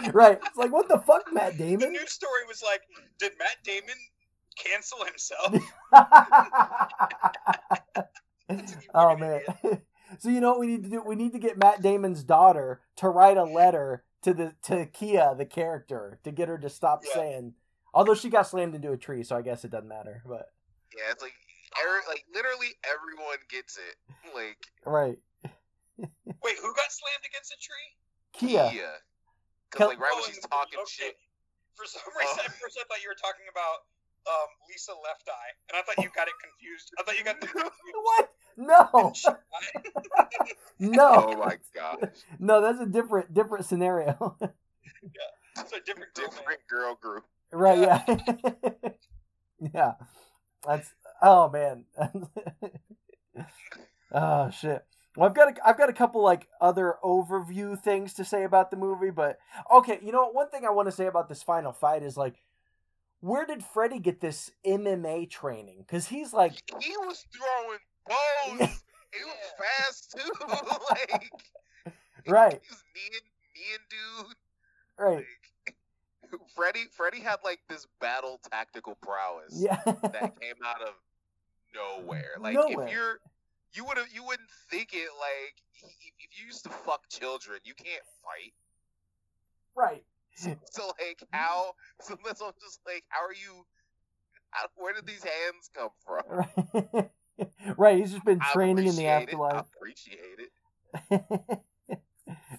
use. 0.00 0.14
Right. 0.14 0.40
It's 0.46 0.56
like, 0.56 0.72
what 0.72 0.88
the 0.88 0.98
fuck, 1.00 1.30
Matt 1.30 1.58
Damon? 1.58 1.80
The 1.80 1.86
Damon? 1.88 2.00
news 2.00 2.12
story 2.12 2.46
was 2.48 2.62
like, 2.62 2.80
did 3.18 3.32
Matt 3.38 3.62
Damon 3.64 3.98
cancel 4.56 5.04
himself? 5.04 5.52
oh 8.94 9.16
man. 9.16 9.40
So 10.18 10.28
you 10.30 10.40
know 10.40 10.50
what 10.50 10.60
we 10.60 10.66
need 10.68 10.82
to 10.84 10.88
do? 10.90 11.02
We 11.02 11.16
need 11.16 11.32
to 11.32 11.38
get 11.38 11.58
Matt 11.58 11.82
Damon's 11.82 12.22
daughter 12.24 12.80
to 12.96 13.08
write 13.08 13.36
a 13.36 13.44
letter 13.44 14.04
to 14.22 14.32
the 14.34 14.54
to 14.62 14.86
Kia, 14.86 15.34
the 15.36 15.44
character, 15.44 16.18
to 16.24 16.30
get 16.32 16.48
her 16.48 16.58
to 16.58 16.68
stop 16.70 17.02
Yeah. 17.06 17.14
saying. 17.14 17.54
Although 17.94 18.14
she 18.14 18.28
got 18.30 18.46
slammed 18.46 18.74
into 18.74 18.92
a 18.92 18.96
tree, 18.96 19.22
so 19.22 19.36
I 19.36 19.42
guess 19.42 19.64
it 19.64 19.70
doesn't 19.70 19.88
matter. 19.88 20.22
But 20.26 20.52
yeah 20.96 21.10
it's 21.12 21.22
like 21.22 21.34
every, 21.82 22.00
like 22.08 22.24
literally 22.32 22.72
everyone 22.84 23.36
gets 23.50 23.76
it 23.76 23.96
like 24.34 24.56
right, 24.84 25.18
Wait, 25.98 26.56
who 26.62 26.70
got 26.74 26.90
slammed 26.92 27.24
against 27.26 27.52
a 27.52 27.58
tree? 27.60 27.88
Kia. 28.32 28.70
Kia. 28.70 28.92
Because 29.70 29.78
Kel- 29.78 29.88
like 29.88 30.00
right 30.00 30.12
Oh, 30.14 30.20
when 30.24 30.30
she's 30.32 30.40
oh, 30.44 30.48
talking 30.48 30.78
okay. 30.80 31.12
shit 31.12 31.16
For 31.76 31.84
some 31.84 32.00
reason, 32.16 32.38
Oh. 32.40 32.44
at 32.48 32.52
first 32.56 32.78
I 32.80 32.84
thought 32.88 33.02
you 33.02 33.08
were 33.12 33.20
talking 33.20 33.44
about 33.50 33.84
um, 34.28 34.48
Lisa 34.68 34.92
Left 34.92 35.28
Eye, 35.28 35.52
and 35.70 35.78
I 35.78 35.82
thought 35.82 36.02
you 36.04 36.10
got 36.14 36.28
it 36.28 36.34
confused. 36.40 36.92
I 36.98 37.02
thought 37.02 37.18
you 37.18 37.24
got 37.24 37.40
the 37.40 37.48
What? 38.02 38.30
No, 38.60 39.12
no, 40.96 41.26
oh 41.28 41.36
my 41.36 41.58
gosh 41.74 42.10
no. 42.40 42.60
That's 42.60 42.80
a 42.80 42.86
different 42.86 43.32
different 43.32 43.64
scenario. 43.66 44.36
yeah, 44.40 45.60
It's 45.62 45.72
a 45.72 45.80
different 45.80 46.12
girl 46.14 46.28
different 46.28 46.60
girl 46.68 46.98
group 47.00 47.24
right? 47.52 47.78
Yeah. 47.78 48.04
yeah. 49.74 49.92
That's. 50.66 50.92
Oh 51.22 51.48
man. 51.50 51.84
oh 54.12 54.50
shit. 54.50 54.84
Well, 55.16 55.28
I've 55.28 55.34
got 55.34 55.48
a, 55.48 55.68
I've 55.68 55.78
got 55.78 55.88
a 55.88 55.94
couple 55.94 56.22
like 56.22 56.46
other 56.60 56.94
overview 57.02 57.78
things 57.78 58.14
to 58.14 58.24
say 58.24 58.44
about 58.44 58.70
the 58.70 58.76
movie, 58.76 59.10
but 59.10 59.38
okay, 59.72 59.98
you 60.02 60.12
know 60.12 60.20
what? 60.24 60.34
One 60.34 60.50
thing 60.50 60.64
I 60.64 60.70
want 60.70 60.86
to 60.88 60.92
say 60.94 61.06
about 61.06 61.28
this 61.28 61.42
final 61.42 61.72
fight 61.72 62.02
is 62.02 62.16
like, 62.16 62.36
where 63.20 63.46
did 63.46 63.64
Freddy 63.64 63.98
get 63.98 64.20
this 64.20 64.50
MMA 64.66 65.28
training? 65.30 65.78
Because 65.86 66.06
he's 66.06 66.32
like, 66.32 66.52
he 66.80 66.96
was 66.98 67.24
throwing 67.34 67.78
bows 68.08 68.82
he 69.12 69.24
was 69.24 69.36
fast 69.58 70.14
too 70.16 70.30
like 70.90 71.30
Right. 72.26 72.60
he 72.62 72.68
was 72.70 72.84
kneeing 72.94 73.26
kneeing 73.54 73.84
dude 73.90 74.36
right, 74.98 75.24
Freddy 76.54 76.84
Freddy 76.96 77.20
had 77.20 77.36
like 77.44 77.60
this 77.68 77.86
battle 78.00 78.40
tactical 78.50 78.96
prowess 79.02 79.52
yeah, 79.54 79.80
that 79.84 80.38
came 80.40 80.54
out 80.64 80.82
of 80.82 80.94
nowhere. 81.74 82.30
Like 82.40 82.54
Nowhere. 82.54 82.86
if 82.86 82.92
you're 82.92 83.20
you 83.74 83.84
would 83.84 83.96
have 83.98 84.08
you 84.12 84.24
wouldn't 84.24 84.50
think 84.70 84.92
it 84.94 85.08
like 85.18 85.54
if 85.82 86.38
you 86.38 86.46
used 86.46 86.64
to 86.64 86.70
fuck 86.70 87.08
children, 87.08 87.58
you 87.64 87.74
can't 87.74 88.04
fight. 88.22 88.52
right, 89.76 90.04
So 90.70 90.86
like 90.86 91.22
how 91.32 91.72
so 92.00 92.16
that's 92.24 92.40
I'm 92.40 92.52
just 92.60 92.80
like 92.86 93.04
how 93.08 93.24
are 93.24 93.32
you 93.32 93.64
how, 94.50 94.66
where 94.76 94.94
did 94.94 95.06
these 95.06 95.24
hands 95.24 95.70
come 95.74 95.90
from? 96.04 97.06
right. 97.76 97.98
He's 97.98 98.12
just 98.12 98.24
been 98.24 98.40
training 98.40 98.86
in 98.86 98.96
the 98.96 99.06
appreciate 99.06 99.06
it. 99.06 99.38
I 99.40 99.56
afterlife. 99.56 99.66
appreciate 99.76 100.38
it. 101.10 101.60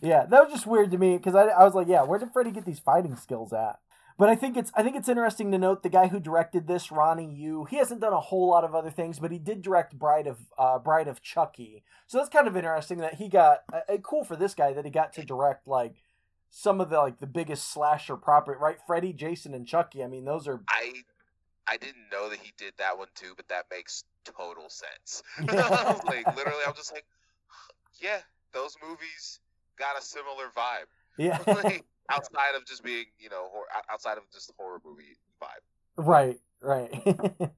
yeah, 0.01 0.25
that 0.25 0.43
was 0.43 0.51
just 0.51 0.67
weird 0.67 0.91
to 0.91 0.97
me 0.97 1.17
because 1.17 1.35
I, 1.35 1.47
I 1.47 1.63
was 1.63 1.73
like, 1.73 1.87
yeah, 1.87 2.03
where 2.03 2.19
did 2.19 2.31
Freddy 2.31 2.51
get 2.51 2.65
these 2.65 2.79
fighting 2.79 3.15
skills 3.15 3.53
at? 3.53 3.79
But 4.19 4.27
I 4.27 4.35
think 4.35 4.57
it's 4.57 4.69
I 4.75 4.83
think 4.83 4.97
it's 4.97 5.07
interesting 5.07 5.49
to 5.53 5.57
note 5.57 5.81
the 5.81 5.87
guy 5.87 6.07
who 6.07 6.19
directed 6.19 6.67
this, 6.67 6.91
Ronnie 6.91 7.33
Yu. 7.33 7.63
He 7.69 7.77
hasn't 7.77 8.01
done 8.01 8.11
a 8.11 8.19
whole 8.19 8.49
lot 8.49 8.65
of 8.65 8.75
other 8.75 8.89
things, 8.91 9.17
but 9.17 9.31
he 9.31 9.39
did 9.39 9.61
direct 9.61 9.97
Bride 9.97 10.27
of 10.27 10.39
uh, 10.57 10.77
Bride 10.77 11.07
of 11.07 11.21
Chucky. 11.21 11.83
So 12.05 12.17
that's 12.17 12.27
kind 12.27 12.45
of 12.45 12.57
interesting 12.57 12.97
that 12.97 13.15
he 13.15 13.29
got 13.29 13.59
uh, 13.71 13.79
uh, 13.87 13.97
cool 14.03 14.25
for 14.25 14.35
this 14.35 14.53
guy 14.53 14.73
that 14.73 14.83
he 14.83 14.91
got 14.91 15.13
to 15.13 15.23
direct 15.23 15.69
like 15.69 16.03
some 16.49 16.81
of 16.81 16.89
the 16.89 16.97
like 16.97 17.19
the 17.19 17.27
biggest 17.27 17.71
slasher 17.71 18.15
property, 18.15 18.57
right? 18.59 18.77
Freddy, 18.85 19.13
Jason, 19.13 19.53
and 19.53 19.67
Chucky. 19.67 20.03
I 20.03 20.07
mean, 20.07 20.25
those 20.25 20.47
are 20.47 20.61
I 20.67 20.93
I 21.67 21.77
didn't 21.77 22.09
know 22.11 22.29
that 22.29 22.39
he 22.39 22.51
did 22.57 22.73
that 22.77 22.97
one 22.97 23.07
too, 23.15 23.33
but 23.35 23.47
that 23.49 23.65
makes 23.71 24.03
total 24.25 24.69
sense. 24.69 25.23
Yeah. 25.53 25.99
like 26.05 26.25
literally 26.35 26.63
I'm 26.67 26.73
just 26.75 26.91
like 26.93 27.05
yeah, 28.01 28.19
those 28.53 28.75
movies 28.81 29.39
got 29.77 29.97
a 29.97 30.01
similar 30.01 30.45
vibe. 30.55 30.87
yeah, 31.17 31.37
like, 31.47 31.83
outside 32.09 32.55
of 32.55 32.65
just 32.65 32.83
being, 32.83 33.05
you 33.19 33.29
know, 33.29 33.49
hor- 33.51 33.65
outside 33.91 34.17
of 34.17 34.23
just 34.33 34.51
horror 34.57 34.81
movie 34.85 35.17
vibe. 35.41 35.63
right, 35.97 36.39
right. 36.61 37.51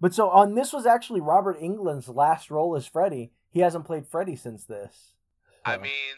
but 0.00 0.14
so 0.14 0.28
on 0.28 0.54
this 0.54 0.72
was 0.72 0.86
actually 0.86 1.20
Robert 1.20 1.60
Englund's 1.60 2.08
last 2.08 2.50
role 2.50 2.76
as 2.76 2.86
Freddy. 2.86 3.32
He 3.50 3.60
hasn't 3.60 3.84
played 3.84 4.06
Freddy 4.06 4.36
since 4.36 4.64
this. 4.64 5.14
I 5.64 5.78
mean, 5.78 6.16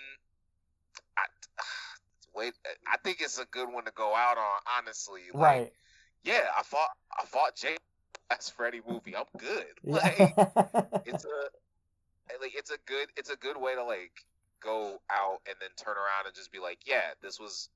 wait, 2.36 2.54
I 2.86 2.96
think 2.98 3.18
it's 3.20 3.38
a 3.38 3.46
good 3.46 3.72
one 3.72 3.84
to 3.84 3.92
go 3.92 4.14
out 4.14 4.38
on. 4.38 4.60
Honestly, 4.78 5.22
like, 5.32 5.42
right. 5.42 5.72
Yeah, 6.24 6.42
I 6.58 6.62
fought, 6.62 6.90
I 7.18 7.24
fought 7.24 7.56
Jay 7.56 7.76
last 8.30 8.54
Freddy 8.54 8.80
movie. 8.86 9.16
I'm 9.16 9.24
good. 9.38 9.66
Like, 9.84 10.18
it's 11.06 11.24
a, 11.24 12.40
like, 12.40 12.52
it's 12.54 12.70
a 12.70 12.78
good, 12.86 13.08
it's 13.16 13.30
a 13.30 13.36
good 13.36 13.56
way 13.60 13.74
to 13.74 13.84
like 13.84 14.12
go 14.60 14.98
out 15.10 15.40
and 15.46 15.56
then 15.60 15.70
turn 15.76 15.96
around 15.96 16.26
and 16.26 16.34
just 16.34 16.52
be 16.52 16.58
like, 16.58 16.78
yeah, 16.86 17.14
this 17.22 17.38
was, 17.38 17.68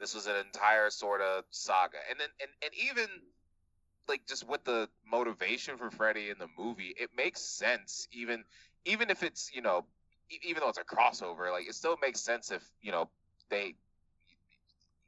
this 0.00 0.14
was 0.14 0.26
an 0.26 0.36
entire 0.36 0.90
sort 0.90 1.20
of 1.20 1.44
saga, 1.50 1.98
and 2.10 2.20
then 2.20 2.28
and 2.40 2.50
and 2.62 2.72
even 2.74 3.08
like 4.08 4.26
just 4.26 4.48
with 4.48 4.64
the 4.64 4.88
motivation 5.10 5.76
for 5.76 5.90
Freddy 5.90 6.30
in 6.30 6.38
the 6.38 6.48
movie, 6.58 6.94
it 6.98 7.10
makes 7.16 7.40
sense. 7.40 8.08
Even 8.12 8.44
even 8.84 9.10
if 9.10 9.22
it's 9.22 9.50
you 9.52 9.60
know, 9.60 9.84
even 10.42 10.60
though 10.62 10.68
it's 10.68 10.78
a 10.78 10.84
crossover, 10.84 11.50
like 11.52 11.68
it 11.68 11.74
still 11.74 11.96
makes 12.00 12.20
sense 12.20 12.50
if 12.50 12.62
you 12.80 12.92
know 12.92 13.08
they 13.50 13.74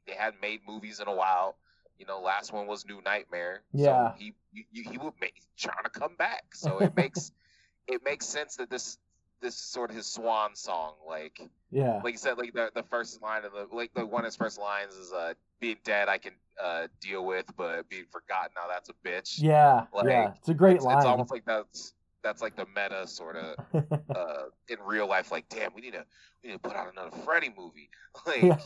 they 0.07 0.13
hadn't 0.13 0.41
made 0.41 0.61
movies 0.67 0.99
in 0.99 1.07
a 1.07 1.15
while. 1.15 1.55
You 1.97 2.05
know, 2.05 2.19
last 2.19 2.51
one 2.51 2.67
was 2.67 2.85
New 2.85 3.01
Nightmare. 3.03 3.61
Yeah. 3.73 4.11
So 4.11 4.15
he 4.17 4.33
he, 4.53 4.83
he 4.83 4.97
would 4.97 5.13
make 5.21 5.35
trying 5.57 5.83
to 5.83 5.89
come 5.89 6.15
back. 6.15 6.55
So 6.55 6.77
it 6.81 6.95
makes 6.95 7.31
it 7.87 8.01
makes 8.03 8.25
sense 8.25 8.55
that 8.57 8.69
this 8.69 8.97
this 9.41 9.55
is 9.55 9.61
sort 9.61 9.89
of 9.89 9.95
his 9.95 10.07
swan 10.07 10.55
song. 10.55 10.93
Like 11.07 11.41
yeah. 11.71 12.01
like 12.03 12.13
you 12.13 12.17
said, 12.17 12.37
like 12.37 12.53
the 12.53 12.71
the 12.73 12.83
first 12.83 13.21
line 13.21 13.45
of 13.45 13.51
the 13.53 13.67
like 13.75 13.93
the 13.93 14.05
one 14.05 14.21
of 14.21 14.25
his 14.25 14.35
first 14.35 14.59
lines 14.59 14.95
is 14.95 15.11
uh 15.11 15.33
being 15.59 15.77
dead 15.83 16.09
I 16.09 16.17
can 16.17 16.33
uh 16.63 16.87
deal 16.99 17.25
with, 17.25 17.45
but 17.55 17.89
being 17.89 18.05
forgotten 18.11 18.51
now 18.55 18.67
that's 18.67 18.89
a 18.89 19.07
bitch. 19.07 19.41
Yeah. 19.41 19.85
Like, 19.93 20.05
yeah. 20.05 20.33
It's 20.37 20.49
a 20.49 20.53
great 20.53 20.77
it's, 20.77 20.85
line. 20.85 20.97
it's 20.97 21.05
almost 21.05 21.31
like 21.31 21.45
that's 21.45 21.93
that's 22.23 22.41
like 22.41 22.55
the 22.55 22.65
meta 22.75 23.07
sort 23.07 23.35
of 23.35 23.55
uh 24.15 24.43
in 24.69 24.77
real 24.85 25.07
life. 25.07 25.31
Like, 25.31 25.49
damn, 25.49 25.73
we 25.73 25.81
need 25.81 25.93
to 25.93 26.05
we 26.43 26.49
need 26.49 26.61
to 26.61 26.69
put 26.69 26.75
out 26.75 26.91
another 26.91 27.15
Freddy 27.25 27.51
movie. 27.57 27.89
Like, 28.25 28.59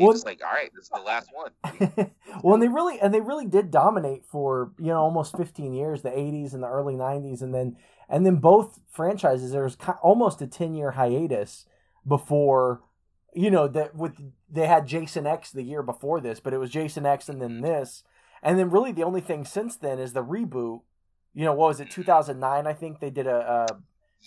Well, 0.00 0.12
just 0.12 0.26
like, 0.26 0.40
all 0.44 0.52
right, 0.52 0.70
this 0.74 0.84
is 0.84 0.90
the 0.90 1.00
last 1.00 1.28
one. 1.32 2.10
well, 2.42 2.54
and 2.54 2.62
they 2.62 2.68
really 2.68 3.00
and 3.00 3.12
they 3.12 3.20
really 3.20 3.46
did 3.46 3.70
dominate 3.70 4.24
for 4.24 4.72
you 4.78 4.86
know 4.86 5.00
almost 5.00 5.36
15 5.36 5.72
years, 5.72 6.02
the 6.02 6.10
80s 6.10 6.54
and 6.54 6.62
the 6.62 6.68
early 6.68 6.94
90s, 6.94 7.42
and 7.42 7.54
then 7.54 7.76
and 8.08 8.24
then 8.24 8.36
both 8.36 8.80
franchises 8.90 9.52
there 9.52 9.64
was 9.64 9.76
almost 10.02 10.42
a 10.42 10.46
10 10.46 10.74
year 10.74 10.92
hiatus 10.92 11.66
before 12.06 12.82
you 13.34 13.50
know 13.50 13.66
that 13.68 13.94
with 13.94 14.14
they 14.50 14.66
had 14.66 14.86
Jason 14.86 15.26
X 15.26 15.50
the 15.50 15.62
year 15.62 15.82
before 15.82 16.20
this, 16.20 16.40
but 16.40 16.52
it 16.54 16.58
was 16.58 16.70
Jason 16.70 17.04
X 17.04 17.28
and 17.28 17.42
then 17.42 17.60
this, 17.60 18.04
and 18.42 18.58
then 18.58 18.70
really 18.70 18.92
the 18.92 19.04
only 19.04 19.20
thing 19.20 19.44
since 19.44 19.76
then 19.76 19.98
is 19.98 20.12
the 20.12 20.24
reboot. 20.24 20.80
You 21.34 21.44
know, 21.44 21.52
what 21.54 21.68
was 21.68 21.80
it? 21.80 21.90
Two 21.90 22.02
thousand 22.04 22.38
nine, 22.40 22.66
I 22.66 22.72
think 22.72 23.00
they 23.00 23.10
did 23.10 23.26
a, 23.26 23.66
a 23.70 23.76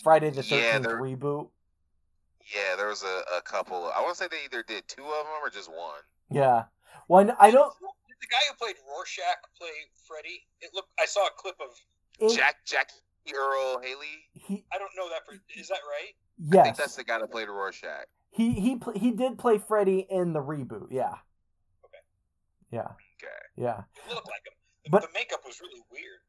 Friday 0.03 0.29
the 0.29 0.43
Thirteenth 0.43 0.83
they're- 0.83 0.99
reboot. 1.01 1.49
Yeah, 2.53 2.77
there 2.77 2.87
was 2.87 3.03
a, 3.03 3.37
a 3.37 3.41
couple. 3.41 3.91
I 3.93 3.99
want 4.01 4.15
to 4.15 4.23
say 4.23 4.27
they 4.31 4.45
either 4.45 4.63
did 4.63 4.87
two 4.87 5.03
of 5.03 5.25
them 5.25 5.41
or 5.43 5.49
just 5.49 5.69
one. 5.69 5.99
Yeah. 6.31 6.63
one 7.07 7.31
I 7.41 7.51
don't. 7.51 7.73
Did 8.07 8.15
the 8.21 8.27
guy 8.27 8.37
who 8.49 8.55
played 8.55 8.75
Rorschach 8.87 9.35
play 9.57 9.67
Freddy? 10.07 10.45
It 10.61 10.69
looked. 10.73 10.87
I 10.99 11.05
saw 11.05 11.25
a 11.25 11.29
clip 11.37 11.55
of. 11.59 11.71
it- 12.19 12.35
Jack 12.37 12.55
Jackie 12.65 12.93
Earle 13.35 13.79
Haley. 13.81 14.23
he 14.33 14.63
I 14.71 14.77
don't 14.77 14.91
know 14.95 15.09
that. 15.09 15.25
For, 15.25 15.33
is 15.59 15.67
that 15.67 15.79
right? 15.89 16.13
I 16.39 16.63
think 16.63 16.77
yes, 16.77 16.77
that's 16.77 16.95
the 16.95 17.03
guy 17.03 17.19
that 17.19 17.29
played 17.31 17.49
Rorschach. 17.49 18.05
he 18.31 18.51
he 18.53 18.79
he 18.95 19.11
did 19.11 19.37
play 19.37 19.57
Freddy 19.57 20.07
in 20.09 20.31
the 20.33 20.39
reboot. 20.41 20.87
Yeah. 20.91 21.15
Okay. 21.83 22.03
Yeah. 22.71 22.81
Okay. 22.81 23.27
Yeah. 23.57 23.81
It 24.09 24.13
looked 24.15 24.27
like 24.27 24.45
him. 24.45 24.53
The, 24.85 24.89
But- 24.91 25.01
the 25.01 25.09
makeup 25.13 25.41
was 25.45 25.59
really 25.61 25.81
weird. 25.91 26.19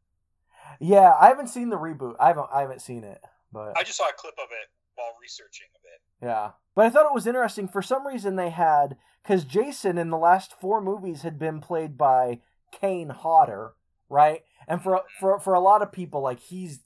Yeah. 0.80 1.14
I 1.20 1.28
haven't 1.28 1.48
seen 1.48 1.70
the 1.70 1.78
reboot. 1.78 2.16
I 2.20 2.28
haven't. 2.28 2.48
I 2.52 2.60
haven't 2.62 2.82
seen 2.82 3.04
it, 3.04 3.20
but 3.52 3.76
I 3.76 3.82
just 3.82 3.98
saw 3.98 4.08
a 4.08 4.16
clip 4.16 4.34
of 4.38 4.48
it 4.50 4.68
while 4.94 5.14
researching 5.20 5.68
a 5.74 5.80
bit. 5.82 6.28
Yeah. 6.28 6.50
But 6.74 6.86
I 6.86 6.90
thought 6.90 7.06
it 7.06 7.14
was 7.14 7.26
interesting. 7.26 7.68
For 7.68 7.82
some 7.82 8.06
reason, 8.06 8.36
they 8.36 8.50
had. 8.50 8.96
Because 9.22 9.44
Jason 9.44 9.98
in 9.98 10.08
the 10.08 10.16
last 10.16 10.58
four 10.58 10.80
movies 10.80 11.20
had 11.20 11.38
been 11.38 11.60
played 11.60 11.98
by 11.98 12.40
Kane 12.72 13.10
Hodder, 13.10 13.72
right? 14.08 14.42
And 14.66 14.82
for, 14.82 14.92
mm-hmm. 14.92 15.20
for, 15.20 15.38
for 15.38 15.52
a 15.52 15.60
lot 15.60 15.82
of 15.82 15.92
people, 15.92 16.22
like, 16.22 16.40
he's 16.40 16.80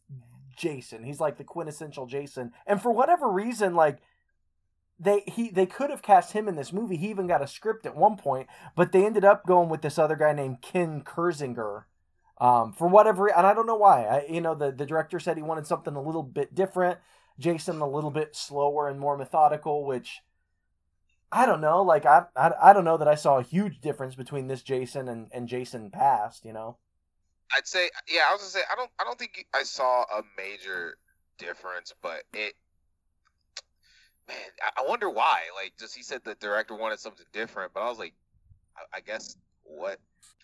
Jason. 0.56 1.04
He's 1.04 1.20
like 1.20 1.36
the 1.36 1.44
quintessential 1.44 2.06
Jason. 2.06 2.52
And 2.66 2.82
for 2.82 2.90
whatever 2.90 3.30
reason, 3.30 3.76
like, 3.76 3.98
they 4.98 5.22
he 5.26 5.50
they 5.50 5.66
could 5.66 5.90
have 5.90 6.02
cast 6.02 6.32
him 6.32 6.48
in 6.48 6.56
this 6.56 6.72
movie. 6.72 6.96
He 6.96 7.10
even 7.10 7.26
got 7.26 7.42
a 7.42 7.46
script 7.46 7.86
at 7.86 7.96
one 7.96 8.16
point, 8.16 8.48
but 8.74 8.92
they 8.92 9.04
ended 9.04 9.24
up 9.24 9.46
going 9.46 9.68
with 9.68 9.82
this 9.82 9.98
other 9.98 10.16
guy 10.16 10.32
named 10.32 10.62
Ken 10.62 11.02
Kirzinger. 11.02 11.84
Um, 12.42 12.72
for 12.72 12.88
whatever, 12.88 13.28
and 13.28 13.46
I 13.46 13.54
don't 13.54 13.66
know 13.66 13.76
why. 13.76 14.02
I, 14.02 14.26
you 14.28 14.40
know, 14.40 14.56
the 14.56 14.72
the 14.72 14.84
director 14.84 15.20
said 15.20 15.36
he 15.36 15.44
wanted 15.44 15.64
something 15.64 15.94
a 15.94 16.02
little 16.02 16.24
bit 16.24 16.56
different. 16.56 16.98
Jason 17.38 17.80
a 17.80 17.88
little 17.88 18.10
bit 18.10 18.34
slower 18.34 18.88
and 18.88 18.98
more 18.98 19.16
methodical, 19.16 19.86
which 19.86 20.22
I 21.30 21.46
don't 21.46 21.60
know. 21.60 21.82
Like 21.84 22.04
I, 22.04 22.24
I, 22.34 22.50
I 22.60 22.72
don't 22.72 22.84
know 22.84 22.96
that 22.96 23.06
I 23.06 23.14
saw 23.14 23.38
a 23.38 23.44
huge 23.44 23.80
difference 23.80 24.16
between 24.16 24.48
this 24.48 24.62
Jason 24.62 25.08
and, 25.08 25.28
and 25.32 25.46
Jason 25.46 25.92
past. 25.92 26.44
You 26.44 26.52
know. 26.52 26.78
I'd 27.56 27.68
say, 27.68 27.90
yeah, 28.10 28.22
I 28.28 28.32
was 28.32 28.40
gonna 28.40 28.50
say, 28.50 28.60
I 28.72 28.74
don't, 28.74 28.90
I 28.98 29.04
don't 29.04 29.18
think 29.18 29.46
I 29.54 29.62
saw 29.62 30.02
a 30.02 30.22
major 30.36 30.96
difference, 31.38 31.94
but 32.02 32.24
it, 32.32 32.54
man, 34.26 34.36
I, 34.76 34.84
wonder 34.88 35.08
why. 35.10 35.42
Like, 35.54 35.74
just 35.78 35.94
he 35.94 36.02
said 36.02 36.22
the 36.24 36.34
director 36.36 36.74
wanted 36.74 36.98
something 36.98 37.26
different, 37.32 37.72
but 37.74 37.82
I 37.82 37.88
was 37.88 37.98
like, 37.98 38.14
I, 38.76 38.98
I 38.98 39.00
guess 39.00 39.36
what, 39.64 39.98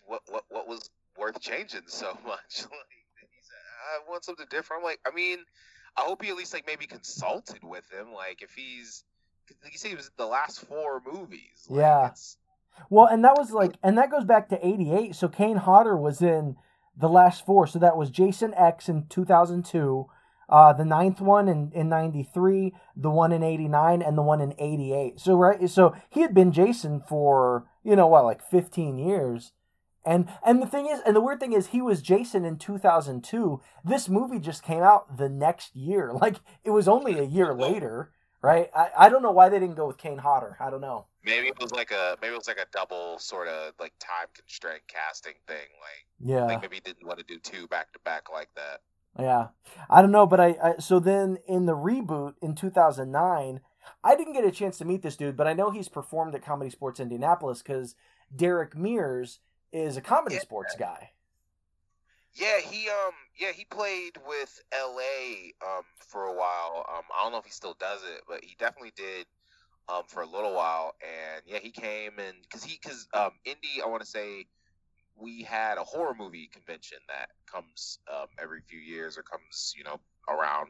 what, 0.05 0.21
what, 0.29 0.43
what 0.49 0.67
was 0.67 0.89
worth 1.19 1.39
changing 1.41 1.81
so 1.87 2.17
much? 2.25 2.65
Like, 3.21 3.29
he 3.31 3.41
said, 3.41 4.05
I 4.05 4.09
want 4.09 4.23
something 4.23 4.45
different. 4.49 4.81
I'm 4.81 4.85
like, 4.85 4.99
I 5.05 5.13
mean, 5.13 5.39
I 5.97 6.01
hope 6.01 6.23
he 6.23 6.29
at 6.29 6.37
least 6.37 6.53
like 6.53 6.65
maybe 6.65 6.87
consulted 6.87 7.59
with 7.63 7.85
him. 7.91 8.13
Like, 8.13 8.41
if 8.41 8.51
he's, 8.53 9.03
like 9.63 9.73
you 9.73 9.77
say, 9.79 9.89
he 9.89 9.95
was 9.95 10.09
the 10.17 10.25
last 10.25 10.61
four 10.65 11.01
movies. 11.11 11.65
Like, 11.67 11.79
Yeah. 11.79 12.11
Well, 12.89 13.07
and 13.07 13.23
that 13.25 13.37
was 13.37 13.51
like, 13.51 13.73
and 13.83 13.97
that 13.97 14.09
goes 14.11 14.23
back 14.23 14.47
to 14.49 14.65
'88. 14.65 15.15
So 15.15 15.27
Kane 15.27 15.57
Hodder 15.57 15.97
was 15.97 16.21
in 16.21 16.55
the 16.97 17.09
last 17.09 17.45
four. 17.45 17.67
So 17.67 17.77
that 17.79 17.97
was 17.97 18.09
Jason 18.09 18.53
X 18.53 18.87
in 18.87 19.07
2002, 19.07 20.05
uh, 20.47 20.73
the 20.73 20.85
ninth 20.85 21.19
one 21.19 21.49
in 21.49 21.71
in 21.73 21.89
'93, 21.89 22.73
the 22.95 23.09
one 23.09 23.31
in 23.33 23.43
'89, 23.43 24.01
and 24.01 24.17
the 24.17 24.21
one 24.21 24.39
in 24.39 24.53
'88. 24.57 25.19
So 25.19 25.35
right, 25.35 25.69
so 25.69 25.93
he 26.09 26.21
had 26.21 26.33
been 26.33 26.51
Jason 26.53 27.01
for 27.01 27.65
you 27.83 27.95
know 27.95 28.07
what, 28.07 28.23
like 28.23 28.41
15 28.49 28.97
years. 28.97 29.51
And 30.05 30.29
and 30.45 30.61
the 30.61 30.65
thing 30.67 30.87
is, 30.87 31.01
and 31.05 31.15
the 31.15 31.21
weird 31.21 31.39
thing 31.39 31.53
is, 31.53 31.67
he 31.67 31.81
was 31.81 32.01
Jason 32.01 32.45
in 32.45 32.57
2002. 32.57 33.61
This 33.83 34.07
movie 34.09 34.39
just 34.39 34.63
came 34.63 34.81
out 34.81 35.17
the 35.17 35.29
next 35.29 35.75
year. 35.75 36.11
Like 36.19 36.37
it 36.63 36.71
was 36.71 36.87
only 36.87 37.17
a 37.19 37.23
year 37.23 37.53
later, 37.53 38.11
right? 38.41 38.69
I, 38.75 38.89
I 38.97 39.09
don't 39.09 39.21
know 39.23 39.31
why 39.31 39.49
they 39.49 39.59
didn't 39.59 39.75
go 39.75 39.87
with 39.87 39.97
Kane 39.97 40.17
Hodder. 40.19 40.57
I 40.59 40.69
don't 40.69 40.81
know. 40.81 41.05
Maybe 41.23 41.47
it 41.47 41.59
was 41.59 41.71
like 41.71 41.91
a 41.91 42.17
maybe 42.21 42.33
it 42.33 42.37
was 42.37 42.47
like 42.47 42.57
a 42.57 42.65
double 42.71 43.19
sort 43.19 43.47
of 43.47 43.73
like 43.79 43.93
time 43.99 44.27
constraint 44.33 44.81
casting 44.87 45.33
thing. 45.47 45.57
Like 45.57 46.05
Yeah. 46.19 46.45
like 46.45 46.61
maybe 46.61 46.75
he 46.77 46.81
didn't 46.81 47.05
want 47.05 47.19
to 47.19 47.25
do 47.25 47.39
two 47.39 47.67
back 47.67 47.91
to 47.93 47.99
back 48.05 48.31
like 48.31 48.49
that. 48.55 48.81
Yeah, 49.19 49.47
I 49.89 50.01
don't 50.01 50.11
know, 50.11 50.27
but 50.27 50.39
I, 50.39 50.55
I 50.63 50.75
so 50.79 50.99
then 50.99 51.39
in 51.47 51.65
the 51.65 51.75
reboot 51.75 52.35
in 52.41 52.55
2009, 52.55 53.59
I 54.03 54.15
didn't 54.15 54.33
get 54.33 54.45
a 54.45 54.51
chance 54.51 54.77
to 54.77 54.85
meet 54.85 55.01
this 55.01 55.17
dude, 55.17 55.35
but 55.35 55.47
I 55.47 55.53
know 55.53 55.71
he's 55.71 55.89
performed 55.89 56.35
at 56.35 56.43
Comedy 56.45 56.69
Sports 56.69 56.99
Indianapolis 56.99 57.61
because 57.61 57.95
Derek 58.33 58.77
Mears 58.77 59.39
is 59.71 59.97
a 59.97 60.01
comedy 60.01 60.35
Yeah. 60.35 60.41
sports 60.41 60.75
guy. 60.75 61.11
Yeah, 62.35 62.59
he 62.59 62.89
um 62.89 63.13
yeah 63.39 63.51
he 63.51 63.65
played 63.65 64.17
with 64.27 64.59
L.A. 64.71 65.53
um 65.65 65.83
for 66.07 66.25
a 66.25 66.33
while. 66.33 66.85
Um, 66.93 67.03
I 67.17 67.23
don't 67.23 67.31
know 67.31 67.39
if 67.39 67.45
he 67.45 67.51
still 67.51 67.75
does 67.79 68.01
it, 68.03 68.21
but 68.27 68.43
he 68.43 68.55
definitely 68.59 68.93
did 68.95 69.25
um 69.89 70.03
for 70.07 70.21
a 70.21 70.27
little 70.27 70.53
while. 70.53 70.93
And 71.01 71.43
yeah, 71.45 71.59
he 71.59 71.71
came 71.71 72.19
and 72.19 72.35
because 72.43 72.63
he 72.63 72.79
because 72.81 73.07
um 73.13 73.31
Indy, 73.45 73.81
I 73.83 73.87
want 73.87 74.01
to 74.03 74.07
say 74.09 74.47
we 75.15 75.43
had 75.43 75.77
a 75.77 75.83
horror 75.83 76.15
movie 76.17 76.47
convention 76.53 76.99
that 77.09 77.29
comes 77.51 77.99
um 78.11 78.27
every 78.41 78.61
few 78.61 78.79
years 78.79 79.17
or 79.17 79.23
comes 79.23 79.73
you 79.77 79.83
know 79.83 79.99
around. 80.29 80.69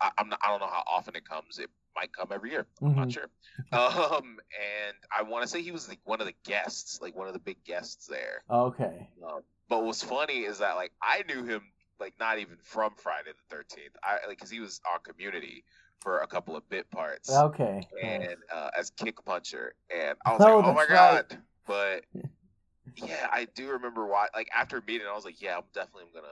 I, 0.00 0.10
I'm 0.18 0.28
not, 0.28 0.40
I 0.44 0.48
don't 0.50 0.60
know 0.60 0.68
how 0.68 0.84
often 0.90 1.16
it 1.16 1.24
comes. 1.28 1.58
It 1.58 1.70
might 1.94 2.12
come 2.12 2.28
every 2.32 2.50
year. 2.50 2.66
I'm 2.84 2.94
not 2.94 3.08
Mhm. 3.08 3.12
sure. 3.12 3.28
Um, 3.72 4.38
and 4.58 4.96
I 5.16 5.22
want 5.22 5.42
to 5.42 5.48
say 5.48 5.62
he 5.62 5.72
was 5.72 5.88
like 5.88 6.00
one 6.04 6.20
of 6.20 6.26
the 6.26 6.34
guests, 6.44 7.00
like 7.02 7.14
one 7.16 7.26
of 7.28 7.34
the 7.34 7.40
big 7.40 7.62
guests 7.64 8.06
there. 8.06 8.42
Okay. 8.50 9.08
Um, 9.22 9.42
but 9.68 9.84
what's 9.84 10.02
funny 10.02 10.40
is 10.44 10.58
that 10.58 10.76
like 10.76 10.92
I 11.02 11.22
knew 11.28 11.44
him 11.44 11.62
like 12.00 12.14
not 12.20 12.38
even 12.38 12.56
from 12.62 12.94
Friday 12.96 13.30
the 13.32 13.54
Thirteenth. 13.56 13.94
I 14.02 14.18
like 14.26 14.38
because 14.38 14.50
he 14.50 14.60
was 14.60 14.80
on 14.92 15.00
Community 15.02 15.64
for 16.00 16.18
a 16.20 16.26
couple 16.26 16.56
of 16.56 16.68
bit 16.68 16.90
parts 16.90 17.30
Okay. 17.30 17.86
and 18.02 18.36
uh, 18.52 18.70
as 18.78 18.90
Kick 18.90 19.24
Puncher, 19.24 19.74
and 19.94 20.16
I 20.24 20.32
was 20.32 20.44
Oh, 20.44 20.58
like, 20.58 20.64
oh 20.64 20.72
my 20.74 20.86
right. 20.86 21.24
god! 21.30 21.38
But 21.66 22.04
yeah, 22.96 23.28
I 23.30 23.46
do 23.54 23.70
remember 23.70 24.06
why. 24.06 24.28
Like 24.34 24.48
after 24.54 24.82
meeting, 24.86 25.06
I 25.10 25.14
was 25.14 25.24
like, 25.24 25.40
yeah, 25.42 25.56
I'm 25.56 25.64
definitely 25.74 26.04
gonna, 26.14 26.26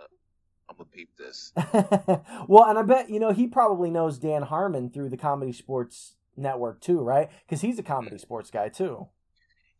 I'm 0.68 0.76
gonna 0.76 0.88
peep 0.90 1.16
this. 1.16 1.52
well, 2.48 2.64
and 2.64 2.78
I 2.78 2.82
bet 2.82 3.10
you 3.10 3.20
know 3.20 3.32
he 3.32 3.46
probably 3.46 3.90
knows 3.90 4.18
Dan 4.18 4.42
Harmon 4.42 4.90
through 4.90 5.10
the 5.10 5.16
Comedy 5.16 5.52
Sports 5.52 6.16
Network 6.36 6.80
too, 6.80 7.00
right? 7.00 7.30
Because 7.46 7.60
he's 7.60 7.78
a 7.78 7.82
comedy 7.82 8.16
mm. 8.16 8.20
sports 8.20 8.50
guy 8.50 8.68
too. 8.68 9.08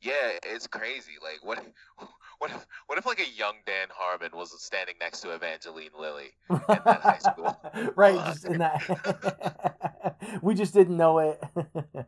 Yeah, 0.00 0.38
it's 0.44 0.66
crazy. 0.66 1.12
Like 1.22 1.44
what? 1.44 1.64
What 2.38 2.50
if, 2.50 2.66
what 2.86 2.98
if 2.98 3.06
like 3.06 3.18
a 3.18 3.30
young 3.30 3.54
Dan 3.64 3.88
Harmon 3.90 4.28
was 4.34 4.54
standing 4.62 4.96
next 5.00 5.22
to 5.22 5.30
Evangeline 5.30 5.88
Lilly? 5.98 6.32
that 6.50 7.00
high 7.02 7.16
school. 7.16 7.58
right, 7.96 8.14
just 8.26 8.44
in 8.44 8.58
that. 8.58 10.18
we 10.42 10.54
just 10.54 10.74
didn't 10.74 10.98
know 10.98 11.18
it. 11.20 11.42
Oh 11.56 11.64
my 11.94 12.02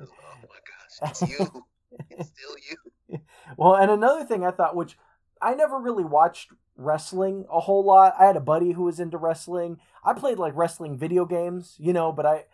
gosh, 0.00 1.10
it's 1.10 1.20
you. 1.20 1.64
it's 2.10 2.30
still 2.30 2.56
you. 2.70 3.20
well, 3.58 3.74
and 3.74 3.90
another 3.90 4.24
thing 4.24 4.42
I 4.42 4.52
thought, 4.52 4.74
which 4.74 4.96
I 5.42 5.54
never 5.54 5.78
really 5.78 6.04
watched 6.04 6.50
wrestling 6.78 7.44
a 7.52 7.60
whole 7.60 7.84
lot. 7.84 8.14
I 8.18 8.24
had 8.24 8.36
a 8.36 8.40
buddy 8.40 8.72
who 8.72 8.84
was 8.84 9.00
into 9.00 9.18
wrestling. 9.18 9.78
I 10.04 10.14
played 10.14 10.38
like 10.38 10.56
wrestling 10.56 10.96
video 10.96 11.26
games, 11.26 11.74
you 11.78 11.92
know, 11.92 12.12
but 12.12 12.24
I 12.24 12.44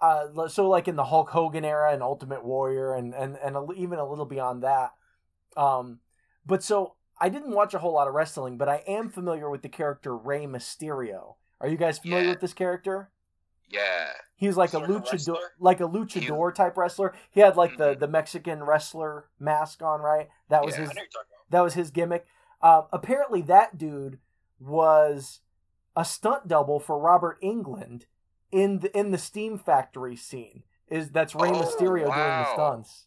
Mhm. 0.00 0.34
uh, 0.40 0.48
so 0.48 0.68
like 0.68 0.88
in 0.88 0.96
the 0.96 1.04
Hulk 1.04 1.30
Hogan 1.30 1.64
era 1.64 1.92
and 1.92 2.02
Ultimate 2.02 2.44
Warrior 2.44 2.94
and 2.94 3.14
and 3.14 3.36
and 3.36 3.54
a, 3.56 3.66
even 3.76 3.98
a 3.98 4.08
little 4.08 4.24
beyond 4.24 4.62
that. 4.64 4.94
Um, 5.56 6.00
but 6.46 6.62
so 6.62 6.94
I 7.20 7.28
didn't 7.28 7.54
watch 7.54 7.74
a 7.74 7.78
whole 7.78 7.92
lot 7.92 8.08
of 8.08 8.14
wrestling, 8.14 8.56
but 8.56 8.68
I 8.68 8.76
am 8.86 9.10
familiar 9.10 9.48
with 9.50 9.62
the 9.62 9.68
character 9.68 10.16
Rey 10.16 10.46
Mysterio. 10.46 11.36
Are 11.60 11.68
you 11.68 11.76
guys 11.76 11.98
familiar 11.98 12.24
Yeah. 12.24 12.30
with 12.30 12.40
this 12.40 12.54
character? 12.54 13.10
Yeah. 13.68 14.08
He 14.34 14.46
was 14.48 14.56
like 14.56 14.70
a 14.70 14.72
Sort 14.84 14.90
a 14.90 14.92
luchador, 14.92 15.38
like 15.60 15.80
a 15.80 15.84
luchador 15.88 16.54
type 16.54 16.76
wrestler. 16.76 17.14
He 17.30 17.40
had 17.40 17.56
like 17.56 17.76
the 17.76 17.94
Mhm. 17.94 17.98
the 18.00 18.08
Mexican 18.08 18.64
wrestler 18.64 19.28
mask 19.38 19.82
on, 19.82 20.00
right? 20.00 20.28
That 20.48 20.64
was 20.64 20.74
Yeah. 20.74 20.80
his 20.82 20.90
I 20.90 20.94
know 20.94 21.00
you're 21.02 21.08
talking 21.10 21.28
about. 21.30 21.50
that 21.50 21.60
was 21.60 21.74
his 21.74 21.90
gimmick. 21.90 22.26
Uh, 22.62 22.82
apparently, 22.92 23.42
that 23.42 23.76
dude 23.78 24.18
was 24.60 25.40
a 25.96 26.04
stunt 26.04 26.48
double 26.48 26.78
for 26.80 26.98
Robert 26.98 27.40
Englund 27.42 28.04
in 28.50 28.80
the 28.80 28.96
in 28.98 29.10
the 29.10 29.18
Steam 29.18 29.58
Factory 29.58 30.16
scene. 30.16 30.62
Is 30.88 31.10
that's 31.10 31.34
Rey 31.34 31.48
Oh, 31.48 31.52
Mysterio 31.54 32.04
doing 32.04 32.14
the 32.14 32.52
stunts? 32.52 33.06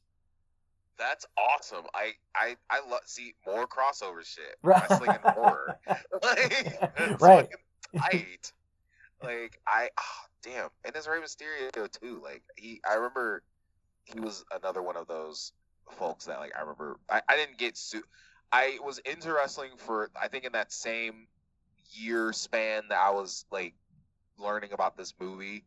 That's 0.98 1.26
awesome. 1.38 1.86
I 1.94 2.12
I 2.36 2.56
I 2.70 2.80
love 2.90 3.02
see 3.06 3.34
more 3.46 3.68
crossover 3.68 4.26
shit. 4.26 4.56
Right. 4.64 4.82
Wrestling 4.90 5.10
and 5.12 5.34
horror. 5.36 5.78
like, 5.88 6.78
it's 6.98 7.22
Right. 7.22 7.50
tight. 7.98 8.52
Like 9.22 9.60
I 9.68 9.90
oh, 9.98 10.26
damn. 10.42 10.70
And 10.84 10.94
there's 10.94 11.08
Rey 11.08 11.20
Mysterio 11.20 11.90
too. 12.02 12.20
Like 12.24 12.44
he 12.58 12.82
I 12.90 12.96
remember 12.96 13.44
he 14.06 14.20
was 14.20 14.46
another 14.54 14.82
one 14.82 14.98
of 14.98 15.08
those 15.08 15.52
folks 15.98 16.26
that 16.26 16.40
like 16.40 16.54
I 16.56 16.62
remember 16.62 17.00
I, 17.10 17.22
I 17.30 17.36
didn't 17.36 17.58
get 17.58 17.78
su- 17.78 18.04
I 18.56 18.78
was 18.82 19.00
into 19.00 19.34
wrestling 19.34 19.72
for 19.76 20.10
I 20.20 20.30
think 20.30 20.46
in 20.46 20.54
that 20.54 20.72
same 20.72 21.28
year 21.92 22.32
span 22.32 22.84
that 22.90 22.98
I 22.98 23.12
was 23.12 23.46
like 23.52 23.74
learning 24.38 24.72
about 24.72 24.96
this 24.96 25.14
movie 25.20 25.66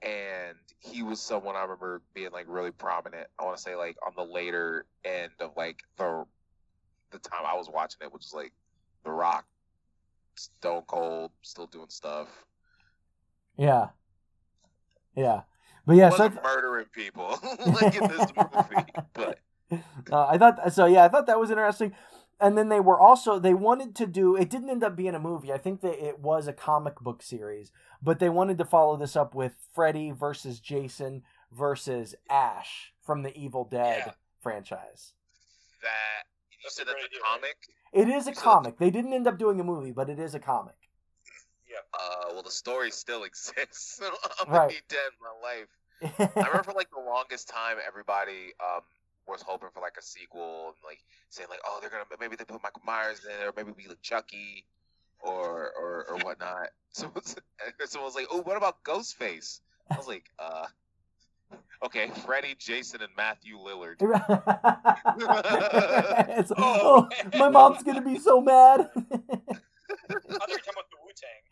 and 0.00 0.56
he 0.78 1.02
was 1.02 1.20
someone 1.20 1.54
I 1.54 1.62
remember 1.62 2.00
being 2.14 2.30
like 2.32 2.46
really 2.48 2.70
prominent. 2.70 3.26
I 3.38 3.44
want 3.44 3.58
to 3.58 3.62
say 3.62 3.76
like 3.76 3.96
on 4.06 4.14
the 4.16 4.24
later 4.24 4.86
end 5.04 5.32
of 5.40 5.50
like 5.54 5.80
the 5.98 6.24
the 7.10 7.18
time 7.18 7.42
I 7.46 7.56
was 7.56 7.68
watching 7.68 7.98
it, 8.04 8.12
which 8.12 8.24
is 8.24 8.32
like 8.32 8.52
The 9.04 9.10
Rock, 9.10 9.44
Stone 10.36 10.84
Cold, 10.86 11.32
still 11.42 11.66
doing 11.66 11.90
stuff. 11.90 12.28
Yeah. 13.58 13.88
Yeah. 15.14 15.42
But 15.86 15.96
yeah, 15.96 16.08
so 16.08 16.30
murdering 16.42 16.86
people 16.86 17.38
like 17.66 17.94
in 17.94 18.08
this 18.08 18.32
movie, 18.70 18.84
but 19.12 19.40
uh, 20.10 20.26
I 20.26 20.38
thought 20.38 20.72
so. 20.72 20.86
Yeah, 20.86 21.04
I 21.04 21.08
thought 21.08 21.26
that 21.26 21.38
was 21.38 21.50
interesting. 21.50 21.92
And 22.40 22.56
then 22.56 22.68
they 22.70 22.80
were 22.80 22.98
also 22.98 23.38
they 23.38 23.52
wanted 23.54 23.94
to 23.96 24.06
do. 24.06 24.34
It 24.36 24.48
didn't 24.48 24.70
end 24.70 24.82
up 24.82 24.96
being 24.96 25.14
a 25.14 25.18
movie. 25.20 25.52
I 25.52 25.58
think 25.58 25.82
that 25.82 26.02
it 26.02 26.20
was 26.20 26.46
a 26.48 26.52
comic 26.54 26.98
book 27.00 27.22
series, 27.22 27.70
but 28.02 28.18
they 28.18 28.30
wanted 28.30 28.56
to 28.58 28.64
follow 28.64 28.96
this 28.96 29.14
up 29.14 29.34
with 29.34 29.52
Freddy 29.74 30.10
versus 30.10 30.58
Jason 30.60 31.22
versus 31.52 32.14
Ash 32.30 32.92
from 33.04 33.22
the 33.22 33.36
Evil 33.36 33.64
Dead 33.64 34.04
Yeah. 34.06 34.12
franchise. 34.40 35.12
that 35.82 36.24
you 36.50 36.58
That's 36.62 36.76
said 36.76 36.86
that's 36.86 36.94
a 37.00 37.04
idea, 37.06 37.20
right? 37.22 37.40
comic. 37.40 37.56
It 37.92 38.08
is 38.08 38.26
a 38.28 38.34
So- 38.34 38.40
comic. 38.42 38.78
They 38.78 38.90
didn't 38.90 39.12
end 39.14 39.26
up 39.26 39.38
doing 39.38 39.58
a 39.60 39.64
movie, 39.64 39.92
but 39.92 40.08
it 40.10 40.18
is 40.18 40.34
a 40.34 40.38
comic. 40.40 40.76
Yeah. 41.68 41.78
Uh, 41.94 42.24
well, 42.32 42.42
the 42.42 42.50
story 42.50 42.90
still 42.90 43.24
exists. 43.30 43.96
So 43.96 44.04
I'm 44.40 44.52
Right. 44.52 44.58
gonna 44.58 44.68
be 44.68 44.80
dead 44.88 45.10
in 45.12 45.20
my 45.22 45.34
life. 45.42 45.68
I 46.36 46.48
remember 46.48 46.62
for 46.64 46.72
like 46.72 46.90
the 46.90 47.00
longest 47.00 47.48
time, 47.48 47.76
everybody 47.86 48.52
um 48.60 48.82
was 49.30 49.42
hoping 49.42 49.68
for 49.72 49.80
like 49.80 49.96
a 49.98 50.02
sequel 50.02 50.66
and 50.66 50.74
like 50.84 50.98
saying 51.30 51.48
like, 51.50 51.60
oh, 51.66 51.78
they're 51.80 51.90
gonna 51.90 52.04
maybe 52.20 52.36
they 52.36 52.44
put 52.44 52.62
Michael 52.62 52.82
Myers 52.84 53.20
in 53.24 53.30
there, 53.38 53.48
or 53.48 53.52
maybe 53.56 53.72
we 53.76 53.86
like 53.88 54.02
Chucky, 54.02 54.66
or 55.20 55.70
or 55.78 56.06
or 56.10 56.16
whatnot. 56.18 56.68
So 56.92 57.08
someone 57.86 58.06
was 58.08 58.16
like, 58.16 58.26
oh, 58.32 58.42
what 58.42 58.56
about 58.56 58.82
Ghostface? 58.82 59.60
I 59.92 59.96
was 59.96 60.08
like, 60.08 60.24
uh, 60.40 60.66
okay, 61.84 62.10
Freddy, 62.26 62.56
Jason, 62.58 63.00
and 63.00 63.10
Matthew 63.16 63.56
Lillard. 63.58 64.00
It's- 66.30 66.52
oh, 66.58 67.08
my 67.38 67.48
mom's 67.48 67.84
gonna 67.84 68.00
be 68.02 68.18
so 68.18 68.40
mad. 68.40 68.80
I 68.80 68.84
thought 68.96 69.08
you 70.08 70.08
were 70.08 70.20
talking 70.28 70.74
about 70.74 70.90
the 70.90 70.96
Wu 71.04 71.12
Tang. 71.14 71.49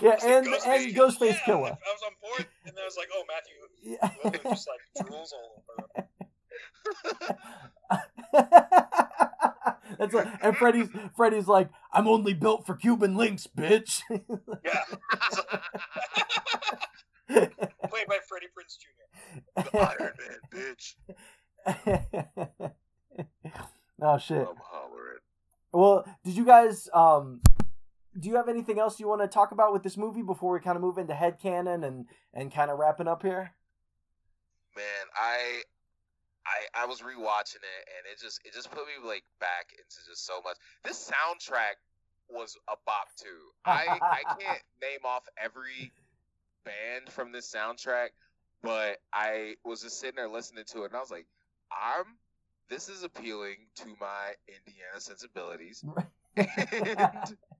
Yeah, 0.00 0.16
and 0.22 0.46
and 0.46 0.94
Ghostface 0.94 1.34
yeah, 1.34 1.44
Killer. 1.44 1.66
I, 1.66 1.70
I 1.70 1.92
was 1.92 2.02
on 2.06 2.12
board, 2.20 2.46
and 2.66 2.76
then 2.76 2.82
I 2.82 2.86
was 2.86 2.96
like, 2.96 3.08
oh, 3.12 3.24
Matthew 3.28 3.54
Yeah. 3.82 4.10
Lillard 4.24 4.42
just 4.50 4.68
like 4.68 4.80
drools 5.06 5.32
all 5.32 5.50
over. 5.58 5.68
That's 9.98 10.14
like, 10.14 10.28
and 10.42 10.56
Freddy's 10.56 10.88
Freddy's 11.16 11.48
like, 11.48 11.68
I'm 11.92 12.08
only 12.08 12.34
built 12.34 12.66
for 12.66 12.74
Cuban 12.74 13.16
links, 13.16 13.46
bitch. 13.46 14.00
Yeah. 14.10 14.84
Played 17.28 18.06
by 18.08 18.18
Freddie 18.28 18.48
Prinze 18.56 18.78
Jr. 18.78 19.04
The 19.70 19.78
Iron 20.00 20.14
Man, 20.18 20.40
bitch. 20.50 20.84
oh 24.02 24.18
shit. 24.18 24.38
I'm 24.38 24.56
hollering. 24.60 25.18
Well, 25.72 26.04
did 26.24 26.36
you 26.36 26.44
guys 26.44 26.88
um 26.92 27.40
do 28.18 28.28
you 28.28 28.36
have 28.36 28.48
anything 28.48 28.78
else 28.78 29.00
you 29.00 29.08
want 29.08 29.22
to 29.22 29.28
talk 29.28 29.52
about 29.52 29.72
with 29.72 29.82
this 29.82 29.96
movie 29.96 30.22
before 30.22 30.52
we 30.52 30.60
kind 30.60 30.76
of 30.76 30.82
move 30.82 30.98
into 30.98 31.14
headcanon 31.14 31.84
and 31.84 32.06
and 32.34 32.52
kind 32.52 32.70
of 32.70 32.78
wrapping 32.78 33.08
up 33.08 33.22
here? 33.22 33.54
man 34.76 35.06
i 35.16 35.62
i 36.46 36.82
i 36.82 36.86
was 36.86 37.00
rewatching 37.00 37.62
it 37.62 37.82
and 37.92 38.04
it 38.10 38.20
just 38.20 38.40
it 38.44 38.54
just 38.54 38.70
put 38.70 38.86
me 38.86 39.06
like 39.06 39.24
back 39.40 39.68
into 39.72 39.96
just 40.08 40.26
so 40.26 40.40
much 40.44 40.56
this 40.84 41.10
soundtrack 41.10 41.76
was 42.30 42.56
a 42.68 42.74
bop 42.86 43.08
too 43.16 43.26
i 43.64 43.98
i 44.00 44.22
can't 44.40 44.62
name 44.82 45.00
off 45.04 45.24
every 45.42 45.92
band 46.64 47.10
from 47.10 47.32
this 47.32 47.52
soundtrack 47.52 48.08
but 48.62 48.98
i 49.12 49.54
was 49.64 49.82
just 49.82 50.00
sitting 50.00 50.16
there 50.16 50.28
listening 50.28 50.64
to 50.66 50.82
it 50.82 50.86
and 50.86 50.96
i 50.96 51.00
was 51.00 51.10
like 51.10 51.26
i'm 51.70 52.06
this 52.72 52.88
is 52.88 53.02
appealing 53.02 53.56
to 53.74 53.86
my 54.00 54.32
indiana 54.48 54.98
sensibilities 54.98 55.84
and 56.36 56.48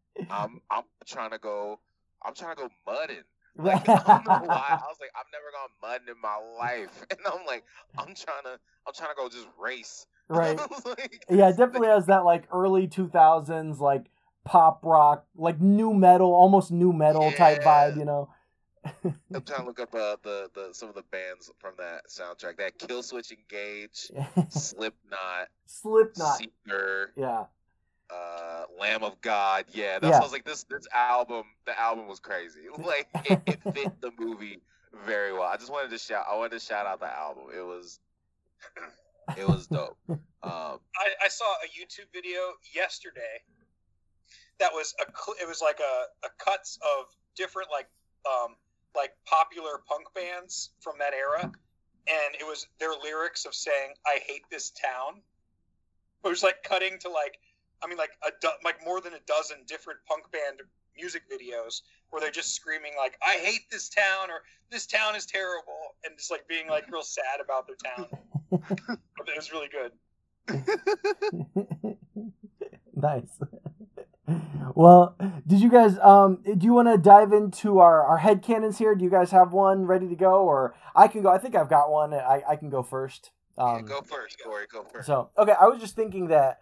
i'm 0.31 0.59
i'm 0.71 0.85
trying 1.07 1.31
to 1.31 1.39
go 1.39 1.79
i'm 2.25 2.35
trying 2.35 2.57
to 2.57 2.63
go 2.63 2.69
mudding 2.87 3.25
like, 3.59 3.87
I 3.87 4.03
don't 4.07 4.25
know 4.25 4.47
why. 4.47 4.79
I 4.83 4.87
was 4.89 4.97
like, 4.99 5.11
I've 5.15 5.27
never 5.31 5.51
gone 5.53 5.69
mudding 5.83 6.09
in 6.09 6.19
my 6.23 6.39
life, 6.59 7.05
and 7.11 7.21
I'm 7.27 7.45
like, 7.45 7.65
I'm 7.99 8.15
trying 8.15 8.45
to, 8.45 8.59
I'm 8.87 8.95
trying 8.95 9.11
to 9.11 9.15
go 9.15 9.29
just 9.29 9.47
race. 9.61 10.07
right. 10.29 10.59
Like, 10.87 11.27
Yeah, 11.29 11.51
it 11.51 11.59
definitely 11.59 11.89
has 11.89 12.07
that 12.07 12.25
like 12.25 12.45
early 12.51 12.87
2000s 12.87 13.79
like 13.79 14.07
pop 14.45 14.81
rock, 14.83 15.27
like 15.37 15.61
new 15.61 15.93
metal, 15.93 16.33
almost 16.33 16.73
new 16.73 16.95
metal 16.95 17.31
type 17.33 17.63
vibe, 17.63 17.99
you 17.99 18.07
know. 18.07 18.31
I'm 18.85 19.43
trying 19.43 19.61
to 19.61 19.66
look 19.66 19.80
up 19.80 19.95
uh, 19.95 20.16
the 20.22 20.51
the 20.55 20.68
some 20.72 20.89
of 20.89 20.95
the 20.95 21.05
bands 21.11 21.51
from 21.59 21.74
that 21.78 22.09
soundtrack. 22.09 22.57
That 22.59 22.78
Killswitch 22.78 23.30
Engage, 23.33 24.11
Slipknot, 24.51 25.49
Slipknot. 25.66 26.41
Seether, 26.41 27.07
Yeah. 27.16 27.45
uh, 28.11 28.64
Lamb 28.78 29.05
of 29.05 29.20
God. 29.20 29.66
Yeah, 29.72 29.99
that's 30.01 30.11
Yeah. 30.12 30.18
I 30.18 30.22
was 30.22 30.33
like, 30.33 30.45
this 30.45 30.64
this 30.64 30.87
album, 30.93 31.45
the 31.66 31.78
album 31.78 32.09
was 32.09 32.20
crazy. 32.20 32.62
Like 32.78 33.09
it, 33.24 33.41
it 33.47 33.61
fit 33.74 34.01
the 34.01 34.11
movie 34.18 34.61
very 35.07 35.33
well. 35.33 35.43
I 35.45 35.57
just 35.57 35.70
wanted 35.70 35.91
to 35.91 35.99
shout. 35.99 36.26
I 36.30 36.37
wanted 36.37 36.53
to 36.53 36.61
shout 36.61 36.87
out 36.87 37.01
the 37.01 37.07
album. 37.14 37.45
It 37.57 37.62
was, 37.64 38.01
it 39.39 39.47
was 39.49 39.66
dope. 39.68 39.97
Um, 40.09 40.18
I, 40.43 41.07
I 41.24 41.28
saw 41.28 41.45
a 41.64 41.68
YouTube 41.68 42.12
video 42.12 42.41
yesterday 42.74 43.43
that 44.59 44.72
was 44.72 44.95
a 45.01 45.11
it 45.43 45.47
was 45.49 45.61
like 45.62 45.78
a, 45.80 46.26
a 46.26 46.30
cuts 46.45 46.78
of 46.83 47.07
different 47.37 47.68
like 47.70 47.87
um 48.26 48.55
like 48.95 49.12
popular 49.26 49.80
punk 49.88 50.07
bands 50.14 50.70
from 50.80 50.95
that 50.99 51.14
era 51.14 51.51
and 52.09 52.34
it 52.38 52.45
was 52.45 52.66
their 52.80 52.93
lyrics 53.03 53.45
of 53.45 53.55
saying 53.55 53.95
I 54.07 54.18
hate 54.26 54.43
this 54.51 54.70
town. 54.70 55.20
It 56.24 56.28
was 56.28 56.43
like 56.43 56.62
cutting 56.62 56.99
to 57.01 57.09
like 57.09 57.38
I 57.82 57.86
mean 57.86 57.99
like 57.99 58.12
a 58.26 58.30
do- 58.40 58.49
like 58.64 58.84
more 58.84 59.01
than 59.01 59.14
a 59.14 59.20
dozen 59.26 59.59
different 59.66 60.01
punk 60.09 60.30
band 60.32 60.61
music 60.97 61.22
videos 61.30 61.82
where 62.11 62.20
they're 62.20 62.30
just 62.30 62.55
screaming 62.55 62.92
like 62.99 63.17
I 63.22 63.34
hate 63.34 63.71
this 63.71 63.88
town 63.88 64.30
or 64.30 64.42
this 64.71 64.87
town 64.87 65.17
is 65.17 65.26
terrible 65.26 65.95
and 66.04 66.17
just 66.17 66.30
like 66.30 66.46
being 66.49 66.68
like 66.68 66.91
real 66.91 67.03
sad 67.03 67.41
about 67.42 67.67
their 67.67 67.76
town. 67.76 68.07
it 69.26 69.37
was 69.37 69.53
really 69.53 69.68
good. 69.68 69.92
nice. 72.95 73.38
Well, 74.74 75.16
did 75.46 75.61
you 75.61 75.70
guys 75.70 75.99
um 75.99 76.42
do 76.44 76.64
you 76.64 76.72
want 76.72 76.88
to 76.88 76.99
dive 76.99 77.32
into 77.32 77.78
our 77.78 78.04
our 78.04 78.18
head 78.18 78.42
canons 78.42 78.78
here? 78.78 78.94
Do 78.94 79.04
you 79.04 79.11
guys 79.11 79.30
have 79.30 79.53
one 79.53 79.86
ready 79.86 80.08
to 80.08 80.16
go 80.16 80.44
or 80.44 80.74
I 80.94 81.08
can 81.08 81.22
go. 81.22 81.30
I 81.30 81.38
think 81.38 81.54
I've 81.54 81.70
got 81.70 81.90
one. 81.90 82.14
I 82.14 82.42
I 82.49 82.57
can 82.57 82.70
go 82.70 82.82
first. 82.82 83.30
yeah, 83.58 83.76
Um 83.76 83.84
go 83.84 84.03
first, 84.03 84.42
Corey. 84.42 84.66
Go 84.70 84.84
first. 84.84 85.07
So, 85.07 85.30
okay, 85.38 85.54
I 85.61 85.66
was 85.66 85.80
just 85.80 85.96
thinking 85.96 86.28
that 86.28 86.61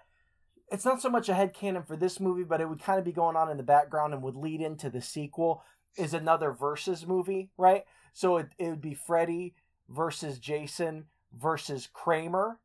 it's 0.71 0.85
not 0.85 1.03
so 1.03 1.11
much 1.11 1.29
a 1.29 1.35
head 1.35 1.53
canon 1.53 1.83
for 1.83 1.97
this 1.97 2.21
movie, 2.21 2.45
but 2.45 2.61
it 2.61 2.69
would 2.69 2.83
kind 2.83 2.99
of 2.99 3.05
be 3.05 3.13
going 3.13 3.37
on 3.37 3.51
in 3.51 3.57
the 3.57 3.63
background 3.63 4.15
and 4.15 4.23
would 4.23 4.37
lead 4.37 4.61
into 4.61 4.89
the 4.89 5.01
sequel 5.01 5.63
is 5.97 6.15
another 6.15 6.53
versus 6.53 7.07
movie, 7.07 7.51
right? 7.59 7.85
So 8.13 8.37
it, 8.37 8.49
it 8.59 8.69
would 8.71 8.81
be 8.81 8.95
Freddy 8.95 9.55
versus 9.89 10.39
Jason 10.39 11.07
versus 11.37 11.89
Kramer, 11.93 12.61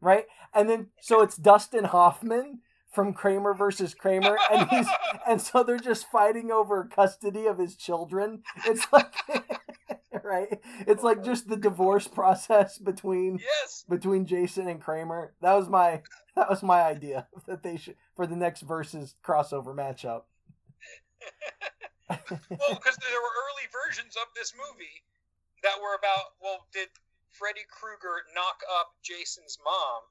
right? 0.00 0.26
And 0.52 0.68
then 0.68 0.88
so 1.00 1.22
it's 1.22 1.36
Dustin 1.36 1.84
Hoffman 1.84 2.60
from 2.94 3.12
Kramer 3.12 3.54
versus 3.54 3.94
Kramer 3.94 4.38
and 4.52 4.68
he's 4.70 4.86
and 5.26 5.40
so 5.40 5.62
they're 5.62 5.78
just 5.78 6.10
fighting 6.10 6.50
over 6.50 6.84
custody 6.84 7.46
of 7.46 7.58
his 7.58 7.76
children. 7.76 8.42
It's 8.66 8.86
like 8.92 9.14
right? 10.22 10.60
It's 10.86 11.02
like 11.02 11.18
oh 11.20 11.24
just 11.24 11.48
the 11.48 11.56
divorce 11.56 12.06
process 12.08 12.78
between 12.78 13.38
Yes. 13.38 13.84
between 13.88 14.26
Jason 14.26 14.68
and 14.68 14.80
Kramer. 14.80 15.34
That 15.42 15.54
was 15.54 15.68
my 15.68 16.02
that 16.36 16.48
was 16.48 16.62
my 16.62 16.82
idea 16.82 17.26
that 17.46 17.62
they 17.62 17.76
should 17.76 17.96
for 18.16 18.26
the 18.26 18.36
next 18.36 18.62
versus 18.62 19.14
crossover 19.24 19.74
matchup. 19.74 20.22
Well, 22.08 22.18
because 22.28 22.96
there 23.00 23.20
were 23.20 23.36
early 23.48 23.66
versions 23.72 24.14
of 24.16 24.28
this 24.36 24.52
movie 24.54 25.02
that 25.62 25.80
were 25.80 25.96
about, 25.96 26.36
well, 26.40 26.66
did 26.72 26.88
Freddy 27.32 27.64
Krueger 27.70 28.22
knock 28.34 28.60
up 28.78 28.92
Jason's 29.02 29.58
mom? 29.64 30.02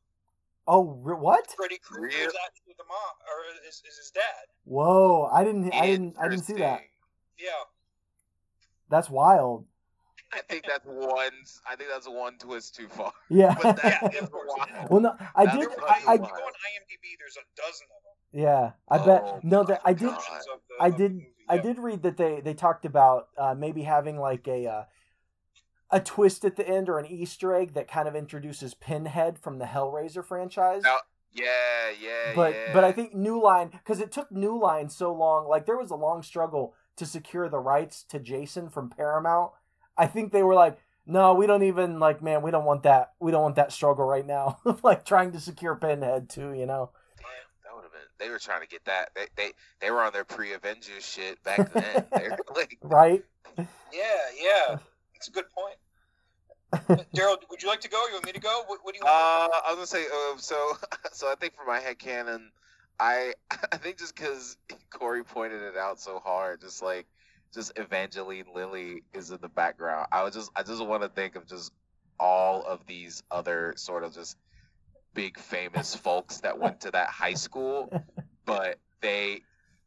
Oh, 0.68 1.00
re- 1.04 1.16
what? 1.16 1.46
Freddy 1.58 1.78
Krueger 1.84 2.08
Really? 2.08 2.22
is 2.22 2.34
actually 2.46 2.76
the 2.78 2.86
mom, 2.88 3.14
or 3.28 3.68
is, 3.68 3.76
is 3.90 3.98
his 3.98 4.12
dad? 4.12 4.22
Whoa! 4.66 5.30
I 5.34 5.44
didn't. 5.44 5.74
I 5.74 5.88
didn't. 5.88 6.16
I 6.20 6.28
didn't 6.30 6.46
see 6.46 6.54
that. 6.54 6.82
Yeah. 7.38 7.50
That's 8.90 9.10
wild. 9.10 9.66
I 10.32 10.40
think 10.50 10.66
that's 10.68 10.86
one. 10.86 11.32
I 11.68 11.76
think 11.76 11.90
that's 11.92 12.08
one 12.10 12.38
twist 12.38 12.76
too 12.76 12.88
far. 12.88 13.12
Yeah. 13.30 13.56
But 13.62 13.78
that 13.82 14.00
Yeah, 14.04 14.10
is 14.18 14.24
of 14.24 14.32
course. 14.32 14.50
wild. 14.58 14.90
well, 14.90 15.00
no, 15.02 15.16
I 15.36 15.46
That's 15.46 15.58
did. 15.58 15.68
I, 15.80 15.84
I, 15.84 16.12
I 16.12 16.14
you 16.14 16.20
go 16.20 16.26
on 16.26 16.30
IMDb, 16.30 17.18
there's 17.20 17.38
a 17.38 17.46
dozen 17.62 17.88
of 17.96 18.02
them. 18.04 18.42
yeah. 18.42 18.72
I 18.90 18.98
bet. 19.06 19.22
Oh 19.26 19.40
No, 19.44 19.64
that 19.66 19.82
I 19.86 19.94
did. 19.94 20.08
God. 20.10 20.16
versions 20.16 20.48
of 20.54 20.60
the- 20.70 20.84
I 20.84 20.90
did. 20.90 21.14
movie, 21.14 21.30
I 21.50 21.56
yeah. 21.56 21.62
did 21.62 21.80
read 21.80 22.04
that 22.04 22.18
they 22.18 22.42
they 22.42 22.54
talked 22.54 22.86
about 22.86 23.28
uh, 23.38 23.54
maybe 23.54 23.84
having 23.84 24.18
like 24.20 24.48
a 24.48 24.66
uh, 24.68 24.84
a 25.94 26.00
twist 26.02 26.44
at 26.44 26.56
the 26.58 26.68
end 26.68 26.90
or 26.90 27.00
an 27.00 27.06
Easter 27.06 27.54
egg 27.56 27.74
that 27.74 27.88
kind 27.88 28.08
of 28.08 28.16
introduces 28.16 28.74
Pinhead 28.74 29.40
from 29.40 29.60
the 29.60 29.66
Hellraiser 29.66 30.26
franchise. 30.26 30.82
Now- 30.84 30.98
Yeah, 31.32 31.46
yeah, 32.02 32.34
but 32.36 32.54
yeah. 32.54 32.74
but 32.74 32.84
I 32.84 32.92
think 32.92 33.16
New 33.16 33.42
Line 33.42 33.70
because 33.70 34.00
it 34.00 34.12
took 34.12 34.32
New 34.32 34.60
Line 34.60 34.90
so 34.90 35.14
long. 35.14 35.48
Like 35.48 35.66
there 35.66 35.78
was 35.78 35.90
a 35.92 35.96
long 35.96 36.22
struggle 36.24 36.76
to 36.98 37.06
secure 37.08 37.50
the 37.50 37.58
rights 37.60 38.04
to 38.10 38.20
Jason 38.20 38.70
from 38.70 38.90
Paramount. 38.90 39.52
I 39.98 40.06
think 40.08 40.32
they 40.32 40.44
were 40.44 40.54
like, 40.54 40.78
no, 41.08 41.34
we 41.34 41.48
don't 41.48 41.64
even 41.64 42.00
like, 42.00 42.22
man, 42.22 42.44
we 42.44 42.52
don't 42.52 42.66
want 42.66 42.84
that. 42.84 43.14
We 43.20 43.32
don't 43.32 43.42
want 43.42 43.56
that 43.56 43.72
struggle 43.72 44.06
right 44.06 44.26
now. 44.26 44.60
like 44.84 45.06
trying 45.06 45.32
to 45.32 45.40
secure 45.40 45.76
Pinhead 45.76 46.30
too, 46.30 46.54
you 46.54 46.66
know. 46.68 46.92
That 47.64 47.74
would 47.76 47.84
have 47.84 47.92
been. 47.92 48.02
They 48.20 48.30
were 48.30 48.38
trying 48.40 48.62
to 48.62 48.68
get 48.68 48.86
that. 48.86 49.10
They 49.16 49.26
they, 49.36 49.52
they 49.82 49.90
were 49.92 50.04
on 50.04 50.14
their 50.14 50.24
pre-Avengers 50.26 51.04
shit 51.04 51.44
back 51.44 51.74
then. 51.74 52.06
like, 52.56 52.78
Right? 52.84 53.24
Yeah, 53.58 54.22
yeah. 54.42 54.78
It's 55.16 55.28
a 55.28 55.32
good 55.32 55.50
point. 55.50 55.76
Daryl, 56.74 57.38
would 57.50 57.62
you 57.62 57.68
like 57.70 57.82
to 57.82 57.90
go? 57.90 58.06
You 58.08 58.14
want 58.14 58.26
me 58.26 58.32
to 58.32 58.40
go? 58.40 58.64
What, 58.68 58.80
what 58.84 58.94
do 58.94 59.00
you 59.00 59.06
Uh, 59.06 59.48
want? 59.52 59.54
I 59.66 59.70
was 59.70 59.76
gonna 59.76 59.88
say, 59.88 60.06
uh, 60.12 60.38
so, 60.38 60.74
so 61.12 61.32
I 61.32 61.36
think 61.36 61.56
for 61.56 61.66
my 61.66 61.80
head 61.80 62.00
canon, 62.00 62.52
I, 63.00 63.34
I 63.72 63.78
think 63.78 63.98
just 63.98 64.16
because 64.16 64.58
Corey 64.90 65.24
pointed 65.24 65.62
it 65.62 65.78
out 65.78 66.00
so 66.00 66.20
hard, 66.20 66.62
just 66.62 66.82
like, 66.82 67.06
just 67.54 67.72
Evangeline 67.78 68.46
Lilly 68.54 69.04
is 69.14 69.30
in 69.32 69.38
the 69.42 69.50
background. 69.50 70.08
I 70.12 70.24
was 70.24 70.34
just, 70.34 70.52
I 70.56 70.64
just 70.64 70.84
want 70.84 71.04
to 71.04 71.10
think 71.10 71.36
of 71.36 71.46
just 71.46 71.72
all 72.20 72.64
of 72.64 72.86
these 72.88 73.24
other 73.30 73.74
sort 73.76 74.04
of 74.04 74.14
just 74.14 74.38
big 75.14 75.38
famous 75.38 75.94
folks 75.96 76.40
that 76.40 76.58
went 76.58 76.82
to 76.82 76.92
that 76.92 77.10
high 77.10 77.36
school, 77.36 77.92
but 78.46 78.80
they, 79.02 79.42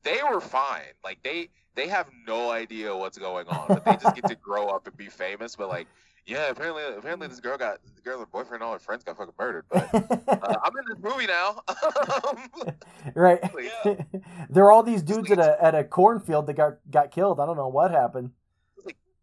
they 0.04 0.20
were 0.30 0.40
fine. 0.40 0.82
Like 1.02 1.22
they, 1.24 1.48
they 1.74 1.88
have 1.88 2.06
no 2.26 2.50
idea 2.50 2.96
what's 2.96 3.18
going 3.18 3.48
on, 3.48 3.66
but 3.68 3.84
they 3.84 3.96
just 3.96 4.14
get 4.14 4.26
to 4.28 4.36
grow 4.36 4.68
up 4.68 4.86
and 4.86 4.96
be 4.96 5.08
famous. 5.08 5.56
But 5.56 5.68
like, 5.68 5.88
yeah, 6.26 6.48
apparently, 6.48 6.82
apparently 6.96 7.28
this 7.28 7.38
girl 7.38 7.56
got, 7.56 7.78
the 7.94 8.02
girl 8.02 8.14
and 8.14 8.22
her 8.22 8.26
boyfriend 8.26 8.54
and 8.54 8.62
all 8.64 8.72
her 8.72 8.80
friends 8.80 9.04
got 9.04 9.16
fucking 9.16 9.32
murdered. 9.38 9.64
But 9.70 9.88
uh, 9.94 10.56
I'm 10.64 10.72
in 10.76 10.84
this 10.88 10.98
movie 11.00 11.26
now. 11.26 11.62
right. 13.14 13.38
Yeah. 13.84 13.94
there 14.50 14.64
are 14.64 14.72
all 14.72 14.82
these 14.82 15.02
dudes 15.02 15.30
at 15.30 15.38
a 15.38 15.56
at 15.62 15.76
a 15.76 15.84
cornfield 15.84 16.48
that 16.48 16.54
got 16.54 16.78
got 16.90 17.12
killed. 17.12 17.38
I 17.38 17.46
don't 17.46 17.56
know 17.56 17.68
what 17.68 17.92
happened. 17.92 18.30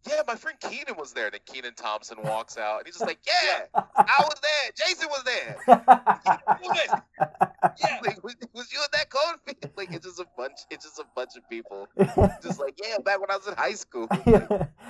Yeah, 0.08 0.22
my 0.28 0.36
friend 0.36 0.58
Kenan 0.60 0.96
was 0.98 1.14
there. 1.14 1.26
And 1.26 1.34
then 1.34 1.42
Kenan 1.46 1.74
Thompson 1.76 2.18
walks 2.24 2.58
out, 2.58 2.80
and 2.80 2.86
he's 2.88 2.96
just 2.96 3.06
like, 3.08 3.20
"Yeah, 3.28 3.66
I 3.96 4.20
was 4.20 4.36
there. 4.42 4.88
Jason 4.88 5.08
was 5.10 5.24
there. 5.24 5.58
Yeah. 7.80 8.00
Like, 8.06 8.24
was, 8.24 8.36
was 8.54 8.72
you 8.74 8.80
at 8.84 8.92
that 8.92 9.10
cornfield? 9.10 9.72
Like, 9.78 9.94
it's 9.94 10.06
just 10.06 10.20
a 10.20 10.26
bunch. 10.38 10.60
It's 10.70 10.84
just 10.86 11.00
a 11.00 11.06
bunch 11.16 11.32
of 11.38 11.48
people. 11.50 11.88
Just 12.42 12.60
like, 12.60 12.78
yeah, 12.84 12.98
back 13.04 13.20
when 13.22 13.32
I 13.32 13.38
was 13.38 13.48
in 13.48 13.54
high 13.56 13.74
school. 13.74 14.08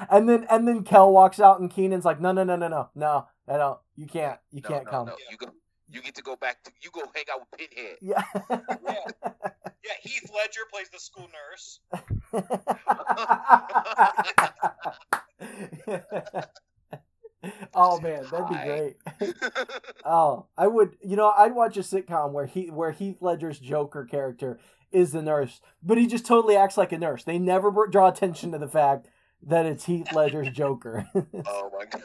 and 0.09 0.27
then 0.27 0.45
and 0.49 0.67
then 0.67 0.83
Kel 0.83 1.11
walks 1.11 1.39
out 1.39 1.59
and 1.59 1.69
Kenan's 1.69 2.05
like, 2.05 2.19
no 2.19 2.31
no 2.31 2.43
no 2.43 2.55
no 2.55 2.67
no 2.67 2.89
no 2.95 3.27
I 3.47 3.57
don't 3.57 3.79
you 3.95 4.07
can't 4.07 4.39
you 4.51 4.61
No, 4.61 4.69
can't 4.69 4.85
no, 4.85 4.91
come. 4.91 5.05
no. 5.07 5.15
You 5.29 5.37
go. 5.37 5.47
You 5.89 6.01
get 6.01 6.15
to 6.15 6.21
go 6.23 6.35
back 6.35 6.63
to. 6.63 6.71
You 6.81 6.89
go 6.91 7.01
hang 7.13 7.25
out 7.31 7.41
with 7.41 7.51
Pinhead. 7.69 7.97
Yeah. 8.01 8.23
Yeah, 8.83 9.31
Heath 10.01 10.31
Ledger 10.33 10.61
plays 10.71 10.89
the 10.89 10.99
school 10.99 11.27
nurse. 11.51 11.79
oh 17.73 17.99
man, 17.99 18.25
that'd 18.31 18.47
be 18.47 18.55
Hi. 18.55 18.65
great. 18.65 18.95
Oh, 20.05 20.47
I 20.57 20.67
would. 20.67 20.97
You 21.01 21.15
know, 21.15 21.29
I'd 21.29 21.55
watch 21.55 21.77
a 21.77 21.79
sitcom 21.79 22.33
where 22.33 22.45
he 22.45 22.69
where 22.69 22.91
Heath 22.91 23.21
Ledger's 23.21 23.57
Joker 23.57 24.03
character 24.03 24.59
is 24.91 25.13
the 25.13 25.21
nurse, 25.21 25.61
but 25.81 25.97
he 25.97 26.07
just 26.07 26.25
totally 26.25 26.57
acts 26.57 26.77
like 26.77 26.91
a 26.91 26.97
nurse. 26.97 27.23
They 27.23 27.39
never 27.39 27.71
draw 27.89 28.09
attention 28.09 28.51
to 28.51 28.57
the 28.57 28.67
fact 28.67 29.07
that 29.47 29.65
it's 29.65 29.85
Heath 29.85 30.11
Ledger's 30.13 30.49
Joker. 30.49 31.05
oh 31.15 31.71
my 31.77 31.85
god. 31.85 32.03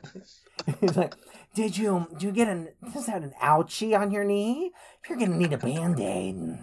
He's 0.80 0.96
like, 0.96 1.14
"Did 1.54 1.76
you 1.78 2.06
do 2.18 2.26
you 2.26 2.32
get 2.32 2.48
an 2.48 2.68
is 2.94 3.06
that 3.06 3.22
an 3.22 3.32
ouchie 3.42 3.98
on 3.98 4.10
your 4.10 4.24
knee? 4.24 4.72
You're 5.08 5.18
gonna 5.18 5.36
need 5.36 5.52
a 5.52 5.58
band 5.58 6.00
aid." 6.00 6.36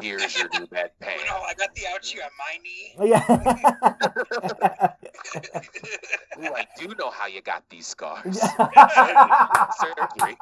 Here's 0.00 0.36
your 0.36 0.48
new 0.58 0.66
bad 0.72 0.90
Oh, 1.00 1.04
pants. 1.04 1.24
no, 1.30 1.36
I 1.36 1.54
got 1.54 1.72
the 1.76 1.82
ouchie 1.82 2.18
on 2.18 2.30
my 2.36 2.58
knee. 2.64 2.96
yeah. 3.10 3.24
Ooh, 6.50 6.52
I 6.54 6.66
do 6.76 6.88
know 6.98 7.10
how 7.10 7.28
you 7.28 7.40
got 7.42 7.62
these 7.70 7.86
scars. 7.86 8.40
Surgery. 9.78 10.36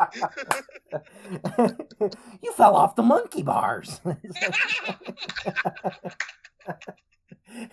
you 2.42 2.52
fell 2.52 2.74
off 2.76 2.96
the 2.96 3.02
monkey 3.02 3.42
bars. 3.42 4.00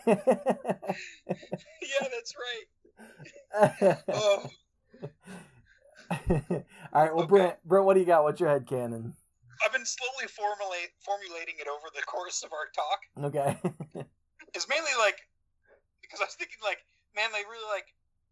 Yeah, 0.10 2.08
that's 2.14 2.34
right. 2.36 3.98
Oh, 4.10 4.46
All 6.92 7.04
right, 7.04 7.14
well, 7.14 7.24
Okay. 7.24 7.28
Brent, 7.28 7.56
Brent, 7.66 7.86
what 7.86 7.94
do 7.94 8.00
you 8.00 8.06
got? 8.06 8.24
What's 8.24 8.40
your 8.40 8.50
head 8.50 8.68
canon? 8.68 9.14
I've 9.64 9.72
been 9.74 9.86
slowly 9.86 10.28
formulate, 10.32 10.90
formulating 11.04 11.56
it 11.60 11.68
over 11.68 11.88
the 11.96 12.02
course 12.04 12.44
of 12.44 12.52
our 12.54 12.68
talk. 12.74 13.00
Okay. 13.26 14.06
It's 14.56 14.66
mainly 14.68 14.90
like 14.98 15.14
because 16.02 16.22
I 16.22 16.26
was 16.26 16.34
thinking 16.34 16.58
like, 16.66 16.82
man, 17.16 17.30
they 17.30 17.46
really 17.46 17.70
like 17.70 17.86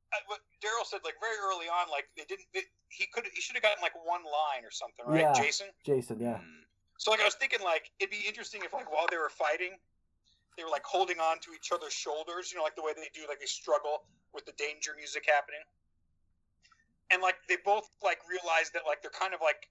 I- 0.09 0.25
what 0.25 0.41
Daryl 0.65 0.81
said 0.81 1.05
like 1.05 1.13
very 1.21 1.37
early 1.37 1.69
on. 1.69 1.93
Like 1.93 2.09
they 2.17 2.25
didn't. 2.25 2.49
They, 2.57 2.65
he 2.89 3.05
could. 3.13 3.29
He 3.29 3.37
should 3.39 3.53
have 3.53 3.61
gotten 3.61 3.83
like 3.85 3.93
one 4.01 4.25
line 4.25 4.65
or 4.65 4.73
something, 4.73 5.05
right, 5.05 5.29
Yeah. 5.29 5.37
Jason? 5.37 5.67
Jason, 5.85 6.17
yeah. 6.17 6.41
Mm. 6.41 6.65
So 6.97 7.11
like 7.13 7.21
I 7.21 7.25
was 7.29 7.35
thinking 7.37 7.61
like 7.61 7.91
it'd 8.01 8.09
be 8.09 8.25
interesting 8.25 8.65
if 8.65 8.73
like 8.73 8.89
while 8.89 9.05
they 9.11 9.21
were 9.21 9.29
fighting, 9.29 9.77
they 10.57 10.63
were 10.63 10.73
like 10.73 10.83
holding 10.83 11.19
on 11.19 11.39
to 11.45 11.53
each 11.53 11.71
other's 11.71 11.93
shoulders, 11.93 12.51
you 12.51 12.57
know, 12.57 12.63
like 12.63 12.75
the 12.75 12.81
way 12.81 12.91
they 12.97 13.07
do, 13.13 13.21
like 13.29 13.39
they 13.39 13.45
struggle 13.45 14.03
with 14.33 14.45
the 14.45 14.53
danger 14.57 14.91
music 14.97 15.29
happening. 15.29 15.61
And 17.13 17.21
like 17.21 17.37
they 17.47 17.57
both 17.63 17.87
like 18.03 18.19
realize 18.27 18.73
that 18.73 18.83
like 18.85 19.01
they're 19.01 19.13
kind 19.13 19.33
of 19.33 19.39
like 19.39 19.69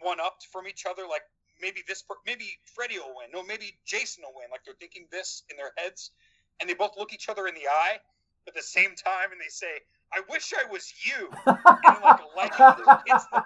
one 0.00 0.22
upped 0.22 0.46
from 0.50 0.66
each 0.66 0.86
other. 0.88 1.02
Like 1.10 1.26
maybe 1.60 1.82
this, 1.86 2.00
per- 2.02 2.22
maybe 2.24 2.56
Freddy 2.64 2.98
will 2.98 3.18
win. 3.18 3.34
No, 3.34 3.42
maybe 3.42 3.76
Jason 3.84 4.24
will 4.24 4.38
win. 4.38 4.48
Like 4.50 4.64
they're 4.64 4.78
thinking 4.78 5.10
this 5.10 5.42
in 5.50 5.58
their 5.58 5.74
heads, 5.76 6.14
and 6.60 6.70
they 6.70 6.74
both 6.74 6.96
look 6.96 7.12
each 7.12 7.28
other 7.28 7.46
in 7.46 7.54
the 7.54 7.68
eye 7.68 7.98
at 8.46 8.54
the 8.54 8.62
same 8.62 8.94
time, 8.94 9.32
and 9.32 9.40
they 9.40 9.50
say, 9.50 9.82
"I 10.14 10.20
wish 10.30 10.52
I 10.52 10.70
was 10.70 10.92
you." 11.04 11.28
And 11.46 11.58
like 12.02 12.20
lightning 12.36 12.84
just 12.86 13.02
hits 13.06 13.26
them 13.32 13.42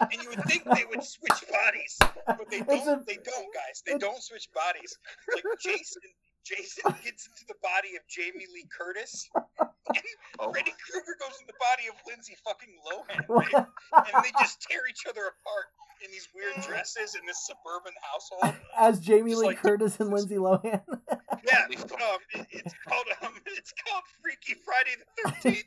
and 0.12 0.22
you 0.22 0.28
would 0.30 0.44
think 0.44 0.64
they 0.64 0.84
would 0.88 1.02
switch 1.04 1.44
bodies, 1.50 1.96
but 2.26 2.50
they 2.50 2.60
don't. 2.60 2.88
a- 3.00 3.04
they 3.06 3.16
don't, 3.22 3.48
guys. 3.54 3.82
They 3.86 3.98
don't 3.98 4.22
switch 4.22 4.48
bodies. 4.54 4.96
Like 5.34 5.44
Jason, 5.60 6.02
Jason 6.44 6.94
gets 7.04 7.26
into 7.26 7.44
the 7.48 7.54
body 7.62 7.96
of 7.96 8.02
Jamie 8.08 8.46
Lee 8.52 8.66
Curtis, 8.76 9.28
and 9.34 10.02
Oh, 10.40 10.52
Freddy 10.52 10.72
Krueger 10.86 11.16
goes 11.20 11.36
in 11.40 11.46
the 11.46 11.58
body 11.58 11.88
of 11.88 11.94
Lindsay 12.06 12.36
fucking 12.44 12.74
Lohan, 12.86 13.28
right? 13.28 13.66
and 14.14 14.24
they 14.24 14.30
just 14.38 14.60
tear 14.62 14.80
each 14.88 15.04
other 15.08 15.22
apart 15.22 15.66
in 16.04 16.10
these 16.12 16.28
weird 16.34 16.54
dresses 16.64 17.16
in 17.16 17.26
this 17.26 17.44
suburban 17.46 17.92
household. 18.12 18.54
As 18.78 19.00
Jamie 19.00 19.32
Just 19.32 19.40
Lee 19.42 19.46
like- 19.48 19.58
Curtis 19.62 19.98
and 20.00 20.10
Lindsay 20.10 20.36
Lohan. 20.36 20.80
Yeah, 21.46 21.64
um, 21.64 21.70
it, 21.70 22.46
it's 22.50 22.74
called 22.86 23.06
um, 23.22 23.32
it's 23.46 23.72
called 23.84 24.02
Freaky 24.22 24.54
Friday 24.64 24.96
the 24.98 25.04
Thirteenth. 25.22 25.64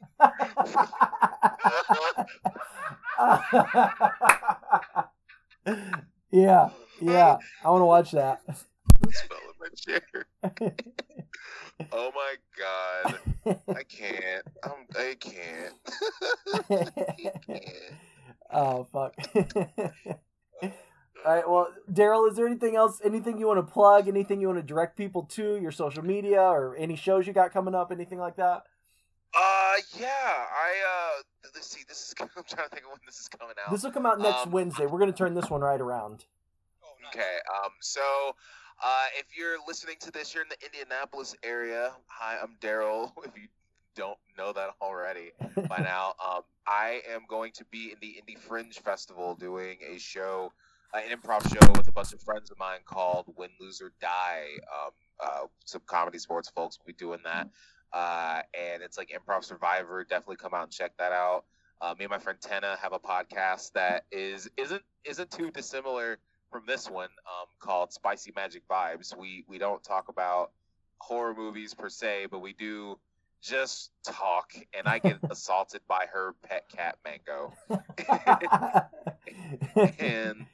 yeah, 6.32 6.70
yeah. 7.00 7.38
I 7.64 7.70
want 7.70 7.82
to 7.82 7.86
watch 7.86 8.12
that. 8.12 8.42
fell 8.46 9.38
in 9.40 9.56
my 9.60 9.68
chair. 9.76 10.02
Oh 11.92 12.12
my 12.14 12.36
god. 12.58 13.20
I 13.70 13.84
can't. 13.84 14.48
I'm, 14.64 14.88
I 14.96 15.16
can't. 15.20 15.74
I 16.54 17.36
can't. 17.48 17.66
oh 18.52 18.84
fuck. 18.92 19.16
All 21.26 21.34
right. 21.36 21.48
Well, 21.50 21.68
Daryl, 21.92 22.30
is 22.30 22.36
there 22.36 22.48
anything 22.48 22.76
else? 22.76 23.00
Anything 23.04 23.38
you 23.38 23.48
want 23.48 23.66
to 23.66 23.72
plug? 23.72 24.08
Anything 24.08 24.42
you 24.42 24.48
want 24.48 24.60
to 24.60 24.66
direct 24.66 24.98
people 24.98 25.24
to? 25.32 25.58
Your 25.58 25.72
social 25.72 26.04
media 26.04 26.42
or 26.42 26.76
any 26.76 26.96
shows 26.96 27.28
you 27.28 27.34
got 27.34 27.52
coming 27.54 27.76
up? 27.76 27.92
Anything 27.92 28.20
like 28.20 28.36
that? 28.38 28.64
Uh, 29.34 29.74
yeah. 30.00 30.08
I 30.10 31.18
uh, 31.20 31.22
let's 31.54 31.68
see. 31.68 31.82
This 31.88 31.98
is. 32.10 32.16
I'm 32.22 32.28
trying 32.44 32.68
to 32.68 32.76
think 32.76 32.86
of 32.86 32.92
when 32.92 33.00
this 33.06 33.20
is 33.20 33.28
coming 33.30 33.56
out. 33.66 33.72
This 33.72 33.84
will 33.84 33.92
come 33.92 34.06
out 34.06 34.20
next 34.20 34.48
Um, 34.48 34.52
Wednesday. 34.52 34.86
We're 34.86 35.00
gonna 35.00 35.12
turn 35.12 35.34
this 35.34 35.50
one 35.50 35.62
right 35.62 35.80
around. 35.80 36.26
Oh, 36.84 36.88
nice. 37.04 37.14
Okay. 37.16 37.38
Um. 37.64 37.72
So, 37.82 38.02
uh, 38.84 39.06
if 39.18 39.38
you're 39.38 39.58
listening 39.68 39.96
to 40.02 40.12
this, 40.12 40.34
you're 40.34 40.44
in 40.44 40.50
the 40.50 40.66
Indianapolis 40.66 41.36
area. 41.44 41.92
Hi, 42.08 42.38
I'm 42.42 42.56
Daryl. 42.60 43.12
If 43.26 43.38
you 43.38 43.48
don't 43.96 44.18
know 44.38 44.54
that 44.54 44.70
already 44.82 45.32
by 45.68 45.78
now, 45.84 46.14
um, 46.26 46.42
I 46.66 47.02
am 47.10 47.22
going 47.28 47.52
to 47.54 47.66
be 47.72 47.92
in 47.92 47.98
the 48.02 48.18
Indy 48.20 48.36
Fringe 48.36 48.80
Festival 48.80 49.36
doing 49.36 49.78
a 49.86 49.98
show, 50.00 50.54
an 50.94 51.18
improv 51.18 51.42
show 51.52 51.72
with 51.74 51.88
a 51.88 51.92
bunch 51.92 52.14
of 52.14 52.22
friends 52.22 52.52
of 52.52 52.60
mine 52.60 52.80
called 52.86 53.34
Win, 53.38 53.50
Lose, 53.60 53.82
or 53.82 53.92
Die. 54.02 54.44
Um, 54.62 54.92
uh, 55.24 55.48
some 55.66 55.82
comedy 55.86 56.18
sports 56.18 56.50
folks 56.50 56.78
will 56.78 56.86
be 56.86 56.94
doing 56.94 57.20
that. 57.24 57.50
Uh, 57.94 58.42
and 58.54 58.82
it's 58.82 58.98
like 58.98 59.10
Improv 59.10 59.44
Survivor. 59.44 60.04
Definitely 60.04 60.38
come 60.38 60.54
out 60.54 60.64
and 60.64 60.72
check 60.72 60.92
that 60.98 61.12
out. 61.12 61.46
Uh, 61.82 61.96
me 61.98 62.06
and 62.06 62.12
my 62.12 62.20
friend 62.20 62.40
Tenna 62.40 62.78
have 62.82 62.94
a 62.94 63.00
podcast 63.00 63.74
that 63.74 64.06
is 64.12 64.50
isn't 64.56 64.84
isn't 65.04 65.32
too 65.32 65.50
dissimilar 65.50 66.20
from 66.52 66.64
this 66.68 66.90
one 66.90 67.10
um, 67.26 67.48
called 67.60 67.92
Spicy 67.92 68.32
Magic 68.36 68.62
Vibes. 68.70 69.18
We 69.18 69.46
we 69.48 69.58
don't 69.58 69.84
talk 69.84 70.10
about 70.10 70.52
horror 71.00 71.34
movies 71.34 71.74
per 71.74 71.90
se, 71.90 72.28
but 72.30 72.40
we 72.40 72.54
do 72.54 73.00
just 73.42 73.90
talk, 74.06 74.54
and 74.78 74.88
I 74.88 75.00
get 75.00 75.18
assaulted 75.30 75.82
by 75.88 76.06
her 76.14 76.36
pet 76.48 76.70
cat 76.70 76.98
Mango, 77.04 77.52
and 80.00 80.46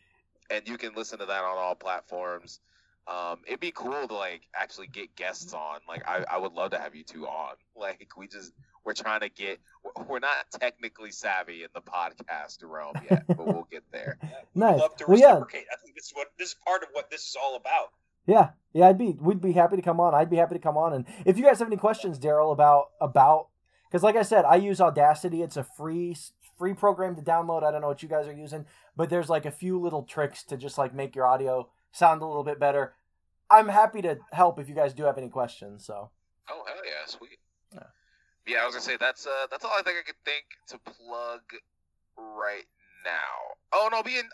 and 0.49 0.67
you 0.67 0.77
can 0.77 0.93
listen 0.95 1.19
to 1.19 1.25
that 1.25 1.43
on 1.43 1.57
all 1.57 1.75
platforms. 1.75 2.59
Um, 3.07 3.39
it'd 3.47 3.61
be 3.61 3.71
cool 3.71 4.07
to 4.07 4.13
like 4.13 4.41
actually 4.53 4.87
get 4.87 5.15
guests 5.15 5.53
on. 5.53 5.79
Like 5.87 6.07
I, 6.07 6.25
I 6.29 6.37
would 6.37 6.53
love 6.53 6.71
to 6.71 6.79
have 6.79 6.95
you 6.95 7.03
two 7.03 7.25
on. 7.27 7.55
Like 7.79 8.09
we 8.17 8.27
just 8.27 8.53
we're 8.83 8.93
trying 8.93 9.19
to 9.19 9.29
get 9.29 9.59
we're 10.07 10.17
not 10.17 10.49
technically 10.59 11.11
savvy 11.11 11.61
in 11.61 11.69
the 11.75 11.81
podcast 11.81 12.57
realm 12.63 12.95
yet, 13.09 13.23
but 13.27 13.45
we'll 13.45 13.67
get 13.71 13.83
there. 13.91 14.17
Nice. 14.55 14.79
Love 14.79 14.95
to 14.97 15.05
Well, 15.07 15.19
yeah. 15.19 15.35
I 15.35 15.77
think 15.83 15.95
this 15.95 16.05
is 16.05 16.11
what 16.15 16.29
this 16.39 16.49
is 16.49 16.55
part 16.65 16.81
of 16.81 16.89
what 16.93 17.11
this 17.11 17.21
is 17.21 17.37
all 17.39 17.55
about. 17.55 17.91
Yeah, 18.25 18.49
yeah, 18.73 18.87
I'd 18.87 18.97
be 18.97 19.15
we'd 19.21 19.39
be 19.39 19.51
happy 19.51 19.75
to 19.75 19.81
come 19.83 19.99
on. 19.99 20.15
I'd 20.15 20.29
be 20.29 20.37
happy 20.37 20.55
to 20.55 20.59
come 20.59 20.75
on. 20.75 20.93
And 20.93 21.05
if 21.25 21.37
you 21.37 21.45
guys 21.45 21.59
have 21.59 21.67
any 21.67 21.77
questions, 21.77 22.17
Daryl, 22.17 22.51
about 22.51 22.87
about 22.99 23.49
because 23.89 24.03
like 24.03 24.15
I 24.15 24.23
said, 24.23 24.43
I 24.43 24.55
use 24.55 24.81
Audacity. 24.81 25.43
It's 25.43 25.55
a 25.55 25.63
free 25.63 26.15
free 26.57 26.73
program 26.73 27.15
to 27.15 27.21
download. 27.21 27.63
I 27.63 27.71
don't 27.71 27.81
know 27.81 27.87
what 27.87 28.03
you 28.03 28.09
guys 28.09 28.27
are 28.27 28.33
using, 28.33 28.65
but 28.95 29.09
there's 29.09 29.29
like 29.29 29.45
a 29.45 29.51
few 29.51 29.79
little 29.79 30.03
tricks 30.03 30.43
to 30.45 30.57
just 30.57 30.77
like 30.77 30.93
make 30.93 31.15
your 31.15 31.25
audio 31.25 31.69
sound 31.91 32.21
a 32.21 32.25
little 32.25 32.43
bit 32.43 32.59
better. 32.59 32.93
I'm 33.49 33.69
happy 33.69 34.01
to 34.01 34.17
help 34.31 34.59
if 34.59 34.67
you 34.67 34.75
guys 34.75 34.93
do 34.93 35.03
have 35.03 35.17
any 35.17 35.29
questions. 35.29 35.85
So 35.85 36.09
Oh 36.49 36.63
hell 36.65 36.75
yeah, 36.85 37.05
sweet. 37.05 37.39
Yeah. 37.73 37.79
Yeah, 38.45 38.63
I 38.63 38.65
was 38.65 38.75
gonna 38.75 38.83
say 38.83 38.97
that's 38.99 39.27
uh 39.27 39.47
that's 39.51 39.65
all 39.65 39.71
I 39.77 39.81
think 39.81 39.97
I 39.97 40.03
could 40.05 40.15
think 40.25 40.45
to 40.67 40.79
plug 40.79 41.41
right 42.17 42.65
now. 43.03 43.55
Oh 43.73 43.89
no, 43.91 44.03
be 44.03 44.17
in, 44.17 44.25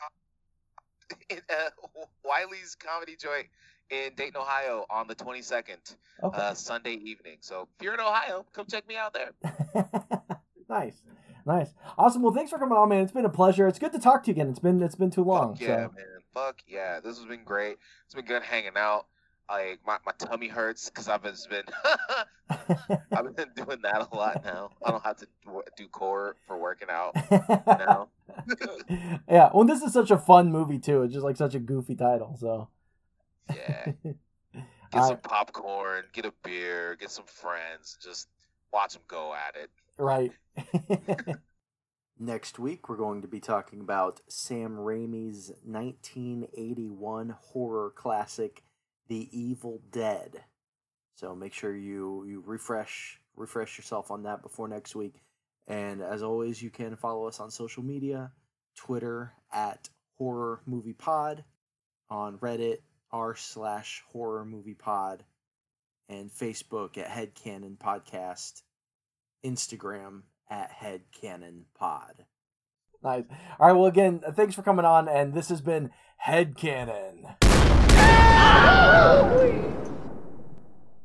in 1.29 1.41
uh, 1.49 1.69
Wiley's 2.25 2.75
comedy 2.75 3.15
joint 3.19 3.47
in 3.89 4.11
Dayton, 4.15 4.37
Ohio 4.37 4.85
on 4.89 5.07
the 5.07 5.15
twenty 5.15 5.41
second, 5.41 5.79
okay, 6.23 6.41
uh, 6.41 6.53
Sunday 6.53 6.93
evening. 6.93 7.37
So 7.41 7.67
if 7.77 7.83
you're 7.83 7.93
in 7.93 7.99
Ohio, 7.99 8.45
come 8.53 8.65
check 8.69 8.87
me 8.87 8.95
out 8.95 9.13
there. 9.13 9.31
nice, 10.69 11.01
nice, 11.45 11.73
awesome. 11.97 12.21
Well, 12.21 12.33
thanks 12.33 12.51
for 12.51 12.59
coming 12.59 12.77
on, 12.77 12.89
man. 12.89 13.01
It's 13.03 13.11
been 13.11 13.25
a 13.25 13.29
pleasure. 13.29 13.67
It's 13.67 13.79
good 13.79 13.91
to 13.93 13.99
talk 13.99 14.23
to 14.23 14.27
you 14.29 14.33
again. 14.33 14.49
It's 14.49 14.59
been 14.59 14.81
it's 14.81 14.95
been 14.95 15.11
too 15.11 15.23
long. 15.23 15.55
Fuck 15.55 15.61
yeah, 15.61 15.87
so. 15.87 15.93
man. 15.95 16.05
Fuck 16.33 16.61
yeah. 16.67 16.99
This 16.99 17.17
has 17.17 17.25
been 17.25 17.43
great. 17.43 17.77
It's 18.05 18.15
been 18.15 18.25
good 18.25 18.43
hanging 18.43 18.73
out. 18.75 19.07
Like 19.49 19.81
my, 19.85 19.97
my 20.05 20.13
tummy 20.17 20.47
hurts 20.47 20.89
because 20.89 21.07
I've 21.09 21.21
been 21.21 21.35
I've 23.11 23.35
been 23.35 23.49
doing 23.55 23.81
that 23.83 24.07
a 24.11 24.15
lot 24.15 24.43
now. 24.43 24.71
I 24.83 24.91
don't 24.91 25.03
have 25.03 25.17
to 25.17 25.27
do- 25.75 25.87
core 25.89 26.35
for 26.47 26.57
working 26.57 26.87
out 26.89 27.13
now. 27.67 28.07
yeah, 29.29 29.49
well, 29.53 29.65
this 29.65 29.81
is 29.83 29.93
such 29.93 30.11
a 30.11 30.17
fun 30.17 30.51
movie 30.51 30.79
too. 30.79 31.03
It's 31.03 31.13
just 31.13 31.25
like 31.25 31.35
such 31.37 31.55
a 31.55 31.59
goofy 31.59 31.95
title. 31.95 32.35
So 32.39 32.69
Yeah. 33.53 33.91
Get 34.91 35.05
some 35.05 35.17
popcorn, 35.17 36.05
get 36.13 36.25
a 36.25 36.33
beer, 36.43 36.95
get 36.99 37.09
some 37.11 37.25
friends, 37.25 37.97
just 38.01 38.27
watch 38.71 38.93
them 38.93 39.01
go 39.07 39.33
at 39.33 39.55
it. 39.61 39.69
Right. 39.97 40.31
Next 42.19 42.59
week, 42.59 42.87
we're 42.87 42.97
going 42.97 43.21
to 43.23 43.27
be 43.27 43.39
talking 43.39 43.81
about 43.81 44.21
Sam 44.27 44.77
Raimi's 44.77 45.51
1981 45.63 47.35
horror 47.39 47.91
classic, 47.95 48.63
The 49.07 49.27
Evil 49.31 49.81
Dead. 49.91 50.43
So 51.15 51.35
make 51.35 51.53
sure 51.53 51.75
you 51.75 52.25
you 52.27 52.43
refresh 52.45 53.19
refresh 53.35 53.77
yourself 53.77 54.11
on 54.11 54.23
that 54.23 54.41
before 54.41 54.67
next 54.67 54.95
week. 54.95 55.21
And 55.67 56.01
as 56.01 56.23
always, 56.23 56.61
you 56.61 56.69
can 56.69 56.95
follow 56.95 57.27
us 57.27 57.39
on 57.39 57.49
social 57.51 57.83
media, 57.83 58.31
Twitter 58.75 59.33
at 59.51 59.89
Horror 60.17 60.61
Movie 60.65 60.93
Pod, 60.93 61.43
on 62.09 62.37
Reddit 62.37 62.79
r 63.11 63.35
slash 63.35 64.03
Horror 64.11 64.45
Movie 64.45 64.73
Pod, 64.73 65.23
and 66.09 66.29
Facebook 66.31 66.97
at 66.97 67.07
Headcanon 67.07 67.77
Podcast, 67.77 68.61
Instagram 69.43 70.21
at 70.49 70.71
Head 70.71 71.01
Canon 71.19 71.65
Pod. 71.77 72.25
Nice. 73.03 73.25
All 73.59 73.67
right. 73.67 73.73
Well, 73.73 73.87
again, 73.87 74.21
uh, 74.25 74.31
thanks 74.31 74.55
for 74.55 74.63
coming 74.63 74.85
on, 74.85 75.09
and 75.09 75.33
this 75.33 75.49
has 75.49 75.61
been 75.61 75.91
Headcanon. 76.25 77.35
Ah! 77.43 79.29